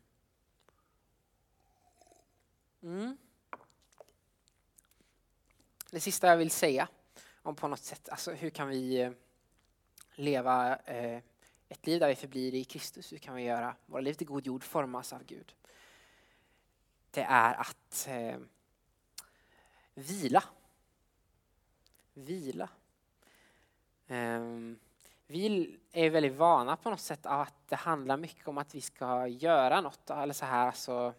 Mm. 2.81 3.17
Det 5.91 5.99
sista 5.99 6.27
jag 6.27 6.37
vill 6.37 6.51
säga 6.51 6.87
om 7.41 7.55
på 7.55 7.67
något 7.67 7.83
sätt, 7.83 8.09
alltså 8.09 8.31
hur 8.31 8.49
kan 8.49 8.67
vi 8.67 9.01
eh, 9.01 9.11
leva 10.15 10.75
eh, 10.75 11.21
ett 11.69 11.87
liv 11.87 11.99
där 11.99 12.07
vi 12.07 12.15
förblir 12.15 12.53
i 12.53 12.63
Kristus? 12.63 13.13
Hur 13.13 13.17
kan 13.17 13.35
vi 13.35 13.43
göra 13.43 13.75
våra 13.85 14.01
liv 14.01 14.13
till 14.13 14.27
god 14.27 14.45
jord 14.45 14.63
formas 14.63 15.13
av 15.13 15.23
Gud? 15.23 15.55
Det 17.11 17.21
är 17.21 17.53
att 17.53 18.07
eh, 18.09 18.37
vila. 19.93 20.43
Vila. 22.13 22.69
Um, 24.07 24.79
vi 25.27 25.77
är 25.91 26.09
väldigt 26.09 26.35
vana 26.35 26.75
på 26.75 26.89
något 26.89 26.99
sätt 26.99 27.25
att 27.25 27.53
det 27.67 27.75
handlar 27.75 28.17
mycket 28.17 28.47
om 28.47 28.57
att 28.57 28.75
vi 28.75 28.81
ska 28.81 29.27
göra 29.27 29.81
något. 29.81 30.09
Eller 30.09 30.33
så 30.33 30.45
här, 30.45 30.71
så 30.71 31.13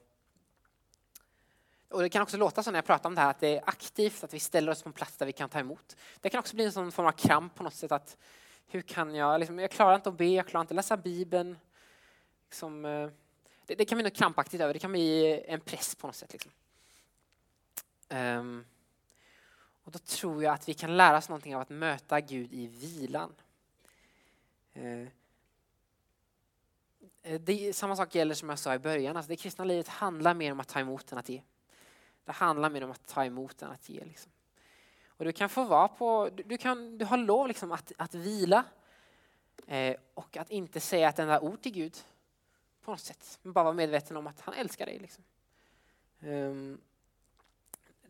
och 1.90 2.02
det 2.02 2.08
kan 2.08 2.22
också 2.22 2.36
låta 2.36 2.62
så 2.62 2.70
när 2.70 2.78
jag 2.78 2.84
pratar 2.84 3.08
om 3.08 3.14
det 3.14 3.20
här 3.20 3.30
att 3.30 3.40
det 3.40 3.56
är 3.56 3.62
aktivt, 3.66 4.24
att 4.24 4.34
vi 4.34 4.40
ställer 4.40 4.72
oss 4.72 4.82
på 4.82 4.88
en 4.88 4.92
plats 4.92 5.16
där 5.16 5.26
vi 5.26 5.32
kan 5.32 5.48
ta 5.48 5.58
emot. 5.58 5.96
Det 6.20 6.30
kan 6.30 6.38
också 6.38 6.56
bli 6.56 6.64
en 6.64 6.72
sån 6.72 6.92
form 6.92 7.06
av 7.06 7.12
kramp 7.12 7.54
på 7.54 7.62
något 7.62 7.74
sätt 7.74 7.92
att 7.92 8.16
hur 8.66 8.82
kan 8.82 9.14
jag, 9.14 9.40
liksom, 9.40 9.58
jag 9.58 9.70
klarar 9.70 9.94
inte 9.94 10.08
att 10.08 10.18
be, 10.18 10.24
jag 10.24 10.46
klarar 10.46 10.60
inte 10.60 10.72
att 10.72 10.76
läsa 10.76 10.96
Bibeln. 10.96 11.58
Liksom, 12.44 12.84
eh, 12.84 13.10
det, 13.66 13.74
det, 13.74 13.84
kan 13.84 13.96
bli 13.96 14.02
något 14.02 14.16
krampaktigt 14.16 14.62
över 14.62 14.74
det 14.74 14.80
kan 14.80 14.92
bli 14.92 15.40
en 15.46 15.60
press 15.60 15.94
på 15.94 16.06
något 16.06 16.16
sätt. 16.16 16.32
Liksom. 16.32 16.52
Um, 18.10 18.64
och 19.84 19.92
då 19.92 19.98
tror 19.98 20.42
jag 20.42 20.54
att 20.54 20.68
vi 20.68 20.74
kan 20.74 20.96
lära 20.96 21.18
oss 21.18 21.28
någonting 21.28 21.56
av 21.56 21.62
att 21.62 21.70
möta 21.70 22.20
Gud 22.20 22.52
i 22.52 22.66
vilan. 22.66 23.34
Uh, 24.76 25.08
det, 27.40 27.76
samma 27.76 27.96
sak 27.96 28.14
gäller 28.14 28.34
som 28.34 28.48
jag 28.48 28.58
sa 28.58 28.74
i 28.74 28.78
början, 28.78 29.16
alltså 29.16 29.28
det 29.30 29.36
kristna 29.36 29.64
livet 29.64 29.88
handlar 29.88 30.34
mer 30.34 30.52
om 30.52 30.60
att 30.60 30.68
ta 30.68 30.80
emot 30.80 31.12
än 31.12 31.18
att 31.18 31.28
ge. 31.28 31.42
Det 32.24 32.32
handlar 32.32 32.70
mer 32.70 32.84
om 32.84 32.90
att 32.90 33.06
ta 33.06 33.24
emot 33.24 33.62
än 33.62 33.70
att 33.70 33.88
ge. 33.88 34.04
Liksom. 34.04 34.32
Och 35.06 35.24
du 35.24 35.32
kan 35.32 35.48
få 35.48 35.64
vara 35.64 35.88
på, 35.88 36.30
du, 36.44 36.58
kan, 36.58 36.98
du 36.98 37.04
har 37.04 37.16
lov 37.16 37.48
liksom 37.48 37.72
att, 37.72 37.92
att 37.96 38.14
vila 38.14 38.64
eh, 39.66 39.96
och 40.14 40.36
att 40.36 40.50
inte 40.50 40.80
säga 40.80 41.08
ett 41.08 41.18
enda 41.18 41.40
ord 41.40 41.62
till 41.62 41.72
Gud 41.72 41.96
på 42.80 42.90
något 42.90 43.00
sätt. 43.00 43.38
Men 43.42 43.52
bara 43.52 43.64
vara 43.64 43.74
medveten 43.74 44.16
om 44.16 44.26
att 44.26 44.40
han 44.40 44.54
älskar 44.54 44.86
dig. 44.86 44.98
Liksom. 44.98 45.24
Um, 46.20 46.80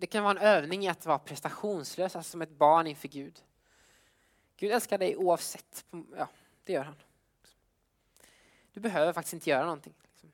det 0.00 0.06
kan 0.06 0.24
vara 0.24 0.38
en 0.38 0.46
övning 0.46 0.84
i 0.84 0.88
att 0.88 1.06
vara 1.06 1.18
prestationslös, 1.18 2.16
alltså 2.16 2.30
som 2.30 2.42
ett 2.42 2.50
barn 2.50 2.86
inför 2.86 3.08
Gud. 3.08 3.42
Gud 4.56 4.72
älskar 4.72 4.98
dig 4.98 5.16
oavsett. 5.16 5.84
Ja, 6.16 6.28
det 6.64 6.72
gör 6.72 6.84
han. 6.84 6.94
Du 8.72 8.80
behöver 8.80 9.12
faktiskt 9.12 9.32
inte 9.32 9.50
göra 9.50 9.64
någonting. 9.64 9.94
Liksom. 10.02 10.32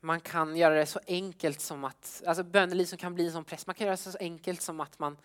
man 0.00 0.20
kan 0.20 0.56
göra 0.56 0.74
det 0.74 0.86
så 0.86 1.00
enkelt 1.06 1.60
som 1.60 1.84
att, 1.84 2.22
alltså 2.26 2.42
böneliv 2.44 2.84
som 2.84 2.98
kan 2.98 3.14
bli 3.14 3.26
en 3.26 3.32
sån 3.32 3.44
press, 3.44 3.66
man 3.66 3.74
kan 3.74 3.86
göra 3.86 3.96
det 3.96 4.02
så 4.02 4.18
enkelt 4.18 4.62
som 4.62 4.80
att 4.80 4.98
man 4.98 5.16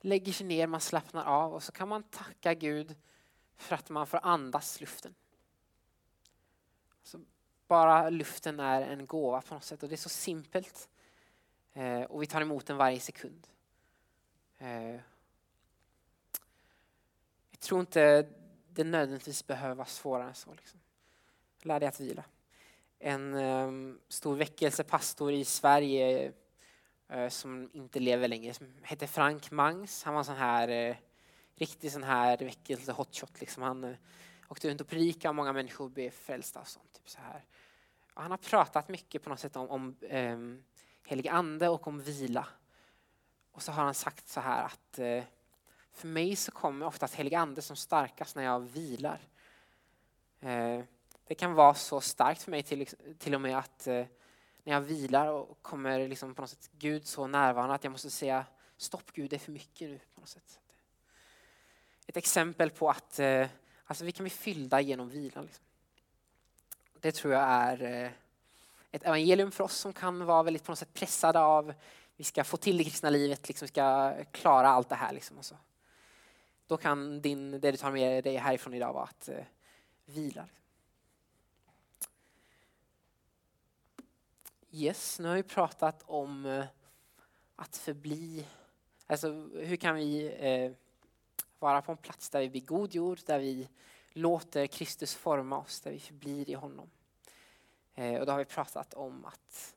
lägger 0.00 0.32
sig 0.32 0.46
ner, 0.46 0.66
man 0.66 0.80
slappnar 0.80 1.24
av 1.24 1.54
och 1.54 1.62
så 1.62 1.72
kan 1.72 1.88
man 1.88 2.02
tacka 2.02 2.54
Gud 2.54 2.96
för 3.56 3.74
att 3.74 3.90
man 3.90 4.06
får 4.06 4.20
andas 4.22 4.80
luften. 4.80 5.14
Så 7.02 7.20
bara 7.68 8.10
luften 8.10 8.60
är 8.60 8.82
en 8.82 9.06
gåva 9.06 9.40
på 9.40 9.54
något 9.54 9.64
sätt 9.64 9.82
och 9.82 9.88
det 9.88 9.94
är 9.94 9.96
så 9.96 10.08
simpelt. 10.08 10.88
Eh, 11.72 12.02
och 12.02 12.22
vi 12.22 12.26
tar 12.26 12.40
emot 12.40 12.66
den 12.66 12.76
varje 12.76 13.00
sekund. 13.00 13.46
Eh, 14.58 14.94
jag 17.50 17.60
tror 17.60 17.80
inte 17.80 18.28
det 18.68 18.84
nödvändigtvis 18.84 19.46
behöver 19.46 19.74
vara 19.74 19.86
svårare 19.86 20.28
än 20.28 20.34
så. 20.34 20.54
Liksom. 20.54 20.80
Lär 21.62 21.80
dig 21.80 21.88
att 21.88 22.00
vila 22.00 22.24
en 22.98 23.34
eh, 23.34 23.94
stor 24.08 24.36
väckelsepastor 24.36 25.32
i 25.32 25.44
Sverige 25.44 26.32
eh, 27.08 27.28
som 27.28 27.70
inte 27.72 28.00
lever 28.00 28.28
längre, 28.28 28.54
som 28.54 28.74
hette 28.82 29.06
Frank 29.06 29.50
Mangs. 29.50 30.02
Han 30.02 30.14
var 30.14 30.20
en 30.20 30.24
sån 30.24 30.36
här 30.36 30.68
eh, 30.68 30.96
riktig 31.54 31.92
sån 31.92 32.02
här 32.02 32.38
väckelse 32.38 32.92
hotshot. 32.92 33.40
Liksom. 33.40 33.62
Han 33.62 33.84
eh, 33.84 33.96
åkte 34.48 34.70
runt 34.70 34.80
och 34.80 34.88
predikade 34.88 35.28
och 35.28 35.34
många 35.34 35.52
människor 35.52 35.88
blev 35.88 36.10
frälsta 36.10 36.60
och 36.60 36.68
sånt. 36.68 36.92
Typ 36.92 37.08
så 37.08 37.18
här. 37.20 37.44
Och 38.18 38.22
han 38.24 38.30
har 38.30 38.38
pratat 38.38 38.88
mycket 38.88 39.22
på 39.22 39.30
något 39.30 39.40
sätt 39.40 39.56
om, 39.56 39.70
om 39.70 39.96
eh, 40.00 40.38
helig 41.04 41.28
ande 41.28 41.68
och 41.68 41.86
om 41.86 42.00
vila. 42.00 42.46
Och 43.52 43.62
så 43.62 43.72
har 43.72 43.84
han 43.84 43.94
sagt 43.94 44.28
så 44.28 44.40
här 44.40 44.64
att 44.64 44.98
eh, 44.98 45.24
för 45.92 46.08
mig 46.08 46.36
så 46.36 46.52
kommer 46.52 46.86
oftast 46.86 47.14
helig 47.14 47.34
ande 47.34 47.62
som 47.62 47.76
starkast 47.76 48.36
när 48.36 48.42
jag 48.42 48.60
vilar. 48.60 49.20
Eh, 50.40 50.80
det 51.24 51.34
kan 51.34 51.54
vara 51.54 51.74
så 51.74 52.00
starkt 52.00 52.42
för 52.42 52.50
mig 52.50 52.62
till, 52.62 52.86
till 53.18 53.34
och 53.34 53.40
med 53.40 53.58
att 53.58 53.86
eh, 53.86 54.06
när 54.64 54.72
jag 54.72 54.80
vilar 54.80 55.26
och 55.26 55.62
kommer 55.62 56.08
liksom 56.08 56.34
på 56.34 56.42
något 56.42 56.50
sätt 56.50 56.70
Gud 56.72 57.06
så 57.06 57.26
närvarande 57.26 57.74
att 57.74 57.84
jag 57.84 57.90
måste 57.90 58.10
säga 58.10 58.46
stopp 58.76 59.12
Gud, 59.12 59.30
det 59.30 59.36
är 59.36 59.40
för 59.40 59.52
mycket 59.52 59.90
nu. 59.90 60.00
på 60.14 60.20
något 60.20 60.28
sätt. 60.28 60.60
Ett 62.06 62.16
exempel 62.16 62.70
på 62.70 62.90
att 62.90 63.18
eh, 63.18 63.48
alltså, 63.84 64.04
vi 64.04 64.12
kan 64.12 64.24
bli 64.24 64.30
fyllda 64.30 64.80
genom 64.80 65.08
vilan. 65.08 65.44
Liksom. 65.44 65.64
Det 67.00 67.12
tror 67.12 67.34
jag 67.34 67.42
är 67.42 67.82
eh, 67.82 68.10
ett 68.90 69.02
evangelium 69.02 69.50
för 69.50 69.64
oss 69.64 69.76
som 69.76 69.92
kan 69.92 70.24
vara 70.24 70.42
väldigt 70.42 70.64
på 70.64 70.72
något 70.72 70.78
sätt 70.78 70.94
pressade 70.94 71.40
av 71.40 71.74
vi 72.16 72.24
ska 72.24 72.44
få 72.44 72.56
till 72.56 72.78
det 72.78 72.84
kristna 72.84 73.10
livet, 73.10 73.48
liksom, 73.48 73.66
vi 73.66 73.68
ska 73.68 74.14
klara 74.32 74.68
allt 74.68 74.88
det 74.88 74.94
här. 74.94 75.12
Liksom, 75.12 75.38
och 75.38 75.44
så. 75.44 75.56
Då 76.66 76.76
kan 76.76 77.20
din, 77.20 77.50
det 77.50 77.70
du 77.70 77.76
tar 77.76 77.90
med 77.90 78.24
dig 78.24 78.36
härifrån 78.36 78.74
idag 78.74 78.92
vara 78.92 79.04
att 79.04 79.28
eh, 79.28 79.44
vila. 80.04 80.48
Yes, 84.70 85.18
nu 85.18 85.28
har 85.28 85.34
vi 85.34 85.42
pratat 85.42 86.02
om 86.06 86.46
eh, 86.46 86.64
att 87.56 87.76
förbli, 87.76 88.46
alltså 89.06 89.28
hur 89.54 89.76
kan 89.76 89.94
vi 89.94 90.36
eh, 90.38 90.72
Vara 91.58 91.82
på 91.82 91.92
en 91.92 91.98
plats 91.98 92.30
där 92.30 92.40
vi 92.40 92.50
blir 92.50 92.60
god 92.60 92.94
jord, 92.94 93.18
där 93.26 93.38
vi 93.38 93.68
låter 94.18 94.66
Kristus 94.66 95.14
forma 95.14 95.58
oss, 95.58 95.80
där 95.80 95.90
vi 95.90 96.00
förblir 96.00 96.50
i 96.50 96.54
honom. 96.54 96.90
Eh, 97.94 98.20
och 98.20 98.26
då 98.26 98.32
har 98.32 98.38
vi 98.38 98.44
pratat 98.44 98.94
om 98.94 99.24
att 99.24 99.76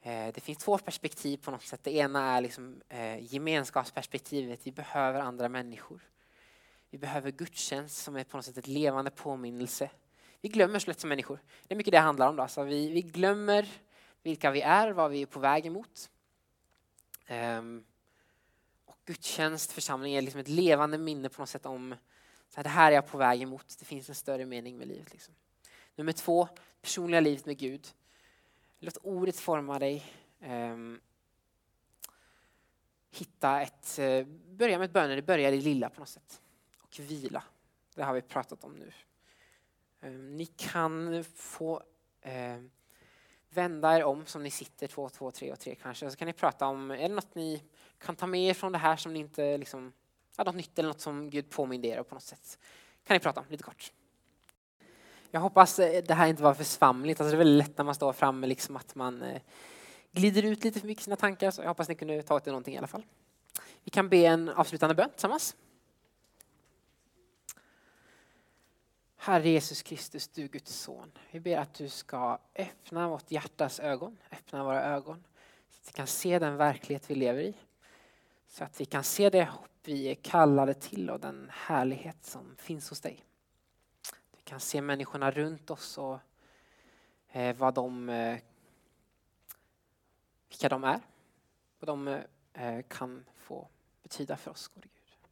eh, 0.00 0.34
det 0.34 0.40
finns 0.40 0.58
två 0.58 0.78
perspektiv 0.78 1.36
på 1.36 1.50
något 1.50 1.62
sätt. 1.62 1.80
Det 1.84 1.94
ena 1.94 2.36
är 2.36 2.40
liksom, 2.40 2.80
eh, 2.88 3.34
gemenskapsperspektivet, 3.34 4.66
vi 4.66 4.72
behöver 4.72 5.20
andra 5.20 5.48
människor. 5.48 6.00
Vi 6.90 6.98
behöver 6.98 7.30
gudstjänst 7.30 7.96
som 7.96 8.16
är 8.16 8.24
på 8.24 8.36
något 8.36 8.46
sätt 8.46 8.56
ett 8.56 8.66
levande 8.66 9.10
påminnelse. 9.10 9.90
Vi 10.40 10.48
glömmer 10.48 10.78
så 10.78 10.90
lätt 10.90 11.00
som 11.00 11.08
människor. 11.08 11.38
Det 11.66 11.74
är 11.74 11.76
mycket 11.76 11.92
det 11.92 11.98
handlar 11.98 12.28
om. 12.28 12.36
Då. 12.36 12.42
Alltså 12.42 12.62
vi, 12.62 12.90
vi 12.90 13.02
glömmer 13.02 13.68
vilka 14.22 14.50
vi 14.50 14.60
är, 14.60 14.90
vad 14.90 15.10
vi 15.10 15.22
är 15.22 15.26
på 15.26 15.40
väg 15.40 15.66
emot. 15.66 16.10
Um, 17.30 17.84
och 18.84 18.98
gudstjänst, 19.04 19.72
församling 19.72 20.14
är 20.14 20.22
liksom 20.22 20.40
ett 20.40 20.48
levande 20.48 20.98
minne 20.98 21.28
på 21.28 21.42
något 21.42 21.48
sätt 21.48 21.66
om 21.66 21.94
så 22.56 22.60
här, 22.60 22.64
det 22.64 22.70
här 22.70 22.92
är 22.92 22.94
jag 22.94 23.06
på 23.06 23.18
väg 23.18 23.42
emot. 23.42 23.76
Det 23.78 23.84
finns 23.84 24.08
en 24.08 24.14
större 24.14 24.46
mening 24.46 24.78
med 24.78 24.88
livet. 24.88 25.12
Liksom. 25.12 25.34
Nummer 25.94 26.12
två, 26.12 26.48
personliga 26.82 27.20
livet 27.20 27.46
med 27.46 27.58
Gud. 27.58 27.88
Låt 28.78 28.96
ordet 28.96 29.38
forma 29.38 29.78
dig. 29.78 30.12
Um, 30.40 31.00
hitta 33.10 33.60
ett, 33.60 33.98
eh, 33.98 34.26
börja 34.46 34.78
med 34.78 34.92
böner, 34.92 35.16
det 35.16 35.22
börjar 35.22 35.52
i 35.52 35.60
lilla 35.60 35.90
på 35.90 36.00
något 36.00 36.08
sätt. 36.08 36.40
Och 36.82 37.00
vila. 37.00 37.42
Det 37.94 38.02
har 38.02 38.14
vi 38.14 38.22
pratat 38.22 38.64
om 38.64 38.72
nu. 38.72 38.92
Um, 40.00 40.36
ni 40.36 40.46
kan 40.46 41.24
få 41.24 41.82
um, 42.24 42.70
vända 43.50 43.96
er 43.96 44.04
om 44.04 44.26
som 44.26 44.42
ni 44.42 44.50
sitter 44.50 44.86
två, 44.86 45.08
två, 45.08 45.30
tre 45.30 45.52
och 45.52 45.60
tre 45.60 45.74
kanske. 45.74 46.10
Så 46.10 46.16
kan 46.16 46.26
ni 46.26 46.32
prata 46.32 46.66
om, 46.66 46.90
är 46.90 47.08
det 47.08 47.14
något 47.14 47.34
ni 47.34 47.62
kan 47.98 48.16
ta 48.16 48.26
med 48.26 48.40
er 48.40 48.54
från 48.54 48.72
det 48.72 48.78
här 48.78 48.96
som 48.96 49.12
ni 49.12 49.18
inte 49.18 49.58
liksom, 49.58 49.92
ja, 50.36 50.44
något 50.44 50.54
nytt 50.54 50.78
eller 50.78 50.88
något 50.88 51.00
som 51.00 51.30
Gud 51.30 51.50
påminner 51.50 51.88
er 51.88 52.02
på 52.02 52.14
något 52.14 52.24
sätt. 52.24 52.58
Kan 53.06 53.14
ni 53.14 53.20
prata 53.20 53.40
om 53.40 53.46
lite 53.48 53.62
kort. 53.62 53.92
Jag 55.30 55.40
hoppas 55.40 55.78
eh, 55.78 56.04
det 56.04 56.14
här 56.14 56.26
inte 56.26 56.42
var 56.42 56.54
för 56.54 56.64
svamligt. 56.64 57.20
Alltså 57.20 57.30
det 57.30 57.36
är 57.36 57.44
väldigt 57.44 57.66
lätt 57.66 57.78
när 57.78 57.84
man 57.84 57.94
står 57.94 58.12
framme 58.12 58.46
liksom 58.46 58.76
att 58.76 58.94
man 58.94 59.22
eh, 59.22 59.42
glider 60.12 60.42
ut 60.42 60.64
lite 60.64 60.80
för 60.80 60.86
mycket 60.86 61.02
i 61.02 61.04
sina 61.04 61.16
tankar. 61.16 61.50
Så 61.50 61.62
jag 61.62 61.68
hoppas 61.68 61.88
ni 61.88 61.94
kunde 61.94 62.22
ta 62.22 62.40
till 62.40 62.52
någonting 62.52 62.74
i 62.74 62.78
alla 62.78 62.86
fall. 62.86 63.02
Vi 63.84 63.90
kan 63.90 64.08
be 64.08 64.16
en 64.16 64.48
avslutande 64.48 64.94
bön 64.94 65.10
tillsammans. 65.10 65.56
Herre 69.16 69.48
Jesus 69.48 69.82
Kristus, 69.82 70.28
du 70.28 70.48
Guds 70.48 70.74
son. 70.74 71.12
Vi 71.30 71.40
ber 71.40 71.56
att 71.56 71.74
du 71.74 71.88
ska 71.88 72.38
öppna 72.54 73.08
vårt 73.08 73.30
hjärtas 73.30 73.80
ögon, 73.80 74.18
öppna 74.32 74.64
våra 74.64 74.84
ögon. 74.84 75.24
Så 75.70 75.80
att 75.80 75.88
vi 75.88 75.92
kan 75.92 76.06
se 76.06 76.38
den 76.38 76.56
verklighet 76.56 77.10
vi 77.10 77.14
lever 77.14 77.42
i. 77.42 77.54
Så 78.56 78.64
att 78.64 78.80
vi 78.80 78.84
kan 78.84 79.04
se 79.04 79.30
det 79.30 79.44
hopp 79.44 79.70
vi 79.82 80.10
är 80.10 80.14
kallade 80.14 80.74
till 80.74 81.10
och 81.10 81.20
den 81.20 81.50
härlighet 81.52 82.24
som 82.24 82.56
finns 82.56 82.90
hos 82.90 83.00
dig. 83.00 83.24
Vi 84.36 84.42
kan 84.42 84.60
se 84.60 84.80
människorna 84.80 85.30
runt 85.30 85.70
oss 85.70 85.98
och 85.98 86.18
eh, 87.28 87.56
vad 87.56 87.74
de, 87.74 88.08
eh, 88.08 88.38
vilka 90.48 90.68
de 90.68 90.84
är. 90.84 91.00
Vad 91.78 91.88
de 91.88 92.22
eh, 92.52 92.82
kan 92.88 93.24
få 93.36 93.68
betyda 94.02 94.36
för 94.36 94.50
oss, 94.50 94.68
gode 94.68 94.88
Gud. 94.88 95.28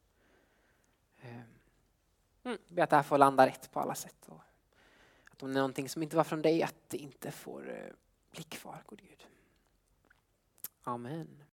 Eh, 1.21 1.41
mm, 2.43 2.57
be 2.67 2.83
att 2.83 2.89
det 2.89 2.95
här 2.95 3.03
får 3.03 3.17
landa 3.17 3.47
rätt 3.47 3.71
på 3.71 3.79
alla 3.79 3.95
sätt. 3.95 4.25
Och 4.27 4.41
att 5.31 5.43
om 5.43 5.53
det 5.53 5.57
är 5.57 5.61
någonting 5.61 5.89
som 5.89 6.03
inte 6.03 6.15
var 6.15 6.23
från 6.23 6.41
dig, 6.41 6.63
att 6.63 6.89
det 6.89 6.97
inte 6.97 7.31
får 7.31 7.69
eh, 7.69 7.93
bli 8.31 8.43
kvar, 8.43 8.83
gode 8.85 9.03
Gud. 9.03 9.27
Amen. 10.83 11.44